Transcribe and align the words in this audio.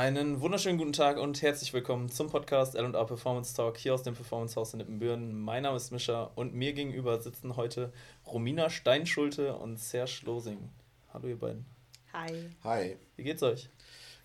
Einen 0.00 0.42
wunderschönen 0.42 0.76
guten 0.76 0.92
Tag 0.92 1.16
und 1.16 1.40
herzlich 1.40 1.72
willkommen 1.72 2.10
zum 2.10 2.28
Podcast 2.28 2.74
L&A 2.74 3.04
Performance 3.04 3.54
Talk 3.56 3.78
hier 3.78 3.94
aus 3.94 4.02
dem 4.02 4.12
Performance 4.14 4.54
Haus 4.56 4.74
in 4.74 4.80
Ippenbüren. 4.80 5.40
Mein 5.40 5.62
Name 5.62 5.78
ist 5.78 5.90
Mischa 5.90 6.24
und 6.34 6.52
mir 6.52 6.74
gegenüber 6.74 7.18
sitzen 7.22 7.56
heute 7.56 7.94
Romina 8.26 8.68
Steinschulte 8.68 9.56
und 9.56 9.78
Serge 9.80 10.20
Losing. 10.26 10.68
Hallo 11.14 11.28
ihr 11.28 11.38
beiden. 11.38 11.64
Hi. 12.12 12.50
Hi. 12.62 12.96
Wie 13.16 13.22
geht's 13.22 13.42
euch? 13.42 13.70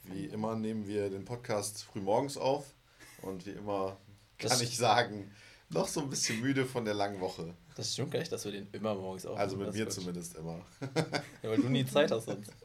Wie 0.04 0.26
immer 0.26 0.58
nehmen 0.58 0.86
wir 0.88 1.10
den 1.10 1.24
Podcast 1.24 1.86
frühmorgens 1.86 2.36
auf 2.36 2.66
und 3.22 3.46
wie 3.46 3.52
immer 3.52 3.96
kann 4.40 4.50
Das- 4.50 4.62
ich 4.62 4.76
sagen, 4.76 5.32
noch 5.70 5.88
so 5.88 6.02
ein 6.02 6.10
bisschen 6.10 6.42
müde 6.42 6.66
von 6.66 6.84
der 6.84 6.96
langen 6.96 7.22
Woche. 7.22 7.54
Das 7.76 7.94
stimmt 7.94 8.12
gar 8.12 8.20
nicht, 8.20 8.34
dass 8.34 8.44
wir 8.44 8.52
den 8.52 8.68
immer 8.74 8.94
morgens 8.94 9.26
aufnehmen. 9.26 9.42
Also 9.42 9.56
mit 9.56 9.74
mir 9.74 9.88
zumindest 9.88 10.36
immer. 10.36 10.66
Ja, 11.42 11.50
weil 11.50 11.62
du 11.62 11.70
nie 11.70 11.86
Zeit 11.86 12.12
hast 12.12 12.26
sonst. 12.26 12.52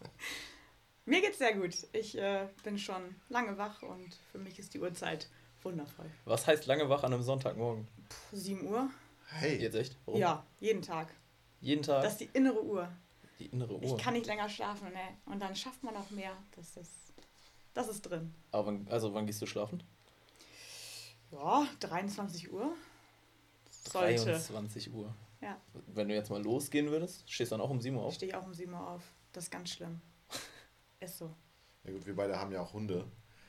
Mir 1.07 1.21
geht's 1.21 1.39
sehr 1.39 1.55
gut. 1.55 1.75
Ich 1.93 2.19
äh, 2.19 2.49
bin 2.65 2.79
schon 2.79 3.15
lange 3.29 3.57
wach 3.57 3.81
und 3.83 4.15
für 4.33 4.39
mich 4.39 4.59
ist 4.59 4.75
die 4.75 4.81
Uhrzeit 4.81 5.29
wundervoll. 5.63 6.11
Was 6.25 6.47
heißt 6.49 6.67
lange 6.67 6.89
wach 6.89 7.05
an 7.05 7.13
einem 7.15 7.23
Sonntagmorgen? 7.23 7.87
Puh, 8.09 8.37
7 8.37 8.67
Uhr? 8.67 8.91
Hey, 9.29 9.57
Jetzt 9.63 9.75
echt? 9.75 9.97
Warum? 10.05 10.21
Ja, 10.21 10.45
jeden 10.59 10.83
Tag. 10.83 11.15
Jeden 11.61 11.83
Tag 11.83 12.03
Das 12.03 12.13
ist 12.13 12.21
die 12.21 12.31
innere 12.33 12.63
Uhr. 12.63 12.89
die 13.39 13.47
innere 13.47 13.75
Uhr. 13.77 13.83
Ich 13.83 13.97
kann 13.99 14.15
nicht 14.15 14.27
länger 14.27 14.49
schlafen, 14.49 14.89
ne? 14.93 15.01
Und 15.27 15.41
dann 15.41 15.55
schafft 15.55 15.83
man 15.85 15.97
auch 15.97 16.11
mehr. 16.11 16.37
Das 16.57 16.77
ist, 16.77 17.13
das 17.73 17.89
ist 17.89 18.03
drin. 18.03 18.35
Aber 18.51 18.67
wann, 18.67 18.87
also 18.91 19.15
wann 19.15 19.27
gehst 19.27 19.41
du 19.41 19.47
schlafen? 19.47 19.83
Ja, 21.31 21.67
23 21.81 22.53
Uhr. 22.53 22.73
Sollte. 23.71 24.25
23 24.25 24.93
Uhr. 24.93 25.15
Ja. 25.41 25.61
Wenn 25.87 26.09
du 26.09 26.15
jetzt 26.15 26.31
mal 26.31 26.43
losgehen 26.43 26.91
würdest, 26.91 27.31
stehst 27.31 27.53
du 27.53 27.57
dann 27.57 27.65
auch 27.65 27.71
um 27.71 27.81
7 27.81 27.97
Uhr 27.97 28.03
auf? 28.03 28.11
Ich 28.11 28.17
stehe 28.17 28.37
auch 28.39 28.45
um 28.45 28.55
7 28.55 28.73
Uhr 28.73 28.89
auf. 28.89 29.03
Das 29.33 29.45
ist 29.45 29.51
ganz 29.51 29.71
schlimm. 29.71 30.01
Ist 31.01 31.19
so. 31.19 31.35
na 31.85 31.93
gut, 31.93 32.07
wir 32.07 32.17
beide 32.17 32.39
haben 32.39 32.53
ja 32.53 32.61
auch 32.61 32.73
Hunde. 32.73 33.05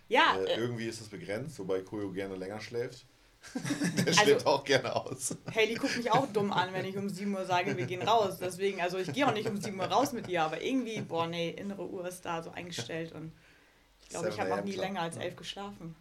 Ja, 0.09 0.37
äh, 0.37 0.43
äh, 0.53 0.57
irgendwie 0.59 0.87
ist 0.87 1.01
es 1.01 1.07
begrenzt, 1.09 1.57
wobei 1.59 1.81
Koyo 1.81 2.11
gerne 2.11 2.35
länger 2.35 2.59
schläft. 2.59 3.05
Der 3.97 4.07
Also- 4.07 4.21
schläft 4.21 4.45
auch 4.45 4.63
gerne 4.63 4.95
aus. 4.95 5.35
Haley 5.53 5.75
guckt 5.75 5.97
mich 5.97 6.11
auch 6.11 6.27
dumm 6.33 6.51
an, 6.51 6.73
wenn 6.73 6.85
ich 6.85 6.97
um 6.97 7.07
7 7.09 7.33
Uhr 7.33 7.45
sage, 7.45 7.77
wir 7.77 7.85
gehen 7.85 8.01
raus. 8.01 8.37
Deswegen, 8.39 8.81
also 8.81 8.97
ich 8.97 9.11
gehe 9.13 9.27
auch 9.27 9.33
nicht 9.33 9.47
um 9.49 9.57
7 9.61 9.79
Uhr 9.79 9.85
raus 9.85 10.11
mit 10.13 10.27
ihr, 10.27 10.43
aber 10.43 10.61
irgendwie, 10.61 11.01
boah, 11.01 11.27
nee, 11.27 11.49
innere 11.51 11.87
Uhr 11.87 12.07
ist 12.07 12.25
da 12.25 12.41
so 12.41 12.51
eingestellt 12.51 13.11
und 13.13 13.31
ich 14.01 14.09
glaube, 14.09 14.29
ich 14.29 14.35
7 14.35 14.41
habe 14.41 14.49
noch 14.51 14.57
AM 14.59 14.65
nie 14.65 14.71
Club. 14.73 14.85
länger 14.85 15.01
als 15.01 15.17
elf 15.17 15.35
geschlafen. 15.35 15.95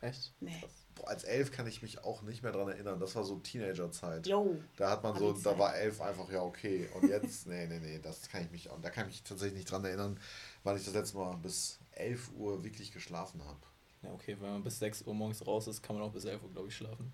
Echt? 0.00 0.32
Nee. 0.40 0.62
Boah, 0.94 1.08
als 1.08 1.24
elf 1.24 1.52
kann 1.52 1.66
ich 1.66 1.82
mich 1.82 2.02
auch 2.04 2.22
nicht 2.22 2.42
mehr 2.42 2.52
dran 2.52 2.68
erinnern. 2.68 2.98
Das 3.00 3.14
war 3.16 3.24
so 3.24 3.36
Teenagerzeit. 3.38 4.26
Jo. 4.26 4.56
Da 4.76 4.90
hat 4.90 5.02
man 5.02 5.16
so, 5.16 5.32
da 5.32 5.58
war 5.58 5.76
elf 5.76 6.00
einfach 6.00 6.30
ja 6.30 6.42
okay. 6.42 6.88
Und 6.94 7.08
jetzt, 7.08 7.46
nee, 7.46 7.66
nee, 7.66 7.78
nee, 7.80 7.98
das 8.02 8.28
kann 8.28 8.42
ich 8.44 8.50
mich, 8.50 8.68
da 8.82 8.90
kann 8.90 9.04
ich 9.08 9.12
mich 9.14 9.22
tatsächlich 9.22 9.58
nicht 9.58 9.70
dran 9.70 9.84
erinnern, 9.84 10.18
wann 10.64 10.76
ich 10.76 10.84
das 10.84 10.94
letzte 10.94 11.16
Mal 11.16 11.36
bis 11.36 11.78
11 11.92 12.30
Uhr 12.36 12.62
wirklich 12.64 12.92
geschlafen 12.92 13.42
habe. 13.44 13.60
Ja, 14.02 14.12
okay, 14.12 14.36
wenn 14.40 14.50
man 14.50 14.64
bis 14.64 14.78
6 14.78 15.02
Uhr 15.02 15.14
morgens 15.14 15.46
raus 15.46 15.68
ist, 15.68 15.82
kann 15.82 15.96
man 15.96 16.04
auch 16.04 16.12
bis 16.12 16.24
11 16.24 16.42
Uhr, 16.42 16.50
glaube 16.50 16.68
ich, 16.68 16.76
schlafen. 16.76 17.12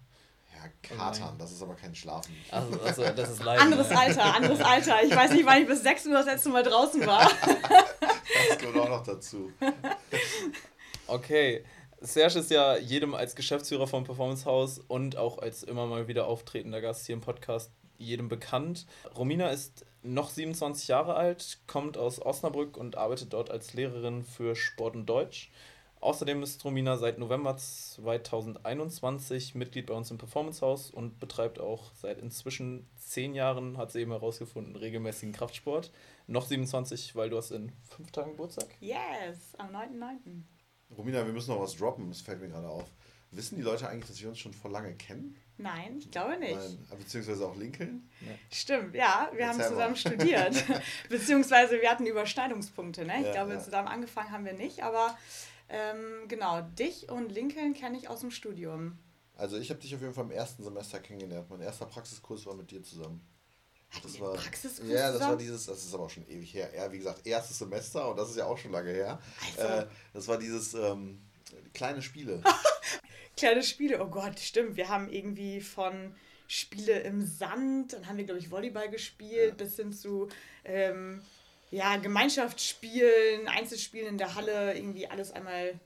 Ja, 0.54 0.70
Katern, 0.82 1.38
das 1.38 1.52
ist 1.52 1.62
aber 1.62 1.74
kein 1.74 1.94
Schlafen. 1.94 2.34
Also, 2.50 2.80
also 2.80 3.02
das 3.16 3.30
ist 3.30 3.44
leider. 3.44 3.62
Anderes 3.62 3.90
Alter, 3.90 4.34
anderes 4.34 4.60
Alter. 4.60 5.02
Ich 5.04 5.14
weiß 5.14 5.32
nicht, 5.32 5.46
wann 5.46 5.62
ich 5.62 5.68
bis 5.68 5.82
6 5.82 6.06
Uhr 6.06 6.14
das 6.14 6.26
letzte 6.26 6.48
Mal 6.48 6.62
draußen 6.62 7.06
war. 7.06 7.30
Das 8.48 8.58
kommt 8.58 8.76
auch 8.76 8.88
noch 8.88 9.02
dazu. 9.02 9.52
Okay. 11.10 11.64
Serge 12.00 12.38
ist 12.38 12.50
ja 12.50 12.76
jedem 12.76 13.14
als 13.14 13.34
Geschäftsführer 13.34 13.86
vom 13.86 14.04
Performance 14.04 14.44
House 14.44 14.78
und 14.78 15.16
auch 15.16 15.38
als 15.38 15.62
immer 15.62 15.86
mal 15.86 16.06
wieder 16.06 16.26
auftretender 16.26 16.82
Gast 16.82 17.06
hier 17.06 17.14
im 17.14 17.22
Podcast 17.22 17.72
jedem 17.96 18.28
bekannt. 18.28 18.86
Romina 19.16 19.48
ist 19.48 19.86
noch 20.02 20.30
27 20.30 20.88
Jahre 20.88 21.14
alt, 21.14 21.60
kommt 21.66 21.98
aus 21.98 22.24
Osnabrück 22.24 22.76
und 22.76 22.96
arbeitet 22.96 23.32
dort 23.32 23.50
als 23.50 23.74
Lehrerin 23.74 24.22
für 24.22 24.54
Sport 24.54 24.96
und 24.96 25.06
Deutsch. 25.06 25.50
Außerdem 26.00 26.44
ist 26.44 26.64
Romina 26.64 26.96
seit 26.96 27.18
November 27.18 27.56
2021 27.56 29.56
Mitglied 29.56 29.86
bei 29.86 29.94
uns 29.94 30.12
im 30.12 30.18
Performance 30.18 30.64
House 30.64 30.90
und 30.90 31.18
betreibt 31.18 31.58
auch 31.58 31.92
seit 31.94 32.18
inzwischen 32.18 32.88
zehn 32.96 33.34
Jahren, 33.34 33.78
hat 33.78 33.90
sie 33.90 34.02
eben 34.02 34.12
herausgefunden, 34.12 34.76
regelmäßigen 34.76 35.32
Kraftsport. 35.32 35.90
Noch 36.28 36.46
27, 36.46 37.16
weil 37.16 37.30
du 37.30 37.36
hast 37.36 37.50
in 37.50 37.72
fünf 37.82 38.12
Tagen 38.12 38.32
Geburtstag. 38.32 38.68
Yes, 38.80 39.56
am 39.58 39.74
9.9. 39.74 40.42
Romina, 40.96 41.26
wir 41.26 41.32
müssen 41.32 41.50
noch 41.50 41.60
was 41.60 41.76
droppen, 41.76 42.08
das 42.08 42.20
fällt 42.20 42.40
mir 42.40 42.48
gerade 42.48 42.68
auf. 42.68 42.86
Wissen 43.30 43.56
die 43.56 43.62
Leute 43.62 43.88
eigentlich, 43.88 44.08
dass 44.08 44.20
wir 44.22 44.28
uns 44.28 44.38
schon 44.38 44.54
vor 44.54 44.70
lange 44.70 44.94
kennen? 44.94 45.36
Nein, 45.58 45.96
ich 45.98 46.10
glaube 46.10 46.38
nicht. 46.38 46.54
Nein, 46.54 46.86
beziehungsweise 46.98 47.44
auch 47.46 47.56
Lincoln? 47.56 48.08
Stimmt, 48.50 48.94
ja, 48.94 49.30
wir 49.34 49.48
haben 49.48 49.58
Erzähl 49.58 49.74
zusammen 49.74 49.92
mal. 49.92 49.96
studiert. 49.96 50.64
Beziehungsweise 51.08 51.80
wir 51.80 51.90
hatten 51.90 52.06
Überschneidungspunkte, 52.06 53.04
ne? 53.04 53.18
Ich 53.20 53.26
Ja, 53.26 53.32
glaube, 53.32 53.54
ja. 53.54 53.60
zusammen 53.60 53.88
angefangen 53.88 54.30
haben 54.30 54.44
wir 54.44 54.52
nicht, 54.54 54.82
aber 54.82 55.18
ähm, 55.68 56.28
genau, 56.28 56.62
dich 56.62 57.10
und 57.10 57.30
Lincoln 57.32 57.74
kenne 57.74 57.98
ich 57.98 58.08
aus 58.08 58.20
dem 58.20 58.30
Studium. 58.30 58.98
Also 59.36 59.58
ich 59.58 59.70
habe 59.70 59.80
dich 59.80 59.94
auf 59.94 60.00
jeden 60.00 60.14
Fall 60.14 60.24
im 60.24 60.30
ersten 60.30 60.62
Semester 60.64 61.00
kennengelernt. 61.00 61.50
Mein 61.50 61.60
erster 61.60 61.86
Praxiskurs 61.86 62.46
war 62.46 62.54
mit 62.54 62.70
dir 62.70 62.82
zusammen. 62.82 63.20
Hatten 63.90 64.12
wir 64.14 64.20
war, 64.20 64.34
Praxiskurs 64.34 64.88
Ja, 64.88 65.12
das 65.12 65.20
war 65.22 65.36
dieses, 65.36 65.66
das 65.66 65.84
ist 65.84 65.94
aber 65.94 66.04
auch 66.04 66.10
schon 66.10 66.26
ewig 66.28 66.52
her. 66.54 66.70
Ja, 66.74 66.90
wie 66.92 66.98
gesagt, 66.98 67.26
erstes 67.26 67.58
Semester 67.58 68.08
und 68.10 68.16
das 68.16 68.30
ist 68.30 68.36
ja 68.36 68.46
auch 68.46 68.58
schon 68.58 68.72
lange 68.72 68.90
her. 68.90 69.20
Also. 69.56 69.68
Äh, 69.82 69.86
das 70.12 70.28
war 70.28 70.38
dieses 70.38 70.74
ähm, 70.74 71.20
kleine 71.74 72.00
Spiele. 72.02 72.42
Kleine 73.38 73.62
Spiele, 73.62 74.02
oh 74.02 74.08
Gott, 74.08 74.38
stimmt. 74.40 74.76
Wir 74.76 74.88
haben 74.88 75.08
irgendwie 75.08 75.60
von 75.60 76.14
Spiele 76.48 77.00
im 77.00 77.24
Sand, 77.24 77.92
dann 77.92 78.06
haben 78.08 78.16
wir, 78.16 78.24
glaube 78.24 78.40
ich, 78.40 78.50
Volleyball 78.50 78.90
gespielt, 78.90 79.50
Ja. 79.50 79.64
bis 79.64 79.76
hin 79.76 79.92
zu 79.92 80.28
ähm, 80.64 81.22
ja, 81.70 81.96
Gemeinschaftsspielen, 81.98 83.46
Einzelspielen 83.46 84.08
in 84.08 84.18
der 84.18 84.34
Halle, 84.34 84.74
irgendwie 84.76 85.06
alles 85.06 85.32
einmal 85.32 85.78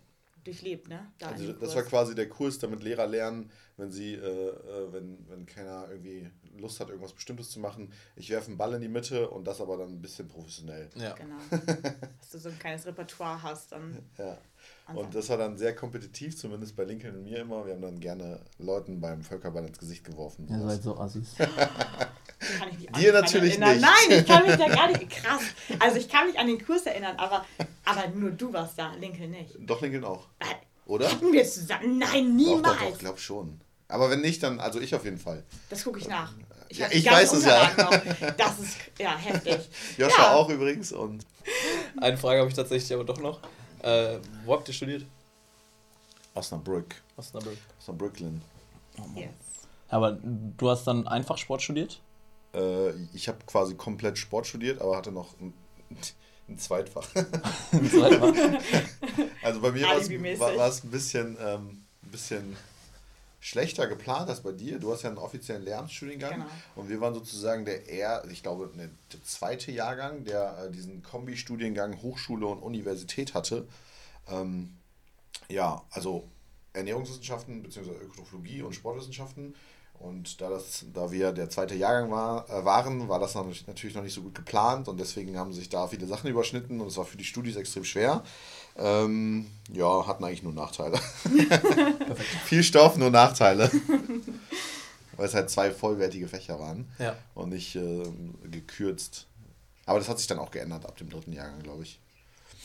durchlebt, 0.44 0.88
ne? 0.88 1.12
Da 1.18 1.28
Also 1.28 1.52
das 1.52 1.74
war 1.74 1.82
quasi 1.82 2.14
der 2.14 2.28
Kurs, 2.28 2.58
damit 2.58 2.82
Lehrer 2.82 3.06
lernen, 3.06 3.50
wenn 3.76 3.90
sie, 3.90 4.14
äh, 4.14 4.18
äh, 4.18 4.92
wenn, 4.92 5.18
wenn 5.28 5.46
keiner 5.46 5.88
irgendwie 5.90 6.28
Lust 6.56 6.80
hat, 6.80 6.88
irgendwas 6.88 7.12
Bestimmtes 7.12 7.50
zu 7.50 7.60
machen, 7.60 7.92
ich 8.16 8.30
werfe 8.30 8.48
einen 8.48 8.58
Ball 8.58 8.74
in 8.74 8.80
die 8.80 8.88
Mitte 8.88 9.28
und 9.30 9.44
das 9.44 9.60
aber 9.60 9.76
dann 9.76 9.90
ein 9.90 10.00
bisschen 10.02 10.28
professionell. 10.28 10.90
Ja. 10.96 11.14
Genau. 11.14 11.36
Dass 12.20 12.30
du 12.30 12.38
so 12.38 12.48
ein 12.48 12.58
kleines 12.58 12.86
Repertoire 12.86 13.42
hast 13.42 13.72
dann. 13.72 13.98
Ja. 14.18 14.38
Und 14.88 14.96
Und 14.96 15.14
das 15.14 15.28
war 15.28 15.36
dann 15.38 15.56
sehr 15.56 15.74
kompetitiv, 15.74 16.36
zumindest 16.36 16.76
bei 16.76 16.84
Lincoln 16.84 17.14
und 17.14 17.24
mir 17.24 17.38
immer. 17.38 17.64
Wir 17.64 17.74
haben 17.74 17.82
dann 17.82 18.00
gerne 18.00 18.40
Leuten 18.58 19.00
beim 19.00 19.22
Völkerball 19.22 19.64
ins 19.64 19.78
Gesicht 19.78 20.04
geworfen. 20.04 20.46
Ihr 20.50 20.58
sowas. 20.58 20.72
seid 20.74 20.82
so 20.82 20.98
Assis. 20.98 21.34
kann 21.38 22.68
ich 22.72 22.78
mich 22.80 22.94
auch 22.94 22.98
Dir 22.98 23.12
natürlich 23.12 23.52
erinnern. 23.60 23.76
nicht. 23.76 23.82
Nein, 24.08 24.18
ich 24.20 24.26
kann 24.26 24.46
mich 24.46 24.56
da 24.56 24.68
gar 24.68 24.88
nicht. 24.88 25.10
Krass. 25.22 25.42
Also 25.78 25.96
ich 25.98 26.08
kann 26.08 26.26
mich 26.26 26.38
an 26.38 26.46
den 26.48 26.64
Kurs 26.64 26.84
erinnern, 26.84 27.16
aber, 27.16 27.44
aber 27.84 28.08
nur 28.08 28.30
du 28.32 28.52
warst 28.52 28.78
da, 28.78 28.92
Lincoln 29.00 29.30
nicht. 29.30 29.56
Doch, 29.60 29.80
Lincoln 29.80 30.04
auch. 30.04 30.26
Äh, 30.40 30.44
Oder? 30.86 31.10
Hatten 31.10 31.32
wir 31.32 31.44
zusammen? 31.44 31.98
Nein, 31.98 32.10
Doch, 32.38 32.46
niemals. 32.46 32.78
doch, 32.80 32.90
doch, 32.90 32.98
glaub 32.98 33.18
schon. 33.20 33.60
Aber 33.88 34.10
wenn 34.10 34.20
nicht, 34.20 34.42
dann, 34.42 34.58
also 34.58 34.80
ich 34.80 34.94
auf 34.94 35.04
jeden 35.04 35.18
Fall. 35.18 35.44
Das 35.70 35.84
gucke 35.84 35.98
ich 36.00 36.08
nach. 36.08 36.32
Ja, 36.70 36.86
hab 36.86 36.92
die 36.92 36.98
ich 36.98 37.10
weiß 37.10 37.32
es 37.34 37.44
ja. 37.44 37.70
Noch. 37.76 37.90
Das 38.38 38.58
ist 38.58 38.76
ja 38.98 39.16
heftig. 39.16 39.58
Joscha 39.98 40.22
Ja. 40.22 40.32
auch 40.34 40.48
übrigens 40.48 40.90
und 40.92 41.24
Eine 42.00 42.16
Frage 42.16 42.40
habe 42.40 42.48
ich 42.48 42.56
tatsächlich 42.56 42.92
aber 42.94 43.04
doch 43.04 43.18
noch. 43.20 43.40
Äh, 43.82 44.18
wo 44.44 44.52
habt 44.54 44.68
ihr 44.68 44.74
studiert? 44.74 45.04
Osnabrück. 46.34 46.94
Osnabrück. 47.16 47.58
Osnabrücklin. 47.80 48.40
Yes. 49.14 49.28
Aber 49.88 50.12
du 50.22 50.70
hast 50.70 50.84
dann 50.86 51.06
einfach 51.06 51.36
Sport 51.36 51.62
studiert? 51.62 52.00
Äh, 52.54 52.90
ich 53.12 53.28
habe 53.28 53.38
quasi 53.46 53.74
komplett 53.74 54.16
Sport 54.18 54.46
studiert, 54.46 54.80
aber 54.80 54.96
hatte 54.96 55.12
noch 55.12 55.34
ein, 55.40 55.52
ein 56.48 56.58
Zweitfach. 56.58 57.06
Also 59.42 59.60
bei 59.60 59.72
mir 59.72 59.84
war 59.86 60.66
es- 60.68 60.84
ein 60.84 60.90
bisschen, 60.90 61.36
ähm, 61.40 61.84
ein 62.02 62.10
bisschen 62.10 62.56
schlechter 63.42 63.88
geplant 63.88 64.30
als 64.30 64.40
bei 64.40 64.52
dir. 64.52 64.78
Du 64.78 64.92
hast 64.92 65.02
ja 65.02 65.08
einen 65.08 65.18
offiziellen 65.18 65.64
Lehramtsstudiengang 65.64 66.34
Genau. 66.34 66.46
und 66.76 66.88
wir 66.88 67.00
waren 67.00 67.12
sozusagen 67.12 67.64
der 67.64 67.88
eher, 67.88 68.24
ich 68.30 68.44
glaube, 68.44 68.70
ne, 68.76 68.88
der 69.12 69.22
zweite 69.24 69.72
Jahrgang, 69.72 70.22
der 70.24 70.66
äh, 70.66 70.70
diesen 70.70 71.02
Kombi-Studiengang 71.02 72.00
Hochschule 72.02 72.46
und 72.46 72.60
Universität 72.62 73.34
hatte. 73.34 73.66
Ähm, 74.28 74.76
ja, 75.48 75.82
also 75.90 76.28
Ernährungswissenschaften 76.72 77.64
bzw. 77.64 77.90
Ökologie 77.90 78.62
und 78.62 78.74
Sportwissenschaften. 78.74 79.56
Und 79.98 80.40
da, 80.40 80.48
das, 80.48 80.84
da 80.94 81.10
wir 81.10 81.32
der 81.32 81.50
zweite 81.50 81.74
Jahrgang 81.74 82.12
war, 82.12 82.48
äh, 82.48 82.64
waren, 82.64 83.08
war 83.08 83.18
das 83.18 83.34
natürlich 83.34 83.94
noch 83.96 84.02
nicht 84.04 84.14
so 84.14 84.22
gut 84.22 84.36
geplant 84.36 84.86
und 84.86 84.98
deswegen 85.00 85.36
haben 85.36 85.52
sich 85.52 85.68
da 85.68 85.88
viele 85.88 86.06
Sachen 86.06 86.30
überschnitten 86.30 86.80
und 86.80 86.86
es 86.86 86.96
war 86.96 87.04
für 87.04 87.16
die 87.16 87.24
Studis 87.24 87.56
extrem 87.56 87.84
schwer. 87.84 88.22
Ähm, 88.78 89.46
ja, 89.72 90.06
hatten 90.06 90.24
eigentlich 90.24 90.42
nur 90.42 90.52
Nachteile. 90.52 90.98
Viel 92.44 92.62
Stoff, 92.62 92.96
nur 92.96 93.10
Nachteile. 93.10 93.70
Weil 95.16 95.26
es 95.26 95.34
halt 95.34 95.50
zwei 95.50 95.70
vollwertige 95.70 96.26
Fächer 96.26 96.58
waren 96.58 96.88
Ja. 96.98 97.16
und 97.34 97.50
nicht 97.50 97.76
ähm, 97.76 98.34
gekürzt. 98.50 99.26
Aber 99.84 99.98
das 99.98 100.08
hat 100.08 100.18
sich 100.18 100.26
dann 100.26 100.38
auch 100.38 100.50
geändert 100.50 100.86
ab 100.86 100.96
dem 100.96 101.10
dritten 101.10 101.32
Jahrgang, 101.32 101.62
glaube 101.62 101.82
ich. 101.82 101.98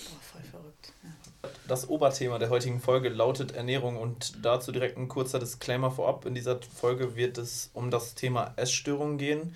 Boah, 0.05 0.19
voll 0.21 0.41
verrückt. 0.49 0.93
Ja. 1.03 1.49
Das 1.67 1.89
Oberthema 1.89 2.39
der 2.39 2.49
heutigen 2.49 2.79
Folge 2.81 3.09
lautet 3.09 3.51
Ernährung 3.53 3.97
und 3.97 4.33
dazu 4.45 4.71
direkt 4.71 4.97
ein 4.97 5.07
kurzer 5.07 5.39
Disclaimer 5.39 5.91
vorab. 5.91 6.25
In 6.25 6.35
dieser 6.35 6.59
Folge 6.61 7.15
wird 7.15 7.37
es 7.37 7.69
um 7.73 7.91
das 7.91 8.15
Thema 8.15 8.53
Essstörungen 8.55 9.17
gehen. 9.17 9.55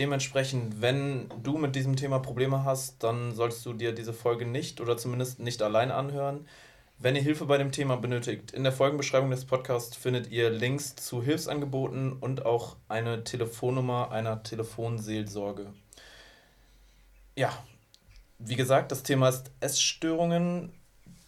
Dementsprechend, 0.00 0.80
wenn 0.80 1.28
du 1.42 1.58
mit 1.58 1.76
diesem 1.76 1.94
Thema 1.94 2.20
Probleme 2.20 2.64
hast, 2.64 3.02
dann 3.04 3.34
solltest 3.34 3.66
du 3.66 3.74
dir 3.74 3.92
diese 3.92 4.14
Folge 4.14 4.46
nicht 4.46 4.80
oder 4.80 4.96
zumindest 4.96 5.40
nicht 5.40 5.60
allein 5.60 5.90
anhören. 5.90 6.48
Wenn 6.98 7.16
ihr 7.16 7.20
Hilfe 7.20 7.44
bei 7.44 7.58
dem 7.58 7.70
Thema 7.70 7.96
benötigt, 7.96 8.52
in 8.52 8.62
der 8.62 8.72
Folgenbeschreibung 8.72 9.30
des 9.30 9.44
Podcasts 9.44 9.94
findet 9.94 10.30
ihr 10.30 10.48
Links 10.48 10.96
zu 10.96 11.22
Hilfsangeboten 11.22 12.14
und 12.14 12.46
auch 12.46 12.76
eine 12.88 13.24
Telefonnummer 13.24 14.10
einer 14.10 14.42
Telefonseelsorge. 14.42 15.66
Ja, 17.36 17.52
wie 18.38 18.56
gesagt, 18.56 18.92
das 18.92 19.02
Thema 19.02 19.28
ist 19.28 19.50
Essstörungen. 19.60 20.72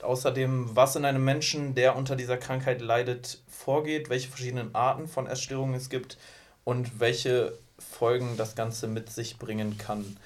Außerdem, 0.00 0.74
was 0.74 0.96
in 0.96 1.04
einem 1.04 1.26
Menschen, 1.26 1.74
der 1.74 1.94
unter 1.94 2.16
dieser 2.16 2.38
Krankheit 2.38 2.80
leidet, 2.80 3.42
vorgeht, 3.48 4.08
welche 4.08 4.30
verschiedenen 4.30 4.74
Arten 4.74 5.08
von 5.08 5.26
Essstörungen 5.26 5.74
es 5.74 5.90
gibt 5.90 6.16
und 6.64 7.00
welche 7.00 7.58
Folgen 7.92 8.36
das 8.36 8.54
Ganze 8.54 8.88
mit 8.88 9.10
sich 9.10 9.38
bringen 9.38 9.78
kann. 9.78 10.16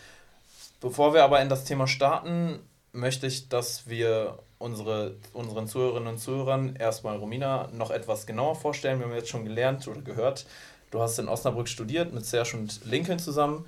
Bevor 0.81 1.15
wir 1.15 1.25
aber 1.25 1.41
in 1.41 1.49
das 1.49 1.65
Thema 1.65 1.87
starten, 1.87 2.61
möchte 2.93 3.27
ich, 3.27 3.49
dass 3.49 3.89
wir 3.89 4.39
unsere, 4.59 5.17
unseren 5.33 5.69
Zuhörerinnen 5.69 6.09
und 6.15 6.19
Zuhörern 6.19 6.77
erstmal 6.77 7.17
Romina 7.17 7.69
noch 7.73 7.91
etwas 7.91 8.27
genauer 8.27 8.57
vorstellen. 8.57 8.99
Wir 8.99 9.07
haben 9.07 9.15
jetzt 9.15 9.29
schon 9.29 9.45
gelernt 9.45 9.87
oder 9.89 10.01
gehört, 10.01 10.47
du 10.91 11.01
hast 11.01 11.19
in 11.19 11.29
Osnabrück 11.29 11.69
studiert 11.69 12.13
mit 12.13 12.25
Serge 12.25 12.57
und 12.57 12.85
Lincoln 12.85 13.19
zusammen. 13.19 13.67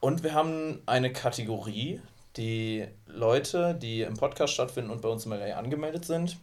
Und 0.00 0.22
wir 0.22 0.34
haben 0.34 0.82
eine 0.86 1.12
Kategorie, 1.12 2.00
die 2.36 2.86
Leute, 3.06 3.74
die 3.74 4.02
im 4.02 4.14
Podcast 4.14 4.54
stattfinden 4.54 4.90
und 4.90 5.02
bei 5.02 5.08
uns 5.08 5.26
im 5.26 5.32
LA 5.32 5.56
angemeldet 5.56 6.04
sind, 6.04 6.38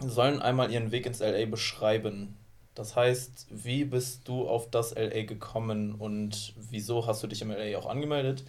sollen 0.00 0.42
einmal 0.42 0.70
ihren 0.70 0.90
Weg 0.90 1.06
ins 1.06 1.20
LA 1.20 1.46
beschreiben. 1.46 2.36
Das 2.74 2.96
heißt, 2.96 3.46
wie 3.50 3.84
bist 3.84 4.26
du 4.26 4.48
auf 4.48 4.70
das 4.70 4.94
LA 4.94 5.22
gekommen 5.22 5.94
und 5.94 6.54
wieso 6.56 7.06
hast 7.06 7.22
du 7.22 7.26
dich 7.26 7.42
im 7.42 7.50
LA 7.50 7.78
auch 7.78 7.86
angemeldet? 7.86 8.44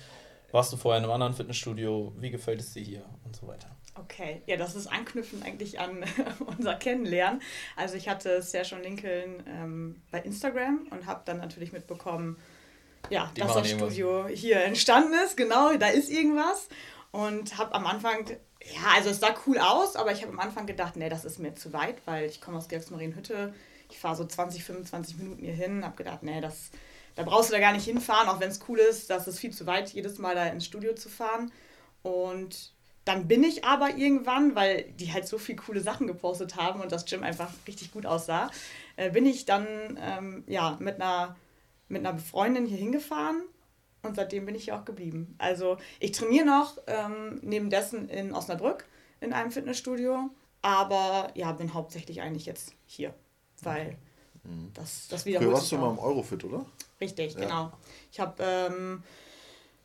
Warst 0.52 0.72
du 0.74 0.78
vorher 0.78 1.00
in 1.00 1.04
einem 1.04 1.14
anderen 1.14 1.34
Fitnessstudio? 1.34 2.14
Wie 2.18 2.32
gefällt 2.32 2.60
es 2.60 2.74
dir 2.74 2.82
hier 2.82 3.06
und 3.24 3.36
so 3.36 3.48
weiter? 3.48 3.70
Okay, 3.98 4.42
ja, 4.46 4.58
das 4.58 4.76
ist 4.76 4.88
anknüpfend 4.88 5.46
eigentlich 5.46 5.80
an 5.80 6.04
unser 6.58 6.76
Kennenlernen. 6.76 7.42
Also 7.76 7.96
ich 7.96 8.10
hatte 8.10 8.42
Serge 8.42 8.76
und 8.76 8.84
Lincoln 8.84 9.44
ähm, 9.48 10.02
bei 10.12 10.20
Instagram 10.20 10.88
und 10.92 11.06
habe 11.06 11.22
dann 11.26 11.38
natürlich 11.38 11.72
mitbekommen, 11.72 12.38
ja, 13.10 13.32
Die 13.36 13.42
dass 13.42 13.54
das 13.54 13.70
Studio 13.70 14.28
hier 14.28 14.64
entstanden 14.64 15.14
ist. 15.26 15.38
Genau, 15.38 15.76
da 15.78 15.88
ist 15.88 16.10
irgendwas. 16.10 16.68
Und 17.12 17.58
habe 17.58 17.74
am 17.74 17.86
Anfang, 17.86 18.26
ja, 18.30 18.82
also 18.96 19.10
es 19.12 19.20
sah 19.20 19.34
cool 19.48 19.60
aus, 19.60 19.96
aber 19.96 20.12
ich 20.12 20.22
habe 20.24 20.34
am 20.34 20.40
Anfang 20.40 20.66
gedacht, 20.66 20.98
nee, 20.98 21.08
das 21.08 21.24
ist 21.24 21.40
mir 21.40 21.56
zu 21.56 21.72
weit, 21.72 21.96
weil 22.06 22.26
ich 22.26 22.42
komme 22.42 22.58
aus 22.58 22.68
Georgsmarienhütte. 22.68 23.54
Ich 23.96 24.02
fahre 24.02 24.18
so 24.18 24.26
20, 24.26 24.64
25 24.64 25.18
Minuten 25.18 25.42
hier 25.42 25.54
hin, 25.54 25.86
habe 25.86 25.96
gedacht, 25.96 26.22
nee, 26.22 26.42
das 26.42 26.70
da 27.16 27.24
brauchst 27.24 27.50
du 27.50 27.54
da 27.54 27.62
gar 27.62 27.72
nicht 27.72 27.86
hinfahren, 27.86 28.28
auch 28.28 28.42
wenn 28.42 28.50
es 28.50 28.60
cool 28.68 28.78
ist, 28.78 29.10
das 29.10 29.26
ist 29.28 29.40
viel 29.40 29.52
zu 29.52 29.66
weit, 29.66 29.94
jedes 29.94 30.20
Mal 30.20 30.36
da 30.36 30.48
ins 30.48 30.66
Studio 30.66 30.94
zu 30.96 31.08
fahren. 31.08 31.50
Und 32.04 32.74
dann 33.06 33.28
bin 33.30 33.44
ich 33.44 33.64
aber 33.64 33.96
irgendwann, 33.96 34.54
weil 34.54 34.84
die 35.00 35.14
halt 35.14 35.28
so 35.28 35.38
viele 35.38 35.58
coole 35.58 35.80
Sachen 35.80 36.08
gepostet 36.08 36.58
haben 36.58 36.82
und 36.82 36.92
das 36.92 37.06
Gym 37.06 37.24
einfach 37.24 37.50
richtig 37.68 37.94
gut 37.94 38.06
aussah, 38.06 38.52
äh, 38.98 39.12
bin 39.12 39.26
ich 39.26 39.46
dann 39.46 39.66
ähm, 40.02 40.44
ja, 40.48 40.76
mit, 40.82 40.96
einer, 40.96 41.38
mit 41.88 42.06
einer 42.06 42.20
Freundin 42.20 42.66
hier 42.66 42.78
hingefahren 42.78 43.44
und 44.04 44.18
seitdem 44.18 44.46
bin 44.46 44.56
ich 44.56 44.66
hier 44.66 44.76
auch 44.76 44.86
geblieben. 44.86 45.36
Also 45.38 45.78
ich 46.02 46.12
trainiere 46.12 46.46
noch 46.46 46.78
ähm, 46.88 47.40
neben 47.44 47.70
dessen 47.70 48.10
in 48.10 48.34
Osnabrück 48.34 48.86
in 49.22 49.32
einem 49.32 49.52
Fitnessstudio, 49.52 50.30
aber 50.62 51.32
ja, 51.36 51.54
bin 51.54 51.74
hauptsächlich 51.74 52.22
eigentlich 52.22 52.46
jetzt 52.46 52.74
hier, 52.88 53.14
weil. 53.66 53.98
Mhm. 54.44 54.72
Das, 54.74 55.08
das 55.08 55.26
wiederholt 55.26 55.50
Früher 55.50 55.58
warst 55.58 55.72
du 55.72 55.78
mal 55.78 55.92
im 55.92 56.00
Eurofit, 56.00 56.44
oder? 56.44 56.66
Richtig, 57.02 57.34
ja. 57.34 57.40
genau. 57.40 57.72
Ich 58.12 58.20
habe 58.20 58.44
ähm, 58.44 59.04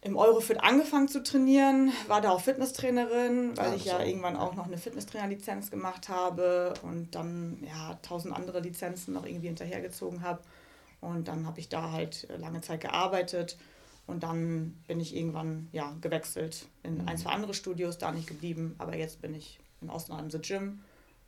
im 0.03 0.17
Eurofit 0.17 0.63
angefangen 0.63 1.09
zu 1.09 1.23
trainieren, 1.23 1.93
war 2.07 2.21
da 2.21 2.31
auch 2.31 2.41
Fitnesstrainerin, 2.41 3.57
weil 3.57 3.71
ja, 3.71 3.75
ich 3.75 3.85
ja 3.85 4.03
irgendwann 4.03 4.37
auch 4.37 4.55
noch 4.55 4.67
eine 4.67 4.79
Fitnesstrainerlizenz 4.79 5.71
gemacht 5.71 6.09
habe 6.09 6.75
und 6.83 7.15
dann 7.15 7.63
ja 7.67 7.99
tausend 8.03 8.35
andere 8.35 8.61
Lizenzen 8.61 9.13
noch 9.15 9.27
irgendwie 9.27 9.49
hinterhergezogen 9.49 10.23
habe. 10.23 10.41
Und 11.01 11.29
dann 11.29 11.47
habe 11.47 11.61
ich 11.61 11.69
da 11.69 11.93
halt 11.93 12.29
lange 12.39 12.61
Zeit 12.61 12.81
gearbeitet 12.81 13.59
und 14.07 14.23
dann 14.23 14.73
bin 14.87 15.01
ich 15.01 15.15
irgendwann 15.15 15.69
ja 15.73 15.95
gewechselt 16.01 16.67
in 16.83 16.99
mhm. 16.99 17.09
ein, 17.09 17.19
zwei 17.19 17.31
andere 17.31 17.55
Studios, 17.55 17.99
da 17.99 18.13
nicht 18.13 18.27
geblieben, 18.27 18.75
aber 18.79 18.97
jetzt 18.97 19.21
bin 19.21 19.35
ich 19.35 19.61
in 19.81 19.91
Osnabrück 19.91 20.35
im 20.35 20.43
Gym 20.43 20.81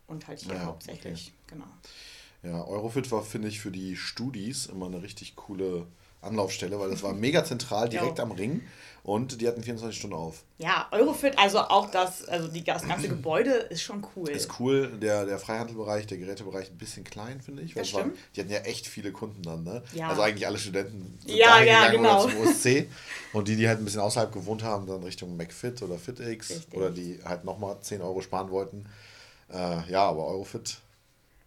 und 0.07 0.27
halt 0.29 0.41
hier 0.41 0.55
ja, 0.55 0.65
hauptsächlich, 0.65 1.33
okay. 1.47 1.55
genau. 1.55 1.71
Ja, 2.43 2.65
Eurofit 2.67 3.11
war, 3.13 3.23
finde 3.23 3.49
ich, 3.49 3.61
für 3.61 3.71
die 3.71 3.97
Studis 3.97 4.67
immer 4.67 4.87
eine 4.87 5.03
richtig 5.03 5.37
coole 5.37 5.87
Anlaufstelle, 6.23 6.79
weil 6.79 6.91
das 6.91 7.03
war 7.03 7.13
mega 7.13 7.45
zentral, 7.45 7.89
direkt 7.89 8.21
am 8.21 8.31
Ring 8.31 8.63
und 9.03 9.41
die 9.41 9.49
hatten 9.49 9.63
24 9.63 9.99
Stunden 9.99 10.15
auf. 10.15 10.45
Ja, 10.59 10.87
Eurofit, 10.93 11.37
also 11.37 11.59
auch 11.59 11.91
das, 11.91 12.25
also 12.29 12.47
die, 12.47 12.63
das 12.63 12.87
ganze 12.87 13.09
Gebäude 13.09 13.51
ist 13.51 13.83
schon 13.83 14.07
cool. 14.15 14.29
Ist 14.31 14.61
cool, 14.61 14.93
der, 15.01 15.27
der 15.27 15.41
Freihandelbereich, 15.41 16.07
der 16.07 16.19
Gerätebereich 16.19 16.71
ein 16.71 16.79
bisschen 16.79 17.03
klein, 17.03 17.41
finde 17.41 17.63
ich. 17.63 17.75
Weil 17.75 17.83
das 17.83 17.95
waren, 17.95 18.13
die 18.37 18.41
hatten 18.41 18.53
ja 18.53 18.61
echt 18.61 18.87
viele 18.87 19.11
Kunden 19.11 19.43
dann, 19.43 19.65
ne? 19.65 19.83
Ja. 19.93 20.09
Also 20.09 20.23
eigentlich 20.23 20.47
alle 20.47 20.59
Studenten 20.59 21.19
sind 21.19 21.35
ja, 21.35 21.61
ja, 21.61 21.91
genau. 21.91 22.23
zum 22.23 22.41
OSC 22.41 22.87
und 23.33 23.49
die, 23.49 23.57
die 23.57 23.67
halt 23.67 23.81
ein 23.81 23.85
bisschen 23.85 24.01
außerhalb 24.01 24.33
gewohnt 24.33 24.63
haben, 24.63 24.87
dann 24.87 25.03
Richtung 25.03 25.37
McFit 25.37 25.83
oder 25.83 25.99
FitX 25.99 26.51
Richtig. 26.51 26.75
oder 26.75 26.91
die 26.91 27.19
halt 27.25 27.45
nochmal 27.45 27.79
10 27.81 28.01
Euro 28.01 28.21
sparen 28.21 28.51
wollten. 28.51 28.87
Äh, 29.53 29.91
ja, 29.91 30.09
aber 30.09 30.27
Eurofit 30.27 30.79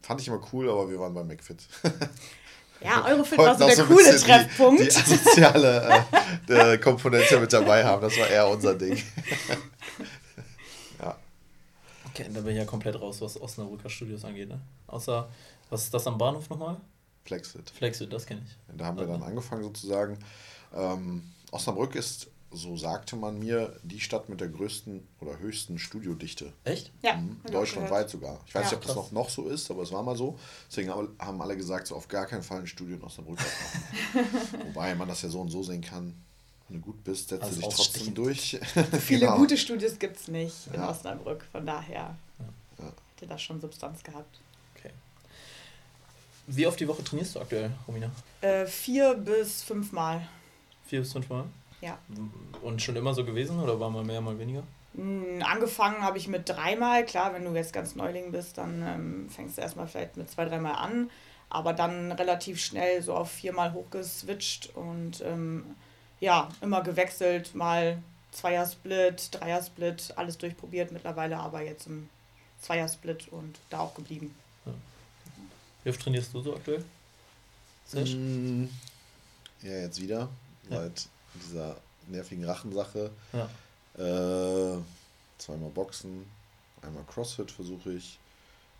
Fand 0.05 0.21
ich 0.21 0.27
immer 0.27 0.39
cool, 0.53 0.69
aber 0.69 0.87
wir 0.87 0.99
waren 0.99 1.15
bei 1.15 1.23
McFit. 1.23 1.63
Ja, 2.79 3.03
Eurofit 3.07 3.39
war 3.39 3.57
so 3.57 3.65
der 3.65 3.75
so 3.75 3.85
coole 3.85 4.15
Treffpunkt. 4.15 4.81
Die, 4.81 4.85
die 4.85 5.15
soziale 5.15 6.05
äh, 6.47 6.77
Komponente 6.77 7.39
mit 7.39 7.51
dabei 7.51 7.83
haben, 7.83 8.03
das 8.03 8.15
war 8.19 8.27
eher 8.27 8.47
unser 8.47 8.75
Ding. 8.75 8.95
ja. 11.01 11.17
Okay, 12.07 12.29
da 12.31 12.41
bin 12.41 12.51
ich 12.51 12.57
ja 12.57 12.65
komplett 12.65 13.01
raus, 13.01 13.19
was 13.19 13.41
Osnabrücker 13.41 13.89
Studios 13.89 14.23
angeht. 14.23 14.47
Ne? 14.47 14.61
Außer, 14.85 15.27
was 15.71 15.85
ist 15.85 15.93
das 15.95 16.05
am 16.05 16.19
Bahnhof 16.19 16.51
nochmal? 16.51 16.77
Flexit. 17.23 17.71
Flexit, 17.71 18.13
das 18.13 18.27
kenne 18.27 18.43
ich. 18.45 18.77
Da 18.77 18.85
haben 18.85 18.99
wir 18.99 19.07
dann 19.07 19.23
angefangen 19.23 19.63
sozusagen. 19.63 20.19
Ähm, 20.75 21.23
Osnabrück 21.49 21.95
ist 21.95 22.27
so 22.55 22.77
sagte 22.77 23.15
man 23.15 23.39
mir, 23.39 23.77
die 23.83 23.99
Stadt 23.99 24.29
mit 24.29 24.41
der 24.41 24.47
größten 24.47 25.07
oder 25.19 25.39
höchsten 25.39 25.77
Studiodichte. 25.77 26.53
Echt? 26.63 26.91
Ja. 27.01 27.17
Mhm. 27.17 27.39
Deutschlandweit 27.51 28.09
sogar. 28.09 28.39
Ich 28.47 28.55
weiß 28.55 28.71
ja, 28.71 28.77
nicht, 28.77 28.77
ob 28.77 28.85
das 28.85 28.95
noch, 28.95 29.11
noch 29.11 29.29
so 29.29 29.47
ist, 29.47 29.69
aber 29.69 29.83
es 29.83 29.91
war 29.91 30.03
mal 30.03 30.15
so. 30.15 30.37
Deswegen 30.69 30.91
haben 30.91 31.41
alle 31.41 31.57
gesagt, 31.57 31.87
so 31.87 31.95
auf 31.95 32.07
gar 32.07 32.25
keinen 32.25 32.43
Fall 32.43 32.59
ein 32.59 32.67
Studio 32.67 32.95
in 32.95 33.03
Osnabrück 33.03 33.37
machen. 33.37 34.27
Wobei 34.67 34.95
man 34.95 35.07
das 35.07 35.21
ja 35.21 35.29
so 35.29 35.41
und 35.41 35.49
so 35.49 35.63
sehen 35.63 35.81
kann. 35.81 36.15
Wenn 36.67 36.79
du 36.79 36.85
gut 36.85 37.03
bist, 37.03 37.29
setzt 37.29 37.43
also 37.43 37.61
du 37.61 37.67
dich 37.67 37.75
trotzdem 37.75 38.13
durch. 38.13 38.59
Viele 38.99 39.19
genau. 39.21 39.37
gute 39.37 39.57
Studios 39.57 39.99
gibt 39.99 40.17
es 40.17 40.27
nicht 40.27 40.67
in 40.67 40.75
ja. 40.75 40.89
Osnabrück. 40.89 41.45
Von 41.51 41.65
daher 41.65 42.17
ja. 42.79 42.85
hätte 43.15 43.27
das 43.27 43.41
schon 43.41 43.61
Substanz 43.61 44.01
gehabt. 44.01 44.39
Okay. 44.75 44.91
Wie 46.47 46.65
oft 46.65 46.79
die 46.79 46.87
Woche 46.87 47.03
trainierst 47.03 47.35
du 47.35 47.39
aktuell, 47.39 47.71
Romina? 47.87 48.09
Äh, 48.41 48.65
vier 48.65 49.13
bis 49.13 49.61
fünf 49.61 49.91
Mal. 49.91 50.27
Vier 50.87 51.01
bis 51.01 51.13
fünf 51.13 51.29
Mal? 51.29 51.45
Ja. 51.81 51.97
Und 52.61 52.81
schon 52.81 52.95
immer 52.95 53.13
so 53.13 53.25
gewesen 53.25 53.59
oder 53.59 53.79
war 53.79 53.89
mal 53.89 54.03
mehr, 54.03 54.21
mal 54.21 54.37
weniger? 54.39 54.63
Hm, 54.95 55.43
angefangen 55.43 56.01
habe 56.01 56.17
ich 56.17 56.27
mit 56.27 56.47
dreimal. 56.47 57.05
Klar, 57.05 57.33
wenn 57.33 57.43
du 57.45 57.53
jetzt 57.53 57.73
ganz 57.73 57.95
Neuling 57.95 58.31
bist, 58.31 58.57
dann 58.57 58.81
ähm, 58.81 59.29
fängst 59.29 59.57
du 59.57 59.61
erstmal 59.61 59.87
vielleicht 59.87 60.17
mit 60.17 60.29
zwei, 60.29 60.45
dreimal 60.45 60.75
an. 60.75 61.09
Aber 61.49 61.73
dann 61.73 62.11
relativ 62.11 62.59
schnell 62.59 63.01
so 63.01 63.13
auf 63.13 63.31
viermal 63.31 63.73
hochgeswitcht 63.73 64.75
und 64.75 65.21
ähm, 65.21 65.75
ja, 66.19 66.49
immer 66.61 66.81
gewechselt. 66.81 67.53
Mal 67.55 68.01
Zweiersplit, 68.31 69.29
Dreiersplit, 69.31 70.13
alles 70.15 70.37
durchprobiert 70.37 70.91
mittlerweile, 70.91 71.37
aber 71.37 71.61
jetzt 71.61 71.87
im 71.87 72.09
Zweiersplit 72.59 73.27
und 73.31 73.57
da 73.69 73.79
auch 73.79 73.95
geblieben. 73.95 74.33
Ja. 74.65 74.73
Wie 75.83 75.89
oft 75.89 76.01
trainierst 76.01 76.33
du 76.33 76.41
so 76.41 76.55
aktuell? 76.55 76.83
Mm, 77.93 78.67
ja, 79.61 79.71
jetzt 79.71 80.01
wieder. 80.01 80.29
Ja. 80.69 80.89
Seit 81.35 81.49
dieser 81.49 81.75
nervigen 82.07 82.45
Rachensache. 82.45 83.11
Ja. 83.33 83.49
Äh, 83.97 84.77
zweimal 85.37 85.69
Boxen, 85.69 86.25
einmal 86.81 87.03
Crossfit 87.07 87.51
versuche 87.51 87.93
ich, 87.93 88.19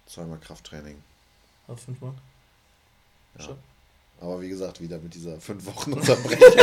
zweimal 0.06 0.40
Krafttraining. 0.40 1.02
Auf 1.68 1.82
fünfmal? 1.82 2.14
Ja. 3.38 3.46
Schon. 3.46 3.58
Aber 4.22 4.42
wie 4.42 4.48
gesagt, 4.48 4.80
wieder 4.80 4.98
mit 4.98 5.14
dieser 5.14 5.40
fünf 5.42 5.66
Wochen 5.66 5.92
Unterbrechung. 5.92 6.40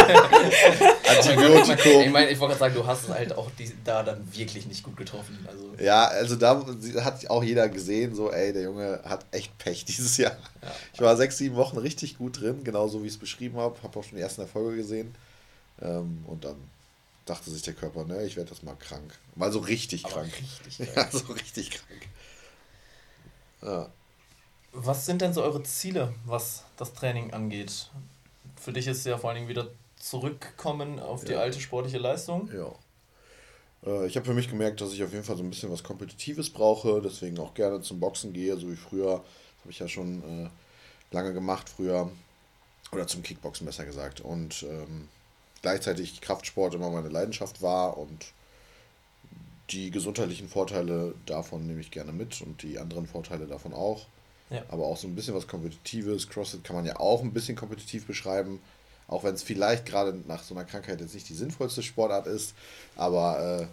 Antibiotikum. 1.09 2.01
Ich 2.03 2.11
meine, 2.11 2.31
ich 2.31 2.41
wollte 2.41 2.57
gerade 2.57 2.73
sagen, 2.73 2.75
du 2.75 2.87
hast 2.87 3.03
es 3.05 3.09
halt 3.11 3.37
auch 3.37 3.51
die, 3.59 3.71
da 3.85 4.03
dann 4.03 4.27
wirklich 4.35 4.67
nicht 4.67 4.83
gut 4.83 4.97
getroffen. 4.97 5.47
Also. 5.47 5.75
Ja, 5.79 6.07
also 6.07 6.37
da 6.37 6.65
hat 7.05 7.29
auch 7.29 7.45
jeder 7.45 7.69
gesehen, 7.69 8.15
so, 8.15 8.31
ey, 8.31 8.55
der 8.55 8.63
Junge 8.63 9.01
hat 9.05 9.27
echt 9.33 9.57
Pech 9.59 9.85
dieses 9.89 10.17
Jahr. 10.17 10.37
Ja. 10.63 10.73
Ich 10.95 11.01
war 11.01 11.17
sechs, 11.17 11.37
sieben 11.37 11.57
Wochen 11.57 11.77
richtig 11.77 12.17
gut 12.17 12.41
drin, 12.41 12.65
genauso 12.65 13.03
wie 13.03 13.07
ich 13.07 13.15
es 13.15 13.19
beschrieben 13.19 13.59
habe. 13.59 13.77
Habe 13.83 13.99
auch 13.99 14.05
schon 14.05 14.17
die 14.17 14.23
ersten 14.23 14.41
Erfolge 14.41 14.77
gesehen. 14.79 15.15
Ähm, 15.83 16.25
und 16.27 16.45
dann 16.45 16.57
dachte 17.27 17.51
sich 17.51 17.63
der 17.63 17.75
Körper, 17.75 18.05
ne, 18.05 18.25
ich 18.25 18.37
werde 18.37 18.51
das 18.51 18.63
mal 18.63 18.75
krank. 18.77 19.19
Mal 19.35 19.53
so 19.53 19.61
richtig 19.61 20.05
Aber 20.05 20.15
krank. 20.15 20.33
Richtig 20.65 20.89
krank. 20.93 21.13
Ja, 21.13 21.19
so 21.19 21.33
richtig 21.33 21.71
krank. 21.71 22.09
Ja. 23.63 23.91
Was 24.73 25.07
sind 25.07 25.21
denn 25.21 25.35
so 25.35 25.43
eure 25.43 25.63
Ziele, 25.63 26.15
was 26.25 26.65
das 26.77 26.95
Training 26.95 27.33
angeht? 27.33 27.91
Für 28.57 28.73
dich 28.73 28.87
ist 28.87 28.99
es 28.99 29.05
ja 29.05 29.19
vor 29.19 29.31
allen 29.31 29.37
Dingen 29.37 29.49
wieder 29.49 29.69
zurückkommen 29.97 30.99
auf 30.99 31.25
die 31.25 31.33
ja. 31.33 31.41
alte 31.41 31.61
sportliche 31.61 31.99
Leistung. 31.99 32.51
Ja. 32.53 32.73
Äh, 33.85 34.07
ich 34.07 34.17
habe 34.17 34.27
für 34.27 34.35
mich 34.35 34.49
gemerkt, 34.49 34.81
dass 34.81 34.93
ich 34.93 35.03
auf 35.03 35.13
jeden 35.13 35.25
Fall 35.25 35.37
so 35.37 35.43
ein 35.43 35.51
bisschen 35.51 35.71
was 35.71 35.83
Kompetitives 35.83 36.51
brauche, 36.51 37.01
deswegen 37.03 37.39
auch 37.39 37.55
gerne 37.55 37.83
zum 37.83 38.01
Boxen 38.01 38.33
gehe, 38.33 38.57
so 38.57 38.71
wie 38.71 38.77
früher. 38.77 39.17
Das 39.17 39.61
habe 39.61 39.71
ich 39.71 39.79
ja 39.79 39.89
schon 39.89 40.23
äh, 40.47 40.51
lange 41.15 41.33
gemacht 41.33 41.69
früher. 41.69 42.11
Oder 42.91 43.07
zum 43.07 43.23
Kickboxen 43.23 43.65
besser 43.65 43.85
gesagt. 43.85 44.21
Und 44.21 44.65
ähm, 44.65 45.09
gleichzeitig 45.63 46.21
Kraftsport 46.21 46.75
immer 46.75 46.91
meine 46.91 47.09
Leidenschaft 47.09 47.63
war 47.63 47.97
und 47.97 48.33
die 49.71 49.91
gesundheitlichen 49.91 50.49
Vorteile 50.49 51.15
davon 51.25 51.67
nehme 51.67 51.81
ich 51.81 51.91
gerne 51.91 52.13
mit 52.13 52.41
und 52.43 52.63
die 52.63 52.79
anderen 52.79 53.07
Vorteile 53.07 53.47
davon 53.47 53.73
auch. 53.73 54.07
Ja. 54.51 54.63
Aber 54.69 54.87
auch 54.87 54.99
so 54.99 55.07
ein 55.07 55.15
bisschen 55.15 55.35
was 55.35 55.47
Kompetitives. 55.47 56.29
CrossFit 56.29 56.63
kann 56.63 56.77
man 56.77 56.85
ja 56.85 57.01
auch 57.01 57.23
ein 57.23 57.33
bisschen 57.33 57.57
kompetitiv 57.57 58.07
beschreiben. 58.07 58.61
Auch 59.09 59.25
wenn 59.25 59.35
es 59.35 59.43
vielleicht 59.43 59.87
gerade 59.87 60.15
nach 60.27 60.43
so 60.43 60.55
einer 60.55 60.65
Krankheit 60.65 61.01
jetzt 61.01 61.15
nicht 61.15 61.29
die 61.29 61.35
sinnvollste 61.35 61.83
Sportart 61.83 62.27
ist. 62.27 62.55
Aber 62.97 63.69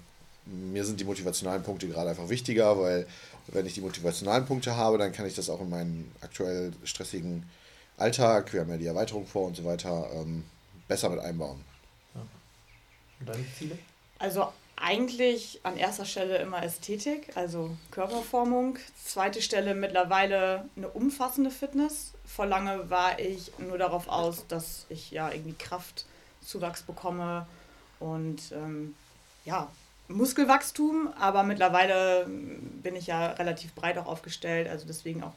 äh, 0.48 0.50
mir 0.50 0.86
sind 0.86 1.00
die 1.00 1.06
motivationalen 1.06 1.64
Punkte 1.64 1.88
gerade 1.88 2.12
einfach 2.12 2.30
wichtiger, 2.30 2.80
weil 2.80 3.08
wenn 3.48 3.66
ich 3.66 3.74
die 3.74 3.82
motivationalen 3.82 4.46
Punkte 4.46 4.76
habe, 4.76 4.98
dann 4.98 5.12
kann 5.12 5.26
ich 5.26 5.36
das 5.36 5.50
auch 5.50 5.62
in 5.62 5.70
meinen 5.70 6.12
aktuell 6.22 6.72
stressigen 6.84 7.44
Alltag, 7.98 8.54
wir 8.54 8.62
haben 8.62 8.70
ja 8.70 8.78
die 8.78 8.86
Erweiterung 8.86 9.26
vor 9.28 9.48
und 9.48 9.58
so 9.58 9.66
weiter, 9.66 10.10
ähm, 10.14 10.46
besser 10.88 11.10
mit 11.10 11.20
einbauen. 11.20 11.64
Und 13.20 13.30
deine 13.30 13.46
Ziele? 13.58 13.78
Also 14.20 14.52
eigentlich 14.76 15.60
an 15.64 15.78
erster 15.78 16.06
Stelle 16.06 16.38
immer 16.38 16.64
Ästhetik, 16.64 17.36
also 17.36 17.76
Körperformung. 17.92 18.78
Zweite 19.04 19.42
Stelle 19.42 19.76
mittlerweile 19.76 20.66
eine 20.76 20.88
umfassende 20.90 21.52
Fitness. 21.52 22.14
Vor 22.26 22.46
lange 22.46 22.90
war 22.90 23.20
ich 23.20 23.52
nur 23.58 23.78
darauf 23.78 24.08
aus, 24.08 24.48
dass 24.48 24.86
ich 24.90 25.12
ja 25.12 25.32
irgendwie 25.32 25.56
Kraftzuwachs 25.58 26.84
bekomme 26.84 27.46
und 28.00 28.52
ähm, 28.54 28.96
ja, 29.46 29.70
Muskelwachstum, 30.08 31.10
aber 31.20 31.44
mittlerweile 31.44 32.26
bin 32.28 32.96
ich 32.96 33.08
ja 33.08 33.28
relativ 33.34 33.74
breit 33.76 33.98
auch 33.98 34.08
aufgestellt, 34.08 34.68
also 34.68 34.88
deswegen 34.88 35.24
auch 35.24 35.34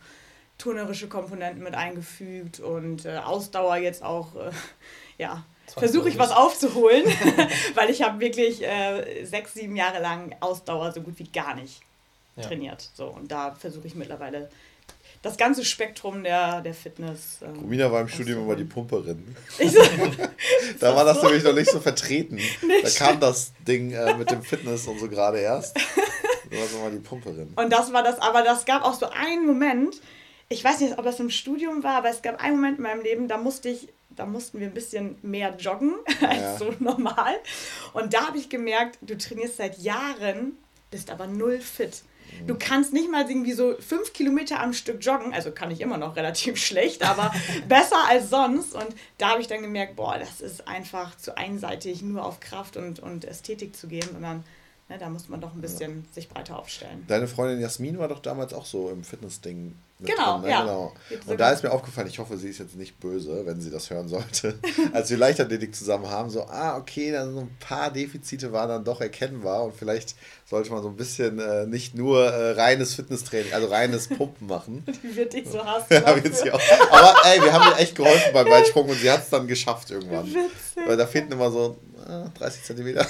turnerische 0.56 1.08
Komponenten 1.08 1.62
mit 1.62 1.74
eingefügt 1.74 2.60
und 2.60 3.04
äh, 3.04 3.18
Ausdauer 3.18 3.76
jetzt 3.76 4.02
auch, 4.02 4.34
äh, 4.36 4.50
ja, 5.18 5.44
versuche 5.76 6.08
ich 6.08 6.18
was 6.18 6.30
aufzuholen, 6.30 7.04
weil 7.74 7.90
ich 7.90 8.02
habe 8.02 8.20
wirklich 8.20 8.62
äh, 8.62 9.24
sechs, 9.24 9.54
sieben 9.54 9.76
Jahre 9.76 10.00
lang 10.00 10.34
Ausdauer 10.40 10.92
so 10.92 11.00
gut 11.00 11.18
wie 11.18 11.28
gar 11.28 11.54
nicht 11.54 11.80
ja. 12.36 12.42
trainiert. 12.42 12.90
So, 12.94 13.06
und 13.06 13.30
da 13.30 13.54
versuche 13.54 13.86
ich 13.86 13.94
mittlerweile 13.94 14.50
das 15.22 15.36
ganze 15.36 15.64
Spektrum 15.64 16.24
der, 16.24 16.60
der 16.62 16.74
Fitness. 16.74 17.38
Ähm, 17.42 17.60
Romina 17.60 17.90
war 17.90 18.00
im 18.00 18.08
Studium 18.08 18.42
immer 18.42 18.56
die 18.56 18.64
Pumperin. 18.64 19.36
So, 19.56 19.64
da 20.80 20.96
war 20.96 21.04
das 21.04 21.20
so? 21.20 21.26
nämlich 21.26 21.44
noch 21.44 21.54
nicht 21.54 21.70
so 21.70 21.78
vertreten. 21.78 22.34
Nicht. 22.34 22.84
Da 22.84 23.06
kam 23.06 23.20
das 23.20 23.52
Ding 23.66 23.92
äh, 23.92 24.14
mit 24.16 24.30
dem 24.30 24.42
Fitness 24.42 24.86
und 24.88 24.98
so 24.98 25.08
gerade 25.08 25.38
erst. 25.38 25.76
Du 26.50 26.58
warst 26.58 26.74
immer 26.74 26.90
die 26.90 26.98
Pumperin. 26.98 27.52
Und 27.54 27.72
das 27.72 27.92
war 27.92 28.02
das, 28.02 28.18
aber 28.18 28.42
das 28.42 28.64
gab 28.64 28.84
auch 28.84 28.94
so 28.94 29.08
einen 29.10 29.46
Moment, 29.46 30.00
ich 30.48 30.62
weiß 30.62 30.80
nicht, 30.80 30.98
ob 30.98 31.04
das 31.04 31.20
im 31.20 31.30
Studium 31.30 31.82
war, 31.84 31.96
aber 31.96 32.10
es 32.10 32.20
gab 32.20 32.42
einen 32.42 32.56
Moment 32.56 32.78
in 32.78 32.82
meinem 32.82 33.02
Leben, 33.02 33.28
da 33.28 33.38
musste 33.38 33.68
ich, 33.68 33.88
da 34.16 34.26
mussten 34.26 34.60
wir 34.60 34.66
ein 34.66 34.74
bisschen 34.74 35.16
mehr 35.22 35.54
joggen 35.56 35.94
als 36.20 36.40
ja. 36.40 36.58
so 36.58 36.74
normal. 36.78 37.34
Und 37.92 38.14
da 38.14 38.28
habe 38.28 38.38
ich 38.38 38.48
gemerkt, 38.48 38.98
du 39.00 39.16
trainierst 39.16 39.56
seit 39.56 39.78
Jahren, 39.78 40.58
bist 40.90 41.10
aber 41.10 41.26
null 41.26 41.60
fit. 41.60 42.02
Du 42.46 42.56
kannst 42.58 42.92
nicht 42.92 43.10
mal 43.10 43.28
irgendwie 43.28 43.52
so 43.52 43.74
fünf 43.78 44.12
Kilometer 44.12 44.60
am 44.60 44.72
Stück 44.72 45.04
joggen, 45.04 45.34
also 45.34 45.52
kann 45.52 45.70
ich 45.70 45.80
immer 45.80 45.98
noch 45.98 46.16
relativ 46.16 46.56
schlecht, 46.64 47.02
aber 47.02 47.32
besser 47.68 48.08
als 48.08 48.30
sonst. 48.30 48.74
Und 48.74 48.88
da 49.18 49.30
habe 49.30 49.40
ich 49.40 49.48
dann 49.48 49.62
gemerkt, 49.62 49.96
boah, 49.96 50.18
das 50.18 50.40
ist 50.40 50.66
einfach 50.66 51.16
zu 51.16 51.36
einseitig, 51.36 52.02
nur 52.02 52.24
auf 52.24 52.40
Kraft 52.40 52.76
und, 52.76 53.00
und 53.00 53.24
Ästhetik 53.24 53.76
zu 53.76 53.86
gehen, 53.86 54.08
sondern 54.12 54.44
ne, 54.92 54.98
da 54.98 55.08
muss 55.08 55.28
man 55.28 55.40
doch 55.40 55.54
ein 55.54 55.60
bisschen 55.60 56.02
ja. 56.02 56.14
sich 56.14 56.28
breiter 56.28 56.58
aufstellen. 56.58 57.04
Deine 57.08 57.26
Freundin 57.26 57.60
Jasmin 57.60 57.98
war 57.98 58.08
doch 58.08 58.20
damals 58.20 58.52
auch 58.52 58.66
so 58.66 58.90
im 58.90 59.04
Fitness-Ding 59.04 59.74
genau, 60.00 60.34
drin, 60.34 60.42
ne? 60.42 60.50
ja. 60.50 60.60
genau. 60.60 60.92
Und 61.26 61.40
da 61.40 61.50
ist 61.50 61.62
mir 61.62 61.70
aufgefallen, 61.70 62.08
ich 62.08 62.18
hoffe, 62.18 62.36
sie 62.36 62.48
ist 62.48 62.58
jetzt 62.58 62.76
nicht 62.76 63.00
böse, 63.00 63.46
wenn 63.46 63.60
sie 63.60 63.70
das 63.70 63.90
hören 63.90 64.08
sollte, 64.08 64.58
als 64.92 65.10
wir 65.10 65.16
Leichtathletik 65.16 65.74
zusammen 65.74 66.10
haben, 66.10 66.30
so, 66.30 66.44
ah, 66.44 66.76
okay, 66.76 67.10
dann 67.10 67.32
so 67.32 67.40
ein 67.40 67.56
paar 67.58 67.90
Defizite 67.90 68.52
waren 68.52 68.68
dann 68.68 68.84
doch 68.84 69.00
erkennbar 69.00 69.64
und 69.64 69.74
vielleicht 69.74 70.14
sollte 70.44 70.70
man 70.70 70.82
so 70.82 70.88
ein 70.88 70.96
bisschen 70.96 71.38
äh, 71.38 71.66
nicht 71.66 71.94
nur 71.94 72.26
äh, 72.26 72.52
reines 72.52 72.94
Fitnesstraining, 72.94 73.54
also 73.54 73.68
reines 73.68 74.08
Pumpen 74.08 74.46
machen. 74.46 74.84
Wie 75.02 75.16
wird 75.16 75.32
dich 75.32 75.48
so 75.48 75.64
hassen. 75.64 75.86
ja, 75.90 76.54
auch. 76.54 76.60
Aber 76.90 77.14
ey, 77.24 77.40
wir 77.40 77.52
haben 77.52 77.72
ihr 77.72 77.78
echt 77.78 77.94
geholfen 77.94 78.32
beim 78.34 78.46
Weitsprung 78.46 78.88
und 78.88 78.98
sie 78.98 79.10
hat 79.10 79.22
es 79.22 79.30
dann 79.30 79.46
geschafft 79.46 79.90
irgendwann. 79.90 80.26
Witzig. 80.26 80.86
Weil 80.86 80.96
da 80.96 81.06
fehlten 81.06 81.32
immer 81.32 81.50
so 81.50 81.78
äh, 82.06 82.38
30 82.38 82.64
Zentimeter 82.64 83.06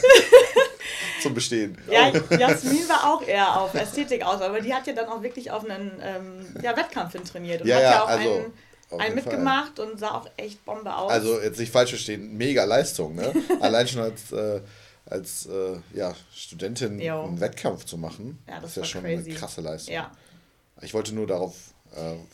zum 1.23 1.35
Bestehen. 1.35 1.79
Ja, 1.91 2.13
Jasmin 2.37 2.89
war 2.89 3.13
auch 3.13 3.27
eher 3.27 3.61
auf 3.61 3.75
Ästhetik 3.75 4.25
aus, 4.25 4.41
aber 4.41 4.61
die 4.61 4.75
hat 4.75 4.87
ja 4.87 4.93
dann 4.93 5.09
auch 5.09 5.23
wirklich 5.23 5.51
auf 5.51 5.69
einen 5.69 5.93
ähm, 6.03 6.63
ja, 6.63 6.77
Wettkampf 6.77 7.13
hin 7.13 7.25
trainiert 7.25 7.63
und 7.63 7.69
ja, 7.69 7.77
hat 7.77 7.83
ja, 7.83 8.03
auch 8.03 8.09
also, 8.09 8.45
einen, 8.91 9.01
einen 9.01 9.15
mitgemacht 9.15 9.77
Fall. 9.77 9.91
und 9.91 9.99
sah 9.99 10.13
auch 10.13 10.29
echt 10.37 10.65
Bombe 10.65 10.95
aus. 10.95 11.11
Also 11.11 11.41
jetzt 11.41 11.59
nicht 11.59 11.73
falsch 11.73 11.91
verstehen, 11.91 12.37
mega 12.37 12.65
Leistung, 12.65 13.15
ne? 13.15 13.33
Allein 13.61 13.89
schon 13.89 14.03
als, 14.03 14.33
äh, 14.33 14.61
als 15.07 15.47
äh, 15.47 15.77
ja, 15.95 16.15
Studentin 16.35 17.01
jo. 17.01 17.23
einen 17.23 17.41
Wettkampf 17.41 17.85
zu 17.85 17.99
machen, 17.99 18.43
ja, 18.49 18.61
das 18.61 18.71
ist 18.71 18.77
ja 18.77 18.85
schon 18.85 19.03
crazy. 19.03 19.31
eine 19.31 19.39
krasse 19.39 19.61
Leistung. 19.61 19.95
Ja. 19.95 20.11
Ich 20.81 20.95
wollte 20.95 21.15
nur 21.15 21.27
darauf 21.27 21.55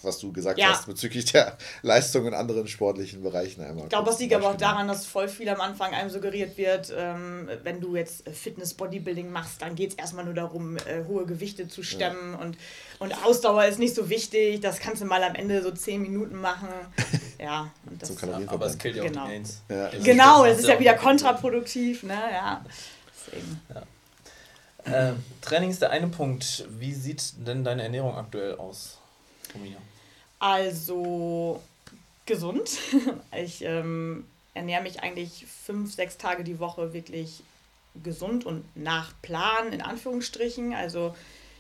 was 0.02 0.18
du 0.18 0.32
gesagt 0.32 0.58
ja. 0.58 0.68
hast 0.68 0.86
bezüglich 0.86 1.26
der 1.26 1.56
Leistung 1.82 2.26
in 2.26 2.34
anderen 2.34 2.68
sportlichen 2.68 3.22
Bereichen 3.22 3.62
einmal. 3.62 3.84
Ich 3.84 3.90
glaube, 3.90 4.06
das 4.06 4.18
liegt 4.18 4.34
aber 4.34 4.50
auch 4.50 4.56
daran, 4.56 4.88
dass 4.88 5.06
voll 5.06 5.28
viel 5.28 5.48
am 5.48 5.60
Anfang 5.60 5.92
einem 5.92 6.10
suggeriert 6.10 6.56
wird, 6.56 6.92
ähm, 6.96 7.48
wenn 7.62 7.80
du 7.80 7.96
jetzt 7.96 8.28
Fitness, 8.28 8.74
Bodybuilding 8.74 9.30
machst, 9.30 9.62
dann 9.62 9.74
geht 9.74 9.90
es 9.90 9.96
erstmal 9.96 10.24
nur 10.24 10.34
darum, 10.34 10.76
äh, 10.76 11.04
hohe 11.06 11.26
Gewichte 11.26 11.68
zu 11.68 11.82
stemmen 11.82 12.32
ja. 12.32 12.38
und, 12.38 12.56
und 12.98 13.24
Ausdauer 13.24 13.64
ist 13.64 13.78
nicht 13.78 13.94
so 13.94 14.08
wichtig, 14.08 14.60
das 14.60 14.78
kannst 14.78 15.02
du 15.02 15.06
mal 15.06 15.22
am 15.22 15.34
Ende 15.34 15.62
so 15.62 15.70
10 15.70 16.00
Minuten 16.02 16.40
machen. 16.40 16.68
Ja, 17.40 17.70
und 17.88 18.02
das, 18.02 18.16
Zum 18.16 18.48
aber 18.48 18.66
es 18.66 18.76
killt 18.78 18.96
ja 18.96 19.04
genau. 19.04 19.22
auch 19.22 19.26
die 19.26 19.32
Gains. 19.32 19.62
Ja. 19.68 19.90
Genau, 20.02 20.44
das 20.44 20.58
ist 20.58 20.66
ja 20.66 20.80
wieder 20.80 20.94
kontraproduktiv, 20.94 22.02
ne? 22.02 22.18
Ja. 22.32 22.64
Deswegen. 23.14 23.60
Ja. 23.72 25.10
Äh, 25.10 25.12
Training 25.40 25.70
ist 25.70 25.82
der 25.82 25.90
eine 25.90 26.08
Punkt. 26.08 26.66
Wie 26.70 26.92
sieht 26.92 27.46
denn 27.46 27.62
deine 27.64 27.84
Ernährung 27.84 28.16
aktuell 28.16 28.56
aus? 28.56 28.98
Also 30.38 31.62
gesund. 32.26 32.71
Ich 33.37 33.62
ähm, 33.62 34.26
ernähre 34.55 34.83
mich 34.83 35.00
eigentlich 35.00 35.47
fünf, 35.47 35.95
sechs 35.95 36.19
Tage 36.19 36.45
die 36.45 36.59
Woche 36.59 36.93
wirklich 36.93 37.43
gesund 38.02 38.45
und 38.47 38.64
nach 38.76 39.12
Plan, 39.23 39.73
in 39.73 39.83
Anführungsstrichen. 39.83 40.75
Also 40.75 41.14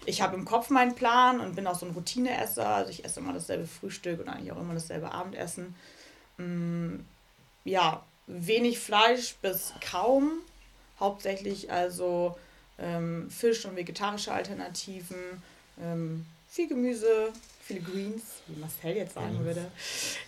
ich 0.06 0.22
habe 0.22 0.36
im 0.36 0.44
Kopf 0.44 0.70
meinen 0.70 0.94
Plan 0.94 1.40
und 1.40 1.54
bin 1.54 1.66
auch 1.66 1.78
so 1.78 1.86
ein 1.86 1.92
Routineesser. 1.92 2.66
Also 2.66 2.90
ich 2.90 3.04
esse 3.04 3.20
immer 3.20 3.32
dasselbe 3.32 3.66
Frühstück 3.66 4.20
und 4.20 4.28
eigentlich 4.28 4.52
auch 4.52 4.60
immer 4.60 4.74
dasselbe 4.74 5.12
Abendessen. 5.12 5.74
Mm, 6.36 7.00
ja, 7.64 8.04
wenig 8.26 8.78
Fleisch 8.78 9.34
bis 9.42 9.72
kaum. 9.80 10.32
Hauptsächlich 10.98 11.70
also 11.70 12.36
ähm, 12.78 13.30
Fisch 13.30 13.64
und 13.64 13.76
vegetarische 13.76 14.32
Alternativen. 14.32 15.42
Ähm, 15.80 16.26
viel 16.48 16.68
Gemüse, 16.68 17.32
viele 17.68 17.80
Greens, 17.80 18.22
wie 18.46 18.58
Marcel 18.58 18.96
jetzt 18.96 19.14
sagen 19.14 19.38
mhm. 19.38 19.44
würde. 19.44 19.70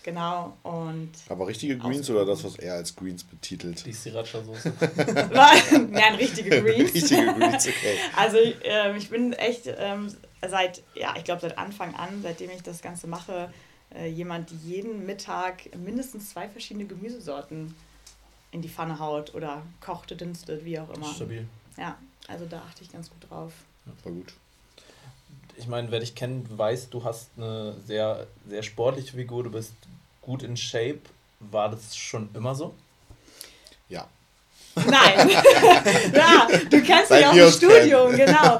Genau. 0.03 0.55
Und 0.61 1.11
Aber 1.27 1.47
richtige 1.47 1.77
Greens 1.77 2.09
oder 2.09 2.23
das, 2.23 2.43
was 2.43 2.55
er 2.57 2.75
als 2.75 2.95
Greens 2.95 3.23
betitelt? 3.23 3.83
Die 3.85 3.93
Sriracha-Soße. 3.93 4.71
Nein, 5.89 6.15
richtige 6.15 6.49
Greens. 6.61 6.93
richtige 6.93 7.33
Greens, 7.33 7.67
okay. 7.67 7.97
Also 8.15 8.37
ähm, 8.63 8.95
ich 8.95 9.09
bin 9.09 9.33
echt 9.33 9.63
ähm, 9.65 10.15
seit, 10.47 10.83
ja, 10.93 11.15
ich 11.17 11.23
glaube 11.23 11.41
seit 11.41 11.57
Anfang 11.57 11.95
an, 11.95 12.21
seitdem 12.21 12.51
ich 12.51 12.61
das 12.61 12.81
Ganze 12.81 13.07
mache, 13.07 13.51
äh, 13.95 14.07
jemand, 14.07 14.51
die 14.51 14.57
jeden 14.57 15.07
Mittag 15.07 15.75
mindestens 15.75 16.29
zwei 16.29 16.47
verschiedene 16.47 16.85
Gemüsesorten 16.85 17.73
in 18.51 18.61
die 18.61 18.69
Pfanne 18.69 18.99
haut 18.99 19.33
oder 19.33 19.63
kochte, 19.79 20.15
dünstet, 20.15 20.63
wie 20.63 20.79
auch 20.79 20.89
immer. 20.91 21.11
Stabil. 21.11 21.47
Ja, 21.75 21.97
also 22.27 22.45
da 22.45 22.59
achte 22.59 22.83
ich 22.83 22.91
ganz 22.91 23.09
gut 23.09 23.29
drauf. 23.29 23.53
Ja, 23.87 23.93
voll 24.03 24.13
gut 24.13 24.33
ich 25.61 25.67
meine, 25.67 25.91
wer 25.91 25.99
dich 25.99 26.15
kennt, 26.15 26.57
weiß, 26.57 26.89
du 26.89 27.03
hast 27.03 27.29
eine 27.37 27.75
sehr, 27.85 28.27
sehr 28.47 28.63
sportliche 28.63 29.15
Figur, 29.15 29.43
du 29.43 29.51
bist 29.51 29.73
gut 30.21 30.43
in 30.43 30.57
Shape. 30.57 31.01
War 31.39 31.69
das 31.69 31.95
schon 31.95 32.29
immer 32.33 32.55
so? 32.55 32.73
Ja. 33.89 34.07
Nein. 34.75 35.29
ja, 36.13 36.47
du 36.69 36.81
kennst 36.81 37.11
mich 37.11 37.25
auch 37.25 37.33
im 37.33 37.51
Studium, 37.51 38.15
genau. 38.15 38.59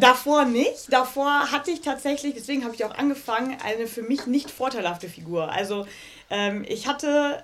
Davor 0.00 0.44
nicht. 0.44 0.92
Davor 0.92 1.50
hatte 1.50 1.70
ich 1.70 1.80
tatsächlich, 1.80 2.34
deswegen 2.34 2.64
habe 2.64 2.74
ich 2.74 2.84
auch 2.84 2.94
angefangen, 2.94 3.56
eine 3.62 3.86
für 3.86 4.02
mich 4.02 4.26
nicht 4.26 4.50
vorteilhafte 4.50 5.08
Figur. 5.08 5.50
Also 5.50 5.86
ähm, 6.30 6.64
ich 6.68 6.86
hatte 6.86 7.42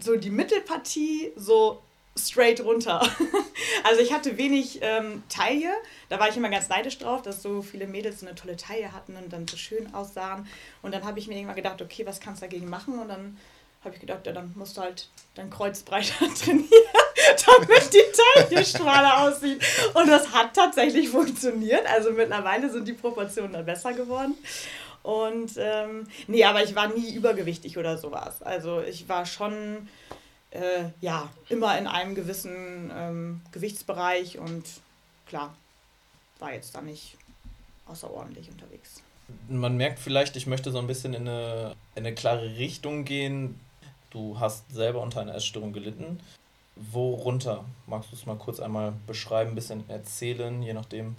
so 0.00 0.16
die 0.16 0.30
Mittelpartie 0.30 1.32
so 1.36 1.80
straight 2.16 2.60
runter. 2.60 3.00
also 3.84 4.00
ich 4.00 4.12
hatte 4.12 4.38
wenig 4.38 4.80
ähm, 4.82 5.22
Taille, 5.28 5.72
da 6.08 6.18
war 6.18 6.28
ich 6.28 6.36
immer 6.36 6.48
ganz 6.48 6.68
neidisch 6.68 6.98
drauf, 6.98 7.22
dass 7.22 7.42
so 7.42 7.62
viele 7.62 7.86
Mädels 7.86 8.20
so 8.20 8.26
eine 8.26 8.34
tolle 8.34 8.56
Taille 8.56 8.92
hatten 8.92 9.16
und 9.16 9.32
dann 9.32 9.46
so 9.46 9.56
schön 9.56 9.92
aussahen. 9.94 10.46
Und 10.82 10.94
dann 10.94 11.04
habe 11.04 11.18
ich 11.18 11.28
mir 11.28 11.34
irgendwann 11.34 11.56
gedacht, 11.56 11.82
okay, 11.82 12.06
was 12.06 12.20
kannst 12.20 12.42
du 12.42 12.46
dagegen 12.46 12.68
machen? 12.68 12.98
Und 12.98 13.08
dann 13.08 13.36
habe 13.84 13.94
ich 13.94 14.00
gedacht, 14.00 14.26
ja, 14.26 14.32
dann 14.32 14.52
musst 14.56 14.76
du 14.76 14.80
halt 14.80 15.08
dein 15.34 15.50
Kreuz 15.50 15.82
breiter 15.82 16.26
trainieren. 16.34 16.68
damit 17.46 17.92
die 17.92 18.02
Teilchenschmale 18.34 19.18
aussieht. 19.18 19.62
Und 19.94 20.08
das 20.08 20.32
hat 20.32 20.54
tatsächlich 20.54 21.08
funktioniert. 21.08 21.86
Also 21.86 22.12
mittlerweile 22.12 22.70
sind 22.70 22.86
die 22.86 22.92
Proportionen 22.92 23.52
dann 23.52 23.66
besser 23.66 23.92
geworden. 23.92 24.34
Und 25.02 25.52
ähm, 25.56 26.06
nee, 26.26 26.44
aber 26.44 26.64
ich 26.64 26.74
war 26.74 26.88
nie 26.88 27.14
übergewichtig 27.14 27.78
oder 27.78 27.96
sowas. 27.96 28.42
Also 28.42 28.80
ich 28.80 29.08
war 29.08 29.24
schon 29.24 29.88
äh, 30.50 30.90
ja 31.00 31.30
immer 31.48 31.78
in 31.78 31.86
einem 31.86 32.14
gewissen 32.14 32.90
ähm, 32.94 33.40
Gewichtsbereich 33.52 34.38
und 34.38 34.64
klar, 35.26 35.54
war 36.38 36.52
jetzt 36.52 36.74
da 36.74 36.82
nicht 36.82 37.16
außerordentlich 37.86 38.50
unterwegs. 38.50 39.02
Man 39.48 39.76
merkt 39.76 39.98
vielleicht, 39.98 40.36
ich 40.36 40.46
möchte 40.46 40.70
so 40.70 40.78
ein 40.78 40.86
bisschen 40.86 41.14
in 41.14 41.28
eine, 41.28 41.74
in 41.94 42.06
eine 42.06 42.14
klare 42.14 42.56
Richtung 42.56 43.04
gehen. 43.04 43.60
Du 44.10 44.38
hast 44.38 44.70
selber 44.72 45.02
unter 45.02 45.20
einer 45.20 45.34
Essstörung 45.34 45.72
gelitten. 45.72 46.20
Worunter? 46.76 47.64
Magst 47.86 48.12
du 48.12 48.16
es 48.16 48.26
mal 48.26 48.36
kurz 48.36 48.60
einmal 48.60 48.92
beschreiben, 49.06 49.52
ein 49.52 49.54
bisschen 49.54 49.88
erzählen, 49.88 50.62
je 50.62 50.74
nachdem? 50.74 51.16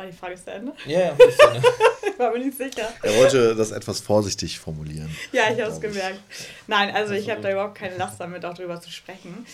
War 0.00 0.06
die 0.06 0.16
Frage 0.16 0.34
zu 0.42 0.50
Ende? 0.50 0.72
Ja, 0.86 0.98
ja. 0.98 1.16
ich 2.10 2.18
war 2.18 2.32
mir 2.32 2.38
nicht 2.38 2.56
sicher. 2.56 2.90
Er 3.02 3.16
wollte 3.18 3.54
das 3.54 3.70
etwas 3.70 4.00
vorsichtig 4.00 4.58
formulieren. 4.58 5.14
Ja, 5.30 5.52
ich 5.52 5.60
habe 5.60 5.70
es 5.70 5.78
gemerkt. 5.78 6.20
Nein, 6.66 6.94
also 6.94 7.12
ich 7.12 7.28
habe 7.28 7.42
da 7.42 7.52
überhaupt 7.52 7.74
keine 7.74 7.98
Last 7.98 8.18
damit, 8.18 8.42
auch 8.46 8.54
darüber 8.54 8.80
zu 8.80 8.90
sprechen. 8.90 9.44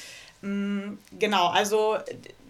Mm, 0.43 0.99
genau, 1.19 1.49
also 1.49 1.99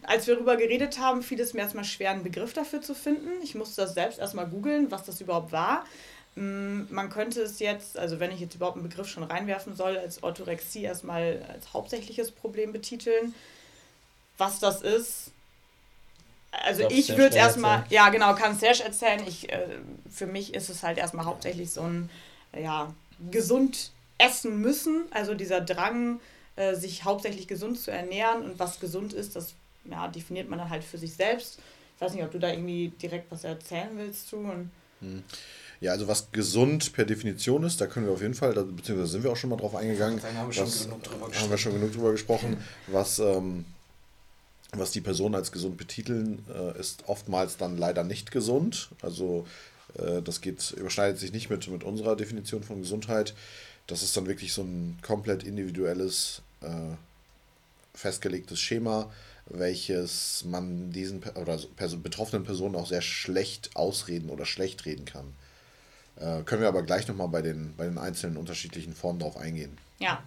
als 0.03 0.26
wir 0.26 0.35
darüber 0.35 0.57
geredet 0.57 0.99
haben, 0.99 1.23
fiel 1.23 1.41
es 1.41 1.55
mir 1.55 1.61
erstmal 1.61 1.85
schwer, 1.85 2.11
einen 2.11 2.23
Begriff 2.23 2.53
dafür 2.53 2.83
zu 2.83 2.95
finden. 2.95 3.31
Ich 3.43 3.55
musste 3.55 3.81
das 3.81 3.95
selbst 3.95 4.19
erstmal 4.19 4.47
googeln, 4.47 4.91
was 4.91 5.05
das 5.05 5.23
überhaupt 5.23 5.53
war. 5.53 5.87
Mm, 6.35 6.83
man 6.91 7.09
könnte 7.09 7.41
es 7.41 7.61
jetzt, 7.61 7.99
also 7.99 8.21
wenn 8.21 8.31
ich 8.31 8.41
jetzt 8.41 8.57
überhaupt 8.57 8.76
einen 8.76 8.87
Begriff 8.87 9.09
schon 9.09 9.23
reinwerfen 9.23 9.75
soll, 9.75 9.97
als 9.97 10.23
Orthorexie 10.23 10.83
erstmal 10.83 11.43
als 11.50 11.73
hauptsächliches 11.73 12.31
Problem 12.31 12.75
betiteln. 12.75 13.35
Was 14.37 14.59
das 14.59 14.83
ist, 14.83 15.31
also 16.64 16.88
ich, 16.88 17.10
ich 17.10 17.16
würde 17.16 17.36
erstmal, 17.36 17.84
ja 17.90 18.08
genau, 18.10 18.34
kann 18.34 18.58
Serge 18.58 18.82
erzählen. 18.84 19.22
Ich, 19.26 19.52
äh, 19.52 19.66
für 20.10 20.26
mich 20.26 20.54
ist 20.54 20.68
es 20.68 20.82
halt 20.82 20.98
erstmal 20.98 21.25
hauptsächlich 21.25 21.70
so 21.70 21.82
ein, 21.82 22.10
ja, 22.58 22.92
gesund 23.30 23.90
essen 24.18 24.60
müssen. 24.60 25.04
Also 25.10 25.34
dieser 25.34 25.60
Drang, 25.60 26.20
äh, 26.56 26.75
sich 26.75 27.04
hauptsächlich 27.04 27.48
gesund 27.48 27.78
zu 27.78 27.90
ernähren 27.90 28.42
und 28.42 28.58
was 28.58 28.80
gesund 28.80 29.12
ist, 29.12 29.36
das 29.36 29.54
ja, 29.84 30.08
definiert 30.08 30.48
man 30.48 30.58
dann 30.58 30.70
halt 30.70 30.84
für 30.84 30.98
sich 30.98 31.14
selbst. 31.14 31.58
Ich 31.94 32.00
weiß 32.00 32.14
nicht, 32.14 32.25
ob 32.25 32.30
du 32.30 32.38
da 32.38 32.50
irgendwie 32.50 32.88
direkt 33.00 33.30
was 33.30 33.44
erzählen 33.44 33.90
willst 33.94 34.28
zu. 34.28 34.36
Und 34.36 34.70
hm. 35.00 35.22
Ja, 35.80 35.92
also 35.92 36.08
was 36.08 36.32
gesund 36.32 36.92
per 36.94 37.04
Definition 37.04 37.62
ist, 37.64 37.80
da 37.80 37.86
können 37.86 38.06
wir 38.06 38.12
auf 38.14 38.22
jeden 38.22 38.34
Fall, 38.34 38.54
da, 38.54 38.62
beziehungsweise 38.62 39.12
sind 39.12 39.25
wir 39.25 39.32
auch 39.32 39.36
schon 39.36 39.50
mal 39.50 39.56
drauf 39.56 39.75
eingegangen. 39.75 40.20
Da 40.20 40.32
haben 40.32 40.48
wir 40.48 40.52
schon 40.52 40.70
genug 40.70 41.02
drüber 41.02 41.28
gesprochen. 41.28 41.42
Haben 41.42 41.50
wir 41.50 41.58
schon 41.58 41.72
genug 41.72 41.92
drüber 41.92 42.12
gesprochen, 42.12 42.56
was 42.86 43.18
ähm, 43.18 43.66
was 44.78 44.90
die 44.90 45.00
Personen 45.00 45.35
als 45.35 45.52
gesund 45.52 45.76
betiteln, 45.76 46.45
äh, 46.52 46.78
ist 46.78 47.04
oftmals 47.06 47.56
dann 47.56 47.76
leider 47.76 48.04
nicht 48.04 48.30
gesund. 48.30 48.90
Also 49.02 49.47
äh, 49.99 50.23
das 50.23 50.40
geht, 50.40 50.73
überschneidet 50.73 51.18
sich 51.18 51.33
nicht 51.33 51.50
mit, 51.50 51.68
mit 51.68 51.85
unserer 51.85 52.16
Definition 52.16 52.62
von 52.62 52.80
Gesundheit. 52.80 53.35
Das 53.87 54.02
ist 54.02 54.16
dann 54.16 54.26
wirklich 54.26 54.52
so 54.52 54.62
ein 54.62 54.99
komplett 55.02 55.45
individuelles, 55.45 56.42
äh, 56.61 56.95
festgelegtes 57.95 58.61
Schema, 58.61 59.11
welches 59.47 60.45
man 60.45 60.90
diesen 60.90 61.23
oder 61.23 61.59
Person, 61.76 62.02
betroffenen 62.02 62.45
Personen 62.45 62.75
auch 62.75 62.87
sehr 62.87 63.02
schlecht 63.02 63.71
ausreden 63.76 64.28
oder 64.28 64.45
schlecht 64.45 64.85
reden 64.87 65.04
kann. 65.04 65.33
Äh, 66.20 66.42
können 66.42 66.62
wir 66.62 66.68
aber 66.68 66.82
gleich 66.82 67.06
nochmal 67.08 67.28
bei 67.28 67.42
den, 67.42 67.75
bei 67.76 67.85
den 67.85 67.99
einzelnen 67.99 68.37
unterschiedlichen 68.37 68.94
Formen 68.94 69.20
drauf 69.20 69.37
eingehen. 69.37 69.76
Ja, 69.99 70.23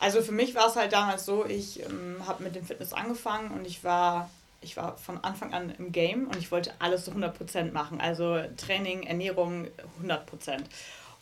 also 0.00 0.22
für 0.22 0.32
mich 0.32 0.54
war 0.54 0.68
es 0.68 0.76
halt 0.76 0.92
damals 0.92 1.24
so, 1.24 1.44
ich 1.46 1.82
ähm, 1.84 2.16
habe 2.26 2.42
mit 2.42 2.54
dem 2.54 2.64
Fitness 2.64 2.92
angefangen 2.92 3.50
und 3.52 3.66
ich 3.66 3.84
war, 3.84 4.30
ich 4.60 4.76
war 4.76 4.96
von 4.98 5.22
Anfang 5.22 5.52
an 5.52 5.72
im 5.78 5.92
Game 5.92 6.26
und 6.26 6.36
ich 6.36 6.50
wollte 6.50 6.72
alles 6.78 7.04
zu 7.04 7.12
100% 7.12 7.72
machen. 7.72 8.00
Also 8.00 8.40
Training, 8.56 9.04
Ernährung 9.04 9.68
100%. 10.04 10.60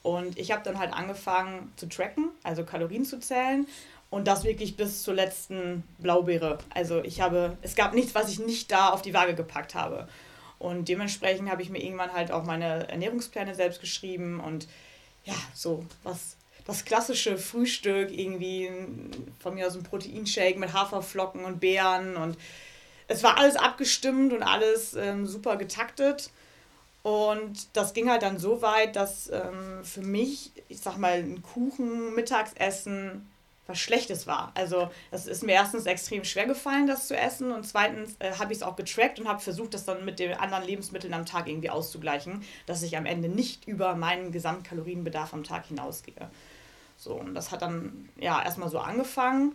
Und 0.03 0.39
ich 0.39 0.51
habe 0.51 0.63
dann 0.65 0.79
halt 0.79 0.95
angefangen 0.95 1.73
zu 1.77 1.87
tracken, 1.87 2.31
also 2.43 2.65
Kalorien 2.65 3.05
zu 3.05 3.21
zählen 3.21 3.67
und 4.09 4.27
das 4.27 4.45
wirklich 4.45 4.77
bis 4.77 5.03
zur 5.03 5.15
letzten 5.15 5.85
Blaubeere. 5.99 6.59
Also 6.75 7.03
ich 7.05 7.21
habe, 7.21 7.57
es 7.63 7.75
gab 7.75 7.95
nichts, 7.95 8.15
was 8.15 8.31
ich 8.31 8.39
nicht 8.39 8.73
da 8.73 8.91
auf 8.91 9.03
die 9.03 9.15
Waage 9.15 9.35
gepackt 9.35 9.75
habe. 9.75 10.09
Und 10.61 10.89
dementsprechend 10.89 11.51
habe 11.51 11.63
ich 11.63 11.71
mir 11.71 11.83
irgendwann 11.83 12.13
halt 12.13 12.31
auch 12.31 12.45
meine 12.45 12.87
Ernährungspläne 12.89 13.55
selbst 13.55 13.81
geschrieben 13.81 14.41
und 14.41 14.69
ja, 15.25 15.35
so 15.55 15.85
was 16.03 16.37
das 16.67 16.85
klassische 16.85 17.39
Frühstück, 17.39 18.11
irgendwie 18.11 18.71
von 19.41 19.55
mir 19.55 19.67
aus 19.67 19.75
ein 19.75 19.83
Proteinshake 19.83 20.59
mit 20.59 20.75
Haferflocken 20.75 21.45
und 21.45 21.61
Beeren 21.61 22.17
und 22.17 22.37
es 23.09 23.23
war 23.23 23.39
alles 23.39 23.57
abgestimmt 23.57 24.35
und 24.35 24.43
alles 24.43 24.95
ähm, 24.95 25.27
super 25.27 25.57
getaktet. 25.57 26.31
Und 27.03 27.75
das 27.75 27.95
ging 27.95 28.11
halt 28.11 28.23
dann 28.23 28.39
so 28.39 28.61
weit, 28.61 28.95
dass 28.95 29.31
ähm, 29.31 29.83
für 29.83 30.03
mich, 30.03 30.53
ich 30.69 30.81
sag 30.81 30.99
mal, 30.99 31.15
ein 31.15 31.43
Kuchen, 31.43 32.15
Mittagsessen 32.15 33.30
was 33.71 33.79
Schlechtes 33.79 34.27
war. 34.27 34.53
Also 34.55 34.91
es 35.11 35.27
ist 35.27 35.43
mir 35.43 35.53
erstens 35.53 35.87
extrem 35.87 36.25
schwer 36.25 36.47
gefallen, 36.47 36.87
das 36.87 37.09
zu 37.09 37.17
essen 37.17 37.53
und 37.53 37.67
zweitens 37.67 38.17
äh, 38.19 38.33
habe 38.39 38.53
ich 38.53 38.59
es 38.59 38.63
auch 38.63 38.77
getrackt 38.77 39.19
und 39.19 39.29
habe 39.29 39.41
versucht, 39.41 39.75
das 39.75 39.85
dann 39.85 40.05
mit 40.05 40.19
den 40.19 40.35
anderen 40.35 40.65
Lebensmitteln 40.65 41.15
am 41.15 41.27
Tag 41.27 41.49
irgendwie 41.49 41.71
auszugleichen, 41.71 42.43
dass 42.67 42.83
ich 42.83 42.97
am 42.97 43.07
Ende 43.07 43.29
nicht 43.29 43.67
über 43.67 43.95
meinen 43.95 44.33
Gesamtkalorienbedarf 44.33 45.33
am 45.33 45.45
Tag 45.45 45.67
hinausgehe. 45.67 46.31
So, 46.97 47.15
und 47.15 47.35
das 47.35 47.51
hat 47.51 47.63
dann 47.63 48.11
ja 48.19 48.43
erstmal 48.43 48.69
so 48.69 48.79
angefangen. 48.79 49.55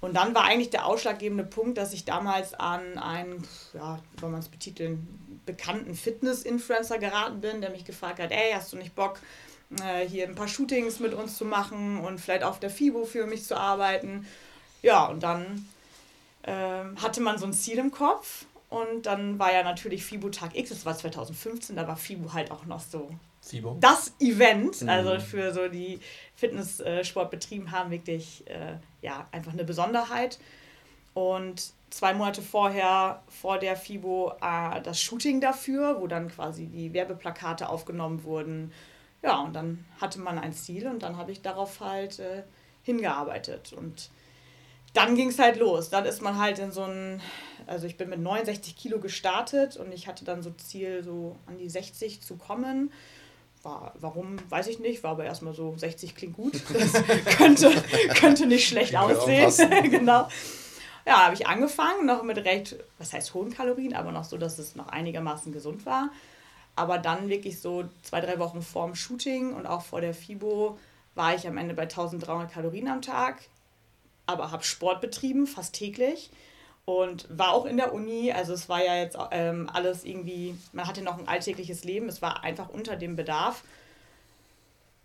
Und 0.00 0.14
dann 0.14 0.32
war 0.34 0.44
eigentlich 0.44 0.70
der 0.70 0.86
ausschlaggebende 0.86 1.42
Punkt, 1.42 1.76
dass 1.76 1.92
ich 1.92 2.04
damals 2.04 2.54
an 2.54 2.98
einen, 2.98 3.44
ja, 3.74 3.98
wie 4.12 4.20
soll 4.20 4.30
man 4.30 4.38
es 4.38 4.48
betiteln, 4.48 5.40
bekannten 5.44 5.94
Fitness-Influencer 5.94 6.98
geraten 6.98 7.40
bin, 7.40 7.60
der 7.60 7.70
mich 7.70 7.84
gefragt 7.84 8.20
hat, 8.20 8.30
ey, 8.30 8.52
hast 8.52 8.72
du 8.72 8.76
nicht 8.76 8.94
Bock, 8.94 9.18
äh, 9.82 10.06
hier 10.06 10.26
ein 10.26 10.34
paar 10.34 10.48
Shootings 10.48 11.00
mit 11.00 11.14
uns 11.14 11.36
zu 11.36 11.44
machen 11.44 12.00
und 12.00 12.20
vielleicht 12.20 12.42
auf 12.42 12.60
der 12.60 12.70
FIBO 12.70 13.04
für 13.04 13.26
mich 13.26 13.44
zu 13.44 13.56
arbeiten. 13.56 14.26
Ja, 14.82 15.06
und 15.06 15.22
dann 15.22 15.66
äh, 16.42 16.52
hatte 16.96 17.20
man 17.20 17.38
so 17.38 17.46
ein 17.46 17.52
Ziel 17.52 17.78
im 17.78 17.90
Kopf 17.90 18.46
und 18.70 19.06
dann 19.06 19.38
war 19.38 19.52
ja 19.52 19.62
natürlich 19.62 20.04
FIBO 20.04 20.28
Tag 20.28 20.56
X, 20.56 20.70
das 20.70 20.86
war 20.86 20.96
2015, 20.96 21.76
da 21.76 21.86
war 21.88 21.96
FIBO 21.96 22.32
halt 22.32 22.50
auch 22.50 22.66
noch 22.66 22.80
so 22.80 23.10
FIBO. 23.42 23.76
das 23.80 24.14
Event, 24.20 24.82
mhm. 24.82 24.88
also 24.88 25.18
für 25.20 25.52
so 25.52 25.68
die 25.68 26.00
Fitnesssport 26.36 27.30
betrieben 27.30 27.70
haben, 27.70 27.90
wirklich 27.90 28.44
äh, 28.48 28.76
ja, 29.02 29.26
einfach 29.32 29.52
eine 29.52 29.64
Besonderheit. 29.64 30.38
Und 31.14 31.72
zwei 31.90 32.14
Monate 32.14 32.42
vorher, 32.42 33.22
vor 33.28 33.58
der 33.58 33.76
FIBO, 33.76 34.34
äh, 34.40 34.80
das 34.82 35.00
Shooting 35.00 35.40
dafür, 35.40 36.00
wo 36.00 36.06
dann 36.06 36.28
quasi 36.28 36.66
die 36.66 36.92
Werbeplakate 36.92 37.68
aufgenommen 37.68 38.22
wurden. 38.22 38.72
Ja, 39.22 39.40
und 39.40 39.54
dann 39.54 39.84
hatte 40.00 40.20
man 40.20 40.38
ein 40.38 40.52
Ziel 40.52 40.86
und 40.86 41.02
dann 41.02 41.16
habe 41.16 41.32
ich 41.32 41.42
darauf 41.42 41.80
halt 41.80 42.18
äh, 42.20 42.44
hingearbeitet. 42.82 43.72
Und 43.72 44.10
dann 44.94 45.14
ging 45.14 45.28
es 45.28 45.38
halt 45.38 45.58
los. 45.58 45.90
Dann 45.90 46.04
ist 46.04 46.22
man 46.22 46.38
halt 46.38 46.58
in 46.58 46.72
so 46.72 46.82
ein, 46.82 47.20
also 47.66 47.86
ich 47.86 47.96
bin 47.96 48.08
mit 48.08 48.20
69 48.20 48.76
Kilo 48.76 49.00
gestartet 49.00 49.76
und 49.76 49.92
ich 49.92 50.06
hatte 50.06 50.24
dann 50.24 50.42
so 50.42 50.50
Ziel, 50.50 51.02
so 51.02 51.36
an 51.46 51.58
die 51.58 51.68
60 51.68 52.22
zu 52.22 52.36
kommen. 52.36 52.92
War, 53.62 53.92
warum, 53.98 54.36
weiß 54.48 54.68
ich 54.68 54.78
nicht, 54.78 55.02
war 55.02 55.12
aber 55.12 55.24
erstmal 55.24 55.52
so, 55.52 55.76
60 55.76 56.14
klingt 56.14 56.36
gut. 56.36 56.62
Das 56.72 56.92
könnte, 57.36 57.70
könnte 58.14 58.46
nicht 58.46 58.68
schlecht 58.68 58.94
aussehen. 58.94 59.50
genau. 59.90 60.28
Ja, 61.04 61.24
habe 61.24 61.34
ich 61.34 61.46
angefangen, 61.46 62.06
noch 62.06 62.22
mit 62.22 62.38
recht, 62.38 62.76
was 62.98 63.12
heißt 63.12 63.34
hohen 63.34 63.52
Kalorien, 63.52 63.94
aber 63.94 64.12
noch 64.12 64.24
so, 64.24 64.36
dass 64.36 64.58
es 64.58 64.76
noch 64.76 64.88
einigermaßen 64.88 65.52
gesund 65.52 65.86
war. 65.86 66.10
Aber 66.78 66.98
dann 66.98 67.28
wirklich 67.28 67.60
so 67.60 67.84
zwei, 68.02 68.20
drei 68.20 68.38
Wochen 68.38 68.62
vorm 68.62 68.94
Shooting 68.94 69.52
und 69.52 69.66
auch 69.66 69.82
vor 69.82 70.00
der 70.00 70.14
FIBO 70.14 70.78
war 71.14 71.34
ich 71.34 71.46
am 71.46 71.56
Ende 71.56 71.74
bei 71.74 71.82
1300 71.82 72.52
Kalorien 72.52 72.88
am 72.88 73.02
Tag, 73.02 73.42
aber 74.26 74.52
habe 74.52 74.62
Sport 74.62 75.00
betrieben, 75.00 75.46
fast 75.46 75.74
täglich 75.74 76.30
und 76.84 77.26
war 77.28 77.52
auch 77.52 77.66
in 77.66 77.76
der 77.76 77.92
Uni. 77.92 78.32
Also 78.32 78.52
es 78.52 78.68
war 78.68 78.82
ja 78.82 78.94
jetzt 78.94 79.18
ähm, 79.32 79.68
alles 79.72 80.04
irgendwie, 80.04 80.56
man 80.72 80.86
hatte 80.86 81.02
noch 81.02 81.18
ein 81.18 81.26
alltägliches 81.26 81.84
Leben, 81.84 82.08
es 82.08 82.22
war 82.22 82.44
einfach 82.44 82.68
unter 82.68 82.96
dem 82.96 83.16
Bedarf. 83.16 83.62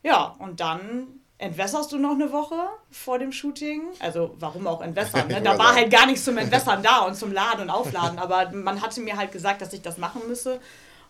Ja, 0.04 0.36
und 0.40 0.60
dann 0.60 1.08
entwässerst 1.40 1.92
du 1.92 1.98
noch 1.98 2.12
eine 2.12 2.32
Woche 2.32 2.56
vor 2.92 3.20
dem 3.20 3.32
Shooting. 3.32 3.82
Also 4.00 4.36
warum 4.40 4.68
auch 4.68 4.82
entwässern? 4.82 5.28
Ne? 5.28 5.42
Da 5.44 5.58
war 5.58 5.74
halt 5.76 5.92
gar 5.92 6.06
nichts 6.06 6.24
zum 6.24 6.38
Entwässern 6.38 6.84
da 6.84 7.00
und 7.00 7.16
zum 7.16 7.34
Laden 7.34 7.64
und 7.64 7.70
Aufladen. 7.70 8.20
Aber 8.20 8.52
man 8.52 8.82
hatte 8.82 9.02
mir 9.02 9.18
halt 9.18 9.32
gesagt, 9.32 9.62
dass 9.62 9.74
ich 9.74 9.82
das 9.82 9.98
machen 9.98 10.22
müsse. 10.28 10.62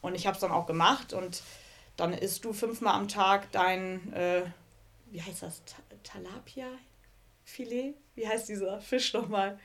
Und 0.03 0.13
ich 0.13 0.27
habe 0.27 0.35
es 0.35 0.41
dann 0.41 0.51
auch 0.51 0.67
gemacht. 0.67 1.13
Und 1.13 1.41
dann 1.97 2.13
isst 2.13 2.45
du 2.45 2.53
fünfmal 2.53 2.93
am 2.93 3.07
Tag 3.07 3.51
dein, 3.51 4.13
äh, 4.13 4.43
wie 5.09 5.21
heißt 5.21 5.41
das, 5.41 5.63
Talapia-Filet? 6.03 7.95
Wie 8.13 8.27
heißt 8.27 8.47
dieser 8.49 8.79
Fisch 8.79 9.13
nochmal? 9.13 9.57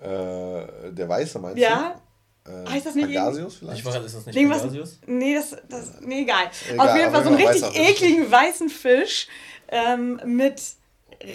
Äh, 0.00 0.92
der 0.92 1.08
Weiße 1.08 1.38
meinst 1.38 1.58
ja. 1.58 2.00
du? 2.44 2.50
Äh, 2.50 2.66
heißt 2.68 2.86
das 2.86 2.94
nicht 2.94 3.04
Pangasius 3.04 3.56
vielleicht? 3.56 3.78
Ich 3.78 3.84
weiß, 3.84 4.04
ist 4.04 4.16
das 4.16 4.26
nicht 4.26 4.36
Irgendwas, 4.36 4.62
Pangasius? 4.62 4.98
Nee, 5.06 5.34
das, 5.34 5.56
das, 5.68 6.00
nee, 6.00 6.22
egal. 6.22 6.50
egal 6.70 6.88
Auf 6.88 6.96
jeden 6.96 7.12
Fall 7.12 7.22
so 7.22 7.28
einen 7.30 7.46
richtig 7.46 7.76
ekligen 7.76 8.30
weißen 8.30 8.68
Fisch 8.68 9.28
ähm, 9.68 10.20
mit 10.24 10.60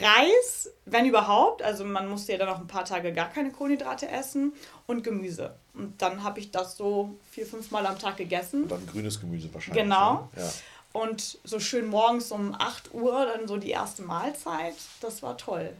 Reis, 0.01 0.69
wenn 0.85 1.05
überhaupt. 1.05 1.61
Also 1.61 1.85
man 1.85 2.09
musste 2.09 2.33
ja 2.33 2.37
dann 2.37 2.49
noch 2.49 2.59
ein 2.59 2.67
paar 2.67 2.85
Tage 2.85 3.13
gar 3.13 3.29
keine 3.29 3.51
Kohlenhydrate 3.51 4.07
essen 4.09 4.53
und 4.85 5.03
Gemüse. 5.03 5.55
Und 5.73 6.01
dann 6.01 6.23
habe 6.23 6.39
ich 6.39 6.51
das 6.51 6.77
so 6.77 7.15
vier, 7.31 7.45
fünf 7.45 7.71
Mal 7.71 7.85
am 7.85 7.97
Tag 7.97 8.17
gegessen. 8.17 8.63
Und 8.63 8.71
dann 8.71 8.87
grünes 8.87 9.19
Gemüse 9.19 9.53
wahrscheinlich. 9.53 9.83
Genau. 9.83 10.29
Ne? 10.35 10.43
Ja. 10.43 10.51
Und 10.93 11.39
so 11.43 11.59
schön 11.59 11.87
morgens 11.87 12.31
um 12.31 12.55
8 12.57 12.93
Uhr 12.93 13.25
dann 13.25 13.47
so 13.47 13.57
die 13.57 13.69
erste 13.69 14.01
Mahlzeit. 14.01 14.75
Das 15.01 15.21
war 15.21 15.37
toll. 15.37 15.71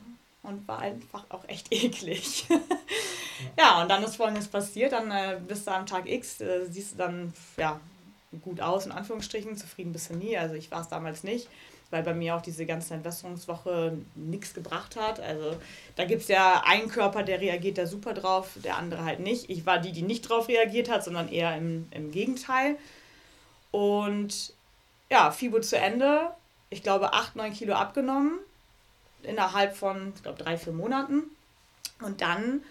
Und 0.43 0.67
war 0.67 0.79
einfach 0.79 1.25
auch 1.29 1.43
echt 1.47 1.67
eklig. 1.71 2.45
ja, 3.57 3.81
und 3.81 3.89
dann 3.89 4.03
ist 4.03 4.15
folgendes 4.15 4.47
passiert. 4.47 4.93
Dann 4.93 5.11
äh, 5.11 5.39
bist 5.45 5.67
du 5.67 5.71
am 5.71 5.85
Tag 5.85 6.07
X, 6.07 6.39
äh, 6.41 6.67
siehst 6.69 6.93
du 6.93 6.97
dann 6.97 7.33
ja, 7.57 7.79
gut 8.41 8.61
aus, 8.61 8.85
in 8.85 8.91
Anführungsstrichen. 8.91 9.57
Zufrieden 9.57 9.91
bist 9.91 10.09
du 10.09 10.15
nie. 10.15 10.37
Also 10.37 10.55
ich 10.55 10.71
war 10.71 10.81
es 10.81 10.87
damals 10.87 11.23
nicht 11.23 11.47
weil 11.89 12.03
bei 12.03 12.13
mir 12.13 12.35
auch 12.35 12.41
diese 12.41 12.65
ganze 12.65 12.93
Entwässerungswoche 12.93 13.97
nichts 14.15 14.53
gebracht 14.53 14.95
hat. 14.95 15.19
Also 15.19 15.55
da 15.95 16.05
gibt 16.05 16.23
es 16.23 16.27
ja 16.27 16.63
einen 16.65 16.89
Körper, 16.89 17.23
der 17.23 17.39
reagiert 17.39 17.77
da 17.77 17.85
super 17.85 18.13
drauf, 18.13 18.51
der 18.63 18.77
andere 18.77 19.05
halt 19.05 19.19
nicht. 19.19 19.49
Ich 19.49 19.65
war 19.65 19.79
die, 19.79 19.91
die 19.91 20.01
nicht 20.01 20.21
drauf 20.23 20.47
reagiert 20.47 20.89
hat, 20.89 21.03
sondern 21.03 21.29
eher 21.29 21.55
im, 21.55 21.87
im 21.91 22.11
Gegenteil. 22.11 22.77
Und 23.71 24.53
ja, 25.09 25.31
FIBO 25.31 25.61
zu 25.61 25.77
Ende. 25.77 26.31
Ich 26.69 26.83
glaube, 26.83 27.13
8, 27.13 27.35
9 27.35 27.53
Kilo 27.53 27.73
abgenommen 27.73 28.39
innerhalb 29.23 29.75
von, 29.75 30.13
ich 30.15 30.23
glaube, 30.23 30.43
drei, 30.43 30.57
vier 30.57 30.73
Monaten. 30.73 31.23
Und 32.01 32.21
dann 32.21 32.63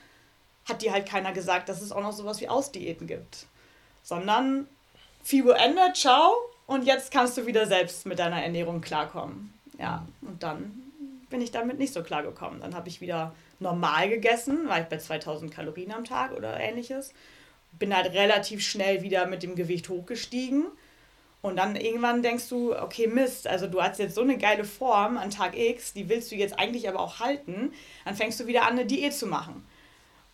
hat 0.68 0.82
dir 0.82 0.92
halt 0.92 1.08
keiner 1.08 1.32
gesagt, 1.32 1.68
dass 1.68 1.80
es 1.80 1.92
auch 1.92 2.02
noch 2.02 2.12
sowas 2.12 2.40
wie 2.40 2.48
Ausdiäten 2.48 3.06
gibt. 3.06 3.46
Sondern 4.02 4.68
FIBO 5.24 5.50
Ende, 5.50 5.92
ciao, 5.94 6.34
und 6.66 6.84
jetzt 6.84 7.12
kannst 7.12 7.36
du 7.36 7.46
wieder 7.46 7.66
selbst 7.66 8.06
mit 8.06 8.18
deiner 8.18 8.42
Ernährung 8.42 8.80
klarkommen. 8.80 9.52
Ja, 9.78 10.06
und 10.22 10.42
dann 10.42 10.82
bin 11.28 11.40
ich 11.40 11.50
damit 11.50 11.78
nicht 11.78 11.92
so 11.92 12.02
klar 12.02 12.22
gekommen. 12.22 12.60
Dann 12.60 12.74
habe 12.74 12.88
ich 12.88 13.00
wieder 13.00 13.34
normal 13.60 14.08
gegessen, 14.08 14.68
war 14.68 14.80
ich 14.80 14.86
bei 14.86 14.98
2000 14.98 15.52
Kalorien 15.52 15.92
am 15.92 16.04
Tag 16.04 16.32
oder 16.32 16.58
ähnliches. 16.58 17.12
Bin 17.78 17.94
halt 17.94 18.12
relativ 18.12 18.62
schnell 18.62 19.02
wieder 19.02 19.26
mit 19.26 19.42
dem 19.42 19.54
Gewicht 19.54 19.88
hochgestiegen. 19.88 20.66
Und 21.42 21.56
dann 21.56 21.76
irgendwann 21.76 22.22
denkst 22.22 22.48
du, 22.48 22.74
okay, 22.76 23.06
Mist, 23.06 23.46
also 23.46 23.68
du 23.68 23.80
hast 23.80 23.98
jetzt 23.98 24.14
so 24.14 24.22
eine 24.22 24.38
geile 24.38 24.64
Form 24.64 25.16
an 25.16 25.30
Tag 25.30 25.56
X, 25.56 25.92
die 25.92 26.08
willst 26.08 26.32
du 26.32 26.34
jetzt 26.34 26.58
eigentlich 26.58 26.88
aber 26.88 27.00
auch 27.00 27.20
halten. 27.20 27.72
Dann 28.04 28.16
fängst 28.16 28.40
du 28.40 28.46
wieder 28.46 28.62
an, 28.62 28.72
eine 28.72 28.86
Diät 28.86 29.14
zu 29.14 29.26
machen. 29.26 29.64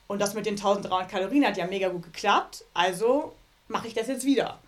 Und 0.07 0.21
das 0.21 0.35
mit 0.35 0.47
den 0.47 0.55
1300 0.55 1.11
Kalorien 1.11 1.45
hat 1.47 1.57
ja 1.57 1.67
mega 1.67 1.89
gut 1.89 2.05
geklappt, 2.05 2.65
also 2.75 3.35
mache 3.69 3.89
ich 3.89 3.95
das 3.95 4.09
jetzt 4.09 4.25
wieder. 4.25 4.59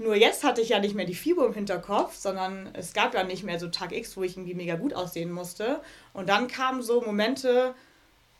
Nur 0.00 0.16
jetzt 0.16 0.44
hatte 0.44 0.62
ich 0.62 0.70
ja 0.70 0.78
nicht 0.78 0.94
mehr 0.94 1.04
die 1.04 1.14
Fibo 1.14 1.44
im 1.44 1.52
Hinterkopf, 1.52 2.16
sondern 2.16 2.70
es 2.72 2.94
gab 2.94 3.12
ja 3.12 3.22
nicht 3.22 3.44
mehr 3.44 3.60
so 3.60 3.68
Tag 3.68 3.92
X, 3.92 4.16
wo 4.16 4.22
ich 4.22 4.34
irgendwie 4.34 4.54
mega 4.54 4.76
gut 4.76 4.94
aussehen 4.94 5.30
musste. 5.30 5.82
Und 6.14 6.30
dann 6.30 6.48
kamen 6.48 6.80
so 6.80 7.02
Momente, 7.02 7.74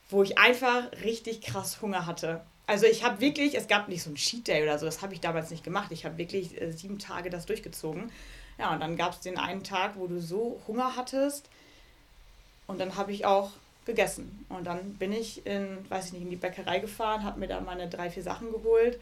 wo 0.08 0.22
ich 0.22 0.38
einfach 0.38 0.90
richtig 1.04 1.42
krass 1.42 1.82
Hunger 1.82 2.06
hatte. 2.06 2.40
Also 2.66 2.86
ich 2.86 3.04
habe 3.04 3.20
wirklich, 3.20 3.58
es 3.58 3.68
gab 3.68 3.88
nicht 3.88 4.02
so 4.02 4.08
ein 4.08 4.14
Cheat 4.14 4.48
Day 4.48 4.62
oder 4.62 4.78
so, 4.78 4.86
das 4.86 5.02
habe 5.02 5.12
ich 5.12 5.20
damals 5.20 5.50
nicht 5.50 5.62
gemacht. 5.62 5.92
Ich 5.92 6.06
habe 6.06 6.16
wirklich 6.16 6.58
äh, 6.58 6.70
sieben 6.70 6.98
Tage 6.98 7.28
das 7.28 7.44
durchgezogen. 7.44 8.10
Ja, 8.58 8.72
und 8.72 8.80
dann 8.80 8.96
gab 8.96 9.12
es 9.12 9.20
den 9.20 9.36
einen 9.36 9.62
Tag, 9.62 9.96
wo 9.96 10.06
du 10.06 10.18
so 10.18 10.62
Hunger 10.66 10.96
hattest. 10.96 11.50
Und 12.66 12.80
dann 12.80 12.96
habe 12.96 13.12
ich 13.12 13.26
auch 13.26 13.50
gegessen. 13.84 14.46
Und 14.48 14.66
dann 14.66 14.94
bin 14.94 15.12
ich 15.12 15.44
in, 15.44 15.84
weiß 15.90 16.06
ich 16.06 16.12
nicht, 16.14 16.22
in 16.22 16.30
die 16.30 16.36
Bäckerei 16.36 16.78
gefahren, 16.78 17.22
habe 17.22 17.38
mir 17.38 17.48
da 17.48 17.60
meine 17.60 17.86
drei, 17.86 18.08
vier 18.08 18.22
Sachen 18.22 18.50
geholt 18.50 18.98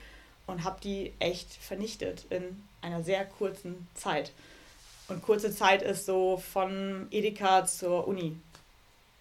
und 0.49 0.65
habe 0.65 0.81
die 0.83 1.13
echt 1.21 1.53
vernichtet 1.53 2.25
in 2.31 2.65
einer 2.81 3.05
sehr 3.05 3.25
kurzen 3.25 3.87
Zeit. 3.95 4.33
Und 5.07 5.23
kurze 5.23 5.55
Zeit 5.55 5.83
ist 5.83 6.07
so 6.07 6.43
von 6.53 7.07
Edeka 7.11 7.65
zur 7.67 8.09
Uni. 8.09 8.37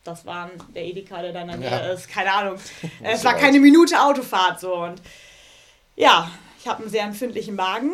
Das 0.03 0.25
war 0.25 0.49
der 0.73 0.85
Edeka, 0.85 1.21
der 1.21 1.33
dann 1.33 1.49
an 1.49 1.61
ja. 1.61 1.91
ist. 1.91 2.09
Keine 2.09 2.33
Ahnung. 2.33 2.59
es 3.03 3.23
war 3.23 3.35
keine 3.35 3.59
Minute 3.59 4.01
Autofahrt 4.01 4.59
so. 4.59 4.73
Und 4.73 5.01
ja, 5.95 6.31
ich 6.59 6.67
habe 6.67 6.81
einen 6.81 6.91
sehr 6.91 7.03
empfindlichen 7.03 7.55
Magen, 7.55 7.93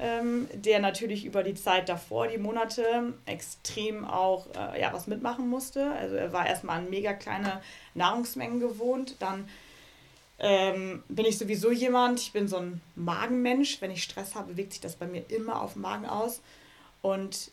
ähm, 0.00 0.46
der 0.52 0.80
natürlich 0.80 1.24
über 1.24 1.42
die 1.42 1.54
Zeit 1.54 1.88
davor, 1.88 2.28
die 2.28 2.38
Monate, 2.38 3.14
extrem 3.24 4.04
auch 4.04 4.46
äh, 4.54 4.80
ja, 4.80 4.92
was 4.92 5.06
mitmachen 5.06 5.48
musste. 5.48 5.90
Also 5.92 6.16
er 6.16 6.32
war 6.32 6.46
erstmal 6.46 6.78
an 6.78 6.90
mega 6.90 7.14
kleine 7.14 7.62
Nahrungsmengen 7.94 8.60
gewohnt. 8.60 9.16
Dann 9.20 9.48
ähm, 10.46 11.02
bin 11.08 11.24
ich 11.24 11.38
sowieso 11.38 11.72
jemand, 11.72 12.20
ich 12.20 12.32
bin 12.32 12.48
so 12.48 12.58
ein 12.58 12.82
Magenmensch. 12.96 13.80
Wenn 13.80 13.90
ich 13.90 14.02
Stress 14.02 14.34
habe, 14.34 14.52
bewegt 14.52 14.72
sich 14.72 14.80
das 14.82 14.94
bei 14.94 15.06
mir 15.06 15.24
immer 15.30 15.62
auf 15.62 15.72
dem 15.72 15.82
Magen 15.82 16.04
aus. 16.04 16.42
Und 17.00 17.50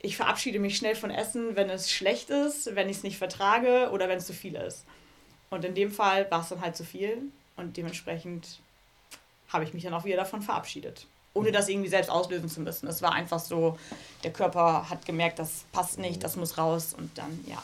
ich 0.00 0.18
verabschiede 0.18 0.58
mich 0.58 0.76
schnell 0.76 0.94
von 0.94 1.10
Essen, 1.10 1.56
wenn 1.56 1.70
es 1.70 1.90
schlecht 1.90 2.28
ist, 2.28 2.74
wenn 2.76 2.90
ich 2.90 2.98
es 2.98 3.02
nicht 3.02 3.16
vertrage 3.16 3.88
oder 3.92 4.10
wenn 4.10 4.18
es 4.18 4.26
zu 4.26 4.34
viel 4.34 4.56
ist. 4.56 4.84
Und 5.48 5.64
in 5.64 5.74
dem 5.74 5.90
Fall 5.90 6.30
war 6.30 6.42
es 6.42 6.50
dann 6.50 6.60
halt 6.60 6.76
zu 6.76 6.84
viel 6.84 7.16
und 7.56 7.78
dementsprechend 7.78 8.60
habe 9.48 9.64
ich 9.64 9.72
mich 9.72 9.84
dann 9.84 9.94
auch 9.94 10.04
wieder 10.04 10.18
davon 10.18 10.42
verabschiedet. 10.42 11.06
Ohne 11.32 11.50
das 11.50 11.70
irgendwie 11.70 11.88
selbst 11.88 12.10
auslösen 12.10 12.50
zu 12.50 12.60
müssen. 12.60 12.86
Es 12.88 13.00
war 13.00 13.12
einfach 13.12 13.40
so, 13.40 13.78
der 14.22 14.34
Körper 14.34 14.90
hat 14.90 15.06
gemerkt, 15.06 15.38
das 15.38 15.64
passt 15.72 15.98
nicht, 15.98 16.22
das 16.22 16.36
muss 16.36 16.58
raus 16.58 16.94
und 16.96 17.16
dann, 17.16 17.42
ja, 17.46 17.62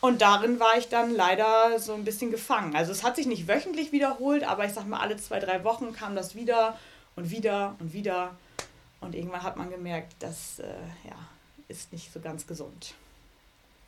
und 0.00 0.22
darin 0.22 0.58
war 0.60 0.78
ich 0.78 0.88
dann 0.88 1.14
leider 1.14 1.78
so 1.78 1.92
ein 1.92 2.04
bisschen 2.04 2.30
gefangen. 2.30 2.74
Also 2.74 2.90
es 2.92 3.02
hat 3.02 3.16
sich 3.16 3.26
nicht 3.26 3.48
wöchentlich 3.48 3.92
wiederholt, 3.92 4.44
aber 4.44 4.64
ich 4.64 4.72
sag 4.72 4.86
mal, 4.86 5.00
alle 5.00 5.16
zwei, 5.16 5.40
drei 5.40 5.62
Wochen 5.62 5.92
kam 5.92 6.14
das 6.16 6.34
wieder 6.34 6.78
und 7.16 7.30
wieder 7.30 7.76
und 7.80 7.92
wieder. 7.92 8.36
Und 9.00 9.14
irgendwann 9.14 9.42
hat 9.42 9.56
man 9.56 9.70
gemerkt, 9.70 10.14
das 10.20 10.58
äh, 10.58 10.64
ja, 11.04 11.16
ist 11.68 11.92
nicht 11.92 12.12
so 12.12 12.20
ganz 12.20 12.46
gesund. 12.46 12.94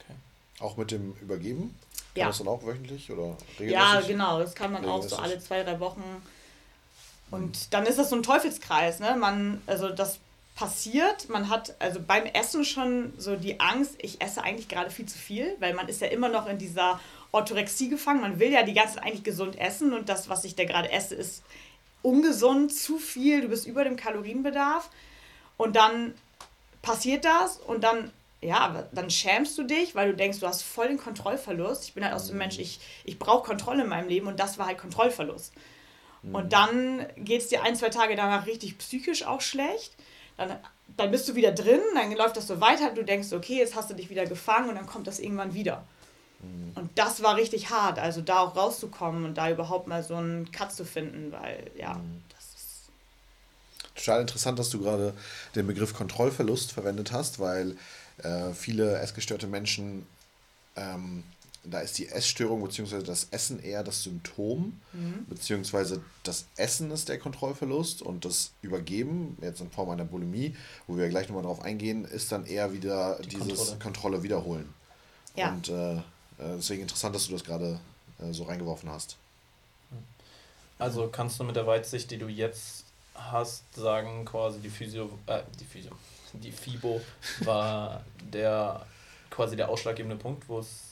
Okay. 0.01 0.14
Auch 0.61 0.77
mit 0.77 0.90
dem 0.90 1.14
Übergeben? 1.20 1.75
Kann 2.14 2.20
ja. 2.20 2.27
das 2.27 2.38
dann 2.38 2.48
auch 2.48 2.64
wöchentlich 2.64 3.11
oder 3.11 3.37
regelmäßig? 3.59 3.72
Ja, 3.72 4.01
genau. 4.01 4.38
Das 4.38 4.55
kann 4.55 4.72
man 4.72 4.85
auch 4.85 5.03
so 5.03 5.16
alle 5.16 5.38
zwei, 5.38 5.62
drei 5.62 5.81
Wochen. 5.81 6.03
Und 7.31 7.57
mhm. 7.57 7.70
dann 7.70 7.87
ist 7.87 7.98
das 7.98 8.11
so 8.11 8.16
ein 8.16 8.22
Teufelskreis. 8.22 9.01
Ne? 9.01 9.16
Man, 9.16 9.62
also 9.66 9.88
das 9.88 10.18
passiert. 10.54 11.28
Man 11.28 11.48
hat 11.48 11.74
also 11.78 12.00
beim 12.00 12.26
Essen 12.26 12.64
schon 12.64 13.12
so 13.16 13.36
die 13.36 13.60
Angst, 13.60 13.94
ich 13.98 14.20
esse 14.20 14.42
eigentlich 14.42 14.68
gerade 14.68 14.90
viel 14.90 15.06
zu 15.06 15.18
viel, 15.18 15.56
weil 15.60 15.74
man 15.74 15.88
ist 15.88 16.00
ja 16.00 16.08
immer 16.08 16.28
noch 16.28 16.46
in 16.46 16.58
dieser 16.58 17.00
Orthorexie 17.32 17.88
gefangen. 17.88 18.20
Man 18.20 18.38
will 18.38 18.52
ja 18.52 18.62
die 18.62 18.74
ganze 18.74 18.96
Zeit 18.96 19.04
eigentlich 19.04 19.24
gesund 19.24 19.58
essen 19.58 19.92
und 19.92 20.08
das, 20.08 20.28
was 20.28 20.44
ich 20.44 20.54
da 20.54 20.64
gerade 20.64 20.90
esse, 20.90 21.14
ist 21.14 21.42
ungesund, 22.02 22.74
zu 22.74 22.98
viel, 22.98 23.42
du 23.42 23.48
bist 23.48 23.66
über 23.66 23.84
dem 23.84 23.96
Kalorienbedarf. 23.96 24.90
Und 25.56 25.76
dann 25.76 26.14
passiert 26.82 27.24
das 27.24 27.58
und 27.58 27.84
dann, 27.84 28.10
ja, 28.40 28.88
dann 28.92 29.08
schämst 29.08 29.56
du 29.56 29.62
dich, 29.62 29.94
weil 29.94 30.10
du 30.10 30.16
denkst, 30.16 30.40
du 30.40 30.46
hast 30.46 30.62
voll 30.62 30.88
den 30.88 30.98
Kontrollverlust. 30.98 31.84
Ich 31.84 31.94
bin 31.94 32.04
halt 32.04 32.14
auch 32.14 32.18
so 32.18 32.32
ein 32.32 32.38
Mensch, 32.38 32.58
ich, 32.58 32.80
ich 33.04 33.18
brauche 33.18 33.46
Kontrolle 33.46 33.84
in 33.84 33.88
meinem 33.88 34.08
Leben 34.08 34.26
und 34.26 34.40
das 34.40 34.58
war 34.58 34.66
halt 34.66 34.78
Kontrollverlust. 34.78 35.52
Und 36.24 36.44
mhm. 36.44 36.48
dann 36.50 37.06
geht 37.16 37.42
es 37.42 37.48
dir 37.48 37.62
ein, 37.62 37.76
zwei 37.76 37.88
Tage 37.88 38.16
danach 38.16 38.46
richtig 38.46 38.78
psychisch 38.78 39.24
auch 39.24 39.40
schlecht 39.40 39.94
dann, 40.48 40.59
dann 40.96 41.11
bist 41.11 41.28
du 41.28 41.35
wieder 41.35 41.52
drin, 41.52 41.81
dann 41.94 42.12
läuft 42.12 42.37
das 42.37 42.46
so 42.46 42.61
weiter, 42.61 42.90
du 42.90 43.05
denkst, 43.05 43.33
okay, 43.33 43.59
jetzt 43.59 43.74
hast 43.74 43.90
du 43.90 43.94
dich 43.94 44.11
wieder 44.11 44.26
gefangen 44.26 44.68
und 44.68 44.74
dann 44.74 44.87
kommt 44.87 45.07
das 45.07 45.20
irgendwann 45.20 45.55
wieder. 45.55 45.85
Mhm. 46.40 46.72
Und 46.74 46.90
das 46.96 47.22
war 47.22 47.37
richtig 47.37 47.70
hart, 47.70 47.98
also 47.98 48.20
da 48.20 48.40
auch 48.40 48.57
rauszukommen 48.57 49.24
und 49.24 49.38
da 49.38 49.50
überhaupt 49.50 49.87
mal 49.87 50.02
so 50.02 50.16
einen 50.16 50.50
Cut 50.52 50.72
zu 50.72 50.85
finden, 50.85 51.33
weil 51.33 51.70
ja, 51.76 51.94
mhm. 51.94 52.22
das 52.28 52.44
ist. 52.55 53.94
Total 53.94 54.20
interessant, 54.20 54.59
dass 54.59 54.70
du 54.70 54.81
gerade 54.81 55.14
den 55.55 55.66
Begriff 55.66 55.94
Kontrollverlust 55.94 56.72
verwendet 56.72 57.12
hast, 57.12 57.38
weil 57.38 57.76
äh, 58.18 58.52
viele 58.52 58.98
essgestörte 58.98 59.46
Menschen 59.46 60.07
ähm, 60.76 61.24
da 61.64 61.81
ist 61.81 61.98
die 61.98 62.09
Essstörung 62.09 62.62
bzw. 62.62 63.03
das 63.03 63.29
Essen 63.31 63.62
eher 63.62 63.85
das 63.85 64.03
Symptom, 64.03 64.81
mhm. 64.92 65.27
beziehungsweise 65.29 66.03
das 66.25 66.46
Essen 66.57 66.90
ist 66.90 67.09
der 67.09 67.18
Kontrollverlust 67.18 68.03
und 68.03 68.25
das 68.25 68.53
Übergeben, 68.62 69.37
jetzt 69.40 69.61
in 69.61 69.70
Form 69.70 69.90
einer 69.90 70.05
Bulimie, 70.05 70.57
wo 70.87 70.96
wir 70.96 71.09
gleich 71.09 71.29
nochmal 71.29 71.44
drauf 71.44 71.62
eingehen, 71.62 72.05
ist 72.05 72.33
dann 72.33 72.46
eher 72.46 72.72
wieder 72.72 73.18
die 73.20 73.29
dieses 73.29 73.46
Kontrolle, 73.46 73.79
Kontrolle 73.79 74.22
wiederholen. 74.22 74.75
Ja. 75.37 75.51
Und 75.51 75.68
äh, 75.68 75.96
äh, 75.96 76.01
deswegen 76.57 76.83
interessant, 76.83 77.14
dass 77.14 77.27
du 77.27 77.33
das 77.33 77.44
gerade 77.44 77.79
äh, 78.18 78.33
so 78.33 78.44
reingeworfen 78.44 78.90
hast. 78.90 79.16
Also 80.79 81.09
kannst 81.09 81.38
du 81.38 81.44
mit 81.44 81.55
der 81.55 81.66
Weitsicht, 81.66 82.11
die 82.11 82.18
du 82.18 82.27
jetzt 82.27 82.85
hast, 83.14 83.62
sagen, 83.75 84.25
quasi 84.25 84.59
die 84.59 84.70
Physio, 84.70 85.11
äh, 85.27 85.42
die 85.61 85.64
Physio, 85.64 85.92
die 86.33 86.51
FIBO 86.51 87.01
war 87.40 88.05
der 88.33 88.85
quasi 89.31 89.55
der 89.57 89.68
ausschlaggebende 89.68 90.16
Punkt, 90.16 90.48
wo 90.48 90.59
es 90.59 90.91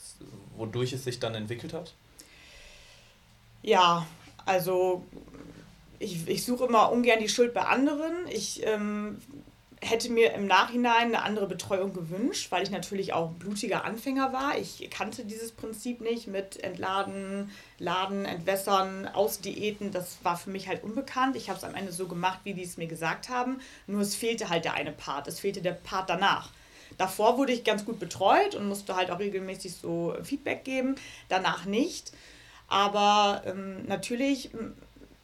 wodurch 0.55 0.93
es 0.93 1.03
sich 1.03 1.19
dann 1.19 1.35
entwickelt 1.35 1.73
hat? 1.73 1.93
Ja, 3.63 4.05
also 4.45 5.05
ich, 5.99 6.27
ich 6.27 6.45
suche 6.45 6.65
immer 6.65 6.91
ungern 6.91 7.19
die 7.19 7.29
Schuld 7.29 7.53
bei 7.53 7.61
anderen. 7.61 8.27
Ich 8.29 8.65
ähm, 8.65 9.21
hätte 9.81 10.11
mir 10.11 10.33
im 10.33 10.45
Nachhinein 10.45 11.07
eine 11.07 11.23
andere 11.23 11.47
Betreuung 11.47 11.93
gewünscht, 11.93 12.51
weil 12.51 12.63
ich 12.63 12.69
natürlich 12.69 13.13
auch 13.13 13.31
blutiger 13.31 13.83
Anfänger 13.83 14.31
war. 14.31 14.57
Ich 14.57 14.89
kannte 14.91 15.25
dieses 15.25 15.51
Prinzip 15.51 16.01
nicht 16.01 16.27
mit 16.27 16.63
Entladen, 16.63 17.51
Laden, 17.79 18.25
Entwässern, 18.25 19.07
Ausdiäten. 19.07 19.91
Das 19.91 20.17
war 20.23 20.37
für 20.37 20.51
mich 20.51 20.67
halt 20.67 20.83
unbekannt. 20.83 21.35
Ich 21.35 21.49
habe 21.49 21.57
es 21.57 21.63
am 21.63 21.75
Ende 21.75 21.91
so 21.91 22.07
gemacht, 22.07 22.39
wie 22.43 22.53
die 22.53 22.63
es 22.63 22.77
mir 22.77 22.87
gesagt 22.87 23.29
haben. 23.29 23.59
Nur 23.87 24.01
es 24.01 24.15
fehlte 24.15 24.49
halt 24.49 24.65
der 24.65 24.75
eine 24.75 24.91
Part. 24.91 25.27
Es 25.27 25.39
fehlte 25.39 25.61
der 25.61 25.73
Part 25.73 26.09
danach. 26.09 26.51
Davor 26.97 27.37
wurde 27.37 27.53
ich 27.53 27.63
ganz 27.63 27.85
gut 27.85 27.99
betreut 27.99 28.55
und 28.55 28.67
musste 28.67 28.95
halt 28.95 29.11
auch 29.11 29.19
regelmäßig 29.19 29.75
so 29.75 30.15
Feedback 30.23 30.63
geben, 30.63 30.95
danach 31.29 31.65
nicht. 31.65 32.11
Aber 32.67 33.43
ähm, 33.45 33.85
natürlich, 33.85 34.49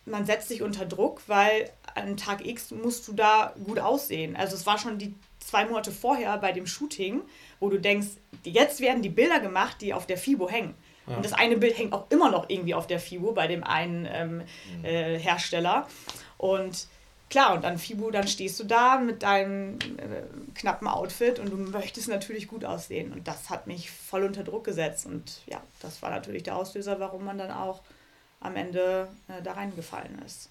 man 0.05 0.25
setzt 0.25 0.49
sich 0.49 0.61
unter 0.61 0.85
Druck, 0.85 1.21
weil 1.27 1.69
an 1.95 2.17
Tag 2.17 2.45
X 2.45 2.71
musst 2.71 3.07
du 3.07 3.13
da 3.13 3.53
gut 3.63 3.79
aussehen. 3.79 4.35
Also 4.35 4.55
es 4.55 4.65
war 4.65 4.77
schon 4.77 4.97
die 4.97 5.15
zwei 5.39 5.65
Monate 5.65 5.91
vorher 5.91 6.37
bei 6.37 6.51
dem 6.51 6.67
Shooting, 6.67 7.21
wo 7.59 7.69
du 7.69 7.79
denkst, 7.79 8.07
jetzt 8.43 8.81
werden 8.81 9.01
die 9.01 9.09
Bilder 9.09 9.39
gemacht, 9.39 9.77
die 9.81 9.93
auf 9.93 10.05
der 10.05 10.17
FIBO 10.17 10.49
hängen. 10.49 10.75
Ja. 11.07 11.15
Und 11.15 11.25
das 11.25 11.33
eine 11.33 11.57
Bild 11.57 11.77
hängt 11.77 11.93
auch 11.93 12.05
immer 12.09 12.29
noch 12.29 12.49
irgendwie 12.49 12.73
auf 12.73 12.85
der 12.85 12.99
FIBO 12.99 13.31
bei 13.31 13.47
dem 13.47 13.63
einen 13.63 14.07
ähm, 14.11 14.37
mhm. 14.37 14.85
äh, 14.85 15.17
Hersteller. 15.17 15.87
Und 16.37 16.87
klar, 17.29 17.53
und 17.55 17.63
dann 17.63 17.77
FIBO, 17.77 18.11
dann 18.11 18.27
stehst 18.27 18.59
du 18.59 18.63
da 18.63 18.99
mit 18.99 19.23
deinem 19.23 19.75
äh, 19.97 20.53
knappen 20.55 20.87
Outfit 20.87 21.39
und 21.39 21.51
du 21.51 21.57
möchtest 21.57 22.07
natürlich 22.07 22.47
gut 22.47 22.65
aussehen. 22.65 23.13
Und 23.13 23.27
das 23.27 23.49
hat 23.49 23.67
mich 23.67 23.91
voll 23.91 24.23
unter 24.23 24.43
Druck 24.43 24.63
gesetzt. 24.63 25.05
Und 25.05 25.41
ja, 25.45 25.61
das 25.81 26.01
war 26.01 26.09
natürlich 26.09 26.43
der 26.43 26.55
Auslöser, 26.55 26.99
warum 26.99 27.25
man 27.25 27.37
dann 27.37 27.51
auch 27.51 27.81
am 28.39 28.55
Ende 28.55 29.07
äh, 29.27 29.41
da 29.41 29.53
reingefallen 29.53 30.21
ist. 30.25 30.49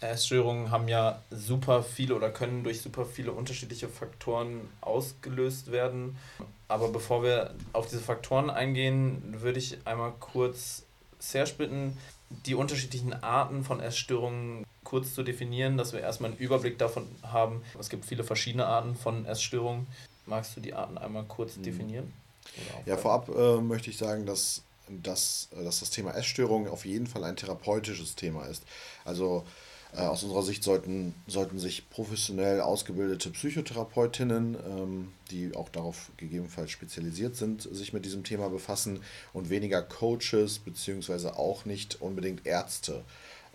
Essstörungen 0.00 0.70
haben 0.70 0.88
ja 0.88 1.22
super 1.30 1.82
viele 1.82 2.14
oder 2.14 2.30
können 2.30 2.64
durch 2.64 2.80
super 2.80 3.04
viele 3.04 3.32
unterschiedliche 3.32 3.88
Faktoren 3.88 4.68
ausgelöst 4.80 5.72
werden. 5.72 6.16
Aber 6.68 6.88
bevor 6.88 7.22
wir 7.22 7.54
auf 7.72 7.88
diese 7.88 8.00
Faktoren 8.00 8.48
eingehen, 8.48 9.22
würde 9.42 9.58
ich 9.58 9.78
einmal 9.84 10.12
kurz 10.18 10.84
Serge 11.18 11.52
bitten, 11.58 11.98
die 12.46 12.54
unterschiedlichen 12.54 13.12
Arten 13.22 13.64
von 13.64 13.80
Essstörungen 13.80 14.64
kurz 14.84 15.14
zu 15.14 15.22
definieren, 15.22 15.76
dass 15.76 15.92
wir 15.92 16.00
erstmal 16.00 16.30
einen 16.30 16.40
Überblick 16.40 16.78
davon 16.78 17.06
haben. 17.22 17.62
Es 17.78 17.90
gibt 17.90 18.04
viele 18.04 18.24
verschiedene 18.24 18.66
Arten 18.66 18.94
von 18.94 19.26
Essstörungen. 19.26 19.86
Magst 20.26 20.56
du 20.56 20.60
die 20.60 20.74
Arten 20.74 20.96
einmal 20.96 21.24
kurz 21.24 21.56
mhm. 21.56 21.62
definieren? 21.64 22.12
Ja, 22.86 22.96
vorab 22.96 23.28
äh, 23.28 23.60
möchte 23.60 23.90
ich 23.90 23.98
sagen, 23.98 24.26
dass, 24.26 24.62
dass, 24.88 25.48
dass 25.52 25.80
das 25.80 25.90
Thema 25.90 26.14
Essstörung 26.14 26.68
auf 26.68 26.84
jeden 26.84 27.06
Fall 27.06 27.24
ein 27.24 27.36
therapeutisches 27.36 28.14
Thema 28.14 28.46
ist. 28.46 28.62
Also 29.04 29.44
äh, 29.46 29.69
aus 29.98 30.22
unserer 30.22 30.42
Sicht 30.42 30.62
sollten, 30.62 31.14
sollten 31.26 31.58
sich 31.58 31.90
professionell 31.90 32.60
ausgebildete 32.60 33.30
Psychotherapeutinnen, 33.30 34.54
ähm, 34.54 35.12
die 35.30 35.54
auch 35.54 35.68
darauf 35.68 36.10
gegebenenfalls 36.16 36.70
spezialisiert 36.70 37.36
sind, 37.36 37.62
sich 37.62 37.92
mit 37.92 38.04
diesem 38.04 38.24
Thema 38.24 38.48
befassen 38.48 39.00
und 39.32 39.50
weniger 39.50 39.82
Coaches 39.82 40.58
beziehungsweise 40.60 41.36
auch 41.36 41.64
nicht 41.64 42.00
unbedingt 42.00 42.46
Ärzte. 42.46 43.04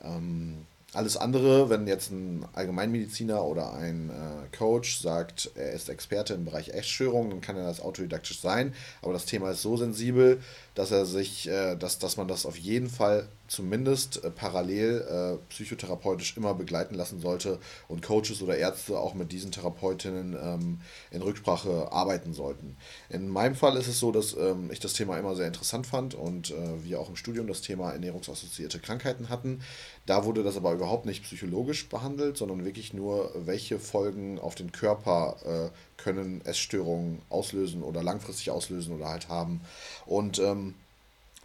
Ähm, 0.03 0.65
alles 0.95 1.17
andere, 1.17 1.69
wenn 1.69 1.87
jetzt 1.87 2.11
ein 2.11 2.45
Allgemeinmediziner 2.53 3.43
oder 3.43 3.73
ein 3.73 4.09
äh, 4.09 4.55
Coach 4.55 4.99
sagt, 5.01 5.51
er 5.55 5.73
ist 5.73 5.89
Experte 5.89 6.33
im 6.33 6.45
Bereich 6.45 6.69
Essstörungen, 6.69 7.31
dann 7.31 7.41
kann 7.41 7.57
er 7.57 7.65
das 7.65 7.81
autodidaktisch 7.81 8.39
sein. 8.39 8.73
Aber 9.01 9.11
das 9.11 9.25
Thema 9.25 9.51
ist 9.51 9.61
so 9.61 9.75
sensibel, 9.75 10.41
dass 10.73 10.91
er 10.91 11.05
sich, 11.05 11.49
äh, 11.49 11.75
dass, 11.75 11.99
dass 11.99 12.15
man 12.15 12.29
das 12.29 12.45
auf 12.45 12.57
jeden 12.57 12.89
Fall 12.89 13.27
zumindest 13.47 14.23
äh, 14.23 14.31
parallel 14.31 15.01
äh, 15.01 15.49
psychotherapeutisch 15.49 16.35
immer 16.37 16.53
begleiten 16.53 16.95
lassen 16.95 17.19
sollte 17.19 17.59
und 17.87 18.01
Coaches 18.01 18.41
oder 18.41 18.57
Ärzte 18.57 18.99
auch 18.99 19.13
mit 19.13 19.31
diesen 19.31 19.51
Therapeutinnen 19.51 20.35
ähm, 20.41 20.79
in 21.11 21.21
Rücksprache 21.21 21.91
arbeiten 21.91 22.33
sollten. 22.33 22.77
In 23.09 23.27
meinem 23.29 23.55
Fall 23.55 23.77
ist 23.77 23.87
es 23.87 23.99
so, 23.99 24.11
dass 24.11 24.35
ähm, 24.35 24.69
ich 24.71 24.79
das 24.79 24.93
Thema 24.93 25.17
immer 25.17 25.35
sehr 25.35 25.47
interessant 25.47 25.87
fand 25.87 26.15
und 26.15 26.51
äh, 26.51 26.83
wir 26.83 26.99
auch 26.99 27.09
im 27.09 27.15
Studium 27.15 27.47
das 27.47 27.61
Thema 27.61 27.91
ernährungsassoziierte 27.91 28.79
Krankheiten 28.79 29.29
hatten. 29.29 29.61
Da 30.05 30.25
wurde 30.25 30.43
das 30.43 30.57
aber 30.57 30.73
überhaupt 30.73 31.05
nicht 31.05 31.23
psychologisch 31.23 31.89
behandelt, 31.89 32.37
sondern 32.37 32.65
wirklich 32.65 32.93
nur, 32.93 33.31
welche 33.35 33.79
Folgen 33.79 34.39
auf 34.39 34.55
den 34.55 34.71
Körper 34.71 35.37
äh, 35.45 36.01
können 36.01 36.41
Essstörungen 36.45 37.21
auslösen 37.29 37.83
oder 37.83 38.03
langfristig 38.03 38.51
auslösen 38.51 38.95
oder 38.95 39.09
halt 39.09 39.29
haben. 39.29 39.61
Und 40.05 40.39
ähm, 40.39 40.75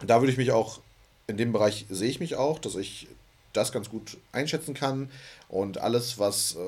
da 0.05 0.21
würde 0.21 0.31
ich 0.31 0.37
mich 0.37 0.51
auch 0.51 0.79
in 1.27 1.37
dem 1.37 1.51
Bereich 1.51 1.85
sehe 1.89 2.09
ich 2.09 2.19
mich 2.19 2.35
auch, 2.35 2.59
dass 2.59 2.75
ich 2.75 3.07
das 3.53 3.71
ganz 3.71 3.89
gut 3.89 4.17
einschätzen 4.31 4.73
kann 4.73 5.09
und 5.49 5.79
alles, 5.79 6.19
was, 6.19 6.55
äh, 6.55 6.59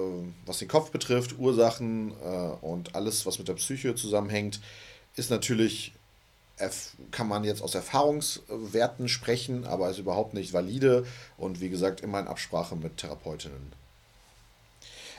was 0.46 0.60
den 0.60 0.68
Kopf 0.68 0.92
betrifft, 0.92 1.38
Ursachen 1.40 2.12
äh, 2.22 2.66
und 2.66 2.96
alles, 2.96 3.26
was 3.26 3.40
mit 3.40 3.48
der 3.48 3.54
Psyche 3.54 3.96
zusammenhängt, 3.96 4.60
ist 5.16 5.30
natürlich, 5.30 5.94
kann 7.12 7.28
man 7.28 7.44
jetzt 7.44 7.62
aus 7.62 7.76
Erfahrungswerten 7.76 9.10
sprechen, 9.10 9.66
aber 9.66 9.90
ist 9.90 9.98
überhaupt 9.98 10.34
nicht 10.34 10.54
valide 10.54 11.06
und 11.38 11.60
wie 11.62 11.70
gesagt 11.70 12.02
immer 12.02 12.20
in 12.20 12.28
Absprache 12.28 12.76
mit 12.76 12.98
Therapeutinnen. 12.98 13.74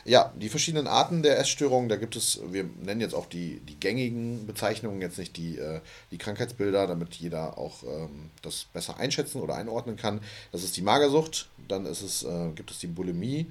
Ja, 0.04 0.32
die 0.36 0.50
verschiedenen 0.50 0.86
Arten 0.86 1.22
der 1.22 1.38
Essstörungen, 1.38 1.88
da 1.88 1.96
gibt 1.96 2.14
es, 2.14 2.40
wir 2.50 2.64
nennen 2.64 3.00
jetzt 3.00 3.14
auch 3.14 3.24
die, 3.24 3.60
die 3.60 3.80
gängigen 3.80 4.46
Bezeichnungen, 4.46 5.00
jetzt 5.00 5.18
nicht 5.18 5.36
die, 5.38 5.56
äh, 5.56 5.80
die 6.10 6.18
Krankheitsbilder, 6.18 6.86
damit 6.86 7.14
jeder 7.14 7.56
auch 7.56 7.82
ähm, 7.84 8.30
das 8.42 8.66
besser 8.72 8.98
einschätzen 8.98 9.40
oder 9.40 9.54
einordnen 9.54 9.96
kann. 9.96 10.20
Das 10.52 10.62
ist 10.62 10.76
die 10.76 10.82
Magersucht, 10.82 11.48
dann 11.68 11.86
ist 11.86 12.02
es, 12.02 12.22
äh, 12.22 12.50
gibt 12.54 12.70
es 12.70 12.80
die 12.80 12.86
Bulimie 12.86 13.50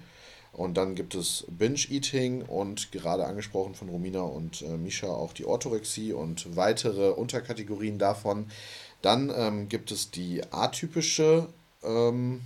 und 0.52 0.78
dann 0.78 0.94
gibt 0.94 1.16
es 1.16 1.46
Binge-Eating 1.50 2.44
und 2.44 2.92
gerade 2.92 3.26
angesprochen 3.26 3.74
von 3.74 3.90
Romina 3.90 4.22
und 4.22 4.62
äh, 4.62 4.78
Misha 4.78 5.08
auch 5.08 5.34
die 5.34 5.46
Orthorexie 5.46 6.14
und 6.14 6.56
weitere 6.56 7.10
Unterkategorien 7.10 7.98
davon. 7.98 8.46
Dann 9.02 9.34
ähm, 9.36 9.70
gibt 9.70 9.92
es 9.92 10.12
die 10.12 10.44
atypische 10.52 11.48
ähm, 11.84 12.42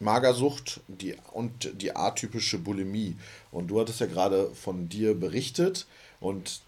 Magersucht 0.00 0.80
die, 0.88 1.14
und 1.32 1.80
die 1.80 1.94
atypische 1.94 2.58
Bulimie. 2.58 3.16
Und 3.52 3.68
du 3.68 3.80
hattest 3.80 4.00
ja 4.00 4.06
gerade 4.06 4.50
von 4.54 4.88
dir 4.88 5.14
berichtet 5.14 5.86
und 6.20 6.62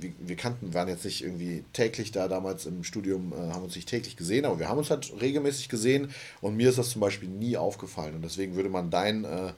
wir, 0.00 0.12
wir 0.20 0.36
kannten, 0.36 0.72
waren 0.72 0.88
jetzt 0.88 1.04
nicht 1.04 1.22
irgendwie 1.22 1.64
täglich 1.72 2.12
da 2.12 2.28
damals 2.28 2.64
im 2.64 2.84
Studium, 2.84 3.32
äh, 3.32 3.52
haben 3.52 3.64
uns 3.64 3.76
nicht 3.76 3.88
täglich 3.88 4.16
gesehen, 4.16 4.44
aber 4.44 4.58
wir 4.58 4.68
haben 4.68 4.78
uns 4.78 4.90
halt 4.90 5.12
regelmäßig 5.20 5.68
gesehen 5.68 6.14
und 6.40 6.56
mir 6.56 6.70
ist 6.70 6.78
das 6.78 6.90
zum 6.90 7.00
Beispiel 7.00 7.28
nie 7.28 7.56
aufgefallen. 7.56 8.14
Und 8.14 8.22
deswegen 8.22 8.54
würde 8.54 8.68
man 8.68 8.90
dein, 8.90 9.24
äh, 9.24 9.52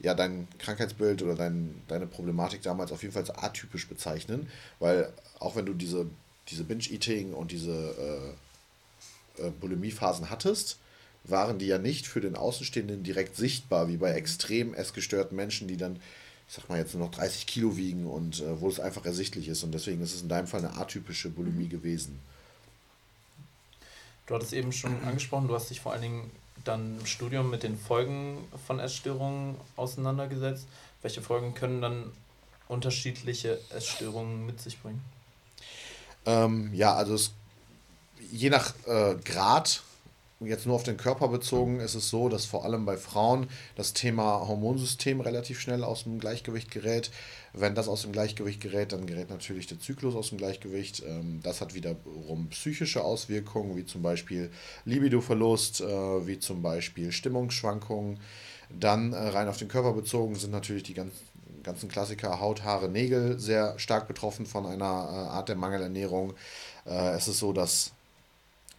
ja, 0.00 0.14
dein 0.14 0.48
Krankheitsbild 0.58 1.22
oder 1.22 1.34
dein, 1.34 1.82
deine 1.86 2.06
Problematik 2.06 2.62
damals 2.62 2.90
auf 2.92 3.02
jeden 3.02 3.12
Fall 3.12 3.22
als 3.22 3.30
atypisch 3.30 3.86
bezeichnen, 3.88 4.48
weil 4.78 5.12
auch 5.38 5.54
wenn 5.54 5.66
du 5.66 5.74
diese, 5.74 6.06
diese 6.48 6.64
Binge-Eating 6.64 7.34
und 7.34 7.52
diese 7.52 8.34
äh, 9.38 9.46
äh 9.46 9.50
Bulimie-Phasen 9.60 10.30
hattest, 10.30 10.78
waren 11.24 11.58
die 11.58 11.66
ja 11.66 11.78
nicht 11.78 12.06
für 12.06 12.20
den 12.20 12.36
Außenstehenden 12.36 13.02
direkt 13.02 13.36
sichtbar, 13.36 13.88
wie 13.88 13.96
bei 13.96 14.12
extrem 14.12 14.74
essgestörten 14.74 15.36
Menschen, 15.36 15.68
die 15.68 15.76
dann, 15.76 15.96
ich 16.48 16.54
sag 16.54 16.68
mal 16.68 16.78
jetzt 16.78 16.94
nur 16.94 17.06
noch 17.06 17.12
30 17.12 17.46
Kilo 17.46 17.76
wiegen 17.76 18.06
und 18.06 18.40
äh, 18.40 18.60
wo 18.60 18.68
es 18.68 18.80
einfach 18.80 19.04
ersichtlich 19.04 19.48
ist. 19.48 19.62
Und 19.62 19.72
deswegen 19.72 20.02
ist 20.02 20.14
es 20.14 20.22
in 20.22 20.28
deinem 20.28 20.46
Fall 20.46 20.60
eine 20.60 20.76
atypische 20.76 21.28
Bulimie 21.28 21.64
mhm. 21.64 21.70
gewesen. 21.70 22.18
Du 24.26 24.34
hattest 24.34 24.52
eben 24.52 24.72
schon 24.72 25.02
angesprochen, 25.04 25.48
du 25.48 25.54
hast 25.54 25.70
dich 25.70 25.80
vor 25.80 25.92
allen 25.92 26.02
Dingen 26.02 26.30
dann 26.64 26.98
im 27.00 27.06
Studium 27.06 27.50
mit 27.50 27.62
den 27.62 27.76
Folgen 27.76 28.38
von 28.66 28.78
Essstörungen 28.78 29.56
auseinandergesetzt. 29.76 30.66
Welche 31.02 31.22
Folgen 31.22 31.54
können 31.54 31.80
dann 31.80 32.12
unterschiedliche 32.68 33.58
Essstörungen 33.74 34.46
mit 34.46 34.60
sich 34.60 34.80
bringen? 34.80 35.02
Ähm, 36.26 36.72
ja, 36.74 36.94
also 36.94 37.14
es, 37.14 37.32
je 38.30 38.50
nach 38.50 38.74
äh, 38.86 39.16
Grad 39.24 39.82
jetzt 40.40 40.66
nur 40.66 40.74
auf 40.74 40.82
den 40.82 40.96
Körper 40.96 41.28
bezogen 41.28 41.80
ist 41.80 41.94
es 41.94 42.08
so, 42.08 42.28
dass 42.28 42.46
vor 42.46 42.64
allem 42.64 42.86
bei 42.86 42.96
Frauen 42.96 43.48
das 43.76 43.92
Thema 43.92 44.48
Hormonsystem 44.48 45.20
relativ 45.20 45.60
schnell 45.60 45.84
aus 45.84 46.04
dem 46.04 46.18
Gleichgewicht 46.18 46.70
gerät. 46.70 47.10
Wenn 47.52 47.74
das 47.74 47.88
aus 47.88 48.02
dem 48.02 48.12
Gleichgewicht 48.12 48.60
gerät, 48.60 48.92
dann 48.92 49.06
gerät 49.06 49.28
natürlich 49.28 49.66
der 49.66 49.80
Zyklus 49.80 50.14
aus 50.14 50.30
dem 50.30 50.38
Gleichgewicht. 50.38 51.02
Ähm, 51.06 51.40
das 51.42 51.60
hat 51.60 51.74
wiederum 51.74 52.48
psychische 52.48 53.04
Auswirkungen, 53.04 53.76
wie 53.76 53.84
zum 53.84 54.02
Beispiel 54.02 54.50
Libidoverlust, 54.86 55.82
äh, 55.82 56.26
wie 56.26 56.38
zum 56.38 56.62
Beispiel 56.62 57.12
Stimmungsschwankungen. 57.12 58.18
Dann 58.70 59.12
äh, 59.12 59.18
rein 59.18 59.48
auf 59.48 59.58
den 59.58 59.68
Körper 59.68 59.92
bezogen 59.92 60.36
sind 60.36 60.52
natürlich 60.52 60.84
die 60.84 60.94
ganzen 60.94 61.88
Klassiker 61.88 62.40
Haut, 62.40 62.62
Haare, 62.62 62.88
Nägel 62.88 63.38
sehr 63.38 63.78
stark 63.78 64.08
betroffen 64.08 64.46
von 64.46 64.64
einer 64.64 64.84
äh, 64.84 64.86
Art 64.86 65.48
der 65.50 65.56
Mangelernährung. 65.56 66.32
Es 66.86 67.28
ist 67.28 67.38
so, 67.38 67.52
dass 67.52 67.92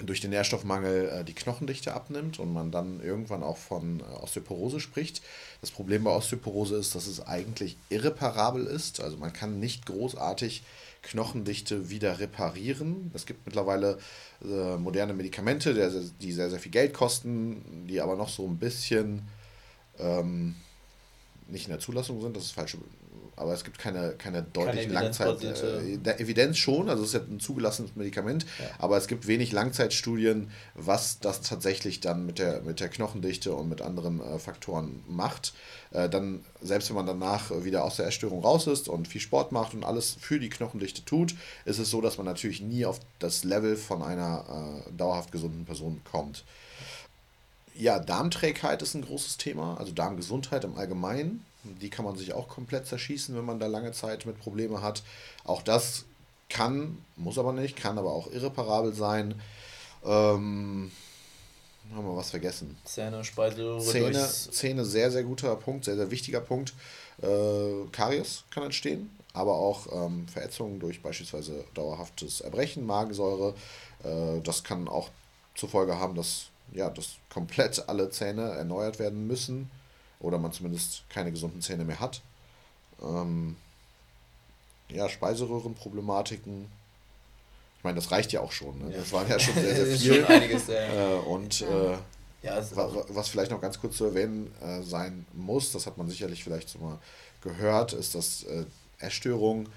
durch 0.06 0.22
den 0.22 0.32
Nährstoffmangel 0.32 1.10
äh, 1.10 1.24
die 1.24 1.34
Knochendichte 1.34 1.94
abnimmt 1.94 2.40
und 2.40 2.54
man 2.54 2.72
dann 2.72 3.02
irgendwann 3.02 3.44
auch 3.44 3.58
von 3.58 4.00
äh, 4.00 4.04
Osteoporose 4.04 4.80
spricht. 4.80 5.22
Das 5.62 5.72
Problem 5.72 6.04
bei 6.04 6.12
Osteoporose 6.12 6.76
ist, 6.76 6.96
dass 6.96 7.08
es 7.08 7.26
eigentlich 7.26 7.78
irreparabel 7.90 8.66
ist. 8.66 9.02
Also 9.02 9.18
man 9.18 9.34
kann 9.34 9.60
nicht 9.60 9.86
großartig 9.86 10.64
Knochendichte 11.04 11.90
wieder 11.90 12.20
reparieren. 12.20 13.12
Es 13.14 13.26
gibt 13.26 13.46
mittlerweile 13.46 13.98
äh, 14.44 14.78
moderne 14.78 15.14
Medikamente, 15.14 15.74
die 16.20 16.32
sehr, 16.32 16.50
sehr 16.50 16.60
viel 16.60 16.72
Geld 16.72 16.94
kosten, 16.94 17.88
die 17.88 18.02
aber 18.02 18.16
noch 18.16 18.30
so 18.30 18.46
ein 18.48 18.58
bisschen 18.58 19.28
ähm, 20.00 20.56
nicht 21.48 21.66
in 21.66 21.72
der 21.72 21.80
Zulassung 21.80 22.22
sind, 22.22 22.36
das 22.36 22.46
ist 22.46 22.52
falsche, 22.52 22.78
aber 23.42 23.54
es 23.54 23.64
gibt 23.64 23.80
keine, 23.80 24.12
keine 24.12 24.44
deutlichen 24.44 24.94
keine 24.94 25.06
Langzeit. 25.06 25.44
Äh, 25.44 26.20
Evidenz 26.20 26.58
schon, 26.58 26.90
also 26.90 27.04
es 27.04 27.10
ist 27.10 27.16
ja 27.16 27.22
ein 27.22 27.40
zugelassenes 27.40 27.96
Medikament, 27.96 28.46
ja. 28.60 28.66
aber 28.78 28.98
es 28.98 29.08
gibt 29.08 29.28
wenig 29.28 29.52
Langzeitstudien, 29.52 30.52
was 30.76 31.20
das 31.20 31.42
tatsächlich 31.42 32.00
dann 32.00 32.26
mit 32.26 32.40
der, 32.40 32.62
mit 32.62 32.80
der 32.80 32.90
Knochendichte 32.90 33.54
und 33.54 33.68
mit 33.68 33.82
anderen 33.82 34.22
äh, 34.22 34.40
Faktoren 34.40 35.04
macht. 35.08 35.54
Äh, 35.92 36.08
dann, 36.08 36.46
selbst 36.62 36.90
wenn 36.90 36.96
man 36.96 37.08
danach 37.08 37.52
wieder 37.64 37.84
aus 37.84 37.98
der 37.98 38.08
Essstörung 38.08 38.44
raus 38.44 38.68
ist 38.68 38.88
und 38.88 39.08
viel 39.08 39.22
Sport 39.22 39.52
macht 39.52 39.74
und 39.74 39.84
alles 39.84 40.16
für 40.20 40.40
die 40.40 40.50
Knochendichte 40.50 41.04
tut, 41.04 41.36
ist 41.66 41.80
es 41.80 41.90
so, 41.90 42.00
dass 42.00 42.18
man 42.18 42.26
natürlich 42.26 42.62
nie 42.62 42.86
auf 42.86 43.00
das 43.20 43.44
Level 43.44 43.76
von 43.76 44.02
einer 44.04 44.84
äh, 44.88 44.92
dauerhaft 44.94 45.32
gesunden 45.32 45.66
Person 45.66 46.02
kommt. 46.10 46.46
Ja, 47.74 48.00
Darmträgheit 48.00 48.82
ist 48.82 48.94
ein 48.94 49.02
großes 49.02 49.38
Thema, 49.38 49.78
also 49.78 49.92
Darmgesundheit 49.92 50.64
im 50.64 50.76
Allgemeinen. 50.78 51.46
Die 51.64 51.90
kann 51.90 52.06
man 52.06 52.16
sich 52.16 52.34
auch 52.34 52.48
komplett 52.48 52.88
zerschießen, 52.88 53.36
wenn 53.36 53.46
man 53.46 53.60
da 53.60 53.68
lange 53.68 53.92
Zeit 53.92 54.26
mit 54.26 54.40
Probleme 54.40 54.82
hat. 54.82 55.04
Auch 55.44 55.62
das 55.62 56.06
kann, 56.50 56.98
muss 57.16 57.38
aber 57.38 57.54
nicht, 57.54 57.76
kann 57.76 57.98
aber 57.98 58.12
auch 58.12 58.32
irreparabel 58.32 58.94
sein. 58.94 59.36
Ähm, 60.04 60.92
haben 61.96 62.06
wir 62.06 62.16
was 62.16 62.32
vergessen? 62.32 62.78
Zähne, 62.86 63.24
Speiseröhre. 63.24 63.82
Zähne, 63.82 64.30
Zähne, 64.30 64.86
sehr, 64.86 65.12
sehr 65.12 65.24
guter 65.24 65.56
Punkt, 65.56 65.86
sehr, 65.86 65.96
sehr 65.96 66.12
wichtiger 66.12 66.42
Punkt. 66.42 66.74
Äh, 67.22 67.88
Karies 67.92 68.44
kann 68.50 68.64
entstehen, 68.64 69.10
aber 69.34 69.54
auch 69.56 69.88
ähm, 69.92 70.28
Verätzungen 70.28 70.80
durch 70.80 71.02
beispielsweise 71.02 71.64
dauerhaftes 71.74 72.42
Erbrechen, 72.42 72.86
Magensäure. 72.86 73.54
Äh, 74.04 74.42
das 74.42 74.64
kann 74.64 74.88
auch 74.88 75.10
zur 75.56 75.70
Folge 75.70 76.00
haben, 76.00 76.16
dass, 76.16 76.46
ja, 76.74 76.90
dass 76.90 77.18
komplett 77.32 77.88
alle 77.88 78.10
Zähne 78.10 78.52
erneuert 78.52 78.98
werden 78.98 79.28
müssen 79.28 79.70
oder 80.22 80.38
man 80.38 80.52
zumindest 80.52 81.04
keine 81.10 81.32
gesunden 81.32 81.62
Zähne 81.62 81.84
mehr 81.84 82.00
hat. 82.00 82.22
Ähm, 83.02 83.56
ja, 84.90 85.10
Speiseröhrenproblematiken. 85.10 86.68
Ich 87.78 87.84
meine, 87.84 87.96
das 87.96 88.12
reicht 88.12 88.32
ja 88.32 88.42
auch 88.42 88.52
schon. 88.52 88.78
Ne? 88.80 88.92
Ja. 88.92 88.98
Das 89.00 89.12
waren 89.12 89.28
ja 89.28 89.40
schon 89.40 89.56
sehr, 89.56 89.86
sehr 89.86 89.98
viel. 89.98 90.26
einiges, 90.26 90.70
äh, 90.70 91.20
und 91.26 91.62
äh, 91.62 91.98
ja, 92.44 92.62
was 92.76 93.30
vielleicht 93.30 93.52
noch 93.52 93.62
ganz 93.62 93.80
kurz 93.80 93.98
zu 93.98 94.06
erwähnen 94.06 94.54
äh, 94.62 94.82
sein 94.82 95.26
muss, 95.34 95.72
das 95.72 95.86
hat 95.86 95.98
man 95.98 96.10
sicherlich 96.10 96.44
vielleicht 96.44 96.70
so 96.70 96.80
mal 96.80 97.00
gehört, 97.42 97.94
ist, 97.94 98.16
dass 98.16 98.44
äh, 98.44 98.66
Essstörungen 99.00 99.70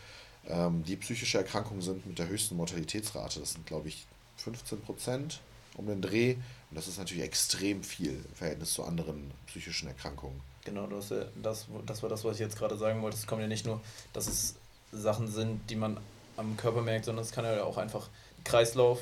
ähm, 0.49 0.85
die 0.85 0.97
psychische 0.97 1.39
Erkrankungen 1.39 1.83
sind 1.83 2.07
mit 2.07 2.19
der 2.19 2.29
höchsten 2.29 2.57
Mortalitätsrate. 2.57 3.41
Das 3.41 3.53
sind, 3.53 3.67
glaube 3.67 3.89
ich, 3.89 4.07
15 4.39 4.81
Prozent 4.81 5.41
um 5.77 5.87
den 5.87 6.03
Dreh. 6.03 6.37
Und 6.75 6.79
das 6.79 6.89
ist 6.89 6.99
natürlich 6.99 7.23
extrem 7.23 7.85
viel 7.85 8.11
im 8.11 8.35
Verhältnis 8.35 8.73
zu 8.73 8.83
anderen 8.83 9.31
psychischen 9.47 9.87
Erkrankungen. 9.87 10.41
Genau, 10.65 10.89
das, 10.89 11.15
das, 11.41 11.67
das 11.87 12.03
war 12.03 12.09
das, 12.09 12.25
was 12.25 12.35
ich 12.35 12.41
jetzt 12.41 12.59
gerade 12.59 12.77
sagen 12.77 13.01
wollte. 13.01 13.17
Es 13.17 13.29
kommt 13.29 13.43
ja 13.43 13.47
nicht 13.47 13.65
nur, 13.65 13.81
dass 14.13 14.27
es 14.27 14.57
Sachen 14.91 15.31
sind, 15.31 15.71
die 15.71 15.77
man 15.77 15.99
am 16.37 16.57
Körper 16.57 16.83
merkt, 16.83 17.05
sondern 17.05 17.25
es 17.25 17.31
kann 17.31 17.45
ja 17.45 17.63
auch 17.63 17.77
einfach 17.77 18.09
Kreislauf 18.43 18.99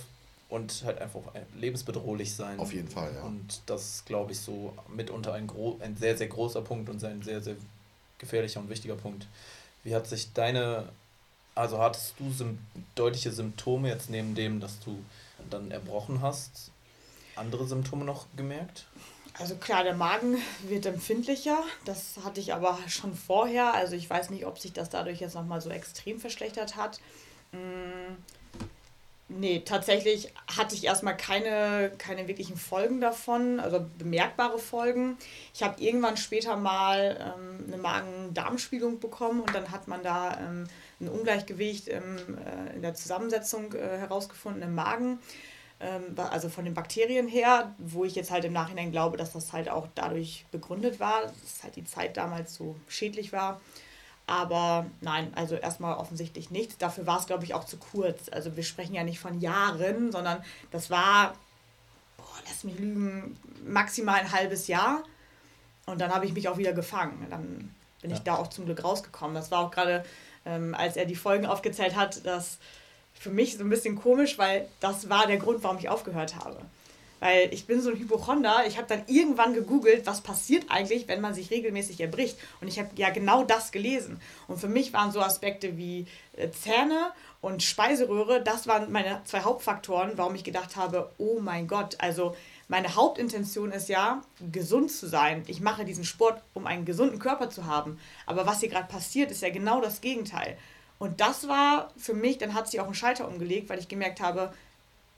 und 0.51 0.83
halt 0.85 0.99
einfach 0.99 1.23
lebensbedrohlich 1.59 2.35
sein. 2.35 2.59
Auf 2.59 2.75
jeden 2.75 2.89
Fall, 2.89 3.11
ja. 3.15 3.23
Und 3.23 3.63
das 3.65 3.95
ist, 3.95 4.05
glaube 4.05 4.33
ich, 4.33 4.41
so 4.41 4.77
mitunter 4.95 5.33
ein, 5.33 5.47
gro 5.47 5.79
ein 5.81 5.97
sehr, 5.97 6.19
sehr 6.19 6.29
großer 6.29 6.61
Punkt 6.61 6.91
und 6.91 7.03
ein 7.03 7.23
sehr, 7.23 7.41
sehr 7.41 7.57
gefährlicher 8.19 8.61
und 8.61 8.69
wichtiger 8.69 8.97
Punkt. 8.97 9.27
Wie 9.83 9.95
hat 9.95 10.07
sich 10.07 10.35
deine, 10.35 10.91
also 11.55 11.79
hattest 11.79 12.17
du 12.19 12.31
Sym 12.31 12.59
deutliche 12.97 13.33
Symptome 13.33 13.89
jetzt 13.89 14.11
neben 14.11 14.35
dem, 14.35 14.61
dass 14.61 14.79
du 14.81 15.03
dann 15.49 15.71
erbrochen 15.71 16.21
hast, 16.21 16.72
andere 17.37 17.66
Symptome 17.66 18.05
noch 18.05 18.27
gemerkt? 18.37 18.87
Also 19.38 19.57
klar, 19.57 19.83
der 19.83 19.95
Magen 19.95 20.37
wird 20.68 20.85
empfindlicher. 20.87 21.62
Das 21.85 22.18
hatte 22.25 22.40
ich 22.40 22.53
aber 22.53 22.79
schon 22.88 23.14
vorher. 23.14 23.75
Also 23.75 23.97
ich 23.97 24.09
weiß 24.09 24.31
nicht, 24.31 24.45
ob 24.47 24.59
sich 24.59 24.73
das 24.73 24.90
dadurch 24.90 25.21
jetzt 25.21 25.35
nochmal 25.35 25.61
so 25.61 25.71
extrem 25.71 26.21
verschlechtert 26.21 26.77
hat. 26.77 27.01
Hm, 27.53 28.16
nee, 29.29 29.62
tatsächlich 29.64 30.33
hatte 30.55 30.75
ich 30.75 30.85
erstmal 30.85 31.16
keine, 31.16 31.92
keine 31.97 32.29
wirklichen 32.29 32.59
Folgen 32.59 33.01
davon, 33.01 33.59
also 33.59 33.85
bemerkbare 33.99 34.59
Folgen. 34.59 35.16
Ich 35.55 35.62
habe 35.62 35.83
irgendwann 35.83 36.18
später 36.18 36.57
mal 36.57 37.35
ähm, 37.35 37.64
eine 37.66 37.79
Magen-Darm-Spiegelung 37.79 39.01
bekommen 39.01 39.40
und 39.40 39.55
dann 39.55 39.71
hat 39.71 39.88
man 39.88 40.03
da 40.03 40.38
ähm, 40.40 40.66
ein 41.01 41.09
Ungleichgewicht 41.09 41.88
im, 41.88 42.16
äh, 42.18 42.75
in 42.75 42.83
der 42.83 42.95
Zusammensetzung 42.95 43.73
äh, 43.73 43.99
herausgefunden 43.99 44.62
im 44.62 44.75
Magen 44.75 45.21
also 46.16 46.49
von 46.49 46.64
den 46.64 46.75
Bakterien 46.75 47.27
her, 47.27 47.75
wo 47.79 48.05
ich 48.05 48.14
jetzt 48.14 48.31
halt 48.31 48.45
im 48.45 48.53
Nachhinein 48.53 48.92
glaube, 48.92 49.16
dass 49.16 49.33
das 49.33 49.53
halt 49.53 49.68
auch 49.68 49.88
dadurch 49.95 50.47
begründet 50.53 51.01
war, 51.01 51.23
dass 51.23 51.62
halt 51.62 51.77
die 51.77 51.85
Zeit 51.85 52.16
damals 52.16 52.55
so 52.55 52.77
schädlich 52.88 53.33
war. 53.33 53.61
Aber 54.27 54.87
nein, 55.01 55.33
also 55.35 55.57
erstmal 55.57 55.97
offensichtlich 55.97 56.51
nichts. 56.51 56.79
Dafür 56.79 57.07
war 57.07 57.18
es, 57.18 57.27
glaube 57.27 57.45
ich, 57.45 57.55
auch 57.55 57.64
zu 57.64 57.77
kurz. 57.77 58.29
Also 58.31 58.57
wir 58.57 58.62
sprechen 58.62 58.95
ja 58.95 59.03
nicht 59.03 59.18
von 59.18 59.40
Jahren, 59.40 60.12
sondern 60.12 60.45
das 60.71 60.90
war, 60.90 61.35
boah, 62.16 62.25
lass 62.47 62.62
mich 62.62 62.79
lügen, 62.79 63.37
maximal 63.66 64.21
ein 64.21 64.33
halbes 64.33 64.68
Jahr. 64.68 65.03
Und 65.87 66.01
dann 66.01 66.14
habe 66.14 66.27
ich 66.27 66.33
mich 66.33 66.49
auch 66.49 66.59
wieder 66.59 66.73
gefangen. 66.73 67.27
Dann 67.29 67.75
bin 68.01 68.11
ja. 68.11 68.16
ich 68.16 68.23
da 68.23 68.37
auch 68.37 68.47
zum 68.49 68.66
Glück 68.66 68.85
rausgekommen. 68.85 69.35
Das 69.35 69.51
war 69.51 69.59
auch 69.59 69.73
gerade, 69.73 70.05
ähm, 70.47 70.77
als 70.77 70.97
er 70.97 71.07
die 71.07 71.16
Folgen 71.16 71.47
aufgezählt 71.47 71.97
hat, 71.97 72.25
dass 72.25 72.59
für 73.23 73.31
mich 73.31 73.57
so 73.57 73.63
ein 73.63 73.71
bisschen 73.71 73.95
komisch, 73.95 74.37
weil 74.37 74.69
das 74.81 75.09
war 75.09 75.29
der 75.29 75.37
Grund, 75.37 75.63
warum 75.63 75.79
ich 75.79 75.89
aufgehört 75.89 76.35
habe. 76.37 76.57
Weil 77.21 77.55
ich 77.55 77.69
bin 77.69 77.81
so 77.81 77.91
ein 77.91 77.97
Hypochonder, 77.97 78.65
ich 78.67 78.79
habe 78.79 78.89
dann 78.89 79.05
irgendwann 79.07 79.55
gegoogelt, 79.55 80.07
was 80.07 80.23
passiert 80.23 80.65
eigentlich, 80.69 81.07
wenn 81.07 81.21
man 81.21 81.35
sich 81.35 81.53
regelmäßig 81.53 82.01
erbricht. 82.01 82.37
Und 82.61 82.67
ich 82.67 82.81
habe 82.81 82.91
ja 82.97 83.11
genau 83.11 83.45
das 83.45 83.71
gelesen. 83.71 84.21
Und 84.49 84.59
für 84.59 84.67
mich 84.67 84.93
waren 84.93 85.13
so 85.13 85.21
Aspekte 85.21 85.77
wie 85.77 86.09
äh, 86.37 86.51
Zähne 86.51 87.13
und 87.41 87.63
Speiseröhre, 87.63 88.43
das 88.43 88.67
waren 88.67 88.91
meine 88.91 89.21
zwei 89.25 89.43
Hauptfaktoren, 89.43 90.13
warum 90.17 90.35
ich 90.35 90.43
gedacht 90.43 90.75
habe, 90.75 91.13
oh 91.19 91.39
mein 91.39 91.69
Gott, 91.69 91.95
also 92.01 92.35
meine 92.67 92.97
Hauptintention 92.97 93.71
ist 93.71 93.89
ja, 93.89 94.23
gesund 94.51 94.91
zu 94.91 95.07
sein. 95.07 95.45
Ich 95.47 95.61
mache 95.61 95.85
diesen 95.85 96.05
Sport, 96.05 96.43
um 96.55 96.67
einen 96.67 96.85
gesunden 96.85 97.21
Körper 97.21 97.51
zu 97.51 97.67
haben. 97.67 98.01
Aber 98.27 98.47
was 98.47 98.59
hier 98.59 98.69
gerade 98.69 98.89
passiert, 98.89 99.31
ist 99.31 99.43
ja 99.43 99.51
genau 99.51 99.81
das 99.81 100.01
Gegenteil. 100.01 100.59
Und 101.03 101.21
das 101.21 101.49
war 101.49 101.91
für 101.97 102.15
mich, 102.15 102.38
dann 102.38 102.55
hat 102.55 102.71
sie 102.71 102.79
auch 102.79 102.85
einen 102.85 102.95
Schalter 102.95 103.27
umgelegt, 103.27 103.69
weil 103.69 103.81
ich 103.81 103.88
gemerkt 103.88 104.21
habe, 104.21 104.53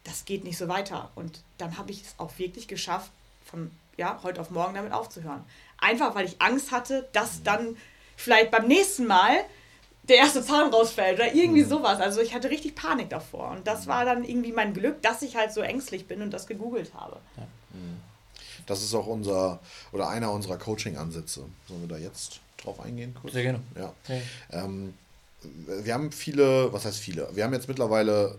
das 0.03 0.25
geht 0.25 0.43
nicht 0.43 0.57
so 0.57 0.67
weiter. 0.67 1.11
Und 1.15 1.43
dann 1.59 1.77
habe 1.77 1.91
ich 1.91 2.01
es 2.01 2.15
auch 2.17 2.39
wirklich 2.39 2.69
geschafft, 2.69 3.11
von 3.45 3.71
ja, 3.99 4.19
heute 4.23 4.41
auf 4.41 4.49
morgen 4.49 4.73
damit 4.73 4.95
aufzuhören. 4.95 5.45
Einfach 5.77 6.15
weil 6.15 6.25
ich 6.25 6.41
Angst 6.41 6.73
hatte, 6.73 7.07
dass 7.13 7.43
dann 7.43 7.77
vielleicht 8.17 8.51
beim 8.51 8.67
nächsten 8.67 9.07
Mal 9.07 9.45
der 10.05 10.17
erste 10.17 10.43
Zahn 10.43 10.73
rausfällt 10.73 11.19
oder 11.19 11.35
irgendwie 11.35 11.65
mhm. 11.65 11.69
sowas. 11.69 12.01
Also 12.01 12.23
ich 12.23 12.35
hatte 12.35 12.49
richtig 12.49 12.75
Panik 12.75 13.11
davor. 13.11 13.51
Und 13.51 13.67
das 13.67 13.87
war 13.87 14.07
dann 14.07 14.25
irgendwie 14.25 14.53
mein 14.53 14.73
Glück, 14.73 15.03
dass 15.03 15.21
ich 15.21 15.37
halt 15.37 15.53
so 15.53 15.61
ängstlich 15.61 16.07
bin 16.07 16.23
und 16.23 16.31
das 16.31 16.47
gegoogelt 16.47 16.95
habe. 16.95 17.19
Mhm. 17.75 18.01
Das 18.65 18.83
ist 18.83 18.95
auch 18.95 19.07
unser 19.07 19.61
oder 19.93 20.09
einer 20.09 20.33
unserer 20.33 20.57
Coaching-Ansätze. 20.57 21.45
Sollen 21.69 21.81
wir 21.83 21.89
da 21.89 21.99
jetzt 21.99 22.41
drauf 22.57 22.81
eingehen? 22.81 23.15
Kurz? 23.21 23.35
Sehr 23.35 23.43
gerne. 23.43 23.61
Ja. 23.77 23.93
Okay. 24.03 24.23
Ähm, 24.51 24.95
wir 25.83 25.95
haben 25.95 26.13
viele, 26.13 26.73
was 26.73 26.85
heißt 26.85 26.99
viele? 26.99 27.29
Wir 27.35 27.45
haben 27.45 27.53
jetzt 27.53 27.69
mittlerweile 27.69 28.39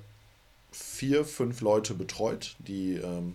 vier, 0.72 1.26
fünf 1.26 1.62
Leute 1.62 1.94
betreut, 1.94 2.56
die 2.60 2.96
ähm, 2.96 3.34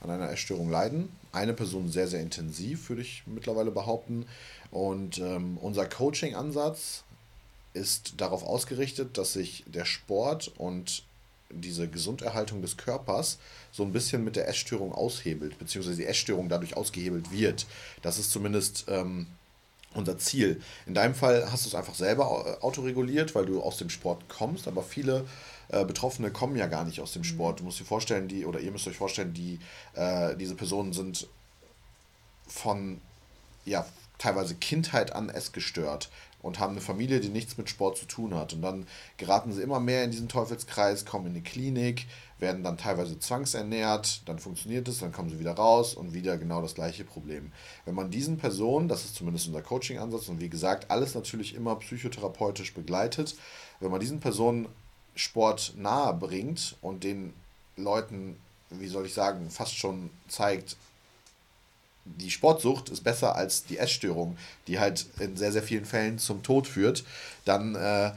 an 0.00 0.10
einer 0.10 0.30
Essstörung 0.30 0.70
leiden. 0.70 1.10
Eine 1.32 1.54
Person 1.54 1.90
sehr, 1.90 2.08
sehr 2.08 2.20
intensiv, 2.20 2.88
würde 2.88 3.02
ich 3.02 3.22
mittlerweile 3.26 3.70
behaupten. 3.70 4.26
Und 4.70 5.18
ähm, 5.18 5.58
unser 5.58 5.86
Coaching-Ansatz 5.86 7.04
ist 7.74 8.14
darauf 8.18 8.42
ausgerichtet, 8.42 9.16
dass 9.16 9.32
sich 9.32 9.64
der 9.66 9.84
Sport 9.84 10.52
und 10.58 11.04
diese 11.50 11.88
Gesunderhaltung 11.88 12.62
des 12.62 12.76
Körpers 12.76 13.38
so 13.72 13.82
ein 13.82 13.92
bisschen 13.92 14.24
mit 14.24 14.36
der 14.36 14.48
Essstörung 14.48 14.92
aushebelt, 14.92 15.58
beziehungsweise 15.58 15.98
die 15.98 16.06
Essstörung 16.06 16.48
dadurch 16.48 16.76
ausgehebelt 16.76 17.30
wird. 17.30 17.66
Das 18.02 18.18
ist 18.18 18.30
zumindest 18.30 18.86
ähm, 18.88 19.26
unser 19.94 20.18
Ziel. 20.18 20.60
In 20.86 20.94
deinem 20.94 21.14
Fall 21.14 21.50
hast 21.50 21.64
du 21.64 21.68
es 21.68 21.74
einfach 21.74 21.94
selber 21.94 22.58
äh, 22.60 22.64
autoreguliert, 22.64 23.34
weil 23.34 23.46
du 23.46 23.62
aus 23.62 23.76
dem 23.78 23.90
Sport 23.90 24.28
kommst, 24.28 24.68
aber 24.68 24.82
viele 24.82 25.26
äh, 25.68 25.84
Betroffene 25.84 26.30
kommen 26.30 26.56
ja 26.56 26.66
gar 26.66 26.84
nicht 26.84 27.00
aus 27.00 27.12
dem. 27.12 27.24
Sport. 27.24 27.60
Du 27.60 27.64
musst 27.64 27.80
dir 27.80 27.84
vorstellen, 27.84 28.28
die, 28.28 28.44
oder 28.44 28.60
ihr 28.60 28.70
müsst 28.70 28.86
euch 28.88 28.96
vorstellen, 28.96 29.32
die, 29.32 29.58
äh, 29.94 30.36
diese 30.36 30.54
Personen 30.54 30.92
sind 30.92 31.28
von 32.46 33.00
ja, 33.64 33.86
teilweise 34.18 34.54
Kindheit 34.54 35.12
an 35.12 35.28
essgestört 35.28 36.10
und 36.42 36.58
haben 36.58 36.72
eine 36.72 36.80
Familie, 36.80 37.20
die 37.20 37.28
nichts 37.28 37.56
mit 37.56 37.70
Sport 37.70 37.96
zu 37.96 38.06
tun 38.06 38.34
hat. 38.34 38.52
Und 38.52 38.62
dann 38.62 38.86
geraten 39.16 39.52
sie 39.52 39.62
immer 39.62 39.80
mehr 39.80 40.04
in 40.04 40.10
diesen 40.10 40.28
Teufelskreis, 40.28 41.04
kommen 41.04 41.26
in 41.26 41.34
die 41.34 41.42
Klinik, 41.42 42.06
werden 42.38 42.64
dann 42.64 42.76
teilweise 42.76 43.18
zwangsernährt, 43.18 44.28
dann 44.28 44.38
funktioniert 44.38 44.88
es, 44.88 44.98
dann 44.98 45.12
kommen 45.12 45.30
sie 45.30 45.38
wieder 45.38 45.52
raus 45.52 45.94
und 45.94 46.12
wieder 46.12 46.36
genau 46.36 46.60
das 46.60 46.74
gleiche 46.74 47.04
Problem. 47.04 47.52
Wenn 47.84 47.94
man 47.94 48.10
diesen 48.10 48.36
Personen, 48.36 48.88
das 48.88 49.04
ist 49.04 49.14
zumindest 49.14 49.46
unser 49.46 49.62
Coaching-Ansatz 49.62 50.28
und 50.28 50.40
wie 50.40 50.50
gesagt, 50.50 50.90
alles 50.90 51.14
natürlich 51.14 51.54
immer 51.54 51.76
psychotherapeutisch 51.76 52.74
begleitet, 52.74 53.36
wenn 53.80 53.90
man 53.90 54.00
diesen 54.00 54.20
Personen 54.20 54.68
Sport 55.14 55.74
nahe 55.76 56.14
bringt 56.14 56.76
und 56.82 57.04
den 57.04 57.32
Leuten, 57.76 58.36
wie 58.70 58.88
soll 58.88 59.06
ich 59.06 59.14
sagen, 59.14 59.50
fast 59.50 59.76
schon 59.76 60.10
zeigt, 60.28 60.76
die 62.04 62.30
Sportsucht 62.30 62.88
ist 62.88 63.04
besser 63.04 63.36
als 63.36 63.64
die 63.64 63.78
Essstörung, 63.78 64.36
die 64.66 64.78
halt 64.78 65.06
in 65.18 65.36
sehr, 65.36 65.52
sehr 65.52 65.62
vielen 65.62 65.84
Fällen 65.84 66.18
zum 66.18 66.42
Tod 66.42 66.66
führt, 66.66 67.04
dann 67.44 67.74
äh, 67.74 68.12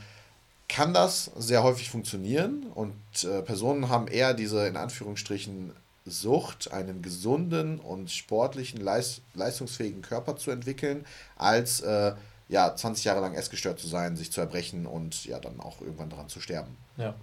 kann 0.67 0.93
das 0.93 1.31
sehr 1.37 1.63
häufig 1.63 1.89
funktionieren 1.89 2.65
und 2.73 2.95
äh, 3.23 3.41
Personen 3.41 3.89
haben 3.89 4.07
eher 4.07 4.33
diese 4.33 4.67
in 4.67 4.77
Anführungsstrichen 4.77 5.71
Sucht, 6.07 6.71
einen 6.71 7.01
gesunden 7.01 7.79
und 7.79 8.11
sportlichen, 8.11 8.79
leist 8.79 9.21
leistungsfähigen 9.33 10.03
Körper 10.03 10.37
zu 10.37 10.51
entwickeln, 10.51 11.03
als 11.35 11.79
äh, 11.81 12.13
ja, 12.47 12.75
20 12.75 13.05
Jahre 13.05 13.21
lang 13.21 13.33
essgestört 13.33 13.79
zu 13.79 13.87
sein, 13.87 14.15
sich 14.15 14.31
zu 14.31 14.39
erbrechen 14.39 14.85
und 14.85 15.25
ja, 15.25 15.39
dann 15.39 15.59
auch 15.59 15.81
irgendwann 15.81 16.09
daran 16.09 16.29
zu 16.29 16.39
sterben. 16.39 16.77
Ja. 16.97 17.15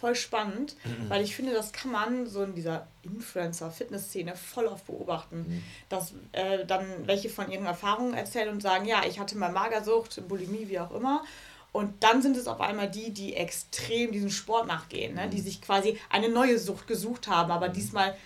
Voll 0.00 0.14
spannend, 0.14 0.76
mhm. 0.84 1.10
weil 1.10 1.24
ich 1.24 1.34
finde, 1.34 1.52
das 1.52 1.72
kann 1.72 1.90
man 1.90 2.26
so 2.26 2.44
in 2.44 2.54
dieser 2.54 2.86
Influencer-Fitness-Szene 3.02 4.36
voll 4.36 4.66
oft 4.66 4.86
beobachten. 4.86 5.46
Mhm. 5.48 5.62
Dass 5.88 6.14
äh, 6.32 6.64
dann 6.64 6.84
welche 7.06 7.28
von 7.28 7.50
ihren 7.50 7.66
Erfahrungen 7.66 8.14
erzählen 8.14 8.50
und 8.50 8.62
sagen, 8.62 8.84
ja, 8.84 9.02
ich 9.08 9.18
hatte 9.18 9.36
mal 9.36 9.50
Magersucht, 9.50 10.28
Bulimie, 10.28 10.68
wie 10.68 10.78
auch 10.78 10.92
immer. 10.92 11.24
Und 11.72 12.02
dann 12.02 12.22
sind 12.22 12.36
es 12.36 12.46
auf 12.46 12.60
einmal 12.60 12.88
die, 12.88 13.10
die 13.12 13.34
extrem 13.34 14.12
diesem 14.12 14.30
Sport 14.30 14.66
nachgehen, 14.68 15.14
ne? 15.14 15.28
die 15.28 15.38
mhm. 15.38 15.42
sich 15.42 15.60
quasi 15.60 15.98
eine 16.10 16.28
neue 16.28 16.58
Sucht 16.58 16.86
gesucht 16.86 17.28
haben, 17.28 17.50
aber 17.50 17.68
mhm. 17.68 17.72
diesmal 17.72 18.16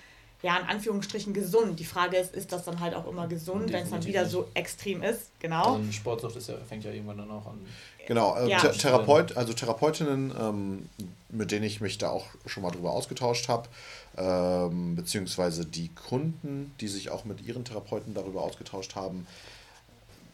ja, 0.42 0.58
in 0.58 0.66
Anführungsstrichen 0.66 1.32
gesund. 1.32 1.78
Die 1.78 1.84
Frage 1.84 2.16
ist, 2.16 2.34
ist 2.34 2.50
das 2.52 2.64
dann 2.64 2.80
halt 2.80 2.94
auch 2.94 3.06
immer 3.06 3.28
gesund, 3.28 3.72
wenn 3.72 3.84
es 3.84 3.90
dann 3.90 4.04
wieder 4.04 4.26
so 4.26 4.48
extrem 4.54 5.02
ist? 5.02 5.30
Genau. 5.38 5.76
Und 5.76 5.94
Sportsucht 5.94 6.36
ist 6.36 6.48
ja, 6.48 6.56
fängt 6.68 6.84
ja 6.84 6.90
irgendwann 6.90 7.18
dann 7.18 7.30
auch 7.30 7.46
an. 7.46 7.60
Genau, 8.06 8.36
äh, 8.36 8.48
ja. 8.48 8.58
Therapeut, 8.58 9.36
also 9.36 9.52
Therapeutinnen, 9.52 10.34
ähm, 10.38 10.88
mit 11.28 11.52
denen 11.52 11.64
ich 11.64 11.80
mich 11.80 11.98
da 11.98 12.10
auch 12.10 12.26
schon 12.46 12.64
mal 12.64 12.72
drüber 12.72 12.90
ausgetauscht 12.90 13.48
habe, 13.48 13.68
ähm, 14.16 14.96
beziehungsweise 14.96 15.64
die 15.64 15.88
Kunden, 15.88 16.74
die 16.80 16.88
sich 16.88 17.10
auch 17.10 17.24
mit 17.24 17.40
ihren 17.46 17.64
Therapeuten 17.64 18.12
darüber 18.12 18.42
ausgetauscht 18.42 18.96
haben, 18.96 19.26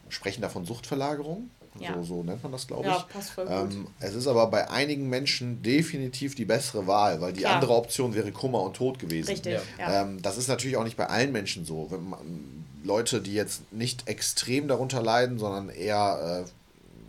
sprechen 0.09 0.41
da 0.41 0.49
von 0.49 0.65
Suchtverlagerung. 0.65 1.51
Ja. 1.79 1.93
So, 1.95 2.03
so 2.03 2.23
nennt 2.23 2.41
man 2.41 2.51
das, 2.51 2.67
glaube 2.67 2.87
ich. 2.87 2.93
Ja, 2.93 3.05
passt 3.11 3.31
voll 3.31 3.45
gut. 3.45 3.73
Ähm, 3.73 3.87
es 3.99 4.15
ist 4.15 4.27
aber 4.27 4.47
bei 4.47 4.69
einigen 4.69 5.07
Menschen 5.07 5.61
definitiv 5.61 6.35
die 6.35 6.45
bessere 6.45 6.87
Wahl, 6.87 7.21
weil 7.21 7.33
die 7.33 7.41
Klar. 7.41 7.55
andere 7.55 7.73
Option 7.75 8.15
wäre 8.15 8.31
Kummer 8.31 8.61
und 8.61 8.75
Tod 8.75 8.99
gewesen. 8.99 9.29
Richtig. 9.29 9.59
Ja. 9.77 10.01
Ähm, 10.01 10.21
das 10.21 10.37
ist 10.37 10.47
natürlich 10.47 10.77
auch 10.77 10.83
nicht 10.83 10.97
bei 10.97 11.07
allen 11.07 11.31
Menschen 11.31 11.65
so. 11.65 11.91
Wenn 11.91 12.09
man, 12.09 12.65
Leute, 12.83 13.21
die 13.21 13.33
jetzt 13.33 13.71
nicht 13.71 14.07
extrem 14.07 14.67
darunter 14.67 15.01
leiden, 15.01 15.37
sondern 15.37 15.69
eher, 15.69 16.45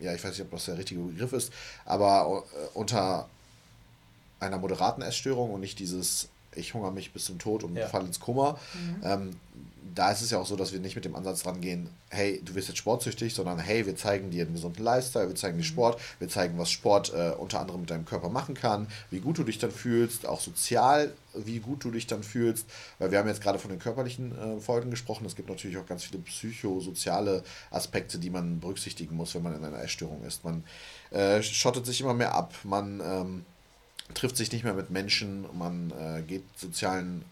äh, 0.01 0.05
ja, 0.05 0.15
ich 0.15 0.23
weiß 0.23 0.33
nicht, 0.33 0.43
ob 0.43 0.51
das 0.51 0.67
der 0.67 0.79
richtige 0.79 1.01
Begriff 1.01 1.33
ist, 1.33 1.53
aber 1.85 2.45
äh, 2.53 2.79
unter 2.79 3.29
einer 4.41 4.59
moderaten 4.59 5.03
Essstörung 5.03 5.51
und 5.51 5.61
nicht 5.61 5.79
dieses 5.79 6.29
ich 6.55 6.75
hungere 6.75 6.93
mich 6.93 7.13
bis 7.13 7.25
zum 7.25 7.39
Tod 7.39 7.65
und 7.65 7.77
ja. 7.77 7.89
falle 7.89 8.07
ins 8.07 8.21
Kummer. 8.21 8.59
Mhm. 8.75 9.03
Ähm, 9.05 9.37
da 9.95 10.11
ist 10.11 10.21
es 10.21 10.31
ja 10.31 10.39
auch 10.39 10.47
so, 10.47 10.57
dass 10.57 10.73
wir 10.73 10.81
nicht 10.81 10.95
mit 10.95 11.05
dem 11.05 11.15
Ansatz 11.15 11.47
rangehen, 11.47 11.89
hey, 12.11 12.41
du 12.45 12.55
wirst 12.55 12.69
jetzt 12.69 12.79
sportsüchtig, 12.79 13.35
sondern 13.35 13.59
hey, 13.59 13.87
wir 13.87 13.97
zeigen 13.97 14.31
dir 14.31 14.45
einen 14.45 14.55
gesunden 14.55 14.85
Lifestyle, 14.85 15.29
wir 15.29 15.35
zeigen 15.35 15.57
dir 15.57 15.65
mhm. 15.65 15.69
Sport, 15.69 16.01
wir 16.19 16.29
zeigen, 16.29 16.59
was 16.59 16.71
Sport 16.71 17.13
äh, 17.15 17.33
unter 17.37 17.61
anderem 17.61 17.81
mit 17.81 17.91
deinem 17.91 18.05
Körper 18.05 18.29
machen 18.29 18.55
kann, 18.55 18.89
wie 19.11 19.21
gut 19.21 19.39
du 19.39 19.45
dich 19.45 19.59
dann 19.59 19.71
fühlst, 19.71 20.27
auch 20.27 20.41
sozial, 20.41 21.13
wie 21.35 21.61
gut 21.61 21.85
du 21.85 21.91
dich 21.91 22.07
dann 22.07 22.23
fühlst, 22.23 22.67
weil 22.99 23.11
wir 23.11 23.19
haben 23.19 23.29
jetzt 23.29 23.43
gerade 23.43 23.59
von 23.59 23.71
den 23.71 23.79
körperlichen 23.79 24.37
äh, 24.39 24.61
Folgen 24.61 24.91
gesprochen, 24.91 25.25
es 25.27 25.37
gibt 25.37 25.49
natürlich 25.49 25.79
auch 25.79 25.87
ganz 25.87 26.05
viele 26.05 26.23
psychosoziale 26.23 27.43
Aspekte, 27.71 28.19
die 28.19 28.31
man 28.31 28.61
berücksichtigen 28.61 29.17
muss, 29.17 29.35
wenn 29.35 29.43
man 29.43 29.57
in 29.57 29.65
einer 29.65 29.83
Essstörung 29.83 30.23
ist. 30.25 30.45
Man 30.45 30.65
äh, 31.11 31.43
schottet 31.43 31.87
sich 31.87 32.01
immer 32.01 32.15
mehr 32.15 32.35
ab, 32.35 32.55
man 32.65 33.01
ähm, 33.01 33.45
trifft 34.15 34.37
sich 34.37 34.53
nicht 34.53 34.65
mehr 34.65 34.75
mit 34.75 34.91
Menschen, 34.91 35.47
man 35.57 35.93
äh, 35.93 36.23
geht 36.23 36.45
sozialen 36.57 37.25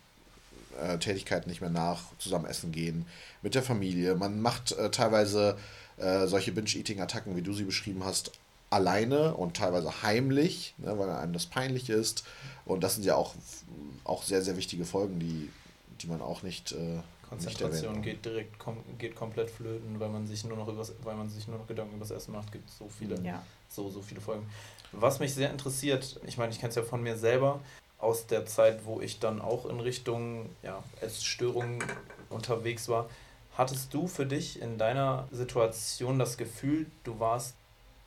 äh, 0.80 0.98
Tätigkeiten 0.98 1.48
nicht 1.48 1.60
mehr 1.60 1.70
nach, 1.70 2.02
zusammen 2.18 2.46
essen 2.46 2.72
gehen, 2.72 3.06
mit 3.42 3.54
der 3.54 3.62
Familie. 3.62 4.14
Man 4.14 4.40
macht 4.40 4.72
äh, 4.72 4.90
teilweise 4.90 5.56
äh, 5.96 6.26
solche 6.26 6.52
Binge-Eating-Attacken, 6.52 7.36
wie 7.36 7.42
du 7.42 7.52
sie 7.52 7.64
beschrieben 7.64 8.04
hast, 8.04 8.32
alleine 8.70 9.34
und 9.34 9.56
teilweise 9.56 10.02
heimlich, 10.02 10.74
ne, 10.78 10.98
weil 10.98 11.10
einem 11.10 11.32
das 11.32 11.46
peinlich 11.46 11.90
ist. 11.90 12.24
Und 12.64 12.84
das 12.84 12.94
sind 12.94 13.04
ja 13.04 13.14
auch, 13.14 13.34
auch 14.04 14.22
sehr, 14.22 14.42
sehr 14.42 14.56
wichtige 14.56 14.84
Folgen, 14.84 15.18
die, 15.18 15.48
die 16.00 16.06
man 16.06 16.20
auch 16.20 16.42
nicht. 16.42 16.72
Äh, 16.72 17.00
Konzentration 17.28 18.00
geht 18.00 18.24
direkt 18.24 18.58
kom 18.58 18.78
geht 18.96 19.14
komplett 19.14 19.50
flöten, 19.50 20.00
weil 20.00 20.08
man 20.08 20.26
sich 20.26 20.44
nur 20.44 20.56
noch 20.56 20.68
übers, 20.68 20.92
weil 21.02 21.14
man 21.14 21.28
sich 21.28 21.46
nur 21.46 21.58
noch 21.58 21.66
Gedanken 21.66 21.96
über 21.96 22.04
das 22.04 22.10
Essen 22.10 22.32
macht, 22.32 22.52
gibt 22.52 22.70
so 22.70 22.88
viele, 22.88 23.20
ja. 23.22 23.42
so, 23.68 23.90
so 23.90 24.00
viele 24.00 24.20
Folgen. 24.20 24.46
Was 24.92 25.20
mich 25.20 25.34
sehr 25.34 25.50
interessiert, 25.50 26.20
ich 26.26 26.38
meine, 26.38 26.52
ich 26.52 26.60
kenne 26.60 26.70
es 26.70 26.76
ja 26.76 26.82
von 26.82 27.02
mir 27.02 27.16
selber, 27.16 27.60
aus 27.98 28.26
der 28.26 28.46
Zeit, 28.46 28.86
wo 28.86 29.00
ich 29.00 29.18
dann 29.18 29.40
auch 29.40 29.66
in 29.66 29.80
Richtung 29.80 30.50
ja, 30.62 30.82
Essstörungen 31.00 31.82
unterwegs 32.30 32.88
war. 32.88 33.08
Hattest 33.56 33.92
du 33.92 34.06
für 34.06 34.24
dich 34.24 34.62
in 34.62 34.78
deiner 34.78 35.28
Situation 35.32 36.18
das 36.18 36.36
Gefühl, 36.36 36.86
du 37.02 37.18
warst, 37.18 37.56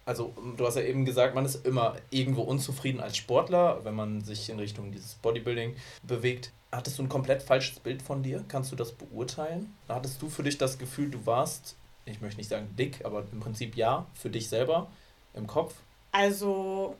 also 0.06 0.34
du 0.56 0.66
hast 0.66 0.76
ja 0.76 0.84
eben 0.84 1.04
gesagt, 1.04 1.36
man 1.36 1.46
ist 1.46 1.66
immer 1.66 1.98
irgendwo 2.10 2.42
unzufrieden 2.44 3.02
als 3.02 3.18
Sportler, 3.18 3.84
wenn 3.84 3.94
man 3.94 4.22
sich 4.22 4.50
in 4.50 4.60
Richtung 4.60 4.92
dieses 4.92 5.16
Bodybuilding 5.16 5.76
bewegt. 6.04 6.54
Hattest 6.72 6.98
du 6.98 7.04
ein 7.04 7.10
komplett 7.10 7.44
falsches 7.44 7.82
Bild 7.82 8.02
von 8.02 8.24
dir? 8.24 8.46
Kannst 8.48 8.72
du 8.72 8.78
das 8.78 8.94
beurteilen? 8.94 9.76
Hattest 9.90 10.22
du 10.22 10.30
für 10.30 10.44
dich 10.44 10.58
das 10.58 10.78
Gefühl, 10.78 11.12
du 11.12 11.26
warst, 11.26 11.76
ich 12.06 12.22
möchte 12.22 12.38
nicht 12.38 12.50
sagen 12.50 12.74
dick, 12.78 13.04
aber 13.04 13.26
im 13.34 13.42
Prinzip 13.42 13.76
ja, 13.76 14.06
für 14.14 14.30
dich 14.30 14.48
selber 14.48 14.90
im 15.34 15.48
Kopf? 15.48 15.74
Also, 16.12 16.95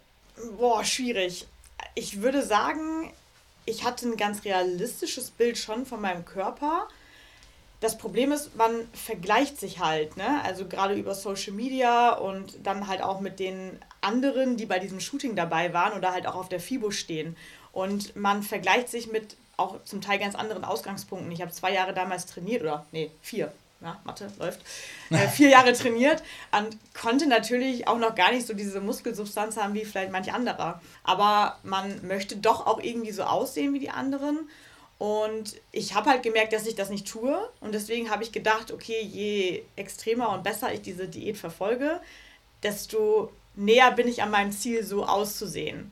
boah, 0.58 0.84
schwierig. 0.84 1.48
Ich 1.96 2.22
würde 2.22 2.44
sagen, 2.44 3.12
ich 3.66 3.84
hatte 3.84 4.08
ein 4.08 4.18
ganz 4.18 4.46
realistisches 4.46 5.32
Bild 5.32 5.58
schon 5.58 5.86
von 5.86 6.02
meinem 6.02 6.26
Körper. 6.26 6.88
Das 7.80 7.98
Problem 7.98 8.32
ist, 8.32 8.56
man 8.56 8.88
vergleicht 8.94 9.60
sich 9.60 9.80
halt, 9.80 10.16
ne? 10.16 10.44
Also 10.44 10.68
gerade 10.68 10.94
über 10.94 11.16
Social 11.16 11.54
Media 11.54 12.14
und 12.14 12.54
dann 12.64 12.88
halt 12.88 13.02
auch 13.02 13.22
mit 13.22 13.40
den 13.40 13.80
anderen, 14.02 14.56
die 14.56 14.68
bei 14.68 14.78
diesem 14.78 15.00
Shooting 15.00 15.36
dabei 15.36 15.74
waren 15.74 15.98
oder 15.98 16.12
halt 16.12 16.28
auch 16.28 16.36
auf 16.36 16.48
der 16.48 16.60
FIBO 16.60 16.92
stehen. 16.92 17.36
Und 17.72 18.16
man 18.16 18.44
vergleicht 18.44 18.90
sich 18.90 19.12
mit 19.12 19.36
auch 19.58 19.84
zum 19.84 20.02
Teil 20.02 20.20
ganz 20.20 20.36
anderen 20.36 20.64
Ausgangspunkten. 20.64 21.32
Ich 21.32 21.42
habe 21.42 21.52
zwei 21.52 21.74
Jahre 21.74 21.94
damals 21.94 22.26
trainiert, 22.26 22.62
oder 22.62 22.86
nee, 22.92 23.10
vier, 23.22 23.52
ja, 23.82 24.00
Mathe 24.04 24.32
läuft, 24.38 24.62
äh, 25.10 25.28
vier 25.28 25.50
Jahre 25.50 25.74
trainiert 25.74 26.22
und 26.52 26.78
konnte 26.94 27.28
natürlich 27.28 27.88
auch 27.88 27.98
noch 27.98 28.16
gar 28.16 28.32
nicht 28.32 28.46
so 28.46 28.54
diese 28.54 28.80
Muskelsubstanz 28.80 29.58
haben 29.58 29.74
wie 29.74 29.86
vielleicht 29.86 30.12
manch 30.12 30.32
anderer. 30.32 30.82
Aber 31.04 31.58
man 31.64 32.06
möchte 32.06 32.38
doch 32.38 32.68
auch 32.68 32.80
irgendwie 32.80 33.12
so 33.12 33.24
aussehen 33.24 33.74
wie 33.74 33.80
die 33.80 33.90
anderen. 33.90 34.50
Und 35.00 35.56
ich 35.72 35.96
habe 35.96 36.12
halt 36.12 36.22
gemerkt, 36.22 36.54
dass 36.54 36.68
ich 36.68 36.76
das 36.76 36.92
nicht 36.92 37.08
tue. 37.08 37.50
Und 37.60 37.74
deswegen 37.74 38.12
habe 38.12 38.24
ich 38.24 38.32
gedacht, 38.32 38.72
okay, 38.72 39.02
je 39.02 39.64
extremer 39.76 40.30
und 40.30 40.44
besser 40.44 40.72
ich 40.72 40.84
diese 40.84 41.08
Diät 41.08 41.38
verfolge, 41.38 42.00
desto 42.62 43.32
näher 43.56 43.92
bin 43.92 44.08
ich 44.08 44.22
an 44.22 44.30
meinem 44.30 44.52
Ziel, 44.52 44.84
so 44.84 45.06
auszusehen. 45.06 45.92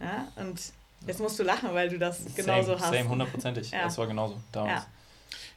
Ja, 0.00 0.28
und 0.36 0.60
jetzt 1.06 1.20
musst 1.20 1.38
du 1.38 1.44
lachen, 1.44 1.72
weil 1.72 1.88
du 1.88 1.98
das 1.98 2.20
genauso 2.36 2.78
hast. 2.78 2.92
Same, 2.92 3.08
hundertprozentig. 3.08 3.70
Ja. 3.70 3.84
Das 3.84 3.96
war 3.96 4.06
genauso 4.06 4.38
damals. 4.52 4.82
Ja. 4.82 4.86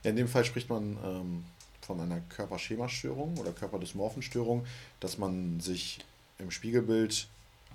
ja. 0.04 0.10
in 0.12 0.16
dem 0.16 0.30
Fall 0.30 0.46
spricht 0.46 0.70
man 0.70 0.98
ähm, 1.04 1.46
von 1.86 2.00
einer 2.00 2.22
Körperschemastörung 2.30 3.38
oder 3.38 3.52
Körperdysmorphenstörung, 3.52 4.66
dass 5.00 5.18
man 5.18 5.60
sich 5.60 6.00
im 6.40 6.52
Spiegelbild 6.52 7.28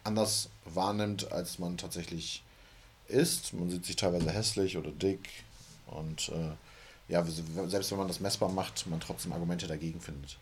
anders 0.04 0.48
wahrnimmt, 0.64 1.32
als 1.32 1.58
man 1.58 1.76
tatsächlich 1.76 2.42
ist. 3.08 3.52
Man 3.52 3.70
sieht 3.70 3.84
sich 3.84 3.96
teilweise 3.96 4.30
hässlich 4.30 4.76
oder 4.76 4.90
dick 4.90 5.28
und 5.86 6.30
äh, 6.30 6.52
ja, 7.10 7.24
selbst 7.24 7.90
wenn 7.90 7.98
man 7.98 8.08
das 8.08 8.20
messbar 8.20 8.48
macht, 8.48 8.86
man 8.86 9.00
trotzdem 9.00 9.32
Argumente 9.32 9.66
dagegen 9.66 10.00
findet. 10.00 10.38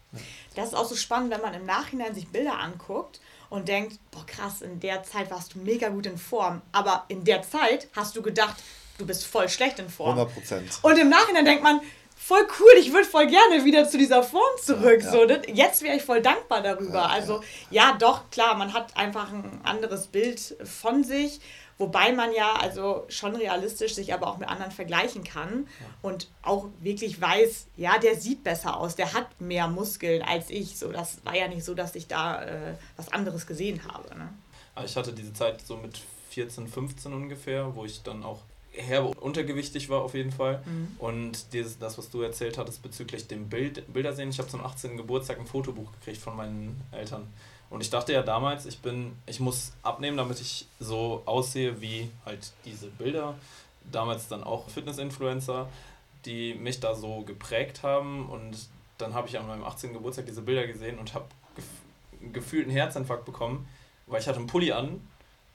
Das 0.54 0.68
ist 0.68 0.74
auch 0.74 0.84
so 0.84 0.96
spannend, 0.96 1.30
wenn 1.30 1.40
man 1.40 1.54
im 1.54 1.64
Nachhinein 1.64 2.14
sich 2.14 2.28
Bilder 2.28 2.58
anguckt 2.58 3.20
und 3.48 3.68
denkt, 3.68 3.98
boah 4.10 4.26
krass, 4.26 4.60
in 4.60 4.78
der 4.80 5.02
Zeit 5.02 5.30
warst 5.30 5.54
du 5.54 5.60
mega 5.60 5.88
gut 5.88 6.04
in 6.04 6.18
Form, 6.18 6.60
aber 6.72 7.06
in 7.08 7.24
der 7.24 7.42
Zeit 7.42 7.88
hast 7.96 8.16
du 8.16 8.22
gedacht, 8.22 8.56
du 8.98 9.06
bist 9.06 9.24
voll 9.24 9.48
schlecht 9.48 9.78
in 9.78 9.88
Form. 9.88 10.18
100 10.18 10.34
Prozent. 10.34 10.78
Und 10.82 10.98
im 10.98 11.08
Nachhinein 11.08 11.46
denkt 11.46 11.62
man, 11.62 11.80
voll 12.18 12.46
cool, 12.60 12.72
ich 12.78 12.92
würde 12.92 13.06
voll 13.06 13.26
gerne 13.26 13.64
wieder 13.64 13.88
zu 13.88 13.96
dieser 13.96 14.22
Form 14.22 14.42
zurück. 14.62 15.00
Ja, 15.00 15.06
ja. 15.06 15.12
So, 15.12 15.24
ne? 15.24 15.42
Jetzt 15.46 15.82
wäre 15.82 15.96
ich 15.96 16.02
voll 16.02 16.20
dankbar 16.20 16.62
darüber. 16.62 16.98
Ja, 16.98 17.06
also 17.06 17.42
ja, 17.70 17.96
doch, 17.98 18.30
klar, 18.30 18.56
man 18.56 18.72
hat 18.72 18.96
einfach 18.96 19.32
ein 19.32 19.60
anderes 19.64 20.08
Bild 20.08 20.56
von 20.64 21.04
sich. 21.04 21.40
Wobei 21.78 22.12
man 22.12 22.32
ja 22.32 22.54
also 22.54 23.04
schon 23.08 23.36
realistisch 23.36 23.94
sich 23.94 24.12
aber 24.12 24.26
auch 24.26 24.38
mit 24.38 24.48
anderen 24.48 24.72
vergleichen 24.72 25.22
kann 25.22 25.68
und 26.02 26.28
auch 26.42 26.66
wirklich 26.80 27.20
weiß, 27.20 27.68
ja, 27.76 27.98
der 27.98 28.16
sieht 28.16 28.42
besser 28.42 28.76
aus, 28.76 28.96
der 28.96 29.12
hat 29.12 29.40
mehr 29.40 29.68
Muskeln 29.68 30.22
als 30.22 30.50
ich. 30.50 30.76
So, 30.76 30.90
das 30.90 31.24
war 31.24 31.36
ja 31.36 31.46
nicht 31.46 31.64
so, 31.64 31.74
dass 31.74 31.94
ich 31.94 32.08
da 32.08 32.42
äh, 32.42 32.74
was 32.96 33.12
anderes 33.12 33.46
gesehen 33.46 33.80
habe. 33.86 34.12
Ne? 34.18 34.28
Ich 34.84 34.96
hatte 34.96 35.12
diese 35.12 35.32
Zeit 35.32 35.64
so 35.64 35.76
mit 35.76 36.00
14, 36.30 36.66
15 36.66 37.12
ungefähr, 37.12 37.76
wo 37.76 37.84
ich 37.84 38.02
dann 38.02 38.24
auch 38.24 38.42
herbe 38.78 39.08
untergewichtig 39.20 39.88
war 39.88 40.00
auf 40.02 40.14
jeden 40.14 40.32
Fall. 40.32 40.62
Mhm. 40.64 40.88
Und 40.98 41.52
dieses, 41.52 41.78
das, 41.78 41.98
was 41.98 42.10
du 42.10 42.22
erzählt 42.22 42.58
hattest 42.58 42.82
bezüglich 42.82 43.26
dem 43.26 43.48
Bild, 43.48 43.92
Bildersehen, 43.92 44.30
ich 44.30 44.38
habe 44.38 44.48
zum 44.48 44.64
18. 44.64 44.96
Geburtstag 44.96 45.38
ein 45.38 45.46
Fotobuch 45.46 45.92
gekriegt 45.92 46.18
von 46.18 46.36
meinen 46.36 46.80
Eltern. 46.92 47.26
Und 47.70 47.82
ich 47.82 47.90
dachte 47.90 48.12
ja 48.12 48.22
damals, 48.22 48.64
ich 48.64 48.78
bin, 48.78 49.12
ich 49.26 49.40
muss 49.40 49.72
abnehmen, 49.82 50.16
damit 50.16 50.40
ich 50.40 50.66
so 50.80 51.22
aussehe 51.26 51.80
wie 51.80 52.10
halt 52.24 52.52
diese 52.64 52.86
Bilder. 52.86 53.34
Damals 53.92 54.28
dann 54.28 54.42
auch 54.42 54.68
Fitness-Influencer. 54.70 55.68
die 56.24 56.54
mich 56.54 56.80
da 56.80 56.94
so 56.94 57.22
geprägt 57.22 57.82
haben. 57.82 58.28
Und 58.28 58.68
dann 58.98 59.14
habe 59.14 59.28
ich 59.28 59.38
an 59.38 59.46
meinem 59.46 59.64
18. 59.64 59.92
Geburtstag 59.92 60.26
diese 60.26 60.42
Bilder 60.42 60.66
gesehen 60.66 60.98
und 60.98 61.14
habe 61.14 61.26
gef 61.54 61.64
gefühlt 62.32 62.66
einen 62.66 62.76
Herzinfarkt 62.76 63.24
bekommen, 63.24 63.68
weil 64.06 64.20
ich 64.20 64.26
hatte 64.26 64.38
einen 64.38 64.48
Pulli 64.48 64.72
an 64.72 65.00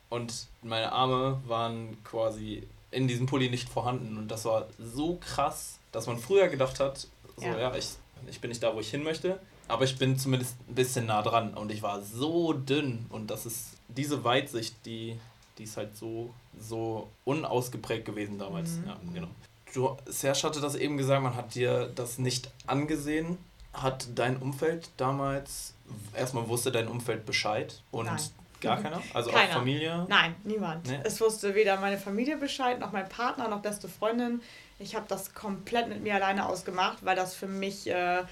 und 0.10 0.48
meine 0.62 0.94
Arme 0.94 1.42
waren 1.46 2.02
quasi 2.06 2.66
in 2.94 3.08
diesem 3.08 3.26
Pulli 3.26 3.50
nicht 3.50 3.70
vorhanden. 3.70 4.18
Und 4.18 4.30
das 4.30 4.46
war 4.46 4.68
so 4.80 5.18
krass, 5.18 5.80
dass 5.92 6.08
man 6.08 6.18
früher 6.18 6.48
gedacht 6.48 6.80
hat, 6.80 7.08
so 7.38 7.46
ja, 7.46 7.58
ja 7.58 7.76
ich, 7.76 7.90
ich 8.30 8.40
bin 8.40 8.50
nicht 8.50 8.64
da, 8.64 8.76
wo 8.76 8.80
ich 8.80 8.90
hin 8.90 9.04
möchte. 9.04 9.40
Aber 9.68 9.86
ich 9.86 9.98
bin 9.98 10.18
zumindest 10.18 10.56
ein 10.68 10.76
bisschen 10.76 11.06
nah 11.06 11.22
dran 11.22 11.54
und 11.54 11.72
ich 11.72 11.82
war 11.82 12.02
so 12.02 12.54
dünn 12.54 13.06
und 13.10 13.28
das 13.28 13.46
ist 13.46 13.78
diese 13.88 14.24
Weitsicht, 14.24 14.76
die, 14.86 15.18
die 15.58 15.64
ist 15.64 15.78
halt 15.78 15.96
so, 15.96 16.34
so 16.60 17.10
unausgeprägt 17.24 18.06
gewesen 18.06 18.38
damals. 18.38 18.72
Mhm. 18.72 18.88
Ja, 18.88 18.98
genau. 19.14 19.28
Du, 19.74 19.98
Serge 20.06 20.44
hatte 20.44 20.62
das 20.62 20.76
eben 20.76 20.98
gesagt, 20.98 21.24
man 21.24 21.36
hat 21.36 21.56
dir 21.56 21.92
das 21.96 22.20
nicht 22.20 22.52
angesehen. 22.68 23.38
Hat 23.74 24.08
dein 24.14 24.38
Umfeld 24.38 24.90
damals, 24.98 25.74
erstmal 26.14 26.48
wusste 26.48 26.72
dein 26.72 26.88
Umfeld 26.88 27.26
Bescheid 27.26 27.82
und 27.90 28.06
Nein. 28.06 28.22
Gar 28.64 28.82
keiner? 28.82 29.02
Also 29.14 29.32
keiner. 29.32 29.50
auch 29.50 29.54
Familie? 29.60 30.06
Nein, 30.10 30.36
niemand. 30.44 30.88
Nee? 30.88 31.00
Es 31.04 31.22
wusste 31.22 31.56
weder 31.56 31.78
meine 31.78 31.98
Familie 31.98 32.38
Bescheid, 32.38 32.80
noch 32.80 32.92
mein 32.92 33.08
Partner, 33.08 33.48
noch 33.48 33.62
beste 33.62 33.88
Freundin. 33.88 34.42
Ich 34.80 34.96
habe 34.96 35.06
das 35.08 35.34
komplett 35.34 35.88
mit 35.88 36.02
mir 36.02 36.16
alleine 36.16 36.48
ausgemacht, 36.48 37.06
weil 37.06 37.16
das 37.16 37.36
für 37.36 37.48
mich, 37.48 37.88
äh, 37.88 38.24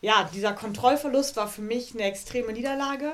ja, 0.00 0.30
dieser 0.32 0.52
Kontrollverlust 0.52 1.36
war 1.36 1.48
für 1.48 1.62
mich 1.62 1.94
eine 1.94 2.04
extreme 2.04 2.52
Niederlage 2.52 3.12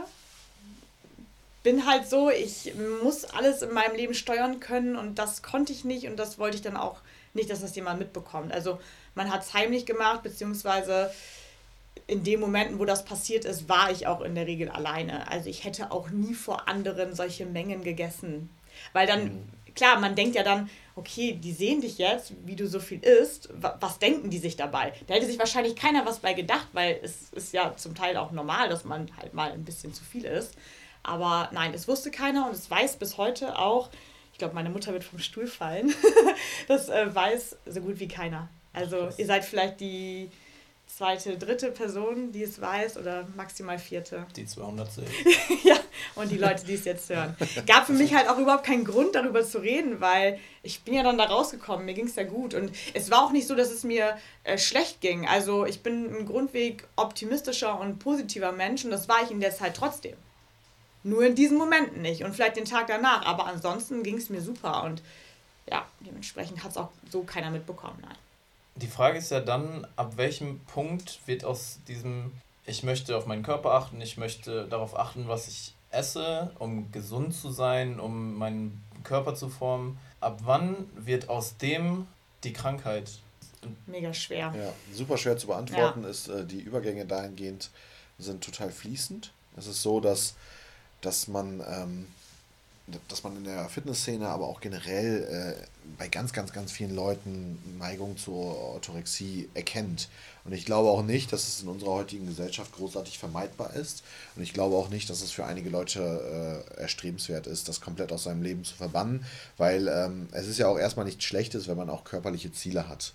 bin 1.68 1.86
halt 1.86 2.08
so, 2.08 2.30
ich 2.30 2.72
muss 3.02 3.24
alles 3.24 3.60
in 3.60 3.74
meinem 3.74 3.94
Leben 3.94 4.14
steuern 4.14 4.58
können 4.58 4.96
und 4.96 5.18
das 5.18 5.42
konnte 5.42 5.70
ich 5.70 5.84
nicht 5.84 6.06
und 6.06 6.16
das 6.16 6.38
wollte 6.38 6.56
ich 6.56 6.62
dann 6.62 6.78
auch 6.78 7.00
nicht, 7.34 7.50
dass 7.50 7.60
das 7.60 7.76
jemand 7.76 7.98
mitbekommt. 7.98 8.52
Also 8.52 8.80
man 9.14 9.30
hat 9.30 9.42
es 9.42 9.52
heimlich 9.52 9.84
gemacht, 9.84 10.22
beziehungsweise 10.22 11.12
in 12.08 12.24
den 12.24 12.40
Momenten, 12.40 12.78
wo 12.78 12.86
das 12.86 13.04
passiert 13.04 13.44
ist, 13.44 13.68
war 13.68 13.90
ich 13.90 14.06
auch 14.06 14.22
in 14.22 14.34
der 14.34 14.46
Regel 14.46 14.70
alleine. 14.70 15.30
Also 15.30 15.50
ich 15.50 15.64
hätte 15.64 15.92
auch 15.92 16.08
nie 16.08 16.34
vor 16.34 16.66
anderen 16.66 17.14
solche 17.14 17.44
Mengen 17.44 17.84
gegessen. 17.84 18.48
Weil 18.94 19.06
dann, 19.06 19.24
mhm. 19.24 19.48
klar, 19.74 20.00
man 20.00 20.16
denkt 20.16 20.34
ja 20.34 20.42
dann, 20.42 20.70
okay, 20.96 21.34
die 21.34 21.52
sehen 21.52 21.82
dich 21.82 21.98
jetzt, 21.98 22.32
wie 22.46 22.56
du 22.56 22.66
so 22.66 22.80
viel 22.80 23.00
isst, 23.00 23.50
was 23.52 23.98
denken 23.98 24.30
die 24.30 24.38
sich 24.38 24.56
dabei? 24.56 24.94
Da 25.06 25.14
hätte 25.14 25.26
sich 25.26 25.38
wahrscheinlich 25.38 25.76
keiner 25.76 26.06
was 26.06 26.20
bei 26.20 26.32
gedacht, 26.32 26.68
weil 26.72 26.98
es 27.02 27.30
ist 27.34 27.52
ja 27.52 27.76
zum 27.76 27.94
Teil 27.94 28.16
auch 28.16 28.32
normal, 28.32 28.70
dass 28.70 28.84
man 28.84 29.10
halt 29.18 29.34
mal 29.34 29.52
ein 29.52 29.64
bisschen 29.64 29.92
zu 29.92 30.02
viel 30.02 30.24
isst. 30.24 30.54
Aber 31.02 31.50
nein, 31.52 31.74
es 31.74 31.86
wusste 31.88 32.10
keiner 32.10 32.46
und 32.46 32.54
es 32.54 32.70
weiß 32.70 32.96
bis 32.96 33.18
heute 33.18 33.58
auch, 33.58 33.90
ich 34.32 34.38
glaube, 34.38 34.54
meine 34.54 34.70
Mutter 34.70 34.94
wird 34.94 35.04
vom 35.04 35.18
Stuhl 35.18 35.46
fallen, 35.46 35.94
das 36.68 36.88
äh, 36.88 37.14
weiß 37.14 37.56
so 37.66 37.80
gut 37.82 38.00
wie 38.00 38.08
keiner. 38.08 38.48
Also 38.72 39.10
ihr 39.18 39.26
seid 39.26 39.44
vielleicht 39.44 39.80
die 39.80 40.30
zweite, 40.88 41.36
dritte 41.38 41.70
Person, 41.70 42.32
die 42.32 42.42
es 42.42 42.60
weiß 42.60 42.96
oder 42.96 43.26
maximal 43.36 43.78
vierte. 43.78 44.26
Die 44.34 44.46
200 44.46 44.88
ja, 45.64 45.76
und 46.14 46.30
die 46.30 46.38
Leute, 46.38 46.64
die 46.64 46.74
es 46.74 46.84
jetzt 46.84 47.10
hören. 47.10 47.36
Gab 47.66 47.86
für 47.86 47.92
mich 47.92 48.14
halt 48.14 48.28
auch 48.28 48.38
überhaupt 48.38 48.64
keinen 48.64 48.84
Grund, 48.84 49.14
darüber 49.14 49.44
zu 49.44 49.58
reden, 49.58 50.00
weil 50.00 50.40
ich 50.62 50.82
bin 50.82 50.94
ja 50.94 51.02
dann 51.02 51.18
da 51.18 51.24
rausgekommen, 51.24 51.84
mir 51.84 51.94
ging 51.94 52.06
es 52.06 52.16
ja 52.16 52.24
gut. 52.24 52.54
Und 52.54 52.72
es 52.94 53.10
war 53.10 53.24
auch 53.24 53.32
nicht 53.32 53.46
so, 53.46 53.54
dass 53.54 53.70
es 53.70 53.84
mir 53.84 54.16
äh, 54.44 54.58
schlecht 54.58 55.00
ging. 55.00 55.28
Also 55.28 55.66
ich 55.66 55.82
bin 55.82 56.06
ein 56.12 56.26
Grundweg 56.26 56.88
optimistischer 56.96 57.78
und 57.78 57.98
positiver 57.98 58.52
Mensch 58.52 58.84
und 58.84 58.90
das 58.90 59.08
war 59.08 59.22
ich 59.22 59.30
in 59.30 59.40
der 59.40 59.54
Zeit 59.54 59.76
trotzdem. 59.76 60.16
Nur 61.04 61.24
in 61.24 61.34
diesen 61.34 61.58
Momenten 61.58 62.02
nicht 62.02 62.24
und 62.24 62.34
vielleicht 62.34 62.56
den 62.56 62.64
Tag 62.64 62.88
danach. 62.88 63.24
Aber 63.24 63.46
ansonsten 63.46 64.02
ging 64.02 64.16
es 64.16 64.30
mir 64.30 64.40
super 64.40 64.82
und 64.84 65.02
ja, 65.70 65.86
dementsprechend 66.00 66.64
hat 66.64 66.72
es 66.72 66.76
auch 66.76 66.90
so 67.10 67.22
keiner 67.22 67.50
mitbekommen. 67.50 67.98
Nein. 68.00 68.16
Die 68.80 68.86
Frage 68.86 69.18
ist 69.18 69.30
ja 69.30 69.40
dann, 69.40 69.86
ab 69.96 70.16
welchem 70.16 70.60
Punkt 70.60 71.20
wird 71.26 71.44
aus 71.44 71.78
diesem, 71.88 72.32
ich 72.64 72.82
möchte 72.82 73.16
auf 73.16 73.26
meinen 73.26 73.42
Körper 73.42 73.72
achten, 73.72 74.00
ich 74.00 74.16
möchte 74.16 74.66
darauf 74.66 74.98
achten, 74.98 75.28
was 75.28 75.48
ich 75.48 75.74
esse, 75.90 76.52
um 76.58 76.90
gesund 76.92 77.34
zu 77.34 77.50
sein, 77.50 77.98
um 77.98 78.34
meinen 78.34 78.84
Körper 79.04 79.34
zu 79.34 79.48
formen, 79.48 79.98
ab 80.20 80.40
wann 80.44 80.76
wird 80.94 81.28
aus 81.28 81.56
dem 81.56 82.06
die 82.44 82.52
Krankheit? 82.52 83.10
Mega 83.86 84.14
schwer. 84.14 84.54
Ja, 84.56 84.72
super 84.94 85.18
schwer 85.18 85.36
zu 85.36 85.48
beantworten 85.48 86.04
ja. 86.04 86.08
ist, 86.08 86.28
äh, 86.28 86.44
die 86.44 86.60
Übergänge 86.60 87.06
dahingehend 87.06 87.70
sind 88.18 88.44
total 88.44 88.70
fließend. 88.70 89.32
Es 89.56 89.66
ist 89.66 89.82
so, 89.82 89.98
dass 89.98 90.34
dass 91.00 91.28
man, 91.28 91.62
ähm, 91.66 92.06
dass 93.08 93.22
man 93.24 93.36
in 93.36 93.44
der 93.44 93.68
Fitnessszene, 93.68 94.28
aber 94.28 94.46
auch 94.46 94.60
generell 94.60 95.56
äh, 95.58 95.66
bei 95.98 96.08
ganz, 96.08 96.32
ganz, 96.32 96.52
ganz 96.52 96.72
vielen 96.72 96.94
Leuten 96.94 97.58
Neigung 97.78 98.16
zur 98.16 98.56
Orthorexie 98.56 99.48
erkennt. 99.54 100.08
Und 100.44 100.52
ich 100.52 100.64
glaube 100.64 100.88
auch 100.88 101.02
nicht, 101.02 101.32
dass 101.32 101.46
es 101.46 101.62
in 101.62 101.68
unserer 101.68 101.90
heutigen 101.90 102.26
Gesellschaft 102.26 102.72
großartig 102.72 103.18
vermeidbar 103.18 103.74
ist. 103.74 104.02
Und 104.34 104.42
ich 104.42 104.52
glaube 104.52 104.76
auch 104.76 104.88
nicht, 104.88 105.10
dass 105.10 105.20
es 105.20 105.30
für 105.30 105.44
einige 105.44 105.70
Leute 105.70 106.64
äh, 106.76 106.80
erstrebenswert 106.80 107.46
ist, 107.46 107.68
das 107.68 107.80
komplett 107.80 108.12
aus 108.12 108.24
seinem 108.24 108.42
Leben 108.42 108.64
zu 108.64 108.74
verbannen, 108.74 109.24
weil 109.56 109.88
ähm, 109.88 110.28
es 110.32 110.46
ist 110.46 110.58
ja 110.58 110.68
auch 110.68 110.78
erstmal 110.78 111.04
nichts 111.04 111.24
Schlechtes, 111.24 111.68
wenn 111.68 111.76
man 111.76 111.90
auch 111.90 112.04
körperliche 112.04 112.52
Ziele 112.52 112.88
hat. 112.88 113.14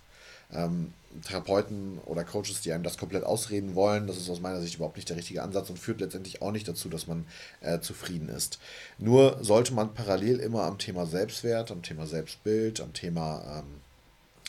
Ähm, 0.52 0.92
Therapeuten 1.22 1.98
oder 2.06 2.24
Coaches, 2.24 2.60
die 2.60 2.72
einem 2.72 2.82
das 2.82 2.98
komplett 2.98 3.24
ausreden 3.24 3.74
wollen, 3.74 4.06
das 4.06 4.16
ist 4.16 4.28
aus 4.28 4.40
meiner 4.40 4.60
Sicht 4.60 4.76
überhaupt 4.76 4.96
nicht 4.96 5.08
der 5.08 5.16
richtige 5.16 5.42
Ansatz 5.42 5.70
und 5.70 5.78
führt 5.78 6.00
letztendlich 6.00 6.42
auch 6.42 6.50
nicht 6.50 6.66
dazu, 6.66 6.88
dass 6.88 7.06
man 7.06 7.26
äh, 7.60 7.80
zufrieden 7.80 8.28
ist. 8.28 8.58
Nur 8.98 9.42
sollte 9.42 9.74
man 9.74 9.94
parallel 9.94 10.40
immer 10.40 10.64
am 10.64 10.78
Thema 10.78 11.06
Selbstwert, 11.06 11.70
am 11.70 11.82
Thema 11.82 12.06
Selbstbild, 12.06 12.80
am 12.80 12.92
Thema 12.92 13.60
ähm, 13.60 13.80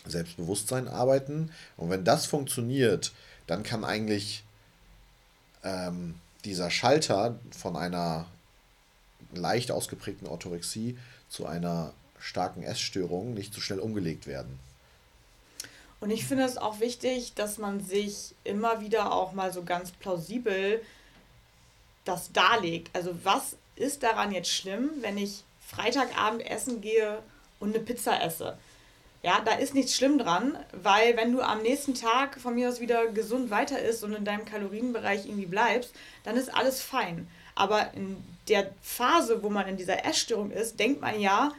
Selbstbewusstsein 0.09 0.87
arbeiten. 0.87 1.51
Und 1.77 1.89
wenn 1.89 2.03
das 2.03 2.25
funktioniert, 2.25 3.13
dann 3.47 3.63
kann 3.63 3.83
eigentlich 3.83 4.43
ähm, 5.63 6.15
dieser 6.45 6.71
Schalter 6.71 7.39
von 7.51 7.75
einer 7.75 8.25
leicht 9.33 9.71
ausgeprägten 9.71 10.27
Orthorexie 10.27 10.97
zu 11.29 11.45
einer 11.45 11.93
starken 12.19 12.63
Essstörung 12.63 13.33
nicht 13.33 13.53
so 13.53 13.61
schnell 13.61 13.79
umgelegt 13.79 14.25
werden. 14.27 14.59
Und 15.99 16.11
ich 16.11 16.25
finde 16.25 16.43
es 16.43 16.57
auch 16.57 16.79
wichtig, 16.79 17.33
dass 17.35 17.57
man 17.57 17.79
sich 17.79 18.35
immer 18.43 18.81
wieder 18.81 19.11
auch 19.13 19.31
mal 19.31 19.51
so 19.51 19.63
ganz 19.63 19.91
plausibel 19.91 20.81
das 22.03 22.31
darlegt. 22.31 22.95
Also 22.95 23.15
was 23.23 23.57
ist 23.75 24.03
daran 24.03 24.31
jetzt 24.31 24.51
schlimm, 24.51 24.89
wenn 25.01 25.17
ich 25.17 25.43
Freitagabend 25.67 26.45
essen 26.45 26.81
gehe 26.81 27.19
und 27.59 27.75
eine 27.75 27.83
Pizza 27.83 28.21
esse? 28.21 28.57
Ja, 29.23 29.41
da 29.43 29.53
ist 29.53 29.73
nichts 29.73 29.95
schlimm 29.95 30.19
dran, 30.19 30.55
weil 30.71 31.17
wenn 31.17 31.31
du 31.31 31.41
am 31.41 31.63
nächsten 31.63 31.95
Tag 31.95 32.39
von 32.39 32.53
mir 32.53 32.69
aus 32.69 32.79
wieder 32.79 33.07
gesund 33.07 33.49
weiter 33.49 33.79
isst 33.79 34.03
und 34.03 34.13
in 34.13 34.23
deinem 34.23 34.45
Kalorienbereich 34.45 35.25
irgendwie 35.25 35.47
bleibst, 35.47 35.95
dann 36.23 36.37
ist 36.37 36.53
alles 36.53 36.83
fein. 36.83 37.27
Aber 37.55 37.91
in 37.95 38.17
der 38.47 38.69
Phase, 38.83 39.41
wo 39.41 39.49
man 39.49 39.67
in 39.67 39.77
dieser 39.77 40.05
Essstörung 40.05 40.51
ist, 40.51 40.79
denkt 40.79 41.01
man 41.01 41.19
ja, 41.19 41.51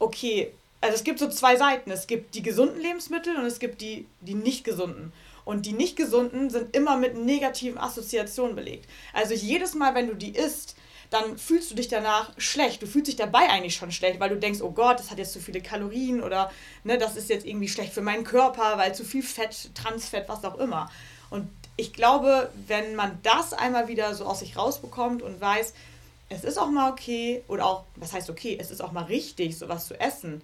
okay, 0.00 0.52
also 0.82 0.94
es 0.96 1.04
gibt 1.04 1.20
so 1.20 1.28
zwei 1.28 1.56
Seiten. 1.56 1.90
Es 1.90 2.06
gibt 2.06 2.34
die 2.34 2.42
gesunden 2.42 2.80
Lebensmittel 2.80 3.36
und 3.36 3.46
es 3.46 3.60
gibt 3.60 3.80
die, 3.80 4.06
die 4.20 4.34
nicht 4.34 4.64
gesunden. 4.64 5.12
Und 5.44 5.64
die 5.66 5.72
nicht 5.72 5.96
gesunden 5.96 6.50
sind 6.50 6.76
immer 6.76 6.96
mit 6.96 7.16
negativen 7.16 7.78
Assoziationen 7.78 8.54
belegt. 8.54 8.88
Also 9.12 9.34
jedes 9.34 9.74
Mal, 9.74 9.94
wenn 9.94 10.08
du 10.08 10.14
die 10.14 10.34
isst, 10.34 10.76
dann 11.10 11.38
fühlst 11.38 11.70
du 11.70 11.74
dich 11.74 11.88
danach 11.88 12.32
schlecht. 12.38 12.82
Du 12.82 12.86
fühlst 12.86 13.08
dich 13.08 13.16
dabei 13.16 13.48
eigentlich 13.48 13.76
schon 13.76 13.92
schlecht, 13.92 14.18
weil 14.18 14.30
du 14.30 14.38
denkst, 14.38 14.60
oh 14.60 14.70
Gott, 14.70 14.98
das 14.98 15.10
hat 15.10 15.18
jetzt 15.18 15.32
zu 15.32 15.40
viele 15.40 15.60
Kalorien 15.60 16.22
oder 16.22 16.50
ne, 16.84 16.98
das 16.98 17.16
ist 17.16 17.28
jetzt 17.28 17.46
irgendwie 17.46 17.68
schlecht 17.68 17.92
für 17.92 18.00
meinen 18.00 18.24
Körper, 18.24 18.78
weil 18.78 18.94
zu 18.94 19.04
viel 19.04 19.22
Fett, 19.22 19.70
Transfett, 19.74 20.28
was 20.28 20.44
auch 20.44 20.58
immer. 20.58 20.90
Und 21.30 21.48
ich 21.76 21.92
glaube, 21.92 22.50
wenn 22.66 22.94
man 22.96 23.18
das 23.22 23.52
einmal 23.52 23.88
wieder 23.88 24.14
so 24.14 24.24
aus 24.24 24.40
sich 24.40 24.56
rausbekommt 24.56 25.22
und 25.22 25.40
weiß, 25.40 25.74
es 26.28 26.44
ist 26.44 26.58
auch 26.58 26.70
mal 26.70 26.90
okay, 26.90 27.42
oder 27.46 27.66
auch, 27.66 27.84
was 27.96 28.12
heißt 28.12 28.30
okay, 28.30 28.56
es 28.58 28.70
ist 28.70 28.80
auch 28.80 28.92
mal 28.92 29.04
richtig, 29.04 29.58
sowas 29.58 29.86
zu 29.86 30.00
essen, 30.00 30.42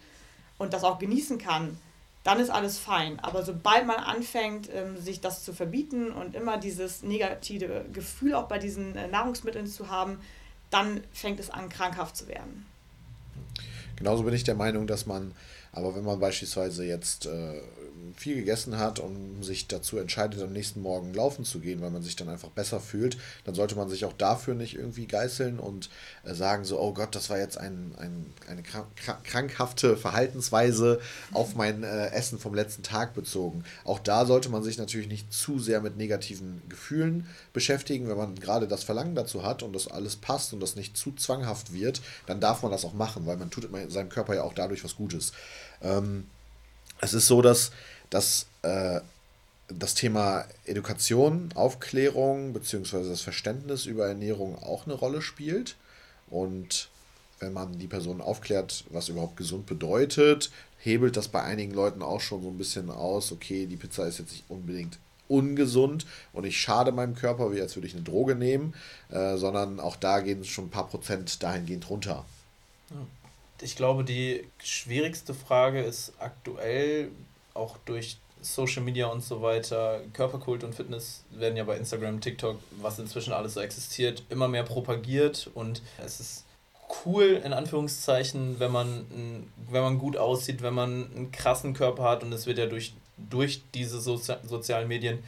und 0.59 0.73
das 0.73 0.85
auch 0.85 0.99
genießen 0.99 1.39
kann, 1.39 1.79
dann 2.25 2.41
ist 2.41 2.51
alles 2.51 2.79
fein. 2.79 3.19
Aber 3.21 3.43
sobald 3.43 3.87
man 3.87 3.97
anfängt, 3.97 4.69
ähm, 4.75 5.01
sich 5.01 5.21
das 5.21 5.45
zu 5.45 5.53
verbieten 5.53 6.13
und 6.13 6.35
immer 6.35 6.59
dieses 6.59 7.03
negative 7.03 7.87
Gefühl 7.93 8.35
auch 8.35 8.49
bei 8.49 8.59
diesen 8.59 8.97
äh, 8.97 9.09
Nahrungsmitteln 9.09 9.67
zu 9.67 9.89
haben, 9.89 10.19
dann 10.71 11.03
fängt 11.13 11.41
es 11.41 11.49
an, 11.49 11.69
krankhaft 11.69 12.17
zu 12.17 12.29
werden. 12.29 12.67
Genauso 13.97 14.25
bin 14.25 14.35
ich 14.35 14.45
der 14.45 14.55
Meinung, 14.55 14.87
dass 14.87 15.07
man, 15.07 15.33
aber 15.73 15.95
wenn 15.97 16.05
man 16.05 16.21
beispielsweise 16.21 16.85
jetzt 16.85 17.27
äh, 17.27 17.61
viel 18.17 18.37
gegessen 18.37 18.79
hat 18.79 18.99
und 18.99 19.43
sich 19.43 19.69
dazu 19.69 19.99
entscheidet, 19.99 20.43
am 20.43 20.53
nächsten 20.53 20.81
Morgen 20.83 21.15
laufen 21.15 21.45
zu 21.45 21.61
gehen, 21.61 21.81
weil 21.81 21.91
man 21.91 22.03
sich 22.03 22.17
dann 22.17 22.29
einfach 22.29 22.51
besser 22.51 22.81
fühlt, 22.81 23.17
dann 23.45 23.55
sollte 23.55 23.77
man 23.77 23.89
sich 23.89 24.05
auch 24.05 24.13
dafür 24.13 24.55
nicht 24.55 24.77
irgendwie 24.77 25.07
geißeln 25.07 25.59
und 25.59 25.91
äh, 26.25 26.35
sagen 26.35 26.65
so, 26.65 26.81
oh 26.81 26.93
Gott, 26.93 27.15
das 27.15 27.31
war 27.31 27.39
jetzt 27.39 27.59
ein, 27.59 27.95
ein, 27.99 28.27
eine 28.49 28.63
krankhafte 29.25 29.97
Verhaltensweise 29.97 31.01
auf 31.33 31.55
mein 31.55 31.83
äh, 31.83 32.11
Essen 32.11 32.39
vom 32.39 32.55
letzten 32.55 32.83
Tag 32.83 33.15
bezogen. 33.15 33.65
Auch 33.85 33.99
da 33.99 34.27
sollte 34.27 34.49
man 34.49 34.63
sich 34.63 34.79
natürlich 34.79 35.09
nicht 35.09 35.33
zu 35.33 35.59
sehr 35.59 35.81
mit 35.81 35.97
negativen 35.97 36.63
Gefühlen 36.69 37.27
beschäftigen. 37.53 38.09
Wenn 38.09 38.17
man 38.17 38.35
gerade 38.35 38.69
das 38.69 38.85
Verlangen 38.85 39.15
dazu 39.15 39.43
hat 39.43 39.63
und 39.63 39.73
das 39.73 39.89
alles 39.89 40.17
passt 40.17 40.53
und 40.53 40.61
das 40.61 40.77
nicht 40.77 40.97
zu 40.97 41.13
zwanghaft 41.13 41.73
wird, 41.73 42.01
dann 42.27 42.41
darf 42.41 42.63
man 42.63 42.73
das 42.73 42.85
auch 42.85 42.95
machen, 42.95 43.27
weil 43.27 43.37
man 43.37 43.51
tut 43.51 43.69
seinem 43.89 44.09
Körper 44.09 44.35
ja 44.35 44.43
auch 44.43 44.55
dadurch 44.55 44.85
was 44.85 44.97
Gutes. 44.97 45.33
Ähm, 45.83 46.27
es 47.01 47.15
ist 47.15 47.27
so, 47.27 47.43
dass 47.43 47.71
dass 48.11 48.47
äh, 48.63 49.01
das 49.69 49.95
Thema 49.95 50.45
Education, 50.65 51.51
Aufklärung 51.55 52.53
bzw. 52.53 53.09
das 53.09 53.21
Verständnis 53.21 53.87
über 53.87 54.07
Ernährung 54.07 54.57
auch 54.63 54.87
eine 54.87 54.95
Rolle 54.95 55.23
spielt. 55.23 55.77
Und 56.31 56.89
wenn 57.39 57.53
man 57.53 57.79
die 57.79 57.87
Person 57.87 58.21
aufklärt, 58.21 58.85
was 58.91 59.09
überhaupt 59.09 59.37
gesund 59.37 59.67
bedeutet, 59.67 60.51
hebelt 60.79 61.17
das 61.17 61.29
bei 61.29 61.43
einigen 61.43 61.75
Leuten 61.75 62.03
auch 62.03 62.21
schon 62.21 62.43
so 62.43 62.49
ein 62.49 62.59
bisschen 62.59 62.91
aus, 62.91 63.33
okay, 63.33 63.67
die 63.67 63.77
Pizza 63.77 64.07
ist 64.07 64.19
jetzt 64.19 64.33
nicht 64.33 64.45
unbedingt 64.49 64.99
ungesund 65.29 66.07
und 66.33 66.45
ich 66.45 66.59
schade 66.59 66.91
meinem 66.91 67.15
Körper, 67.15 67.53
wie 67.53 67.61
als 67.61 67.77
würde 67.77 67.87
ich 67.87 67.95
eine 67.95 68.03
Droge 68.03 68.35
nehmen, 68.35 68.75
äh, 69.11 69.37
sondern 69.37 69.79
auch 69.79 69.97
da 69.97 70.21
gehen 70.21 70.45
schon 70.45 70.67
ein 70.67 70.71
paar 70.71 70.89
Prozent 70.89 71.43
dahingehend 71.43 71.91
runter. 71.91 72.25
Ich 73.61 73.77
glaube, 73.77 74.05
die 74.05 74.49
schwierigste 74.63 75.35
Frage 75.35 75.83
ist 75.83 76.13
aktuell 76.19 77.11
auch 77.59 77.77
durch 77.85 78.19
Social 78.41 78.83
Media 78.83 79.09
und 79.09 79.23
so 79.23 79.43
weiter, 79.43 80.01
Körperkult 80.13 80.65
und 80.65 80.75
Fitness 80.75 81.25
werden 81.31 81.57
ja 81.57 81.65
bei 81.65 81.77
Instagram, 81.77 82.21
TikTok, 82.21 82.59
was 82.81 82.99
inzwischen 82.99 83.33
alles 83.33 83.55
so 83.55 83.61
existiert, 83.61 84.23
immer 84.31 84.49
mehr 84.49 84.63
propagiert 84.63 85.51
und 85.55 85.83
es 85.99 86.21
ist 86.21 86.45
cool, 87.05 87.41
in 87.45 87.53
Anführungszeichen, 87.53 88.59
wenn 88.61 88.73
man, 88.73 89.47
wenn 89.71 89.83
man 89.83 89.99
gut 89.99 90.17
aussieht, 90.17 90.63
wenn 90.63 90.75
man 90.75 91.11
einen 91.15 91.33
krassen 91.33 91.75
Körper 91.75 92.05
hat 92.05 92.23
und 92.23 92.33
es 92.33 92.47
wird 92.47 92.59
ja 92.59 92.67
durch, 92.67 92.95
durch 93.17 93.63
diese 93.75 94.01
Sozi 94.01 94.35
sozialen 94.45 94.89
Medien 94.89 95.23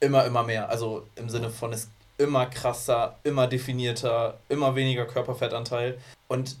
immer, 0.00 0.24
immer 0.24 0.42
mehr. 0.42 0.68
Also 0.68 1.06
im 1.16 1.28
Sinne 1.28 1.50
von 1.50 1.72
es 1.72 1.88
immer 2.16 2.46
krasser, 2.46 3.16
immer 3.22 3.46
definierter, 3.46 4.38
immer 4.48 4.74
weniger 4.74 5.06
Körperfettanteil. 5.06 5.98
Und 6.26 6.56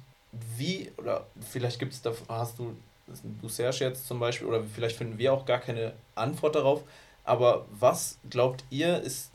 wie, 0.56 0.92
oder 0.96 1.26
vielleicht 1.40 1.78
gibt 1.78 1.94
es 1.94 2.02
da, 2.02 2.12
hast 2.28 2.58
du, 2.58 2.76
Lucerge 3.42 3.84
jetzt 3.84 4.06
zum 4.06 4.20
Beispiel, 4.20 4.46
oder 4.46 4.62
vielleicht 4.62 4.96
finden 4.96 5.18
wir 5.18 5.32
auch 5.32 5.46
gar 5.46 5.58
keine 5.58 5.92
Antwort 6.14 6.54
darauf, 6.54 6.82
aber 7.24 7.66
was 7.78 8.18
glaubt 8.30 8.64
ihr, 8.70 9.00
ist 9.00 9.30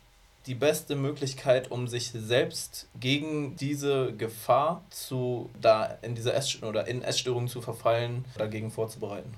die 0.45 0.55
beste 0.55 0.95
Möglichkeit, 0.95 1.71
um 1.71 1.87
sich 1.87 2.11
selbst 2.13 2.87
gegen 2.99 3.55
diese 3.55 4.13
Gefahr 4.13 4.83
zu 4.89 5.49
da 5.61 5.97
in 6.01 6.15
dieser 6.15 6.33
Ess 6.33 6.61
oder 6.61 6.87
in 6.87 7.01
Essstörungen 7.01 7.47
zu 7.47 7.61
verfallen, 7.61 8.25
dagegen 8.37 8.71
vorzubereiten? 8.71 9.33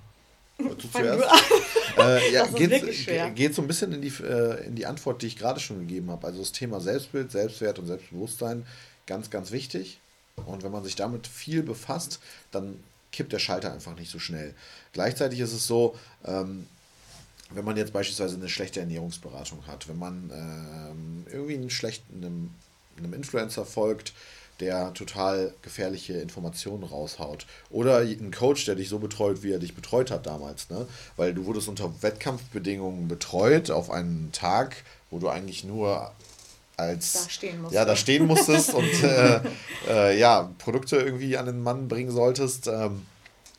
Du 0.57 0.73
zuerst. 0.73 1.23
äh, 1.97 2.31
ja, 2.31 2.47
geht, 2.47 3.35
geht 3.35 3.53
so 3.53 3.61
ein 3.61 3.67
bisschen 3.67 3.91
in 3.91 4.01
die, 4.01 4.13
äh, 4.23 4.65
in 4.65 4.75
die 4.75 4.85
Antwort, 4.85 5.21
die 5.21 5.27
ich 5.27 5.37
gerade 5.37 5.59
schon 5.59 5.79
gegeben 5.79 6.09
habe. 6.09 6.27
Also 6.27 6.39
das 6.39 6.53
Thema 6.53 6.79
Selbstbild, 6.79 7.31
Selbstwert 7.31 7.77
und 7.77 7.87
Selbstbewusstsein, 7.87 8.65
ganz, 9.05 9.29
ganz 9.29 9.51
wichtig. 9.51 9.99
Und 10.45 10.63
wenn 10.63 10.71
man 10.71 10.83
sich 10.83 10.95
damit 10.95 11.27
viel 11.27 11.61
befasst, 11.61 12.19
dann 12.51 12.81
kippt 13.15 13.33
der 13.33 13.39
Schalter 13.39 13.73
einfach 13.73 13.95
nicht 13.97 14.11
so 14.11 14.19
schnell. 14.19 14.53
Gleichzeitig 14.93 15.39
ist 15.39 15.53
es 15.53 15.65
so, 15.65 15.95
ähm, 16.25 16.67
wenn 17.51 17.65
man 17.65 17.77
jetzt 17.77 17.93
beispielsweise 17.93 18.35
eine 18.35 18.49
schlechte 18.49 18.79
Ernährungsberatung 18.79 19.65
hat, 19.67 19.87
wenn 19.87 19.99
man 19.99 20.31
ähm, 20.33 21.25
irgendwie 21.31 21.55
einen 21.55 21.69
schlechten, 21.69 22.23
einem, 22.23 22.51
einem 22.97 23.13
Influencer 23.13 23.65
folgt, 23.65 24.13
der 24.59 24.93
total 24.93 25.53
gefährliche 25.61 26.13
Informationen 26.13 26.83
raushaut. 26.83 27.45
Oder 27.69 27.99
ein 27.99 28.31
Coach, 28.31 28.65
der 28.65 28.75
dich 28.75 28.89
so 28.89 28.99
betreut, 28.99 29.43
wie 29.43 29.51
er 29.51 29.59
dich 29.59 29.75
betreut 29.75 30.11
hat 30.11 30.25
damals. 30.25 30.69
Ne? 30.69 30.87
Weil 31.17 31.33
du 31.33 31.45
wurdest 31.45 31.67
unter 31.67 32.01
Wettkampfbedingungen 32.01 33.07
betreut 33.07 33.69
auf 33.69 33.91
einen 33.91 34.31
Tag, 34.31 34.77
wo 35.11 35.19
du 35.19 35.27
eigentlich 35.27 35.65
nur 35.65 36.11
als 36.77 37.13
da 37.13 37.29
stehen 37.29 37.61
musstest. 37.61 37.75
ja 37.75 37.85
da 37.85 37.95
stehen 37.95 38.27
musstest 38.27 38.73
und 38.73 39.03
äh, 39.03 39.39
äh, 39.87 40.19
ja 40.19 40.51
Produkte 40.57 40.97
irgendwie 40.97 41.37
an 41.37 41.45
den 41.45 41.61
Mann 41.61 41.87
bringen 41.87 42.11
solltest. 42.11 42.67
Ähm, 42.67 43.01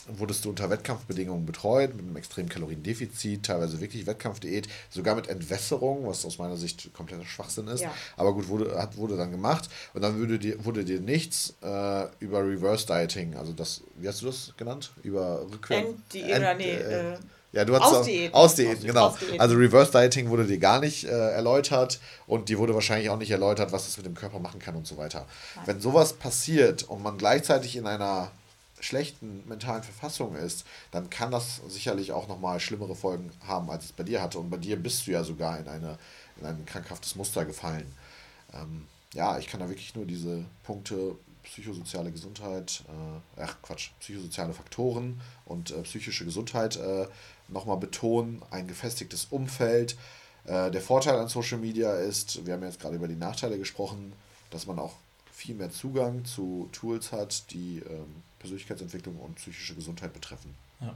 wurdest 0.09 0.45
du 0.45 0.51
unter 0.51 0.71
Wettkampfbedingungen 0.71 1.47
betreut, 1.47 1.95
mit 1.95 2.05
einem 2.05 2.17
extremen 2.17 2.49
Kaloriendefizit, 2.49 3.45
teilweise 3.45 3.81
wirklich 3.81 4.07
Wettkampfdiät, 4.07 4.69
sogar 4.91 5.14
mit 5.14 5.29
Entwässerung, 5.29 6.07
was 6.07 6.25
aus 6.25 6.39
meiner 6.39 6.57
Sicht 6.57 6.93
kompletter 6.95 7.25
Schwachsinn 7.25 7.69
ist. 7.69 7.81
Ja. 7.81 7.93
Aber 8.17 8.33
gut, 8.33 8.49
wurde, 8.49 8.79
hat, 8.81 8.97
wurde 8.97 9.17
dann 9.17 9.31
gemacht. 9.31 9.69
Und 9.95 10.03
dann 10.03 10.19
wurde 10.21 10.39
dir, 10.39 10.64
wurde 10.64 10.85
dir 10.85 11.01
nichts 11.01 11.55
äh, 11.62 12.07
über 12.21 12.47
Reverse 12.47 12.87
Dieting, 12.87 13.35
also 13.37 13.53
das, 13.53 13.83
wie 13.97 14.09
hast 14.09 14.23
du 14.23 14.27
das 14.27 14.55
genannt? 14.57 14.93
Über 15.03 15.47
Rückkehr. 15.51 15.79
End, 15.79 16.14
End, 16.14 16.59
nee, 16.59 17.17
ja, 17.57 17.64
du 17.64 17.74
hast 17.74 17.82
Ausdiäten. 17.82 18.34
Ausdiäten, 18.34 18.86
genau. 18.86 19.07
Ausdiäten. 19.09 19.40
Also 19.40 19.57
Reverse 19.57 19.90
Dieting 19.90 20.28
wurde 20.28 20.44
dir 20.44 20.59
gar 20.59 20.78
nicht 20.78 21.04
äh, 21.04 21.09
erläutert 21.09 22.00
und 22.26 22.50
dir 22.50 22.59
wurde 22.59 22.74
wahrscheinlich 22.74 23.09
auch 23.09 23.16
nicht 23.16 23.30
erläutert, 23.30 23.72
was 23.72 23.88
es 23.88 23.96
mit 23.96 24.04
dem 24.04 24.14
Körper 24.14 24.38
machen 24.38 24.61
kann 24.61 24.76
und 24.76 24.86
so 24.86 24.98
weiter. 24.98 25.24
Nein. 25.54 25.66
Wenn 25.66 25.80
sowas 25.80 26.12
passiert 26.12 26.82
und 26.82 27.02
man 27.02 27.16
gleichzeitig 27.16 27.76
in 27.76 27.86
einer 27.86 28.30
schlechten 28.78 29.42
mentalen 29.48 29.82
Verfassung 29.82 30.36
ist, 30.36 30.66
dann 30.90 31.09
kann 31.09 31.30
das 31.30 31.62
sicherlich 31.66 32.12
auch 32.12 32.28
nochmal 32.28 32.61
schlimmere 32.61 32.94
Folgen 32.94 33.32
haben, 33.46 33.70
als 33.70 33.86
es 33.86 33.92
bei 33.92 34.02
dir 34.02 34.20
hatte. 34.20 34.38
Und 34.38 34.50
bei 34.50 34.59
dir 34.59 34.76
bist 34.76 35.07
du 35.07 35.12
ja 35.12 35.24
sogar 35.24 35.59
in, 35.59 35.66
eine, 35.66 35.98
in 36.38 36.46
ein 36.46 36.66
krankhaftes 36.66 37.16
Muster 37.16 37.46
gefallen. 37.46 37.90
Ähm, 38.52 38.86
ja, 39.14 39.38
ich 39.38 39.46
kann 39.46 39.61
da 39.61 39.68
wirklich 39.70 39.94
nur 39.94 40.04
diese 40.04 40.44
Punkte 40.62 41.16
psychosoziale 41.46 42.11
Gesundheit, 42.11 42.82
äh, 42.88 43.40
ach 43.40 43.57
Quatsch, 43.62 43.90
psychosoziale 44.00 44.52
Faktoren 44.52 45.20
und 45.44 45.70
äh, 45.70 45.82
psychische 45.82 46.24
Gesundheit 46.24 46.76
äh, 46.76 47.07
nochmal 47.49 47.76
betonen. 47.76 48.42
Ein 48.51 48.66
gefestigtes 48.66 49.26
Umfeld. 49.30 49.97
Äh, 50.44 50.70
der 50.70 50.80
Vorteil 50.80 51.18
an 51.18 51.28
Social 51.28 51.59
Media 51.59 51.94
ist, 51.94 52.47
wir 52.47 52.55
haben 52.55 52.62
jetzt 52.62 52.80
gerade 52.80 52.97
über 52.97 53.09
die 53.09 53.16
Nachteile 53.16 53.59
gesprochen, 53.59 54.12
dass 54.51 54.66
man 54.66 54.78
auch 54.78 54.94
viel 55.32 55.55
mehr 55.55 55.70
Zugang 55.70 56.24
zu 56.24 56.68
Tools 56.72 57.12
hat, 57.12 57.51
die 57.53 57.82
ähm, 57.88 58.22
Persönlichkeitsentwicklung 58.38 59.16
und 59.16 59.36
psychische 59.36 59.74
Gesundheit 59.74 60.12
betreffen. 60.12 60.55
Ja. 60.80 60.94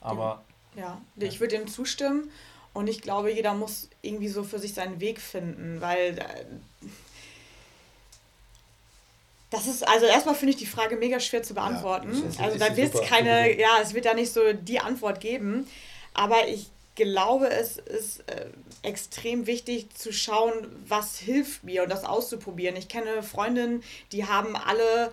Aber. 0.00 0.42
Ja, 0.76 1.00
ich 1.16 1.40
würde 1.40 1.56
dem 1.56 1.66
zustimmen. 1.66 2.30
Und 2.74 2.86
ich 2.88 3.00
glaube, 3.00 3.32
jeder 3.32 3.54
muss 3.54 3.88
irgendwie 4.02 4.28
so 4.28 4.44
für 4.44 4.58
sich 4.58 4.74
seinen 4.74 5.00
Weg 5.00 5.20
finden, 5.20 5.80
weil 5.80 6.18
äh, 6.18 6.44
das 9.50 9.66
ist, 9.66 9.86
also 9.86 10.06
erstmal 10.06 10.34
finde 10.34 10.52
ich 10.52 10.58
die 10.58 10.66
Frage 10.66 10.96
mega 10.96 11.20
schwer 11.20 11.42
zu 11.42 11.54
beantworten. 11.54 12.12
Ja, 12.12 12.44
also 12.44 12.58
da 12.58 12.76
wird 12.76 12.94
es 12.94 13.00
keine, 13.02 13.58
ja, 13.58 13.78
es 13.82 13.94
wird 13.94 14.04
da 14.04 14.14
nicht 14.14 14.32
so 14.32 14.52
die 14.52 14.80
Antwort 14.80 15.20
geben. 15.20 15.66
Aber 16.12 16.48
ich 16.48 16.68
glaube, 16.96 17.48
es 17.48 17.78
ist 17.78 18.20
äh, 18.28 18.46
extrem 18.82 19.46
wichtig 19.46 19.94
zu 19.94 20.12
schauen, 20.12 20.52
was 20.86 21.18
hilft 21.18 21.64
mir 21.64 21.84
und 21.84 21.90
das 21.90 22.04
auszuprobieren. 22.04 22.76
Ich 22.76 22.88
kenne 22.88 23.22
Freundinnen, 23.22 23.82
die 24.12 24.26
haben 24.26 24.56
alle 24.56 25.12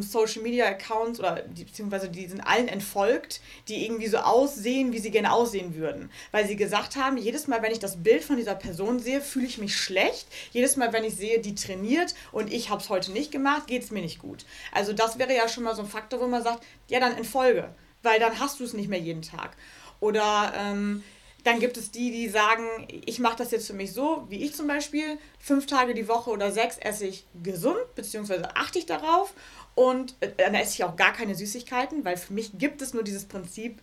Social 0.00 0.42
Media 0.42 0.66
Accounts 0.66 1.18
oder 1.20 1.42
die, 1.42 1.64
beziehungsweise 1.64 2.08
die 2.08 2.26
sind 2.26 2.40
allen 2.40 2.68
entfolgt, 2.68 3.40
die 3.68 3.84
irgendwie 3.84 4.08
so 4.08 4.18
aussehen, 4.18 4.92
wie 4.92 4.98
sie 4.98 5.10
gerne 5.10 5.32
aussehen 5.32 5.74
würden. 5.74 6.10
Weil 6.32 6.46
sie 6.46 6.56
gesagt 6.56 6.96
haben, 6.96 7.16
jedes 7.16 7.46
Mal, 7.46 7.62
wenn 7.62 7.72
ich 7.72 7.78
das 7.78 8.02
Bild 8.02 8.24
von 8.24 8.36
dieser 8.36 8.54
Person 8.54 8.98
sehe, 8.98 9.20
fühle 9.20 9.46
ich 9.46 9.58
mich 9.58 9.76
schlecht. 9.76 10.26
Jedes 10.52 10.76
Mal, 10.76 10.92
wenn 10.92 11.04
ich 11.04 11.16
sehe, 11.16 11.40
die 11.40 11.54
trainiert 11.54 12.14
und 12.32 12.52
ich 12.52 12.70
habe 12.70 12.82
es 12.82 12.88
heute 12.88 13.12
nicht 13.12 13.30
gemacht, 13.30 13.66
geht 13.66 13.82
es 13.82 13.90
mir 13.90 14.02
nicht 14.02 14.18
gut. 14.18 14.44
Also 14.72 14.92
das 14.92 15.18
wäre 15.18 15.34
ja 15.34 15.48
schon 15.48 15.64
mal 15.64 15.74
so 15.74 15.82
ein 15.82 15.88
Faktor, 15.88 16.20
wo 16.20 16.26
man 16.26 16.42
sagt, 16.42 16.64
ja, 16.88 17.00
dann 17.00 17.16
entfolge, 17.16 17.68
weil 18.02 18.18
dann 18.18 18.38
hast 18.38 18.60
du 18.60 18.64
es 18.64 18.72
nicht 18.72 18.88
mehr 18.88 18.98
jeden 18.98 19.22
Tag. 19.22 19.56
Oder 20.00 20.52
ähm, 20.56 21.04
dann 21.44 21.60
gibt 21.60 21.76
es 21.76 21.90
die, 21.90 22.10
die 22.10 22.28
sagen, 22.28 22.64
ich 23.06 23.18
mache 23.18 23.36
das 23.36 23.50
jetzt 23.50 23.66
für 23.66 23.72
mich 23.72 23.92
so, 23.92 24.26
wie 24.28 24.42
ich 24.44 24.54
zum 24.54 24.66
Beispiel, 24.66 25.18
fünf 25.38 25.66
Tage 25.66 25.94
die 25.94 26.08
Woche 26.08 26.30
oder 26.30 26.50
sechs 26.50 26.76
esse 26.78 27.06
ich 27.06 27.24
gesund, 27.42 27.78
beziehungsweise 27.94 28.56
achte 28.56 28.78
ich 28.78 28.86
darauf 28.86 29.32
und 29.74 30.14
äh, 30.20 30.30
dann 30.36 30.54
esse 30.54 30.74
ich 30.74 30.84
auch 30.84 30.96
gar 30.96 31.12
keine 31.12 31.34
Süßigkeiten, 31.34 32.04
weil 32.04 32.16
für 32.16 32.32
mich 32.32 32.58
gibt 32.58 32.82
es 32.82 32.94
nur 32.94 33.02
dieses 33.02 33.24
Prinzip 33.24 33.80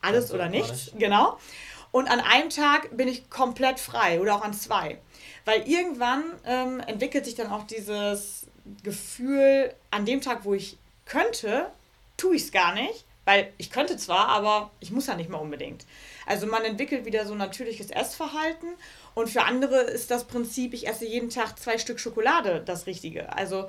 alles 0.00 0.32
oder 0.32 0.48
nichts. 0.48 0.70
Nicht. 0.70 0.98
Genau. 0.98 1.38
Und 1.90 2.08
an 2.08 2.20
einem 2.20 2.50
Tag 2.50 2.96
bin 2.96 3.08
ich 3.08 3.30
komplett 3.30 3.80
frei 3.80 4.20
oder 4.20 4.36
auch 4.36 4.42
an 4.42 4.52
zwei. 4.52 4.98
Weil 5.44 5.66
irgendwann 5.66 6.24
ähm, 6.44 6.80
entwickelt 6.80 7.24
sich 7.24 7.34
dann 7.34 7.50
auch 7.50 7.64
dieses 7.64 8.46
Gefühl, 8.82 9.72
an 9.90 10.04
dem 10.04 10.20
Tag, 10.20 10.44
wo 10.44 10.52
ich 10.52 10.76
könnte, 11.06 11.70
tue 12.16 12.36
ich 12.36 12.42
es 12.42 12.52
gar 12.52 12.74
nicht. 12.74 13.04
Weil 13.24 13.52
ich 13.58 13.70
könnte 13.70 13.96
zwar, 13.96 14.28
aber 14.28 14.70
ich 14.80 14.90
muss 14.90 15.06
ja 15.06 15.14
nicht 15.14 15.28
mehr 15.28 15.40
unbedingt. 15.40 15.86
Also 16.26 16.46
man 16.46 16.64
entwickelt 16.64 17.04
wieder 17.04 17.26
so 17.26 17.32
ein 17.32 17.38
natürliches 17.38 17.90
Essverhalten. 17.90 18.68
Und 19.14 19.28
für 19.28 19.42
andere 19.42 19.80
ist 19.80 20.10
das 20.10 20.24
Prinzip, 20.24 20.72
ich 20.74 20.86
esse 20.86 21.06
jeden 21.06 21.30
Tag 21.30 21.58
zwei 21.58 21.78
Stück 21.78 22.00
Schokolade 22.00 22.62
das 22.64 22.86
Richtige. 22.86 23.32
Also 23.34 23.68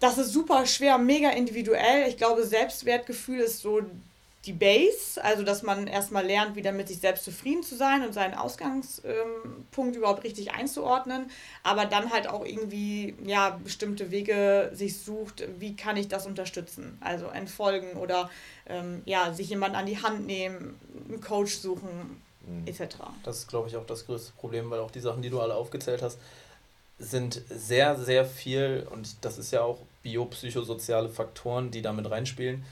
das 0.00 0.18
ist 0.18 0.32
super 0.32 0.66
schwer, 0.66 0.98
mega 0.98 1.30
individuell. 1.30 2.08
Ich 2.08 2.16
glaube, 2.16 2.44
Selbstwertgefühl 2.44 3.40
ist 3.40 3.60
so 3.60 3.82
die 4.46 4.52
Base, 4.52 5.22
also 5.22 5.42
dass 5.42 5.62
man 5.62 5.86
erstmal 5.88 6.24
lernt, 6.24 6.54
wieder 6.54 6.70
mit 6.70 6.88
sich 6.88 6.98
selbst 6.98 7.24
zufrieden 7.24 7.62
zu 7.62 7.76
sein 7.76 8.06
und 8.06 8.12
seinen 8.12 8.34
Ausgangspunkt 8.34 9.96
überhaupt 9.96 10.22
richtig 10.22 10.52
einzuordnen, 10.52 11.30
aber 11.64 11.84
dann 11.84 12.12
halt 12.12 12.28
auch 12.28 12.44
irgendwie 12.44 13.14
ja 13.24 13.58
bestimmte 13.62 14.10
Wege 14.10 14.70
sich 14.72 15.00
sucht, 15.00 15.42
wie 15.58 15.74
kann 15.74 15.96
ich 15.96 16.06
das 16.08 16.26
unterstützen? 16.26 16.96
Also 17.00 17.26
entfolgen 17.26 17.94
oder 17.96 18.30
ähm, 18.68 19.02
ja 19.04 19.32
sich 19.34 19.48
jemand 19.48 19.74
an 19.74 19.86
die 19.86 20.00
Hand 20.00 20.26
nehmen, 20.26 20.78
einen 21.08 21.20
Coach 21.20 21.56
suchen 21.56 22.20
mhm. 22.46 22.66
etc. 22.66 22.98
Das 23.24 23.38
ist 23.38 23.48
glaube 23.48 23.68
ich 23.68 23.76
auch 23.76 23.86
das 23.86 24.06
größte 24.06 24.32
Problem, 24.36 24.70
weil 24.70 24.78
auch 24.78 24.92
die 24.92 25.00
Sachen, 25.00 25.22
die 25.22 25.30
du 25.30 25.40
alle 25.40 25.54
aufgezählt 25.54 26.02
hast, 26.02 26.18
sind 26.98 27.42
sehr, 27.50 27.96
sehr 27.98 28.24
viel, 28.24 28.86
und 28.90 29.16
das 29.20 29.38
ist 29.38 29.50
ja 29.50 29.62
auch 29.62 29.78
biopsychosoziale 30.02 31.08
Faktoren, 31.08 31.70
die 31.70 31.82
damit 31.82 32.10
reinspielen. 32.10 32.64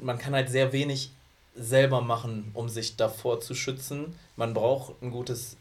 Man 0.00 0.18
kann 0.18 0.34
halt 0.34 0.50
sehr 0.50 0.72
wenig 0.72 1.10
selber 1.54 2.00
machen, 2.00 2.50
um 2.54 2.68
sich 2.68 2.96
davor 2.96 3.40
zu 3.40 3.54
schützen. 3.54 4.14
Man 4.36 4.52
braucht 4.52 5.00
ein 5.00 5.10
gutes, 5.10 5.56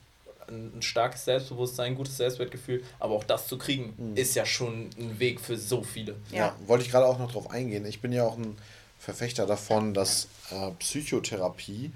ein 0.47 0.81
starkes 0.81 1.25
Selbstbewusstsein, 1.25 1.93
ein 1.93 1.95
gutes 1.95 2.17
Selbstwertgefühl, 2.17 2.83
aber 2.99 3.13
auch 3.13 3.23
das 3.23 3.47
zu 3.47 3.57
kriegen, 3.57 3.93
mhm. 3.97 4.17
ist 4.17 4.35
ja 4.35 4.45
schon 4.45 4.89
ein 4.97 5.19
Weg 5.19 5.39
für 5.39 5.57
so 5.57 5.83
viele. 5.83 6.15
Ja, 6.31 6.37
ja 6.37 6.55
wollte 6.65 6.83
ich 6.83 6.91
gerade 6.91 7.05
auch 7.05 7.19
noch 7.19 7.31
drauf 7.31 7.49
eingehen. 7.49 7.85
Ich 7.85 8.01
bin 8.01 8.11
ja 8.11 8.23
auch 8.23 8.37
ein 8.37 8.57
Verfechter 8.99 9.45
davon, 9.45 9.93
dass 9.93 10.27
äh, 10.51 10.71
Psychotherapie 10.79 11.91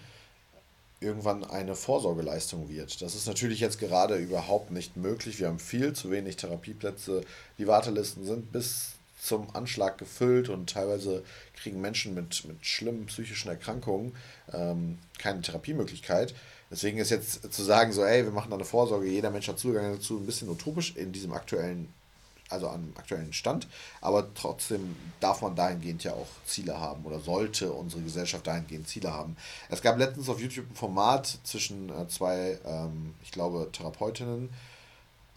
irgendwann 1.01 1.43
eine 1.43 1.75
Vorsorgeleistung 1.75 2.69
wird. 2.69 3.01
Das 3.01 3.15
ist 3.15 3.27
natürlich 3.27 3.59
jetzt 3.59 3.79
gerade 3.79 4.15
überhaupt 4.17 4.71
nicht 4.71 4.97
möglich. 4.97 5.39
Wir 5.39 5.47
haben 5.47 5.59
viel 5.59 5.93
zu 5.93 6.11
wenig 6.11 6.35
Therapieplätze. 6.35 7.21
Die 7.57 7.67
Wartelisten 7.67 8.25
sind 8.25 8.51
bis 8.51 8.93
zum 9.21 9.53
Anschlag 9.53 9.97
gefüllt 9.97 10.49
und 10.49 10.69
teilweise 10.69 11.23
kriegen 11.53 11.81
Menschen 11.81 12.13
mit, 12.13 12.45
mit 12.45 12.65
schlimmen 12.65 13.05
psychischen 13.07 13.49
Erkrankungen 13.49 14.15
ähm, 14.53 14.97
keine 15.17 15.41
Therapiemöglichkeit. 15.41 16.33
Deswegen 16.71 16.99
ist 16.99 17.09
jetzt 17.09 17.51
zu 17.51 17.63
sagen, 17.63 17.91
so, 17.91 18.03
ey, 18.03 18.23
wir 18.23 18.31
machen 18.31 18.51
da 18.51 18.55
eine 18.55 18.65
Vorsorge, 18.65 19.07
jeder 19.07 19.31
Mensch 19.31 19.47
hat 19.47 19.59
Zugang 19.59 19.93
dazu, 19.93 20.17
ein 20.17 20.25
bisschen 20.25 20.49
utopisch 20.49 20.95
in 20.95 21.11
diesem 21.11 21.33
aktuellen, 21.33 21.91
also 22.49 22.67
am 22.69 22.93
aktuellen 22.95 23.33
Stand. 23.33 23.67
Aber 24.01 24.33
trotzdem 24.33 24.95
darf 25.19 25.41
man 25.41 25.55
dahingehend 25.55 26.03
ja 26.03 26.13
auch 26.13 26.27
Ziele 26.45 26.79
haben 26.79 27.05
oder 27.05 27.19
sollte 27.19 27.71
unsere 27.71 28.01
Gesellschaft 28.01 28.45
dahingehend 28.47 28.87
Ziele 28.87 29.13
haben. 29.13 29.37
Es 29.69 29.81
gab 29.81 29.97
letztens 29.97 30.29
auf 30.29 30.41
YouTube 30.41 30.69
ein 30.69 30.75
Format 30.75 31.37
zwischen 31.43 31.89
äh, 31.89 32.07
zwei, 32.07 32.59
ähm, 32.65 33.13
ich 33.23 33.31
glaube, 33.31 33.69
Therapeutinnen, 33.71 34.49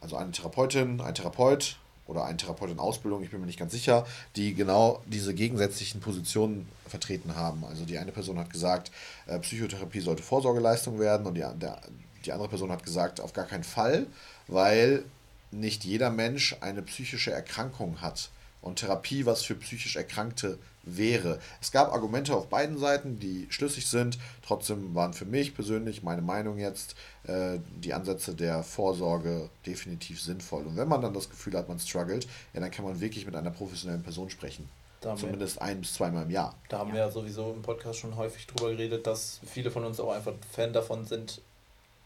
also 0.01 0.17
eine 0.17 0.33
Therapeutin, 0.33 1.01
ein 1.01 1.15
Therapeut 1.15 1.79
oder 2.07 2.25
ein 2.25 2.37
Therapeut 2.37 2.71
in 2.71 2.79
Ausbildung, 2.79 3.23
ich 3.23 3.31
bin 3.31 3.41
mir 3.41 3.47
nicht 3.47 3.59
ganz 3.59 3.73
sicher, 3.73 4.05
die 4.35 4.55
genau 4.55 5.01
diese 5.07 5.35
gegensätzlichen 5.35 6.01
Positionen 6.01 6.69
vertreten 6.89 7.37
haben. 7.37 7.65
Also 7.65 7.85
die 7.85 7.99
eine 7.99 8.13
Person 8.13 8.39
hat 8.39 8.51
gesagt, 8.51 8.91
äh, 9.27 9.39
Psychotherapie 9.39 10.01
sollte 10.01 10.23
Vorsorgeleistung 10.23 10.99
werden 10.99 11.27
und 11.27 11.35
die, 11.35 11.41
der, 11.41 11.81
die 12.25 12.33
andere 12.33 12.49
Person 12.49 12.73
hat 12.73 12.85
gesagt, 12.85 13.21
auf 13.21 13.33
gar 13.33 13.47
keinen 13.47 13.65
Fall, 13.65 14.07
weil 14.49 15.05
nicht 15.53 15.85
jeder 15.85 16.11
Mensch 16.11 16.57
eine 16.61 16.83
psychische 16.83 17.33
Erkrankung 17.33 18.01
hat 18.01 18.31
und 18.63 18.77
Therapie 18.77 19.27
was 19.27 19.43
für 19.43 19.55
psychisch 19.57 19.97
Erkrankte 19.97 20.59
wäre. 20.85 21.39
Es 21.61 21.71
gab 21.71 21.93
Argumente 21.93 22.35
auf 22.35 22.49
beiden 22.49 22.79
Seiten, 22.79 23.19
die 23.19 23.47
schlüssig 23.51 23.87
sind. 23.87 24.19
Trotzdem 24.45 24.95
waren 24.95 25.13
für 25.13 25.25
mich 25.25 25.55
persönlich, 25.55 26.03
meine 26.03 26.23
Meinung 26.23 26.59
jetzt, 26.59 26.95
äh, 27.25 27.59
die 27.77 27.93
Ansätze 27.93 28.35
der 28.35 28.63
Vorsorge 28.63 29.51
definitiv 29.67 30.21
sinnvoll. 30.21 30.65
Und 30.65 30.77
wenn 30.77 30.89
man 30.89 31.01
dann 31.03 31.15
das 31.15 31.29
Gefühl 31.29 31.55
hat, 31.55 31.69
man 31.69 31.79
struggelt, 31.79 32.27
ja, 32.55 32.61
dann 32.61 32.71
kann 32.71 32.85
man 32.85 33.01
wirklich 33.01 33.27
mit 33.27 33.37
einer 33.37 33.51
professionellen 33.51 34.03
Person 34.03 34.31
sprechen. 34.31 34.69
Zumindest 35.17 35.61
ein 35.61 35.81
bis 35.81 35.95
zweimal 35.95 36.23
im 36.23 36.31
Jahr. 36.31 36.55
Da 36.69 36.79
haben 36.79 36.91
ja. 36.91 36.95
wir 36.95 37.01
ja 37.01 37.11
sowieso 37.11 37.53
im 37.53 37.63
Podcast 37.63 37.99
schon 37.99 38.15
häufig 38.15 38.47
drüber 38.47 38.71
geredet, 38.71 39.05
dass 39.09 39.41
viele 39.45 39.73
von 39.73 39.85
uns 39.85 39.99
auch 39.99 40.13
einfach 40.13 40.33
Fan 40.53 40.73
davon 40.73 41.05
sind, 41.07 41.41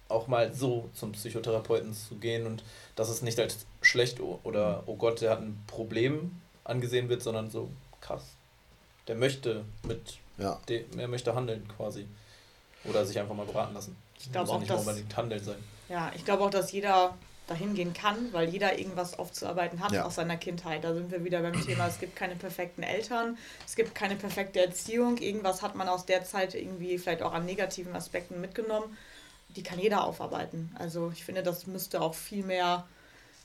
auch 0.08 0.28
mal 0.28 0.52
so 0.54 0.88
zum 0.94 1.12
Psychotherapeuten 1.12 1.92
zu 1.92 2.16
gehen 2.16 2.46
und 2.46 2.62
dass 2.94 3.08
es 3.08 3.22
nicht 3.22 3.38
als 3.40 3.66
schlecht 3.82 4.20
oder 4.20 4.82
oh 4.86 4.96
Gott, 4.96 5.20
der 5.20 5.30
hat 5.30 5.40
ein 5.40 5.62
Problem 5.66 6.40
angesehen 6.64 7.08
wird, 7.08 7.22
sondern 7.22 7.50
so 7.50 7.70
krass, 8.00 8.22
der 9.08 9.16
möchte 9.16 9.64
mit, 9.82 10.18
ja. 10.38 10.60
dem, 10.68 10.98
er 10.98 11.08
möchte 11.08 11.34
handeln 11.34 11.66
quasi. 11.76 12.06
Oder 12.84 13.04
sich 13.04 13.18
einfach 13.18 13.34
mal 13.34 13.46
beraten 13.46 13.74
lassen. 13.74 13.96
Ich 14.20 14.30
glaube 14.30 14.50
auch, 14.50 14.60
nicht 14.60 14.70
dass, 14.70 14.80
unbedingt 14.80 15.16
handeln 15.16 15.42
sein. 15.42 15.56
Ja, 15.88 16.12
ich 16.14 16.24
glaube 16.24 16.44
auch, 16.44 16.50
dass 16.50 16.70
jeder 16.70 17.16
dahin 17.46 17.74
gehen 17.74 17.92
kann, 17.94 18.32
weil 18.32 18.48
jeder 18.48 18.78
irgendwas 18.78 19.18
aufzuarbeiten 19.18 19.80
hat 19.80 19.92
ja. 19.92 20.04
aus 20.04 20.16
seiner 20.16 20.36
Kindheit. 20.36 20.84
Da 20.84 20.94
sind 20.94 21.10
wir 21.10 21.24
wieder 21.24 21.42
beim 21.42 21.64
Thema, 21.64 21.86
es 21.86 22.00
gibt 22.00 22.16
keine 22.16 22.34
perfekten 22.34 22.82
Eltern, 22.82 23.38
es 23.64 23.76
gibt 23.76 23.94
keine 23.94 24.16
perfekte 24.16 24.60
Erziehung, 24.60 25.18
irgendwas 25.18 25.62
hat 25.62 25.76
man 25.76 25.88
aus 25.88 26.06
der 26.06 26.24
Zeit 26.24 26.54
irgendwie 26.54 26.98
vielleicht 26.98 27.22
auch 27.22 27.32
an 27.32 27.44
negativen 27.44 27.94
Aspekten 27.94 28.40
mitgenommen. 28.40 28.96
Die 29.56 29.62
kann 29.62 29.78
jeder 29.78 30.04
aufarbeiten. 30.04 30.74
Also 30.78 31.10
ich 31.12 31.24
finde, 31.24 31.42
das 31.42 31.66
müsste 31.66 32.00
auch 32.00 32.14
viel 32.14 32.44
mehr 32.44 32.86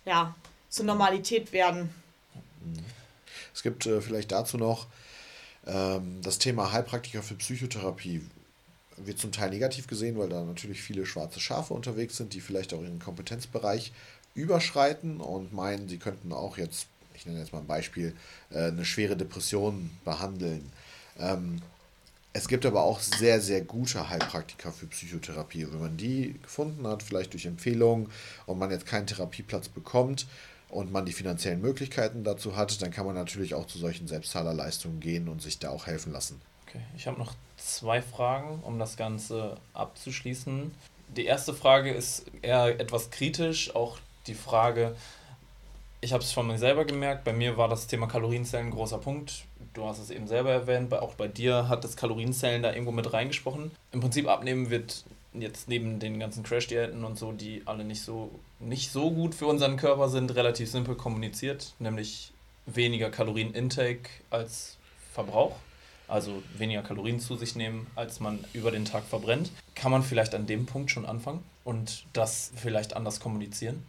ja, 0.06 0.36
zur 0.70 0.86
Normalität 0.86 1.52
werden. 1.54 1.90
Es 3.54 3.64
gibt 3.64 3.86
äh, 3.86 4.02
vielleicht 4.02 4.32
dazu 4.32 4.58
noch 4.58 4.88
ähm, 5.66 6.22
das 6.22 6.38
Thema 6.38 6.72
Heilpraktiker 6.72 7.24
für 7.24 7.36
Psychotherapie 7.36 8.22
wird 8.98 9.20
zum 9.20 9.32
Teil 9.32 9.50
negativ 9.50 9.88
gesehen, 9.88 10.18
weil 10.18 10.30
da 10.30 10.44
natürlich 10.44 10.82
viele 10.82 11.06
schwarze 11.06 11.40
Schafe 11.40 11.74
unterwegs 11.74 12.18
sind, 12.18 12.34
die 12.34 12.42
vielleicht 12.42 12.74
auch 12.74 12.82
ihren 12.82 13.00
Kompetenzbereich 13.00 13.92
überschreiten 14.36 15.20
und 15.20 15.54
meinen, 15.54 15.90
sie 15.90 15.98
könnten 15.98 16.32
auch 16.34 16.58
jetzt, 16.58 16.88
ich 17.14 17.26
nenne 17.26 17.40
jetzt 17.40 17.52
mal 17.52 17.60
ein 17.60 17.68
Beispiel, 17.68 18.16
äh, 18.52 18.68
eine 18.68 18.86
schwere 18.86 19.16
Depression 19.16 19.90
behandeln. 20.06 20.72
Ähm, 21.20 21.62
es 22.34 22.48
gibt 22.48 22.66
aber 22.66 22.84
auch 22.84 23.00
sehr, 23.00 23.42
sehr 23.42 23.62
gute 23.62 24.10
Heilpraktiker 24.10 24.72
für 24.72 24.88
Psychotherapie. 24.88 25.68
Wenn 25.70 25.80
man 25.80 25.98
die 25.98 26.36
gefunden 26.42 26.88
hat, 26.88 27.04
vielleicht 27.04 27.34
durch 27.34 27.46
Empfehlungen 27.46 28.10
und 28.46 28.60
man 28.60 28.72
jetzt 28.72 28.86
keinen 28.86 29.08
Therapieplatz 29.08 29.70
bekommt, 29.70 30.28
und 30.72 30.92
man 30.92 31.06
die 31.06 31.12
finanziellen 31.12 31.62
Möglichkeiten 31.62 32.24
dazu 32.24 32.56
hat, 32.56 32.82
dann 32.82 32.92
kann 32.92 33.06
man 33.06 33.16
natürlich 33.16 33.54
auch 33.54 33.68
zu 33.68 33.78
solchen 33.78 34.08
Selbstzahlerleistungen 34.08 35.00
gehen 35.00 35.28
und 35.28 35.42
sich 35.42 35.60
da 35.60 35.70
auch 35.70 35.86
helfen 35.86 36.14
lassen. 36.14 36.42
Okay, 36.68 36.82
ich 36.96 37.08
habe 37.08 37.20
noch 37.20 37.34
zwei 37.58 38.02
Fragen, 38.02 38.60
um 38.64 38.80
das 38.80 38.96
Ganze 38.96 39.58
abzuschließen. 39.74 40.74
Die 41.16 41.26
erste 41.26 41.54
Frage 41.54 41.92
ist 41.92 42.26
eher 42.42 42.80
etwas 42.80 43.12
kritisch, 43.12 43.76
auch 43.76 44.00
die 44.28 44.34
Frage, 44.34 44.96
ich 46.00 46.14
habe 46.14 46.24
es 46.24 46.32
von 46.32 46.48
mir 46.48 46.58
selber 46.58 46.86
gemerkt, 46.86 47.26
bei 47.26 47.34
mir 47.34 47.58
war 47.58 47.68
das 47.68 47.88
Thema 47.88 48.08
Kalorienzellen 48.08 48.68
ein 48.68 48.72
großer 48.72 48.98
Punkt. 48.98 49.44
Du 49.74 49.86
hast 49.86 50.00
es 50.00 50.10
eben 50.10 50.28
selber 50.28 50.52
erwähnt, 50.52 50.94
auch 50.94 51.16
bei 51.16 51.28
dir 51.28 51.70
hat 51.70 51.84
das 51.84 51.96
Kalorienzellen 51.96 52.62
da 52.62 52.72
irgendwo 52.72 52.92
mit 52.92 53.14
reingesprochen. 53.14 53.72
Im 53.92 54.02
Prinzip 54.02 54.28
abnehmen 54.28 54.70
wird 54.70 55.06
jetzt 55.34 55.70
neben 55.70 56.00
den 56.00 56.20
ganzen 56.20 56.44
Crash-Diäten 56.44 57.06
und 57.06 57.18
so, 57.18 57.32
die 57.32 57.62
alle 57.66 57.86
nicht 57.86 58.02
so, 58.02 58.32
nicht 58.60 58.92
so 58.92 59.12
gut 59.12 59.34
für 59.34 59.48
unseren 59.48 59.78
Körper 59.78 60.10
sind, 60.10 60.36
relativ 60.36 60.70
simpel 60.70 60.96
kommuniziert, 60.96 61.74
nämlich 61.80 62.32
weniger 62.66 63.10
Kalorien-Intake 63.10 64.10
als 64.30 64.78
Verbrauch, 65.14 65.56
also 66.08 66.44
weniger 66.58 66.82
Kalorien 66.82 67.20
zu 67.20 67.38
sich 67.38 67.56
nehmen, 67.56 67.88
als 67.96 68.20
man 68.20 68.44
über 68.54 68.72
den 68.72 68.84
Tag 68.84 69.06
verbrennt. 69.06 69.52
Kann 69.76 69.92
man 69.92 70.04
vielleicht 70.04 70.36
an 70.36 70.48
dem 70.48 70.66
Punkt 70.66 70.92
schon 70.92 71.06
anfangen 71.06 71.44
und 71.64 72.06
das 72.12 72.52
vielleicht 72.56 72.96
anders 72.96 73.22
kommunizieren? 73.22 73.84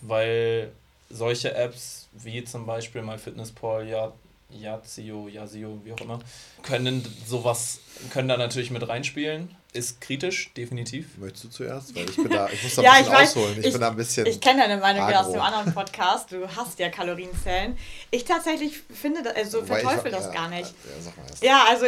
Weil 0.00 0.72
solche 1.10 1.54
Apps 1.54 2.08
wie 2.12 2.44
zum 2.44 2.66
Beispiel 2.66 3.02
MyFitnessPal 3.02 3.86
ja 3.88 4.12
Yazio, 4.50 5.28
Yazio, 5.28 5.80
wie 5.84 5.92
auch 5.92 6.00
immer, 6.00 6.20
können 6.62 7.04
sowas, 7.26 7.80
können 8.10 8.28
da 8.28 8.36
natürlich 8.36 8.70
mit 8.70 8.86
reinspielen. 8.88 9.54
Ist 9.74 10.00
kritisch, 10.00 10.52
definitiv. 10.54 11.18
Möchtest 11.18 11.44
du 11.44 11.48
zuerst? 11.50 11.94
Weil 11.94 12.08
ich 12.08 12.16
bin 12.16 12.30
da, 12.30 12.48
ich 12.48 12.62
muss 12.62 12.74
da 12.74 12.82
ja, 12.82 12.92
ein 12.92 13.04
bisschen 13.04 13.12
ich 13.12 13.20
weiß, 13.20 13.36
ausholen. 13.36 13.58
Ich, 13.60 13.66
ich, 13.66 13.72
bin 13.72 13.80
da 13.82 13.90
ein 13.90 13.96
bisschen. 13.96 14.26
Ich 14.26 14.40
kenne 14.40 14.62
deine 14.62 14.78
Meinung 14.78 15.02
agro. 15.02 15.18
aus 15.18 15.32
dem 15.32 15.40
anderen 15.42 15.74
Podcast. 15.74 16.32
Du 16.32 16.48
hast 16.48 16.78
ja 16.78 16.88
Kalorienzellen. 16.88 17.76
Ich 18.10 18.24
tatsächlich 18.24 18.78
finde, 18.78 19.36
also 19.36 19.62
verteufel 19.62 20.10
das 20.10 20.24
ja, 20.24 20.32
gar 20.32 20.48
nicht. 20.48 20.70
Ja, 20.70 21.02
sag 21.02 21.16
mal 21.18 21.26
erst. 21.28 21.44
ja, 21.44 21.64
also 21.68 21.86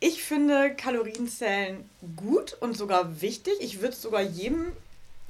ich 0.00 0.22
finde 0.22 0.74
Kalorienzellen 0.74 1.88
gut 2.16 2.56
und 2.60 2.74
sogar 2.74 3.20
wichtig. 3.20 3.52
Ich 3.60 3.82
würde 3.82 3.92
es 3.92 4.00
sogar 4.00 4.22
jedem 4.22 4.72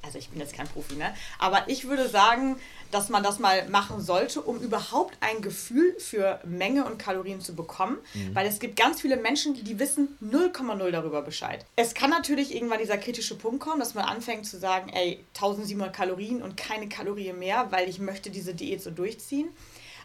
also 0.03 0.18
ich 0.18 0.30
bin 0.30 0.40
jetzt 0.40 0.55
kein 0.55 0.66
Profi, 0.66 0.94
ne? 0.94 1.14
Aber 1.38 1.68
ich 1.68 1.88
würde 1.88 2.09
sagen, 2.09 2.57
dass 2.90 3.09
man 3.09 3.22
das 3.22 3.38
mal 3.38 3.68
machen 3.68 4.01
sollte, 4.01 4.40
um 4.42 4.59
überhaupt 4.59 5.16
ein 5.20 5.42
Gefühl 5.42 5.94
für 5.98 6.40
Menge 6.44 6.84
und 6.84 6.98
Kalorien 6.98 7.40
zu 7.40 7.55
bekommen. 7.55 7.98
Mhm. 8.14 8.34
Weil 8.34 8.46
es 8.46 8.59
gibt 8.59 8.76
ganz 8.76 9.01
viele 9.01 9.16
Menschen, 9.16 9.55
die 9.55 9.78
wissen 9.78 10.16
0,0 10.22 10.90
darüber 10.90 11.22
Bescheid. 11.22 11.64
Es 11.76 11.94
kann 11.94 12.11
natürlich 12.11 12.55
irgendwann 12.55 12.78
dieser 12.78 12.98
kritische 12.98 13.36
Punkt 13.36 13.61
kommen, 13.61 13.80
dass 13.80 13.94
man 13.94 14.05
anfängt 14.05 14.46
zu 14.46 14.59
sagen, 14.59 14.90
ey, 14.90 15.24
1700 15.34 15.94
Kalorien 15.94 16.42
und 16.42 16.57
keine 16.57 16.88
Kalorie 16.88 17.32
mehr, 17.32 17.70
weil 17.70 17.88
ich 17.88 17.98
möchte 17.98 18.30
diese 18.30 18.55
Diät 18.55 18.82
so 18.82 18.90
durchziehen. 18.90 19.48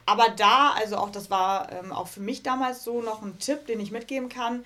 Aber 0.05 0.29
da, 0.29 0.71
also 0.77 0.97
auch 0.97 1.09
das 1.09 1.31
war 1.31 1.71
ähm, 1.71 1.91
auch 1.91 2.07
für 2.07 2.19
mich 2.19 2.43
damals 2.43 2.83
so 2.83 3.01
noch 3.01 3.23
ein 3.23 3.39
Tipp, 3.39 3.65
den 3.65 3.79
ich 3.79 3.91
mitgeben 3.91 4.29
kann, 4.29 4.63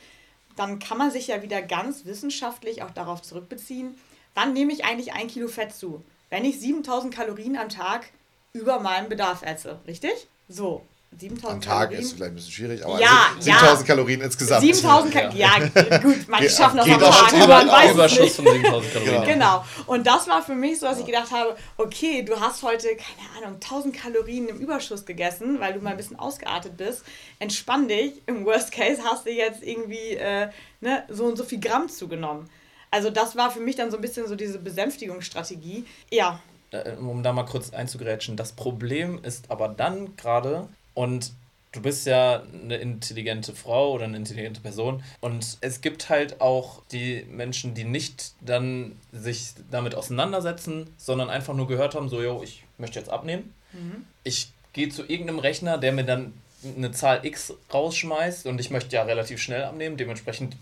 dann 0.57 0.79
kann 0.79 0.97
man 0.97 1.11
sich 1.11 1.27
ja 1.27 1.41
wieder 1.41 1.61
ganz 1.61 2.03
wissenschaftlich 2.03 2.83
auch 2.83 2.91
darauf 2.91 3.21
zurückbeziehen, 3.21 3.95
wann 4.39 4.53
nehme 4.53 4.71
ich 4.71 4.85
eigentlich 4.85 5.13
ein 5.13 5.27
Kilo 5.27 5.47
Fett 5.47 5.73
zu? 5.73 6.03
Wenn 6.29 6.45
ich 6.45 6.59
7000 6.59 7.13
Kalorien 7.13 7.57
am 7.57 7.69
Tag 7.69 8.07
über 8.53 8.79
meinem 8.79 9.09
Bedarf 9.09 9.41
esse, 9.43 9.79
richtig? 9.87 10.27
So. 10.47 10.85
7000 11.17 11.51
Am 11.51 11.61
Tag 11.61 11.79
Kalorien. 11.79 12.01
ist 12.01 12.13
vielleicht 12.13 12.31
ein 12.31 12.35
bisschen 12.35 12.51
schwierig, 12.51 12.85
aber 12.85 13.01
ja, 13.01 13.31
7000 13.39 13.79
ja. 13.79 13.85
Kalorien 13.87 14.21
insgesamt. 14.21 14.61
7000 14.61 15.11
Kalorien, 15.11 15.39
ja. 15.39 15.57
ja, 15.57 15.97
gut, 15.97 16.17
manche 16.27 16.49
schaffen 16.51 16.77
das 16.77 16.87
am 16.87 16.99
Tag, 16.99 17.47
man 17.47 17.67
weiß 17.67 17.93
Überschuss 17.93 18.35
von 18.35 18.45
7000 18.45 18.93
Kalorien. 18.93 19.23
Genau. 19.23 19.25
genau. 19.25 19.65
Und 19.87 20.05
das 20.05 20.27
war 20.27 20.43
für 20.43 20.53
mich 20.53 20.79
so, 20.79 20.85
dass 20.85 20.99
ich 20.99 21.07
gedacht 21.07 21.31
habe, 21.31 21.55
okay, 21.77 22.21
du 22.21 22.39
hast 22.39 22.61
heute, 22.61 22.89
keine 22.89 23.43
Ahnung, 23.43 23.55
1000 23.55 23.95
Kalorien 23.95 24.49
im 24.49 24.57
Überschuss 24.57 25.03
gegessen, 25.03 25.59
weil 25.59 25.73
du 25.73 25.79
mal 25.79 25.91
ein 25.91 25.97
bisschen 25.97 26.19
ausgeartet 26.19 26.77
bist. 26.77 27.03
Entspann 27.39 27.87
dich, 27.87 28.21
im 28.27 28.45
Worst 28.45 28.71
Case 28.71 29.01
hast 29.03 29.25
du 29.25 29.31
jetzt 29.31 29.63
irgendwie 29.63 30.13
äh, 30.13 30.49
ne, 30.79 31.05
so 31.09 31.25
und 31.25 31.37
so 31.37 31.43
viel 31.43 31.59
Gramm 31.59 31.89
zugenommen. 31.89 32.47
Also 32.91 33.09
das 33.09 33.35
war 33.35 33.51
für 33.51 33.59
mich 33.59 33.75
dann 33.75 33.91
so 33.91 33.97
ein 33.97 34.01
bisschen 34.01 34.27
so 34.27 34.35
diese 34.35 34.59
Besänftigungsstrategie. 34.59 35.85
Ja. 36.11 36.41
Äh, 36.71 36.93
um 36.93 37.23
da 37.23 37.33
mal 37.33 37.43
kurz 37.43 37.71
einzugrätschen, 37.71 38.35
das 38.35 38.53
Problem 38.53 39.19
ist 39.23 39.49
aber 39.49 39.69
dann 39.69 40.15
gerade, 40.15 40.67
und 40.93 41.31
du 41.71 41.81
bist 41.81 42.05
ja 42.07 42.43
eine 42.63 42.77
intelligente 42.77 43.53
Frau 43.53 43.93
oder 43.93 44.05
eine 44.05 44.17
intelligente 44.17 44.61
Person 44.61 45.03
und 45.21 45.57
es 45.61 45.81
gibt 45.81 46.09
halt 46.09 46.41
auch 46.41 46.81
die 46.91 47.25
Menschen, 47.29 47.73
die 47.75 47.83
nicht 47.83 48.33
dann 48.41 48.95
sich 49.11 49.53
damit 49.69 49.95
auseinandersetzen, 49.95 50.87
sondern 50.97 51.29
einfach 51.29 51.53
nur 51.53 51.67
gehört 51.67 51.95
haben, 51.95 52.09
so, 52.09 52.21
yo, 52.21 52.41
ich 52.43 52.63
möchte 52.77 52.97
jetzt 52.99 53.09
abnehmen. 53.09 53.53
Mhm. 53.73 54.05
Ich 54.23 54.51
gehe 54.73 54.89
zu 54.89 55.03
irgendeinem 55.03 55.39
Rechner, 55.39 55.77
der 55.77 55.91
mir 55.91 56.05
dann 56.05 56.33
eine 56.75 56.91
Zahl 56.91 57.25
X 57.25 57.53
rausschmeißt 57.73 58.47
und 58.47 58.59
ich 58.59 58.69
möchte 58.69 58.95
ja 58.95 59.03
relativ 59.03 59.41
schnell 59.41 59.63
abnehmen, 59.63 59.95
dementsprechend 59.97 60.55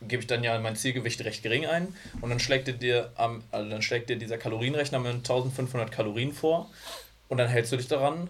gebe 0.00 0.20
ich 0.22 0.26
dann 0.26 0.44
ja 0.44 0.58
mein 0.58 0.76
Zielgewicht 0.76 1.24
recht 1.24 1.42
gering 1.42 1.66
ein 1.66 1.94
und 2.20 2.30
dann 2.30 2.40
schlägt 2.40 2.82
dir, 2.82 3.12
am, 3.16 3.42
also 3.50 3.68
dann 3.68 3.82
schlägt 3.82 4.10
dir 4.10 4.16
dieser 4.16 4.38
Kalorienrechner 4.38 4.98
mit 4.98 5.14
1500 5.14 5.90
Kalorien 5.90 6.32
vor 6.32 6.70
und 7.28 7.38
dann 7.38 7.48
hältst 7.48 7.72
du 7.72 7.76
dich 7.76 7.88
daran 7.88 8.28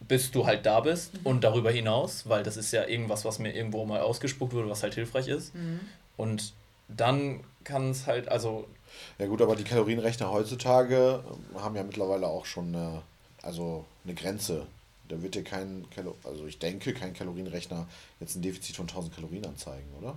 bis 0.00 0.30
du 0.30 0.46
halt 0.46 0.66
da 0.66 0.80
bist 0.80 1.14
mhm. 1.14 1.20
und 1.24 1.44
darüber 1.44 1.70
hinaus, 1.70 2.28
weil 2.28 2.42
das 2.42 2.56
ist 2.56 2.72
ja 2.72 2.86
irgendwas, 2.86 3.24
was 3.24 3.38
mir 3.38 3.54
irgendwo 3.54 3.84
mal 3.84 4.00
ausgespuckt 4.00 4.52
wurde, 4.52 4.68
was 4.68 4.82
halt 4.82 4.94
hilfreich 4.94 5.28
ist. 5.28 5.54
Mhm. 5.54 5.80
Und 6.16 6.52
dann 6.88 7.40
kann 7.64 7.90
es 7.90 8.06
halt, 8.06 8.28
also. 8.28 8.66
Ja 9.18 9.26
gut, 9.26 9.42
aber 9.42 9.56
die 9.56 9.64
Kalorienrechner 9.64 10.30
heutzutage 10.30 11.24
haben 11.54 11.76
ja 11.76 11.82
mittlerweile 11.82 12.26
auch 12.26 12.46
schon 12.46 12.74
eine, 12.74 13.02
also 13.42 13.84
eine 14.04 14.14
Grenze. 14.14 14.66
Da 15.08 15.20
wird 15.22 15.34
dir 15.34 15.44
kein, 15.44 15.84
Kalo 15.94 16.16
also 16.24 16.46
ich 16.46 16.58
denke, 16.58 16.92
kein 16.94 17.14
Kalorienrechner 17.14 17.86
jetzt 18.20 18.36
ein 18.36 18.42
Defizit 18.42 18.76
von 18.76 18.88
1000 18.88 19.14
Kalorien 19.14 19.44
anzeigen, 19.46 19.86
oder? 20.00 20.16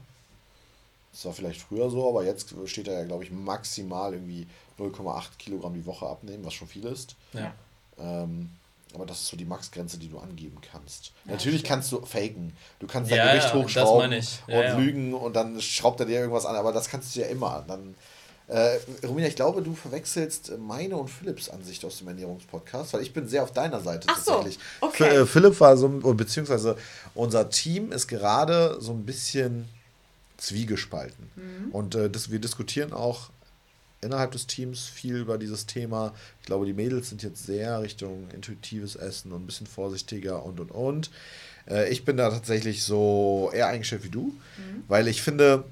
Das 1.12 1.26
war 1.26 1.34
vielleicht 1.34 1.62
früher 1.62 1.90
so, 1.90 2.08
aber 2.08 2.24
jetzt 2.24 2.54
steht 2.66 2.88
da 2.88 2.92
ja, 2.92 3.04
glaube 3.04 3.24
ich, 3.24 3.32
maximal 3.32 4.14
irgendwie 4.14 4.48
0,8 4.78 5.38
Kilogramm 5.38 5.74
die 5.74 5.86
Woche 5.86 6.08
abnehmen, 6.08 6.46
was 6.46 6.54
schon 6.54 6.68
viel 6.68 6.86
ist. 6.86 7.16
Ja. 7.34 7.54
Ähm, 7.98 8.50
aber 8.94 9.06
das 9.06 9.20
ist 9.20 9.28
so 9.28 9.38
die 9.38 9.46
Maxgrenze, 9.46 9.98
die 9.98 10.08
du 10.08 10.18
angeben 10.18 10.58
kannst. 10.72 11.12
Ja, 11.26 11.34
Natürlich 11.34 11.60
stimmt. 11.60 11.70
kannst 11.70 11.92
du 11.92 12.06
faken. 12.06 12.54
Du 12.80 12.88
kannst 12.88 13.12
dein 13.12 13.18
ja, 13.18 13.32
Gewicht 13.34 13.54
hochschrauben 13.54 14.14
und 14.48 14.78
lügen 14.78 15.14
und 15.14 15.36
dann 15.36 15.62
schraubt 15.62 16.00
er 16.00 16.06
dir 16.08 16.20
irgendwas 16.20 16.46
an, 16.46 16.56
aber 16.56 16.72
das 16.72 16.90
kannst 16.90 17.16
du 17.16 17.20
ja 17.20 17.28
immer. 17.28 17.64
Dann, 17.68 17.94
äh, 18.48 18.80
Romina, 19.06 19.28
ich 19.28 19.36
glaube, 19.36 19.62
du 19.62 19.76
verwechselst 19.76 20.54
meine 20.58 20.98
und 20.98 21.08
Philipps 21.08 21.50
Ansicht 21.50 21.86
aus 21.86 22.00
dem 22.00 22.08
Ernährungspodcast, 22.08 22.94
weil 22.94 23.02
ich 23.02 23.14
bin 23.14 23.28
sehr 23.28 23.44
auf 23.44 23.52
deiner 23.52 23.80
Seite 23.80 24.08
Ach 24.10 24.16
tatsächlich. 24.16 24.58
So, 24.82 24.88
okay. 24.88 25.18
Äh, 25.18 25.26
Philipp 25.28 25.60
war 25.60 25.78
so, 25.78 25.88
beziehungsweise 25.88 26.76
unser 27.14 27.50
Team 27.52 27.92
ist 27.92 28.08
gerade 28.08 28.78
so 28.80 28.92
ein 28.92 29.06
bisschen 29.06 29.70
zwiegespalten. 30.40 31.30
Mhm. 31.36 31.72
Und 31.72 31.96
äh, 31.96 32.10
das, 32.10 32.32
wir 32.32 32.40
diskutieren 32.40 32.94
auch 32.94 33.30
innerhalb 34.02 34.32
des 34.32 34.48
Teams 34.48 34.86
viel 34.86 35.18
über 35.18 35.38
dieses 35.38 35.66
Thema. 35.66 36.14
Ich 36.40 36.46
glaube, 36.46 36.66
die 36.66 36.74
Mädels 36.74 37.10
sind 37.10 37.22
jetzt 37.22 37.46
sehr 37.46 37.82
Richtung 37.82 38.30
intuitives 38.34 38.96
Essen 38.96 39.32
und 39.32 39.44
ein 39.44 39.46
bisschen 39.46 39.68
vorsichtiger 39.68 40.46
und 40.46 40.60
und 40.60 40.72
und. 40.72 41.10
Äh, 41.68 41.90
ich 41.90 42.06
bin 42.06 42.18
da 42.18 42.30
tatsächlich 42.30 42.84
so 42.84 43.52
eher 43.54 43.68
eingestellt 43.68 44.04
wie 44.04 44.10
du, 44.10 44.34
mhm. 44.58 44.84
weil 44.88 45.08
ich 45.08 45.22
finde, 45.22 45.66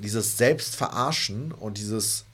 dieses 0.00 0.36
Selbstverarschen 0.36 1.52
und 1.52 1.78
dieses 1.78 2.24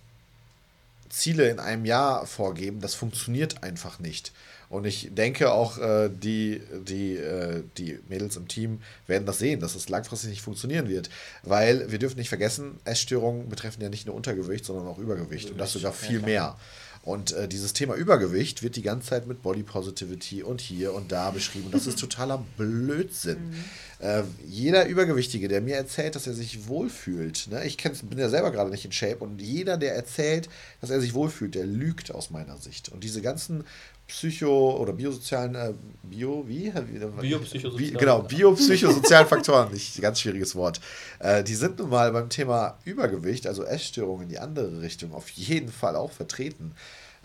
Ziele 1.09 1.49
in 1.49 1.61
einem 1.61 1.85
Jahr 1.85 2.27
vorgeben, 2.27 2.81
das 2.81 2.95
funktioniert 2.95 3.63
einfach 3.63 4.01
nicht. 4.01 4.33
Und 4.75 4.87
ich 4.87 5.15
denke 5.15 5.53
auch, 5.53 5.79
äh, 5.79 6.11
die, 6.11 6.61
die, 6.89 7.15
äh, 7.17 7.63
die 7.79 8.01
Mädels 8.09 8.35
im 8.35 8.49
Team 8.49 8.81
werden 9.07 9.25
das 9.25 9.39
sehen, 9.39 9.61
dass 9.61 9.77
es 9.77 9.89
langfristig 9.89 10.31
nicht 10.31 10.43
funktionieren 10.43 10.89
wird. 10.89 11.11
Weil 11.45 11.93
wir 11.93 12.01
dürfen 12.01 12.19
nicht 12.19 12.29
vergessen, 12.29 12.81
Essstörungen 12.85 13.49
betreffen 13.49 13.83
ja 13.83 13.89
nicht 13.89 14.07
nur 14.07 14.17
Untergewicht, 14.17 14.65
sondern 14.65 14.89
auch 14.89 14.99
Übergewicht. 14.99 15.53
Und 15.53 15.59
das 15.59 15.75
sogar 15.75 15.93
viel 15.93 16.19
mehr. 16.19 16.57
Und 17.05 17.33
äh, 17.33 17.47
dieses 17.47 17.75
Thema 17.75 17.95
Übergewicht 17.95 18.63
wird 18.63 18.77
die 18.77 18.83
ganze 18.83 19.11
Zeit 19.11 19.27
mit 19.27 19.43
Body 19.43 19.63
Positivity 19.63 20.43
und 20.43 20.63
hier 20.63 20.95
und 20.95 21.13
da 21.13 21.31
beschrieben. 21.31 21.69
Das 21.71 21.87
ist 21.87 21.99
totaler 22.01 22.43
Blödsinn. 22.57 23.51
Mhm. 23.51 23.65
Äh, 23.99 24.23
jeder 24.49 24.87
Übergewichtige, 24.87 25.47
der 25.47 25.61
mir 25.61 25.77
erzählt, 25.77 26.17
dass 26.17 26.27
er 26.27 26.33
sich 26.33 26.67
wohlfühlt, 26.67 27.49
ne, 27.51 27.65
ich 27.67 27.77
bin 27.77 28.19
ja 28.19 28.31
selber 28.31 28.51
gerade 28.51 28.71
nicht 28.71 28.87
in 28.87 28.93
Shape, 28.93 29.19
und 29.19 29.41
jeder, 29.41 29.77
der 29.77 29.95
erzählt, 29.95 30.49
dass 30.81 30.89
er 30.89 31.01
sich 31.01 31.13
wohlfühlt, 31.13 31.55
der 31.55 31.67
lügt 31.67 32.11
aus 32.11 32.31
meiner 32.31 32.57
Sicht. 32.57 32.89
Und 32.89 33.05
diese 33.05 33.21
ganzen 33.21 33.65
psycho- 34.07 34.77
oder 34.77 34.93
biosozialen, 34.93 35.55
äh, 35.55 35.73
bio, 36.03 36.45
wie? 36.47 36.71
Biopsychosozialen. 36.71 37.97
Genau, 37.97 38.23
biopsychosozialen 38.23 39.27
Faktoren, 39.27 39.73
nicht 39.73 40.01
ganz 40.01 40.21
schwieriges 40.21 40.55
Wort. 40.55 40.81
Äh, 41.19 41.43
die 41.43 41.55
sind 41.55 41.79
nun 41.79 41.91
mal 41.91 42.13
beim 42.13 42.29
Thema 42.29 42.79
Übergewicht, 42.85 43.47
also 43.47 43.65
Essstörungen 43.65 44.25
in 44.25 44.29
die 44.29 44.39
andere 44.39 44.83
Richtung, 44.83 45.15
auf 45.15 45.29
jeden 45.31 45.71
Fall 45.71 45.97
auch 45.97 46.13
vertreten. 46.13 46.75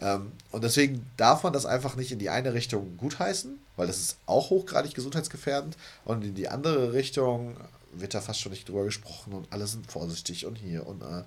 Ähm, 0.02 0.32
und 0.52 0.64
deswegen 0.64 1.06
darf 1.18 1.44
man 1.44 1.54
das 1.54 1.66
einfach 1.66 1.96
nicht 1.96 2.12
in 2.12 2.20
die 2.20 2.30
eine 2.30 2.54
Richtung 2.54 2.96
gutheißen, 2.98 3.60
weil 3.76 3.88
das 3.88 3.98
ist 3.98 4.18
auch 4.26 4.50
hochgradig 4.50 4.94
gesundheitsgefährdend. 4.94 5.76
Und 6.06 6.24
in 6.24 6.36
die 6.36 6.48
andere 6.48 6.94
Richtung 6.94 7.58
wird 7.92 8.14
da 8.14 8.22
fast 8.22 8.40
schon 8.40 8.52
nicht 8.52 8.70
drüber 8.70 8.86
gesprochen 8.86 9.34
und 9.34 9.52
alle 9.52 9.68
sind 9.68 9.92
vorsichtig 9.92 10.46
und 10.46 10.56
hier 10.58 10.86
und 10.86 11.02
äh, 11.02 11.24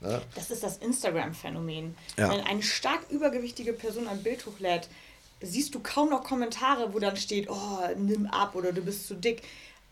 Ne? 0.00 0.20
Das 0.34 0.50
ist 0.50 0.62
das 0.62 0.78
Instagram-Phänomen. 0.78 1.94
Ja. 2.16 2.30
Wenn 2.30 2.40
eine 2.40 2.62
stark 2.62 3.00
übergewichtige 3.10 3.72
Person 3.72 4.08
ein 4.08 4.22
Bild 4.22 4.44
hochlädt, 4.46 4.88
siehst 5.40 5.74
du 5.74 5.80
kaum 5.80 6.10
noch 6.10 6.24
Kommentare, 6.24 6.92
wo 6.92 6.98
dann 6.98 7.16
steht, 7.16 7.48
oh, 7.48 7.78
nimm 7.96 8.26
ab 8.26 8.54
oder 8.54 8.72
du 8.72 8.82
bist 8.82 9.06
zu 9.06 9.14
dick. 9.14 9.42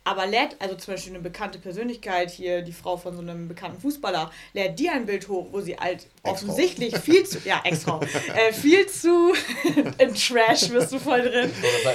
Aber 0.06 0.26
lädt, 0.26 0.56
also 0.58 0.74
zum 0.74 0.92
Beispiel 0.92 1.14
eine 1.14 1.22
bekannte 1.22 1.58
Persönlichkeit, 1.58 2.30
hier 2.30 2.60
die 2.60 2.74
Frau 2.74 2.98
von 2.98 3.16
so 3.16 3.22
einem 3.22 3.48
bekannten 3.48 3.80
Fußballer, 3.80 4.30
lädt 4.52 4.78
dir 4.78 4.92
ein 4.92 5.06
Bild 5.06 5.28
hoch, 5.28 5.46
wo 5.50 5.62
sie 5.62 5.78
halt 5.78 6.06
offensichtlich 6.22 6.94
viel 6.98 7.24
zu, 7.24 7.38
ja, 7.46 7.62
Ex-Frau, 7.64 8.00
äh, 8.34 8.52
viel 8.52 8.86
zu 8.86 9.32
in 9.98 10.14
Trash 10.14 10.68
bist 10.68 10.92
du 10.92 10.98
voll 10.98 11.22
drin. 11.22 11.50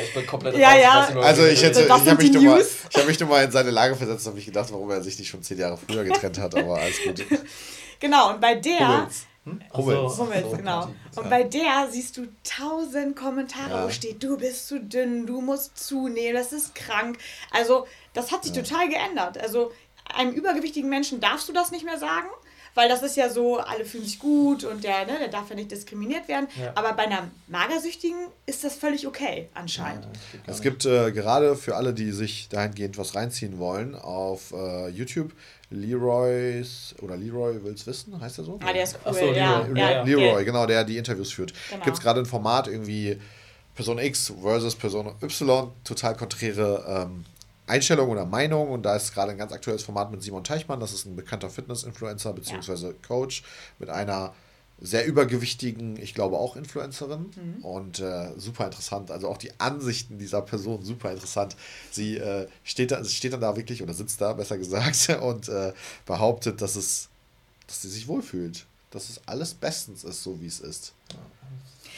Ich 0.07 0.13
bin 0.15 0.25
komplett 0.25 0.57
Ja, 0.57 0.75
ja. 0.75 1.07
Also 1.21 1.45
ich 1.45 1.61
hätte, 1.61 1.83
ich 1.83 1.89
habe 1.89 2.15
mich, 2.15 2.31
nur 2.31 2.41
mal, 2.41 2.65
hab 2.95 3.05
mich 3.05 3.19
nur 3.19 3.29
mal 3.29 3.43
in 3.43 3.51
seine 3.51 3.69
Lage 3.69 3.95
versetzt 3.95 4.25
und 4.25 4.31
habe 4.31 4.37
mich 4.37 4.45
gedacht, 4.47 4.71
warum 4.71 4.89
er 4.89 5.03
sich 5.03 5.19
nicht 5.19 5.29
schon 5.29 5.43
zehn 5.43 5.59
Jahre 5.59 5.77
früher 5.77 6.03
getrennt 6.03 6.39
hat, 6.39 6.55
aber 6.55 6.79
alles 6.79 7.03
gut. 7.03 7.23
Genau, 7.99 8.31
und 8.31 8.41
bei 8.41 8.55
der. 8.55 8.79
Hummels. 8.79 9.25
Hm? 9.45 9.61
Hummels. 9.73 10.15
So, 10.15 10.23
Hummels, 10.23 10.57
genau. 10.57 10.93
Und 11.15 11.29
bei 11.29 11.43
der 11.43 11.87
siehst 11.89 12.17
du 12.17 12.27
tausend 12.43 13.15
Kommentare, 13.15 13.71
ja. 13.71 13.85
wo 13.85 13.89
steht, 13.89 14.21
du 14.21 14.37
bist 14.37 14.67
zu 14.67 14.79
dünn, 14.79 15.25
du 15.25 15.41
musst 15.41 15.77
zunehmen, 15.77 16.35
das 16.35 16.53
ist 16.53 16.75
krank. 16.75 17.17
Also, 17.51 17.87
das 18.13 18.31
hat 18.31 18.43
sich 18.43 18.55
ja. 18.55 18.61
total 18.61 18.89
geändert. 18.89 19.37
Also, 19.37 19.71
einem 20.13 20.31
übergewichtigen 20.31 20.89
Menschen 20.89 21.19
darfst 21.19 21.47
du 21.47 21.53
das 21.53 21.71
nicht 21.71 21.85
mehr 21.85 21.97
sagen 21.97 22.29
weil 22.79 22.87
das 22.87 23.03
ist 23.03 23.17
ja 23.17 23.29
so, 23.29 23.57
alle 23.57 23.85
fühlen 23.85 24.05
sich 24.05 24.19
gut 24.19 24.63
und 24.63 24.83
der, 24.83 25.05
ne, 25.05 25.17
der 25.19 25.27
darf 25.27 25.49
ja 25.49 25.55
nicht 25.55 25.71
diskriminiert 25.71 26.27
werden. 26.27 26.47
Ja. 26.59 26.71
Aber 26.75 26.93
bei 26.93 27.03
einer 27.03 27.29
Magersüchtigen 27.47 28.27
ist 28.45 28.63
das 28.63 28.75
völlig 28.75 29.07
okay, 29.07 29.49
anscheinend. 29.53 30.05
Ja, 30.05 30.39
es 30.47 30.61
gibt 30.61 30.85
äh, 30.85 31.11
gerade 31.11 31.55
für 31.55 31.75
alle, 31.75 31.93
die 31.93 32.11
sich 32.11 32.47
dahingehend 32.49 32.97
was 32.97 33.15
reinziehen 33.15 33.59
wollen, 33.59 33.95
auf 33.95 34.53
äh, 34.53 34.87
YouTube 34.89 35.33
Leroy's 35.71 36.95
oder 37.01 37.15
Leroy 37.15 37.63
will's 37.63 37.85
wissen, 37.85 38.19
heißt 38.19 38.39
er 38.39 38.43
so? 38.43 38.59
Ah, 38.63 38.73
der 38.73 38.83
ist 38.83 38.97
cool, 39.05 39.13
so, 39.13 39.19
Leroy, 39.19 39.37
ja, 39.37 39.67
ja, 39.75 40.03
Leroy, 40.03 40.43
genau, 40.43 40.65
der 40.65 40.83
die 40.83 40.97
Interviews 40.97 41.31
führt. 41.31 41.53
Genau. 41.69 41.83
Gibt 41.83 41.97
es 41.97 42.03
gerade 42.03 42.19
ein 42.19 42.25
Format 42.25 42.67
irgendwie 42.67 43.19
Person 43.75 43.99
X 43.99 44.33
versus 44.41 44.75
Person 44.75 45.13
Y, 45.21 45.71
total 45.83 46.15
konträre 46.15 46.83
ähm, 46.87 47.25
Einstellung 47.67 48.09
oder 48.09 48.25
Meinung 48.25 48.69
und 48.69 48.83
da 48.83 48.95
ist 48.95 49.13
gerade 49.13 49.31
ein 49.31 49.37
ganz 49.37 49.53
aktuelles 49.53 49.83
Format 49.83 50.11
mit 50.11 50.23
Simon 50.23 50.43
Teichmann, 50.43 50.79
das 50.79 50.91
ist 50.91 51.05
ein 51.05 51.15
bekannter 51.15 51.49
Fitness-Influencer 51.49 52.33
bzw. 52.33 52.87
Ja. 52.87 52.93
Coach 53.07 53.43
mit 53.77 53.89
einer 53.89 54.33
sehr 54.81 55.05
übergewichtigen, 55.05 55.97
ich 55.97 56.13
glaube 56.13 56.37
auch 56.37 56.55
Influencerin 56.55 57.31
mhm. 57.35 57.65
und 57.65 57.99
äh, 57.99 58.31
super 58.37 58.65
interessant. 58.65 59.11
Also 59.11 59.27
auch 59.27 59.37
die 59.37 59.51
Ansichten 59.59 60.17
dieser 60.17 60.41
Person 60.41 60.83
super 60.83 61.11
interessant. 61.11 61.55
Sie 61.91 62.17
äh, 62.17 62.47
steht, 62.63 62.91
da, 62.91 63.03
steht 63.03 63.33
dann 63.33 63.41
da 63.41 63.55
wirklich 63.55 63.83
oder 63.83 63.93
sitzt 63.93 64.21
da, 64.21 64.33
besser 64.33 64.57
gesagt, 64.57 65.09
und 65.21 65.49
äh, 65.49 65.73
behauptet, 66.05 66.61
dass 66.61 66.75
es, 66.75 67.09
dass 67.67 67.81
sie 67.81 67.89
sich 67.89 68.07
wohlfühlt, 68.07 68.65
dass 68.91 69.09
es 69.09 69.21
alles 69.25 69.53
bestens 69.53 70.03
ist, 70.03 70.23
so 70.23 70.39
wie 70.41 70.47
es 70.47 70.59
ist. 70.59 70.93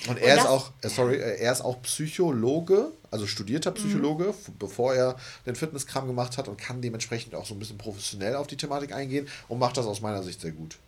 Und 0.07 0.17
er 0.17 0.33
und 0.33 0.39
ist 0.39 0.47
auch, 0.47 0.71
äh, 0.81 0.89
sorry, 0.89 1.15
äh, 1.17 1.37
er 1.39 1.51
ist 1.51 1.61
auch 1.61 1.81
Psychologe, 1.83 2.91
also 3.11 3.27
studierter. 3.27 3.71
Psychologe, 3.71 4.25
mhm. 4.25 4.57
bevor 4.57 4.95
er 4.95 5.17
den 5.45 5.55
Fitnesskram 5.55 6.07
gemacht 6.07 6.37
hat 6.37 6.47
und 6.47 6.57
kann 6.57 6.81
dementsprechend 6.81 7.35
auch 7.35 7.45
so 7.45 7.53
ein 7.53 7.59
bisschen 7.59 7.77
professionell 7.77 8.35
auf 8.35 8.47
die 8.47 8.57
Thematik 8.57 8.93
eingehen 8.93 9.27
und 9.47 9.59
macht 9.59 9.77
das 9.77 9.85
aus 9.85 10.01
meiner 10.01 10.23
Sicht 10.23 10.41
sehr 10.41 10.51
gut. 10.51 10.79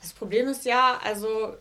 Das 0.00 0.12
Problem 0.12 0.48
ist 0.48 0.64
ja, 0.64 0.98
also 1.02 1.56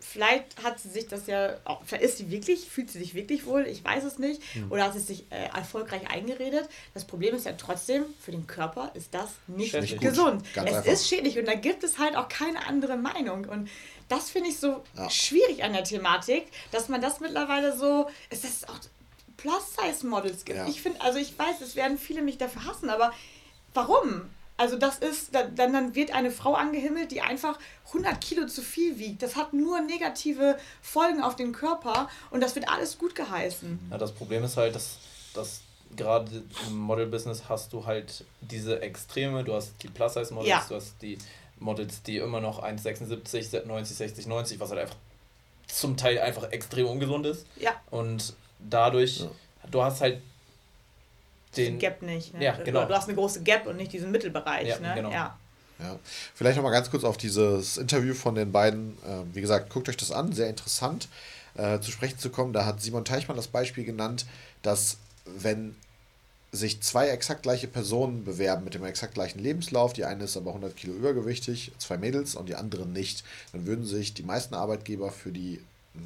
vielleicht 0.00 0.62
hat 0.62 0.78
sie 0.78 0.88
sich 0.88 1.06
das 1.08 1.26
ja, 1.26 1.56
vielleicht 1.84 2.04
ist 2.04 2.18
sie 2.18 2.30
wirklich, 2.30 2.70
fühlt 2.70 2.90
sie 2.90 2.98
sich 2.98 3.14
wirklich 3.14 3.46
wohl, 3.46 3.66
ich 3.66 3.84
weiß 3.84 4.04
es 4.04 4.18
nicht, 4.18 4.40
mhm. 4.54 4.72
oder 4.72 4.84
hat 4.84 4.94
sie 4.94 5.00
sich 5.00 5.24
äh, 5.30 5.48
erfolgreich 5.54 6.10
eingeredet. 6.10 6.68
Das 6.94 7.04
Problem 7.04 7.34
ist 7.34 7.46
ja 7.46 7.52
trotzdem, 7.52 8.04
für 8.20 8.30
den 8.30 8.46
Körper 8.46 8.90
ist 8.94 9.12
das 9.12 9.30
nicht 9.46 9.72
schädlich. 9.72 10.00
gesund. 10.00 10.44
Ganz 10.54 10.70
es 10.70 10.76
einfach. 10.76 10.92
ist 10.92 11.08
schädlich 11.08 11.38
und 11.38 11.46
da 11.46 11.54
gibt 11.54 11.84
es 11.84 11.98
halt 11.98 12.16
auch 12.16 12.28
keine 12.28 12.66
andere 12.66 12.96
Meinung. 12.96 13.44
Und 13.44 13.68
das 14.08 14.30
finde 14.30 14.48
ich 14.48 14.58
so 14.58 14.82
ja. 14.96 15.10
schwierig 15.10 15.62
an 15.62 15.72
der 15.72 15.84
Thematik, 15.84 16.46
dass 16.70 16.88
man 16.88 17.00
das 17.02 17.20
mittlerweile 17.20 17.76
so, 17.76 18.08
es 18.30 18.44
ist 18.44 18.68
auch 18.68 18.78
Plus-Size-Models 19.36 20.44
gibt. 20.44 20.58
Ja. 20.58 20.66
Ich 20.66 20.80
finde, 20.80 21.00
also 21.00 21.18
ich 21.18 21.38
weiß, 21.38 21.60
es 21.60 21.76
werden 21.76 21.98
viele 21.98 22.22
mich 22.22 22.38
dafür 22.38 22.64
hassen, 22.64 22.88
aber 22.90 23.12
warum? 23.74 24.30
Also 24.58 24.76
das 24.76 24.98
ist, 24.98 25.34
dann, 25.34 25.56
dann 25.56 25.94
wird 25.94 26.12
eine 26.12 26.30
Frau 26.30 26.52
angehimmelt, 26.52 27.10
die 27.10 27.22
einfach 27.22 27.58
100 27.86 28.20
Kilo 28.20 28.46
zu 28.46 28.60
viel 28.60 28.98
wiegt. 28.98 29.22
Das 29.22 29.36
hat 29.36 29.54
nur 29.54 29.80
negative 29.80 30.58
Folgen 30.82 31.22
auf 31.22 31.36
den 31.36 31.52
Körper 31.52 32.10
und 32.30 32.42
das 32.42 32.54
wird 32.54 32.68
alles 32.68 32.98
gut 32.98 33.14
geheißen. 33.14 33.78
Ja, 33.90 33.96
das 33.96 34.12
Problem 34.12 34.44
ist 34.44 34.56
halt, 34.56 34.74
dass 34.74 34.98
dass 35.38 35.60
gerade 35.96 36.42
im 36.66 36.76
Model-Business 36.76 37.44
hast 37.48 37.72
du 37.72 37.86
halt 37.86 38.24
diese 38.40 38.82
Extreme, 38.82 39.44
du 39.44 39.54
hast 39.54 39.74
die 39.82 39.88
Plus-Size-Models, 39.88 40.48
ja. 40.48 40.64
du 40.68 40.74
hast 40.74 41.00
die 41.00 41.18
Models, 41.58 42.02
die 42.02 42.18
immer 42.18 42.40
noch 42.40 42.62
1,76, 42.62 43.64
90, 43.64 43.96
60, 43.96 44.26
90, 44.26 44.60
was 44.60 44.70
halt 44.70 44.80
einfach 44.80 44.96
zum 45.66 45.96
Teil 45.96 46.18
einfach 46.18 46.50
extrem 46.50 46.86
ungesund 46.86 47.26
ist. 47.26 47.46
Ja. 47.56 47.72
Und 47.90 48.34
dadurch, 48.58 49.20
ja. 49.20 49.30
du 49.70 49.82
hast 49.82 50.00
halt 50.00 50.20
den 51.56 51.78
Gap 51.78 52.02
nicht. 52.02 52.34
Ne? 52.34 52.44
Ja, 52.44 52.56
genau. 52.56 52.84
Du 52.84 52.94
hast 52.94 53.08
eine 53.08 53.16
große 53.16 53.42
Gap 53.42 53.66
und 53.66 53.76
nicht 53.76 53.92
diesen 53.92 54.10
Mittelbereich. 54.10 54.68
Ja, 54.68 54.78
ne? 54.78 54.92
genau. 54.94 55.10
Ja. 55.10 55.38
Ja. 55.80 55.98
Vielleicht 56.34 56.56
nochmal 56.56 56.72
ganz 56.72 56.90
kurz 56.90 57.04
auf 57.04 57.16
dieses 57.16 57.76
Interview 57.76 58.14
von 58.14 58.34
den 58.34 58.50
beiden. 58.50 58.98
Äh, 59.04 59.34
wie 59.34 59.40
gesagt, 59.40 59.70
guckt 59.70 59.88
euch 59.88 59.96
das 59.96 60.10
an, 60.10 60.32
sehr 60.32 60.48
interessant 60.48 61.08
äh, 61.54 61.80
zu 61.80 61.90
sprechen 61.90 62.18
zu 62.18 62.30
kommen. 62.30 62.52
Da 62.52 62.64
hat 62.64 62.80
Simon 62.80 63.04
Teichmann 63.04 63.36
das 63.36 63.48
Beispiel 63.48 63.84
genannt, 63.84 64.26
dass 64.62 64.98
wenn 65.24 65.76
sich 66.50 66.80
zwei 66.80 67.08
exakt 67.08 67.42
gleiche 67.42 67.68
Personen 67.68 68.24
bewerben 68.24 68.64
mit 68.64 68.74
dem 68.74 68.84
exakt 68.84 69.14
gleichen 69.14 69.38
Lebenslauf, 69.38 69.92
die 69.92 70.06
eine 70.06 70.24
ist 70.24 70.36
aber 70.36 70.50
100 70.50 70.74
Kilo 70.76 70.94
übergewichtig, 70.94 71.72
zwei 71.78 71.98
Mädels 71.98 72.34
und 72.34 72.48
die 72.48 72.54
andere 72.54 72.86
nicht, 72.86 73.22
dann 73.52 73.66
würden 73.66 73.84
sich 73.84 74.14
die 74.14 74.22
meisten 74.22 74.54
Arbeitgeber 74.54 75.10
für 75.10 75.30
die 75.30 75.60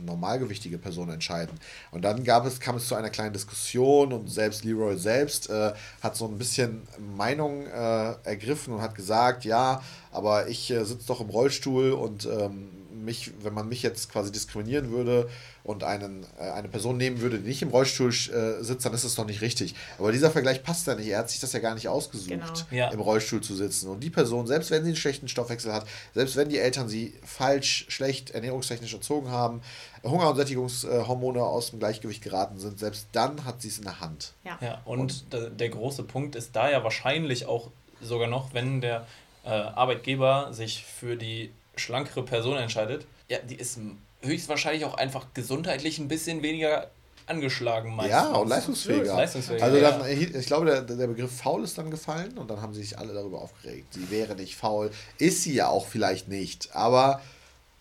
normalgewichtige 0.04 0.78
Person 0.78 1.10
entscheiden. 1.10 1.58
Und 1.90 2.02
dann 2.02 2.24
gab 2.24 2.46
es, 2.46 2.60
kam 2.60 2.76
es 2.76 2.88
zu 2.88 2.94
einer 2.94 3.10
kleinen 3.10 3.32
Diskussion 3.32 4.12
und 4.12 4.30
selbst 4.30 4.64
Leroy 4.64 4.96
selbst 4.96 5.50
äh, 5.50 5.72
hat 6.00 6.16
so 6.16 6.26
ein 6.26 6.38
bisschen 6.38 6.82
Meinung 7.16 7.66
äh, 7.66 8.14
ergriffen 8.24 8.74
und 8.74 8.82
hat 8.82 8.94
gesagt, 8.94 9.44
ja, 9.44 9.82
aber 10.10 10.48
ich 10.48 10.70
äh, 10.70 10.84
sitze 10.84 11.06
doch 11.06 11.20
im 11.20 11.30
Rollstuhl 11.30 11.92
und 11.92 12.26
ähm, 12.26 12.70
mich, 12.94 13.32
wenn 13.42 13.54
man 13.54 13.68
mich 13.68 13.82
jetzt 13.82 14.10
quasi 14.10 14.30
diskriminieren 14.30 14.90
würde 14.90 15.28
und 15.64 15.84
einen, 15.84 16.26
äh, 16.38 16.50
eine 16.50 16.68
Person 16.68 16.96
nehmen 16.96 17.20
würde, 17.20 17.38
die 17.38 17.48
nicht 17.48 17.62
im 17.62 17.68
Rollstuhl 17.68 18.10
äh, 18.10 18.62
sitzt, 18.62 18.84
dann 18.84 18.94
ist 18.94 19.04
das 19.04 19.14
doch 19.14 19.26
nicht 19.26 19.40
richtig. 19.40 19.74
Aber 19.98 20.12
dieser 20.12 20.30
Vergleich 20.30 20.62
passt 20.62 20.86
ja 20.86 20.94
nicht. 20.94 21.08
Er 21.08 21.18
hat 21.18 21.30
sich 21.30 21.40
das 21.40 21.52
ja 21.52 21.60
gar 21.60 21.74
nicht 21.74 21.88
ausgesucht, 21.88 22.28
genau. 22.28 22.52
ja. 22.70 22.90
im 22.90 23.00
Rollstuhl 23.00 23.40
zu 23.40 23.54
sitzen. 23.54 23.88
Und 23.88 24.00
die 24.00 24.10
Person, 24.10 24.46
selbst 24.46 24.70
wenn 24.70 24.82
sie 24.82 24.90
einen 24.90 24.96
schlechten 24.96 25.28
Stoffwechsel 25.28 25.72
hat, 25.72 25.86
selbst 26.14 26.36
wenn 26.36 26.48
die 26.48 26.58
Eltern 26.58 26.88
sie 26.88 27.14
falsch, 27.24 27.86
schlecht 27.88 28.30
ernährungstechnisch 28.30 28.92
erzogen 28.92 29.30
haben, 29.30 29.62
Hunger- 30.02 30.30
und 30.30 30.36
Sättigungshormone 30.36 31.42
aus 31.42 31.70
dem 31.70 31.78
Gleichgewicht 31.78 32.22
geraten 32.22 32.58
sind, 32.58 32.78
selbst 32.78 33.08
dann 33.12 33.44
hat 33.44 33.62
sie 33.62 33.68
es 33.68 33.78
in 33.78 33.84
der 33.84 34.00
Hand. 34.00 34.34
Ja, 34.44 34.58
ja 34.60 34.82
und, 34.84 35.00
und 35.00 35.32
der, 35.32 35.50
der 35.50 35.68
große 35.68 36.02
Punkt 36.02 36.34
ist 36.34 36.56
da 36.56 36.70
ja 36.70 36.82
wahrscheinlich 36.82 37.46
auch 37.46 37.70
sogar 38.00 38.28
noch, 38.28 38.52
wenn 38.52 38.80
der 38.80 39.06
äh, 39.44 39.50
Arbeitgeber 39.50 40.52
sich 40.52 40.84
für 40.84 41.16
die 41.16 41.52
schlankere 41.76 42.22
Person 42.24 42.56
entscheidet, 42.56 43.06
ja, 43.28 43.38
die 43.38 43.56
ist 43.56 43.78
höchstwahrscheinlich 44.22 44.84
auch 44.84 44.94
einfach 44.94 45.26
gesundheitlich 45.34 45.98
ein 45.98 46.08
bisschen 46.08 46.42
weniger 46.42 46.90
angeschlagen 47.26 47.94
meistens. 47.94 48.12
Ja, 48.12 48.32
und 48.32 48.48
leistungsfähiger. 48.48 49.16
leistungsfähiger. 49.16 49.64
Also 49.64 49.80
dann, 49.80 50.06
ich 50.06 50.46
glaube, 50.46 50.66
der, 50.66 50.82
der 50.82 51.06
Begriff 51.06 51.36
faul 51.36 51.64
ist 51.64 51.78
dann 51.78 51.90
gefallen 51.90 52.36
und 52.36 52.50
dann 52.50 52.60
haben 52.60 52.74
sich 52.74 52.98
alle 52.98 53.14
darüber 53.14 53.40
aufgeregt. 53.40 53.94
Sie 53.94 54.10
wäre 54.10 54.34
nicht 54.34 54.56
faul. 54.56 54.90
Ist 55.18 55.42
sie 55.42 55.54
ja 55.54 55.68
auch 55.68 55.86
vielleicht 55.86 56.28
nicht, 56.28 56.74
aber... 56.74 57.20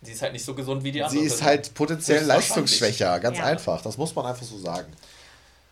Sie 0.04 0.14
ist 0.14 0.22
halt 0.22 0.34
nicht 0.34 0.46
so 0.46 0.56
gesund 0.56 0.84
wie 0.84 0.92
die 0.92 1.04
anderen. 1.04 1.20
Sie 1.20 1.28
ist 1.28 1.44
halt 1.44 1.74
potenziell 1.76 2.24
leistungsschwächer, 2.26 3.20
ganz 3.20 3.38
ja. 3.38 3.46
einfach. 3.46 3.82
Das 3.84 3.98
muss 3.98 4.16
man 4.16 4.26
einfach 4.26 4.46
so 4.46 4.58
sagen. 4.58 4.92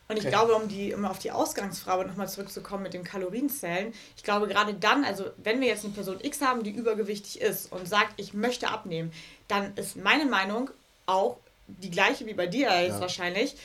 Und 0.10 0.18
ich 0.18 0.24
okay. 0.24 0.32
glaube, 0.32 0.56
um, 0.56 0.68
die, 0.68 0.92
um 0.96 1.06
auf 1.06 1.20
die 1.20 1.30
Ausgangsfrage 1.30 2.04
nochmal 2.08 2.28
zurückzukommen 2.28 2.82
mit 2.82 2.96
den 2.96 3.04
Kalorienzellen, 3.04 3.94
ich 4.18 4.24
glaube 4.24 4.48
gerade 4.48 4.74
dann, 4.74 5.06
also 5.06 5.26
wenn 5.38 5.62
wir 5.62 5.68
jetzt 5.68 5.86
eine 5.86 5.94
Person 5.94 6.18
X 6.20 6.42
haben, 6.42 6.64
die 6.64 6.72
übergewichtig 6.72 7.40
ist 7.40 7.72
und 7.72 7.88
sagt, 7.88 8.14
ich 8.18 8.34
möchte 8.34 8.70
abnehmen, 8.70 9.14
dann 9.48 9.72
ist 9.76 9.98
meine 9.98 10.26
Meinung 10.26 10.72
auch 11.06 11.38
die 11.68 11.92
gleiche 11.92 12.26
wie 12.26 12.34
bei 12.34 12.48
dir 12.48 12.70
jetzt 12.82 12.96
ja. 12.96 13.02
wahrscheinlich. 13.02 13.56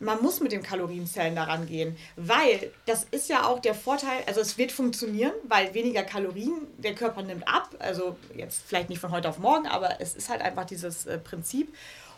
Man 0.00 0.22
muss 0.22 0.40
mit 0.40 0.52
den 0.52 0.62
Kalorienzellen 0.62 1.36
daran 1.36 1.66
gehen, 1.66 1.98
weil 2.16 2.72
das 2.86 3.04
ist 3.10 3.28
ja 3.28 3.46
auch 3.46 3.58
der 3.58 3.74
Vorteil, 3.74 4.22
also 4.26 4.40
es 4.40 4.56
wird 4.56 4.72
funktionieren, 4.72 5.34
weil 5.48 5.74
weniger 5.74 6.02
Kalorien, 6.02 6.66
der 6.78 6.94
Körper 6.94 7.20
nimmt 7.20 7.46
ab, 7.46 7.68
also 7.78 8.16
jetzt 8.34 8.62
vielleicht 8.66 8.88
nicht 8.88 9.00
von 9.00 9.10
heute 9.10 9.28
auf 9.28 9.38
morgen, 9.38 9.66
aber 9.66 10.00
es 10.00 10.14
ist 10.14 10.30
halt 10.30 10.40
einfach 10.40 10.64
dieses 10.64 11.04
äh, 11.04 11.18
Prinzip 11.18 11.74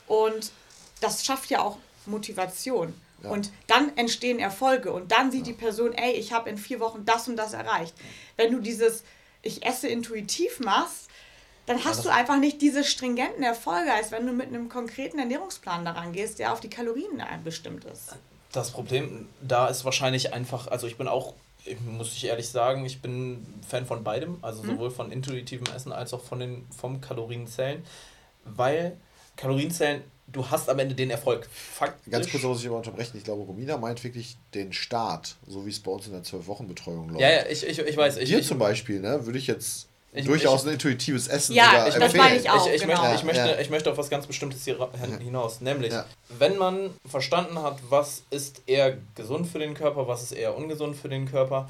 und 0.07 0.53
das 1.01 1.25
schafft 1.25 1.51
ja 1.51 1.63
auch 1.63 1.79
Motivation. 2.07 2.95
Ja. 3.23 3.31
Und 3.31 3.51
dann 3.67 3.97
entstehen 3.97 4.39
Erfolge 4.39 4.93
und 4.93 5.13
dann 5.13 5.31
sieht 5.31 5.47
ja. 5.47 5.53
die 5.53 5.59
Person, 5.59 5.93
ey, 5.93 6.13
ich 6.13 6.33
habe 6.33 6.51
in 6.51 6.59
vier 6.59 6.81
Wochen 6.81 7.05
das 7.05 7.29
und 7.29 7.37
das 7.37 7.55
erreicht. 7.55 7.95
Wenn 8.37 8.53
du 8.53 8.61
dieses, 8.61 9.05
ich 9.43 9.65
esse 9.65 9.89
intuitiv 9.89 10.61
machst, 10.61 11.07
dann 11.67 11.85
hast 11.85 12.05
du 12.05 12.11
einfach 12.11 12.39
nicht 12.39 12.63
diese 12.63 12.85
stringenten 12.85 13.43
Erfolge, 13.43 13.93
als 13.93 14.13
wenn 14.13 14.25
du 14.25 14.33
mit 14.33 14.47
einem 14.47 14.69
konkreten 14.69 15.19
Ernährungsplan 15.19 15.85
daran 15.85 16.13
gehst, 16.13 16.39
der 16.39 16.53
auf 16.53 16.61
die 16.61 16.71
Kalorien 16.71 17.21
bestimmt 17.43 17.85
ist. 17.85 18.15
Das 18.53 18.71
Problem 18.71 19.29
da 19.43 19.67
ist 19.67 19.85
wahrscheinlich 19.85 20.33
einfach, 20.33 20.69
also 20.69 20.87
ich 20.87 20.97
bin 20.97 21.09
auch, 21.09 21.35
muss 21.85 22.13
ich 22.13 22.25
ehrlich 22.25 22.49
sagen, 22.49 22.87
ich 22.87 23.03
bin 23.03 23.45
Fan 23.69 23.85
von 23.85 24.05
beidem, 24.05 24.39
also 24.43 24.63
mhm. 24.63 24.69
sowohl 24.69 24.91
von 24.93 25.11
intuitivem 25.11 25.67
Essen 25.75 25.91
als 25.91 26.15
auch 26.15 26.23
von 26.23 26.39
den, 26.39 26.67
vom 26.71 27.01
Kalorienzellen, 27.01 27.85
weil 28.45 28.97
Kalorienzellen 29.35 30.05
du 30.29 30.49
hast 30.49 30.69
am 30.69 30.79
Ende 30.79 30.95
den 30.95 31.11
Erfolg. 31.11 31.47
Faktisch. 31.51 32.11
Ganz 32.11 32.31
kurz 32.31 32.43
muss 32.43 32.61
ich 32.61 32.67
aber 32.67 32.79
unterbrechen. 32.79 33.17
Ich 33.17 33.25
glaube, 33.25 33.43
Romina 33.43 33.77
meint 33.77 34.03
wirklich 34.05 34.37
den 34.55 34.73
Start, 34.73 35.37
so 35.47 35.65
wie 35.67 35.71
es 35.71 35.81
bei 35.81 35.91
uns 35.91 36.07
in 36.07 36.13
der 36.13 36.23
Zwölf-Wochen-Betreuung 36.23 37.11
läuft. 37.11 37.21
Ja, 37.21 37.31
ja, 37.31 37.47
ich, 37.47 37.67
ich, 37.67 37.79
ich 37.79 37.97
weiß. 37.97 38.19
Ich, 38.19 38.29
Dir 38.29 38.43
zum 38.43 38.59
Beispiel, 38.59 39.01
ne, 39.01 39.25
würde 39.25 39.39
ich 39.39 39.47
jetzt 39.47 39.89
ich, 40.13 40.25
durchaus 40.25 40.63
ich, 40.63 40.69
ein 40.69 40.73
intuitives 40.75 41.29
Essen 41.29 41.55
ja, 41.55 41.87
ich, 41.89 41.95
das 41.95 42.15
meine 42.15 42.37
ich 42.37 42.49
auch. 42.49 42.67
Ich, 42.69 42.81
genau. 42.81 43.03
möchte, 43.03 43.17
ich, 43.17 43.25
möchte, 43.25 43.49
ja. 43.49 43.59
ich 43.61 43.71
möchte 43.71 43.91
auf 43.91 43.99
was 43.99 44.09
ganz 44.09 44.27
Bestimmtes 44.27 44.65
hier 44.65 44.89
hinaus. 45.21 45.61
Nämlich, 45.61 45.93
ja. 45.93 46.07
wenn 46.39 46.57
man 46.57 46.91
verstanden 47.07 47.61
hat, 47.61 47.79
was 47.89 48.23
ist 48.31 48.63
eher 48.67 48.97
gesund 49.15 49.47
für 49.47 49.59
den 49.59 49.75
Körper, 49.75 50.09
was 50.09 50.23
ist 50.23 50.33
eher 50.33 50.57
ungesund 50.57 50.97
für 50.97 51.09
den 51.09 51.31
Körper, 51.31 51.69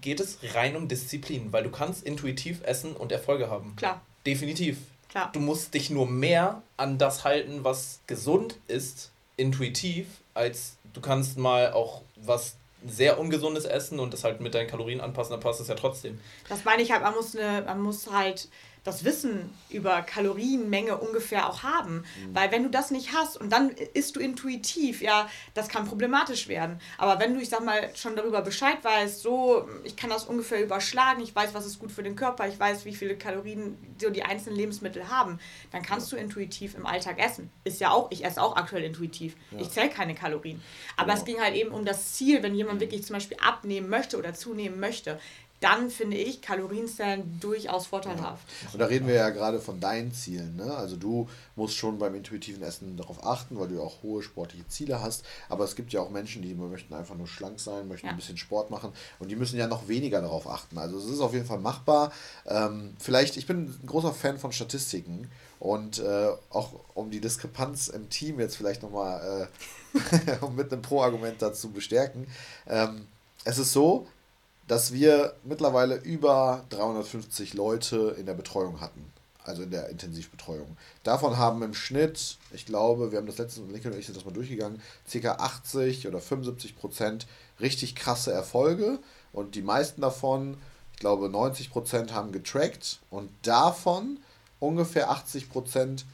geht 0.00 0.20
es 0.20 0.38
rein 0.54 0.76
um 0.76 0.88
Disziplin, 0.88 1.52
weil 1.52 1.64
du 1.64 1.70
kannst 1.70 2.04
intuitiv 2.04 2.60
essen 2.64 2.94
und 2.94 3.12
Erfolge 3.12 3.50
haben. 3.50 3.74
Klar. 3.76 4.00
Definitiv. 4.24 4.78
Klar. 5.16 5.30
Du 5.32 5.40
musst 5.40 5.72
dich 5.72 5.88
nur 5.88 6.06
mehr 6.06 6.60
an 6.76 6.98
das 6.98 7.24
halten, 7.24 7.64
was 7.64 8.00
gesund 8.06 8.58
ist, 8.68 9.12
intuitiv, 9.38 10.06
als 10.34 10.76
du 10.92 11.00
kannst 11.00 11.38
mal 11.38 11.72
auch 11.72 12.02
was 12.16 12.56
sehr 12.86 13.18
ungesundes 13.18 13.64
essen 13.64 13.98
und 13.98 14.12
das 14.12 14.24
halt 14.24 14.42
mit 14.42 14.54
deinen 14.54 14.66
Kalorien 14.66 15.00
anpassen, 15.00 15.30
dann 15.30 15.40
passt 15.40 15.62
es 15.62 15.68
ja 15.68 15.74
trotzdem. 15.74 16.20
Das 16.50 16.66
meine 16.66 16.82
ich 16.82 16.92
halt, 16.92 17.00
man 17.00 17.14
muss, 17.14 17.34
eine, 17.34 17.62
man 17.62 17.80
muss 17.80 18.12
halt 18.12 18.50
das 18.86 19.04
Wissen 19.04 19.50
über 19.68 20.02
Kalorienmenge 20.02 20.96
ungefähr 20.96 21.50
auch 21.50 21.64
haben. 21.64 21.96
Mhm. 21.96 22.34
Weil 22.34 22.52
wenn 22.52 22.62
du 22.62 22.70
das 22.70 22.90
nicht 22.90 23.12
hast 23.12 23.36
und 23.36 23.50
dann 23.50 23.70
isst 23.70 24.14
du 24.14 24.20
intuitiv, 24.20 25.02
ja, 25.02 25.28
das 25.54 25.68
kann 25.68 25.86
problematisch 25.86 26.46
werden. 26.46 26.80
Aber 26.96 27.18
wenn 27.18 27.34
du, 27.34 27.40
ich 27.40 27.48
sag 27.48 27.64
mal, 27.64 27.90
schon 27.96 28.14
darüber 28.14 28.42
Bescheid 28.42 28.78
weißt, 28.82 29.20
so, 29.20 29.68
ich 29.82 29.96
kann 29.96 30.10
das 30.10 30.24
ungefähr 30.24 30.62
überschlagen, 30.62 31.20
ich 31.20 31.34
weiß, 31.34 31.52
was 31.52 31.66
ist 31.66 31.80
gut 31.80 31.90
für 31.90 32.04
den 32.04 32.14
Körper, 32.14 32.46
ich 32.46 32.58
weiß, 32.60 32.84
wie 32.84 32.94
viele 32.94 33.16
Kalorien 33.16 33.76
so 34.00 34.10
die 34.10 34.22
einzelnen 34.22 34.56
Lebensmittel 34.56 35.08
haben, 35.08 35.40
dann 35.72 35.82
kannst 35.82 36.12
ja. 36.12 36.18
du 36.18 36.22
intuitiv 36.22 36.76
im 36.76 36.86
Alltag 36.86 37.18
essen. 37.18 37.50
Ist 37.64 37.80
ja 37.80 37.90
auch, 37.90 38.10
ich 38.12 38.24
esse 38.24 38.40
auch 38.40 38.54
aktuell 38.54 38.84
intuitiv. 38.84 39.34
Ja. 39.50 39.60
Ich 39.60 39.70
zähle 39.70 39.90
keine 39.90 40.14
Kalorien. 40.14 40.62
Aber 40.96 41.08
genau. 41.08 41.18
es 41.18 41.24
ging 41.24 41.40
halt 41.40 41.54
eben 41.56 41.72
um 41.72 41.84
das 41.84 42.14
Ziel, 42.14 42.44
wenn 42.44 42.54
jemand 42.54 42.76
mhm. 42.76 42.82
wirklich 42.82 43.04
zum 43.04 43.14
Beispiel 43.14 43.38
abnehmen 43.44 43.88
möchte 43.88 44.16
oder 44.16 44.32
zunehmen 44.32 44.78
möchte, 44.78 45.18
dann 45.60 45.90
finde 45.90 46.16
ich 46.16 46.42
Kalorienzellen 46.42 47.38
durchaus 47.40 47.86
vorteilhaft. 47.86 48.46
Ja. 48.64 48.72
Und 48.72 48.78
da 48.78 48.86
reden 48.86 49.06
wir 49.06 49.14
ja 49.14 49.30
gerade 49.30 49.60
von 49.60 49.80
deinen 49.80 50.12
Zielen. 50.12 50.56
Ne? 50.56 50.74
Also 50.76 50.96
du 50.96 51.28
musst 51.54 51.76
schon 51.76 51.98
beim 51.98 52.14
intuitiven 52.14 52.62
Essen 52.62 52.96
darauf 52.96 53.24
achten, 53.24 53.58
weil 53.58 53.68
du 53.68 53.76
ja 53.76 53.80
auch 53.80 54.02
hohe 54.02 54.22
sportliche 54.22 54.66
Ziele 54.68 55.00
hast. 55.00 55.24
Aber 55.48 55.64
es 55.64 55.74
gibt 55.74 55.92
ja 55.92 56.00
auch 56.00 56.10
Menschen, 56.10 56.42
die 56.42 56.54
möchten 56.54 56.92
einfach 56.94 57.14
nur 57.14 57.26
schlank 57.26 57.58
sein, 57.58 57.88
möchten 57.88 58.06
ja. 58.06 58.12
ein 58.12 58.16
bisschen 58.16 58.36
Sport 58.36 58.70
machen 58.70 58.92
und 59.18 59.30
die 59.30 59.36
müssen 59.36 59.58
ja 59.58 59.66
noch 59.66 59.88
weniger 59.88 60.20
darauf 60.20 60.48
achten. 60.48 60.78
Also 60.78 60.98
es 60.98 61.06
ist 61.06 61.20
auf 61.20 61.32
jeden 61.32 61.46
Fall 61.46 61.58
machbar. 61.58 62.12
Ähm, 62.46 62.94
vielleicht, 62.98 63.36
ich 63.36 63.46
bin 63.46 63.64
ein 63.82 63.86
großer 63.86 64.12
Fan 64.12 64.38
von 64.38 64.52
Statistiken 64.52 65.30
und 65.58 65.98
äh, 65.98 66.28
auch 66.50 66.72
um 66.94 67.10
die 67.10 67.20
Diskrepanz 67.20 67.88
im 67.88 68.10
Team 68.10 68.40
jetzt 68.40 68.56
vielleicht 68.56 68.82
nochmal 68.82 69.48
äh, 69.94 70.46
mit 70.54 70.72
einem 70.72 70.82
Pro-Argument 70.82 71.40
dazu 71.40 71.70
bestärken. 71.70 72.26
Ähm, 72.66 73.06
es 73.44 73.58
ist 73.58 73.72
so, 73.72 74.06
dass 74.66 74.92
wir 74.92 75.34
mittlerweile 75.44 75.96
über 75.96 76.64
350 76.70 77.54
Leute 77.54 78.16
in 78.18 78.26
der 78.26 78.34
Betreuung 78.34 78.80
hatten. 78.80 79.12
Also 79.44 79.62
in 79.62 79.70
der 79.70 79.90
Intensivbetreuung. 79.90 80.76
Davon 81.04 81.38
haben 81.38 81.62
im 81.62 81.72
Schnitt, 81.72 82.36
ich 82.52 82.66
glaube, 82.66 83.12
wir 83.12 83.18
haben 83.18 83.28
das 83.28 83.38
letzte, 83.38 83.60
Lincoln 83.60 83.94
und 83.94 84.00
ich 84.00 84.06
sind 84.06 84.16
das 84.16 84.24
mal 84.24 84.34
durchgegangen, 84.34 84.82
ca. 85.12 85.32
80 85.32 86.08
oder 86.08 86.20
75 86.20 86.76
Prozent 86.76 87.28
richtig 87.60 87.94
krasse 87.94 88.32
Erfolge. 88.32 88.98
Und 89.32 89.54
die 89.54 89.62
meisten 89.62 90.00
davon, 90.00 90.56
ich 90.92 90.98
glaube 90.98 91.28
90 91.28 91.70
Prozent 91.70 92.12
haben 92.12 92.32
getrackt. 92.32 92.98
Und 93.08 93.30
davon 93.42 94.18
ungefähr 94.58 95.10
80 95.10 95.48
Prozent 95.48 96.06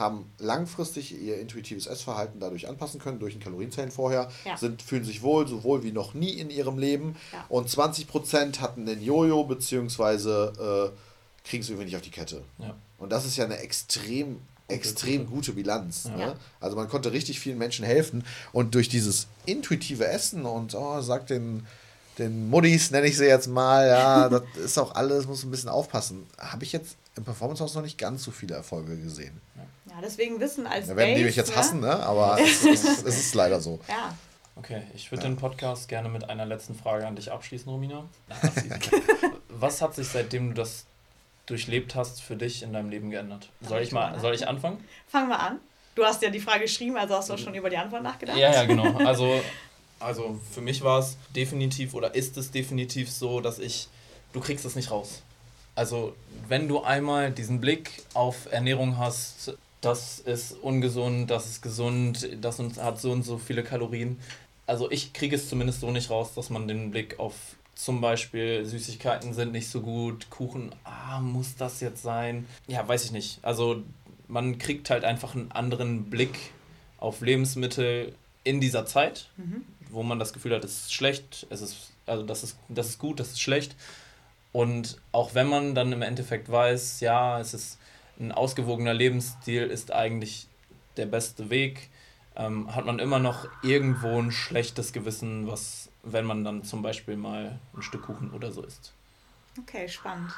haben 0.00 0.32
langfristig 0.38 1.16
ihr 1.16 1.38
intuitives 1.38 1.86
Essverhalten 1.86 2.40
dadurch 2.40 2.66
anpassen 2.66 3.00
können, 3.00 3.20
durch 3.20 3.36
ein 3.36 3.40
Kalorienzellen 3.40 3.92
vorher, 3.92 4.28
ja. 4.44 4.56
sind, 4.56 4.82
fühlen 4.82 5.04
sich 5.04 5.22
wohl, 5.22 5.46
so 5.46 5.62
wohl 5.62 5.84
wie 5.84 5.92
noch 5.92 6.14
nie 6.14 6.32
in 6.32 6.50
ihrem 6.50 6.78
Leben. 6.78 7.16
Ja. 7.32 7.44
Und 7.48 7.68
20% 7.68 8.58
hatten 8.58 8.86
den 8.86 9.02
Jojo, 9.02 9.44
beziehungsweise 9.44 10.92
äh, 10.92 11.48
kriegen 11.48 11.62
es 11.62 11.68
irgendwie 11.68 11.84
nicht 11.86 11.96
auf 11.96 12.02
die 12.02 12.10
Kette. 12.10 12.42
Ja. 12.58 12.74
Und 12.98 13.12
das 13.12 13.24
ist 13.24 13.36
ja 13.36 13.44
eine 13.44 13.58
extrem 13.58 14.40
extrem 14.70 15.26
gute 15.26 15.52
Bilanz. 15.52 16.04
Ja. 16.04 16.16
Ne? 16.16 16.36
Also 16.60 16.76
man 16.76 16.88
konnte 16.88 17.12
richtig 17.12 17.40
vielen 17.40 17.58
Menschen 17.58 17.84
helfen 17.84 18.24
und 18.52 18.74
durch 18.74 18.88
dieses 18.88 19.26
intuitive 19.44 20.06
Essen 20.06 20.44
und 20.46 20.74
oh, 20.74 21.00
sagt 21.00 21.30
den, 21.30 21.66
den 22.18 22.48
Muddis, 22.48 22.90
nenne 22.90 23.08
ich 23.08 23.16
sie 23.16 23.26
jetzt 23.26 23.48
mal, 23.48 23.88
ja, 23.88 24.28
das 24.28 24.42
ist 24.56 24.78
auch 24.78 24.94
alles, 24.94 25.26
muss 25.26 25.42
ein 25.42 25.50
bisschen 25.50 25.70
aufpassen. 25.70 26.26
Habe 26.38 26.64
ich 26.64 26.72
jetzt 26.72 26.96
im 27.16 27.24
Performance 27.24 27.62
House 27.62 27.74
noch 27.74 27.82
nicht 27.82 27.98
ganz 27.98 28.22
so 28.22 28.30
viele 28.30 28.54
Erfolge 28.54 28.96
gesehen. 28.96 29.40
Ja, 29.56 29.62
deswegen 30.00 30.40
wissen 30.40 30.66
als 30.66 30.88
Da 30.88 30.96
werden 30.96 31.16
die 31.16 31.24
mich 31.24 31.36
jetzt 31.36 31.50
ne? 31.50 31.56
hassen, 31.56 31.80
ne? 31.80 32.00
aber 32.00 32.38
es, 32.40 32.64
es, 32.64 32.84
es, 32.84 33.04
ist 33.04 33.34
leider 33.34 33.60
so. 33.60 33.80
Ja. 33.88 34.14
Okay, 34.56 34.82
ich 34.94 35.10
würde 35.10 35.22
ja. 35.22 35.30
den 35.30 35.36
Podcast 35.36 35.88
gerne 35.88 36.08
mit 36.08 36.28
einer 36.28 36.44
letzten 36.44 36.74
Frage 36.74 37.06
an 37.06 37.16
dich 37.16 37.32
abschließen, 37.32 37.70
Romina. 37.70 38.04
Was 39.48 39.80
hat 39.80 39.94
sich 39.94 40.08
seitdem 40.08 40.48
du 40.48 40.54
das 40.54 40.84
durchlebt 41.46 41.94
hast, 41.94 42.20
für 42.22 42.36
dich 42.36 42.62
in 42.62 42.72
deinem 42.72 42.90
Leben 42.90 43.10
geändert? 43.10 43.48
Soll 43.60 43.80
ich 43.80 43.92
mal, 43.92 44.18
soll 44.20 44.34
ich 44.34 44.46
anfangen? 44.46 44.82
Fangen 45.08 45.28
wir 45.28 45.40
an. 45.40 45.60
Du 45.94 46.04
hast 46.04 46.22
ja 46.22 46.30
die 46.30 46.40
Frage 46.40 46.62
geschrieben, 46.62 46.96
also 46.96 47.16
hast 47.16 47.28
du 47.28 47.34
auch 47.34 47.38
schon 47.38 47.54
über 47.54 47.70
die 47.70 47.76
Antwort 47.76 48.02
nachgedacht. 48.02 48.38
Ja, 48.38 48.52
ja, 48.52 48.64
genau. 48.64 48.98
Also, 49.06 49.40
also 49.98 50.40
für 50.52 50.60
mich 50.60 50.82
war 50.82 51.00
es 51.00 51.16
definitiv 51.34 51.94
oder 51.94 52.14
ist 52.14 52.36
es 52.36 52.50
definitiv 52.50 53.10
so, 53.10 53.40
dass 53.40 53.58
ich, 53.58 53.88
du 54.32 54.40
kriegst 54.40 54.64
es 54.64 54.76
nicht 54.76 54.90
raus. 54.90 55.22
Also 55.74 56.14
wenn 56.48 56.68
du 56.68 56.82
einmal 56.82 57.30
diesen 57.30 57.60
Blick 57.60 58.02
auf 58.14 58.50
Ernährung 58.52 58.98
hast, 58.98 59.54
das 59.80 60.18
ist 60.20 60.52
ungesund, 60.52 61.30
das 61.30 61.46
ist 61.46 61.62
gesund, 61.62 62.28
das 62.40 62.58
hat 62.58 63.00
so 63.00 63.12
und 63.12 63.22
so 63.22 63.38
viele 63.38 63.62
Kalorien. 63.62 64.18
Also 64.66 64.90
ich 64.90 65.12
kriege 65.12 65.36
es 65.36 65.48
zumindest 65.48 65.80
so 65.80 65.90
nicht 65.90 66.10
raus, 66.10 66.34
dass 66.34 66.50
man 66.50 66.68
den 66.68 66.90
Blick 66.90 67.18
auf 67.18 67.34
zum 67.74 68.02
Beispiel 68.02 68.66
Süßigkeiten 68.66 69.32
sind 69.32 69.52
nicht 69.52 69.70
so 69.70 69.80
gut, 69.80 70.28
Kuchen, 70.28 70.70
ah, 70.84 71.18
muss 71.20 71.56
das 71.56 71.80
jetzt 71.80 72.02
sein? 72.02 72.46
Ja, 72.66 72.86
weiß 72.86 73.06
ich 73.06 73.12
nicht. 73.12 73.38
Also 73.42 73.82
man 74.28 74.58
kriegt 74.58 74.90
halt 74.90 75.04
einfach 75.04 75.34
einen 75.34 75.50
anderen 75.50 76.10
Blick 76.10 76.52
auf 76.98 77.22
Lebensmittel 77.22 78.14
in 78.44 78.60
dieser 78.60 78.84
Zeit, 78.84 79.28
mhm. 79.38 79.64
wo 79.88 80.02
man 80.02 80.18
das 80.18 80.34
Gefühl 80.34 80.54
hat, 80.54 80.64
es 80.64 80.82
ist 80.82 80.92
schlecht, 80.92 81.46
es 81.48 81.62
ist, 81.62 81.92
also 82.06 82.22
das 82.22 82.44
ist, 82.44 82.58
das 82.68 82.88
ist 82.88 82.98
gut, 82.98 83.18
das 83.18 83.30
ist 83.30 83.40
schlecht. 83.40 83.74
Und 84.52 84.98
auch 85.12 85.34
wenn 85.34 85.48
man 85.48 85.74
dann 85.74 85.92
im 85.92 86.02
Endeffekt 86.02 86.50
weiß, 86.50 87.00
ja, 87.00 87.40
es 87.40 87.54
ist 87.54 87.78
ein 88.20 88.32
ausgewogener 88.32 88.94
Lebensstil 88.94 89.64
ist 89.64 89.92
eigentlich 89.92 90.46
der 90.96 91.06
beste 91.06 91.50
Weg, 91.50 91.88
ähm, 92.36 92.74
hat 92.74 92.84
man 92.84 92.98
immer 92.98 93.18
noch 93.18 93.48
irgendwo 93.62 94.20
ein 94.20 94.30
schlechtes 94.30 94.92
Gewissen, 94.92 95.46
was, 95.46 95.88
wenn 96.02 96.24
man 96.24 96.44
dann 96.44 96.64
zum 96.64 96.82
Beispiel 96.82 97.16
mal 97.16 97.58
ein 97.74 97.82
Stück 97.82 98.02
Kuchen 98.02 98.32
oder 98.32 98.52
so 98.52 98.62
isst. 98.62 98.92
Okay, 99.58 99.88
spannend. 99.88 100.30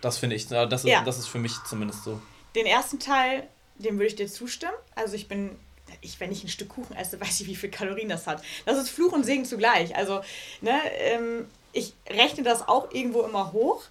Das 0.00 0.18
finde 0.18 0.36
ich, 0.36 0.48
das 0.48 0.84
ist, 0.84 0.90
ja. 0.90 1.04
das 1.04 1.18
ist 1.18 1.28
für 1.28 1.38
mich 1.38 1.54
zumindest 1.64 2.04
so. 2.04 2.20
Den 2.54 2.66
ersten 2.66 2.98
Teil, 2.98 3.46
dem 3.76 3.94
würde 3.94 4.06
ich 4.06 4.16
dir 4.16 4.28
zustimmen. 4.28 4.74
Also 4.94 5.14
ich 5.14 5.28
bin 5.28 5.56
ich, 6.00 6.20
wenn 6.20 6.32
ich 6.32 6.44
ein 6.44 6.48
Stück 6.48 6.70
Kuchen 6.70 6.96
esse, 6.96 7.20
weiß 7.20 7.40
ich, 7.40 7.46
wie 7.46 7.56
viel 7.56 7.70
Kalorien 7.70 8.08
das 8.08 8.26
hat. 8.26 8.42
Das 8.66 8.78
ist 8.78 8.90
Fluch 8.90 9.12
und 9.12 9.24
Segen 9.24 9.44
zugleich. 9.44 9.96
Also, 9.96 10.22
ne, 10.60 10.78
ähm, 10.98 11.46
ich 11.72 11.94
rechne 12.08 12.42
das 12.42 12.66
auch 12.66 12.90
irgendwo 12.92 13.22
immer 13.22 13.52
hoch. 13.52 13.82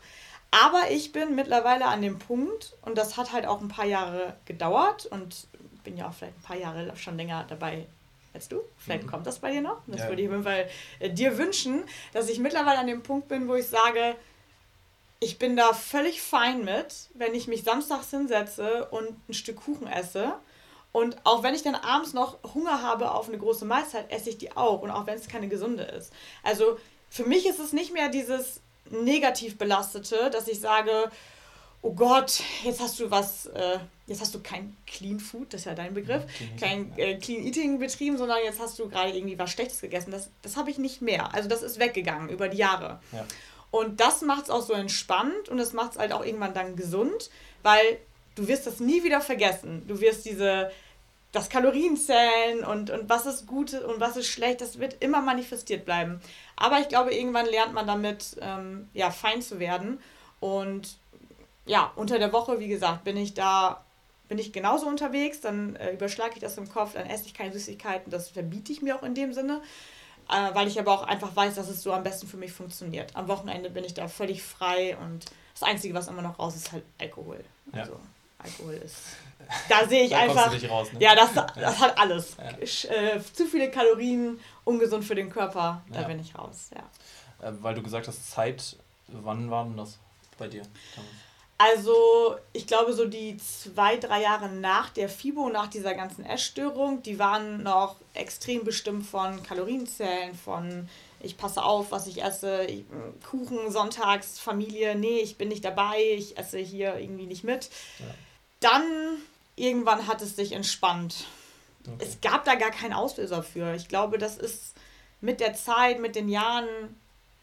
Aber 0.51 0.89
ich 0.89 1.11
bin 1.11 1.35
mittlerweile 1.35 1.85
an 1.85 2.01
dem 2.01 2.17
Punkt, 2.17 2.75
und 2.81 2.97
das 2.97 3.17
hat 3.17 3.33
halt 3.33 3.45
auch 3.45 3.61
ein 3.61 3.67
paar 3.67 3.85
Jahre 3.85 4.35
gedauert 4.45 5.05
und 5.05 5.47
bin 5.83 5.95
ja 5.95 6.09
auch 6.09 6.13
vielleicht 6.13 6.37
ein 6.37 6.43
paar 6.43 6.57
Jahre 6.57 6.95
schon 6.95 7.17
länger 7.17 7.45
dabei 7.47 7.87
als 8.33 8.47
du. 8.47 8.61
Vielleicht 8.77 9.03
mhm. 9.03 9.07
kommt 9.07 9.27
das 9.27 9.39
bei 9.39 9.51
dir 9.51 9.61
noch. 9.61 9.81
Das 9.87 10.01
ja. 10.01 10.09
würde 10.09 10.21
ich 10.21 10.27
auf 10.27 10.33
jeden 10.33 10.43
Fall 10.43 10.69
äh, 10.99 11.09
dir 11.09 11.37
wünschen, 11.37 11.83
dass 12.13 12.29
ich 12.29 12.39
mittlerweile 12.39 12.79
an 12.79 12.87
dem 12.87 13.03
Punkt 13.03 13.27
bin, 13.27 13.47
wo 13.47 13.55
ich 13.55 13.67
sage, 13.67 14.15
ich 15.19 15.37
bin 15.37 15.55
da 15.55 15.73
völlig 15.73 16.21
fein 16.21 16.63
mit, 16.63 17.09
wenn 17.13 17.33
ich 17.33 17.47
mich 17.47 17.63
samstags 17.63 18.09
hinsetze 18.09 18.87
und 18.89 19.17
ein 19.27 19.33
Stück 19.33 19.57
Kuchen 19.57 19.87
esse. 19.87 20.33
Und 20.91 21.17
auch 21.23 21.43
wenn 21.43 21.53
ich 21.53 21.61
dann 21.61 21.75
abends 21.75 22.13
noch 22.13 22.37
Hunger 22.53 22.81
habe 22.81 23.11
auf 23.11 23.27
eine 23.27 23.37
große 23.37 23.65
Mahlzeit, 23.65 24.11
esse 24.11 24.29
ich 24.29 24.37
die 24.37 24.55
auch. 24.55 24.81
Und 24.81 24.91
auch 24.91 25.05
wenn 25.05 25.15
es 25.15 25.27
keine 25.27 25.47
gesunde 25.47 25.83
ist. 25.83 26.13
Also 26.41 26.79
für 27.09 27.25
mich 27.25 27.45
ist 27.45 27.59
es 27.59 27.73
nicht 27.73 27.93
mehr 27.93 28.09
dieses 28.09 28.61
negativ 28.91 29.57
belastete, 29.57 30.29
dass 30.31 30.47
ich 30.47 30.59
sage, 30.59 31.11
oh 31.81 31.93
Gott, 31.93 32.41
jetzt 32.63 32.81
hast 32.81 32.99
du 32.99 33.09
was, 33.09 33.45
äh, 33.47 33.79
jetzt 34.07 34.21
hast 34.21 34.35
du 34.35 34.41
kein 34.41 34.75
Clean 34.85 35.19
Food, 35.19 35.53
das 35.53 35.61
ist 35.61 35.65
ja 35.65 35.75
dein 35.75 35.93
Begriff, 35.93 36.23
kein 36.59 36.91
äh, 36.97 37.17
Clean 37.17 37.43
Eating 37.43 37.79
betrieben, 37.79 38.17
sondern 38.17 38.39
jetzt 38.43 38.59
hast 38.59 38.77
du 38.79 38.89
gerade 38.89 39.15
irgendwie 39.15 39.39
was 39.39 39.51
Schlechtes 39.51 39.81
gegessen. 39.81 40.11
Das, 40.11 40.29
das 40.41 40.57
habe 40.57 40.69
ich 40.71 40.77
nicht 40.77 41.01
mehr. 41.01 41.33
Also 41.33 41.47
das 41.47 41.61
ist 41.61 41.79
weggegangen 41.79 42.29
über 42.29 42.49
die 42.49 42.57
Jahre. 42.57 42.99
Ja. 43.11 43.25
Und 43.71 43.99
das 43.99 44.21
macht 44.21 44.45
es 44.45 44.49
auch 44.49 44.63
so 44.63 44.73
entspannt 44.73 45.47
und 45.49 45.59
es 45.59 45.73
macht 45.73 45.93
es 45.93 45.99
halt 45.99 46.11
auch 46.11 46.25
irgendwann 46.25 46.53
dann 46.53 46.75
gesund, 46.75 47.29
weil 47.61 47.99
du 48.35 48.47
wirst 48.47 48.65
das 48.65 48.79
nie 48.79 49.03
wieder 49.03 49.21
vergessen. 49.21 49.83
Du 49.87 50.01
wirst 50.01 50.25
diese 50.25 50.71
das 51.31 51.49
Kalorienzählen 51.49 52.63
und, 52.63 52.89
und 52.89 53.07
was 53.07 53.25
ist 53.25 53.45
gut 53.45 53.73
und 53.73 53.99
was 53.99 54.17
ist 54.17 54.27
schlecht, 54.27 54.61
das 54.61 54.79
wird 54.79 55.03
immer 55.03 55.21
manifestiert 55.21 55.85
bleiben. 55.85 56.21
Aber 56.55 56.79
ich 56.79 56.87
glaube, 56.87 57.13
irgendwann 57.13 57.45
lernt 57.45 57.73
man 57.73 57.85
damit, 57.85 58.37
ähm, 58.41 58.89
ja, 58.93 59.11
fein 59.11 59.41
zu 59.41 59.59
werden. 59.59 59.99
Und 60.39 60.97
ja, 61.65 61.91
unter 61.95 62.17
der 62.17 62.33
Woche, 62.33 62.59
wie 62.59 62.67
gesagt, 62.67 63.03
bin 63.03 63.15
ich 63.15 63.35
da, 63.35 63.83
bin 64.27 64.39
ich 64.39 64.53
genauso 64.53 64.87
unterwegs, 64.87 65.39
dann 65.41 65.75
äh, 65.75 65.93
überschlage 65.93 66.33
ich 66.35 66.39
das 66.39 66.57
im 66.57 66.67
Kopf, 66.67 66.93
dann 66.93 67.05
esse 67.05 67.25
ich 67.27 67.33
keine 67.35 67.53
Süßigkeiten, 67.53 68.11
das 68.11 68.29
verbiete 68.29 68.71
ich 68.71 68.81
mir 68.81 68.95
auch 68.95 69.03
in 69.03 69.13
dem 69.13 69.33
Sinne. 69.33 69.61
Äh, 70.29 70.53
weil 70.53 70.67
ich 70.67 70.79
aber 70.79 70.91
auch 70.93 71.03
einfach 71.03 71.35
weiß, 71.35 71.55
dass 71.55 71.69
es 71.69 71.81
so 71.81 71.91
am 71.91 72.03
besten 72.03 72.27
für 72.27 72.37
mich 72.37 72.51
funktioniert. 72.51 73.15
Am 73.15 73.27
Wochenende 73.27 73.71
bin 73.71 73.83
ich 73.83 73.95
da 73.95 74.07
völlig 74.07 74.43
frei 74.43 74.95
und 74.97 75.25
das 75.53 75.63
Einzige, 75.63 75.95
was 75.95 76.07
immer 76.07 76.21
noch 76.21 76.37
raus 76.37 76.55
ist, 76.55 76.71
halt 76.71 76.83
Alkohol. 76.99 77.43
Ja. 77.73 77.81
Also 77.81 77.99
Alkohol 78.37 78.75
ist 78.75 78.95
da 79.67 79.87
sehe 79.87 80.03
ich 80.03 80.11
da 80.11 80.19
einfach. 80.19 80.69
Raus, 80.69 80.93
ne? 80.93 80.99
Ja, 81.01 81.15
das, 81.15 81.33
das 81.33 81.79
hat 81.79 81.97
alles. 81.97 82.35
Ja. 82.37 82.91
Äh, 82.91 83.21
zu 83.33 83.45
viele 83.45 83.71
Kalorien, 83.71 84.39
ungesund 84.63 85.03
für 85.03 85.15
den 85.15 85.29
Körper, 85.29 85.81
da 85.91 86.01
ja. 86.01 86.07
bin 86.07 86.19
ich 86.19 86.37
raus, 86.37 86.69
ja. 86.73 87.47
Äh, 87.47 87.53
weil 87.61 87.75
du 87.75 87.81
gesagt 87.81 88.07
hast, 88.07 88.31
Zeit, 88.31 88.77
wann 89.07 89.49
war 89.49 89.63
denn 89.65 89.77
das 89.77 89.97
bei 90.37 90.47
dir? 90.47 90.63
Also, 91.57 92.37
ich 92.53 92.67
glaube, 92.67 92.93
so 92.93 93.05
die 93.05 93.35
zwei, 93.37 93.97
drei 93.97 94.21
Jahre 94.21 94.47
nach 94.47 94.89
der 94.91 95.09
FIBO, 95.09 95.49
nach 95.49 95.67
dieser 95.67 95.93
ganzen 95.93 96.25
Essstörung, 96.25 97.03
die 97.03 97.19
waren 97.19 97.63
noch 97.63 97.97
extrem 98.13 98.63
bestimmt 98.63 99.05
von 99.05 99.43
Kalorienzellen, 99.43 100.35
von 100.35 100.87
ich 101.21 101.35
passe 101.35 101.61
auf, 101.61 101.91
was 101.91 102.07
ich 102.07 102.23
esse, 102.23 102.63
ich, 102.63 102.85
Kuchen 103.29 103.71
sonntags, 103.71 104.39
Familie, 104.39 104.95
nee, 104.95 105.19
ich 105.19 105.37
bin 105.37 105.49
nicht 105.49 105.65
dabei, 105.65 106.01
ich 106.01 106.37
esse 106.37 106.59
hier 106.59 106.97
irgendwie 106.97 107.25
nicht 107.25 107.43
mit. 107.43 107.69
Ja. 107.99 108.05
Dann 108.59 108.83
irgendwann 109.55 110.07
hat 110.07 110.21
es 110.21 110.35
sich 110.35 110.51
entspannt. 110.51 111.25
Okay. 111.85 111.95
Es 111.99 112.21
gab 112.21 112.45
da 112.45 112.55
gar 112.55 112.71
keinen 112.71 112.93
Auslöser 112.93 113.43
für. 113.43 113.73
Ich 113.75 113.87
glaube, 113.87 114.17
das 114.17 114.37
ist 114.37 114.75
mit 115.21 115.39
der 115.39 115.53
Zeit, 115.53 115.99
mit 115.99 116.15
den 116.15 116.29
Jahren, 116.29 116.67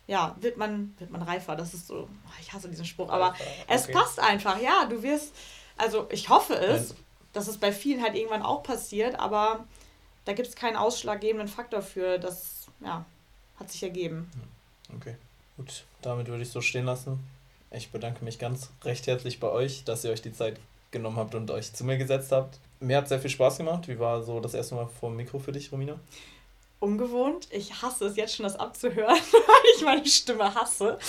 ja, 0.06 0.36
wird 0.40 0.56
man, 0.56 0.94
wird 0.98 1.10
man 1.10 1.22
reifer. 1.22 1.56
Das 1.56 1.74
ist 1.74 1.86
so, 1.86 2.08
ich 2.40 2.52
hasse 2.52 2.68
diesen 2.68 2.84
Spruch, 2.84 3.10
aber 3.10 3.30
okay. 3.30 3.44
es 3.68 3.86
passt 3.88 4.20
einfach, 4.20 4.60
ja, 4.60 4.86
du 4.86 5.02
wirst, 5.02 5.34
also 5.76 6.06
ich 6.10 6.28
hoffe 6.28 6.54
es, 6.54 6.90
Nein. 6.90 6.98
dass 7.32 7.48
es 7.48 7.58
bei 7.58 7.72
vielen 7.72 8.02
halt 8.02 8.14
irgendwann 8.14 8.42
auch 8.42 8.62
passiert, 8.62 9.18
aber 9.18 9.64
da 10.24 10.32
gibt 10.32 10.48
es 10.48 10.56
keinen 10.56 10.76
ausschlaggebenden 10.76 11.48
Faktor 11.48 11.82
für. 11.82 12.18
Das, 12.18 12.66
ja, 12.80 13.04
hat 13.58 13.70
sich 13.70 13.82
ergeben. 13.82 14.30
Okay, 14.94 15.16
gut, 15.56 15.84
damit 16.02 16.28
würde 16.28 16.42
ich 16.42 16.50
so 16.50 16.60
stehen 16.60 16.84
lassen. 16.84 17.18
Ich 17.70 17.90
bedanke 17.90 18.24
mich 18.24 18.38
ganz 18.38 18.70
recht 18.84 19.06
herzlich 19.06 19.40
bei 19.40 19.48
euch, 19.48 19.84
dass 19.84 20.04
ihr 20.04 20.10
euch 20.10 20.22
die 20.22 20.32
Zeit 20.32 20.58
genommen 20.96 21.16
habt 21.16 21.34
und 21.34 21.50
euch 21.50 21.72
zu 21.72 21.84
mir 21.84 21.96
gesetzt 21.96 22.32
habt. 22.32 22.58
Mir 22.80 22.98
hat 22.98 23.08
sehr 23.08 23.20
viel 23.20 23.30
Spaß 23.30 23.58
gemacht. 23.58 23.88
Wie 23.88 23.98
war 23.98 24.22
so 24.22 24.40
das 24.40 24.54
erste 24.54 24.74
Mal 24.74 24.86
vor 24.86 25.10
dem 25.10 25.16
Mikro 25.16 25.38
für 25.38 25.52
dich, 25.52 25.72
Romina? 25.72 25.98
Ungewohnt. 26.78 27.48
Ich 27.50 27.82
hasse 27.82 28.06
es 28.06 28.16
jetzt 28.16 28.36
schon, 28.36 28.44
das 28.44 28.56
abzuhören, 28.56 29.16
weil 29.32 29.76
ich 29.76 29.84
meine 29.84 30.06
Stimme 30.06 30.54
hasse. 30.54 30.98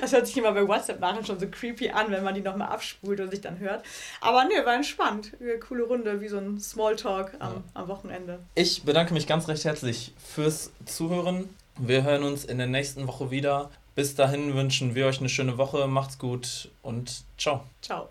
Das 0.00 0.12
hört 0.12 0.26
sich 0.26 0.36
immer 0.36 0.52
bei 0.52 0.66
WhatsApp 0.66 0.98
nachher 0.98 1.24
schon 1.24 1.38
so 1.38 1.46
creepy 1.46 1.90
an, 1.90 2.10
wenn 2.10 2.24
man 2.24 2.34
die 2.34 2.40
nochmal 2.40 2.68
abspult 2.68 3.20
und 3.20 3.30
sich 3.30 3.42
dann 3.42 3.58
hört. 3.58 3.84
Aber 4.20 4.44
nö, 4.44 4.64
war 4.64 4.74
entspannt. 4.74 5.32
Eine 5.38 5.58
coole 5.58 5.84
Runde, 5.84 6.20
wie 6.20 6.28
so 6.28 6.38
ein 6.38 6.58
Smalltalk 6.58 7.34
am, 7.38 7.52
ja. 7.52 7.62
am 7.74 7.88
Wochenende. 7.88 8.40
Ich 8.54 8.82
bedanke 8.84 9.12
mich 9.14 9.26
ganz 9.26 9.46
recht 9.46 9.64
herzlich 9.64 10.12
fürs 10.16 10.72
Zuhören. 10.86 11.50
Wir 11.78 12.02
hören 12.02 12.22
uns 12.22 12.44
in 12.44 12.58
der 12.58 12.66
nächsten 12.66 13.06
Woche 13.06 13.30
wieder. 13.30 13.70
Bis 13.94 14.14
dahin 14.14 14.54
wünschen 14.54 14.94
wir 14.94 15.06
euch 15.06 15.20
eine 15.20 15.28
schöne 15.28 15.58
Woche. 15.58 15.86
Macht's 15.86 16.18
gut 16.18 16.70
und 16.82 17.22
ciao. 17.36 17.64
Ciao. 17.80 18.02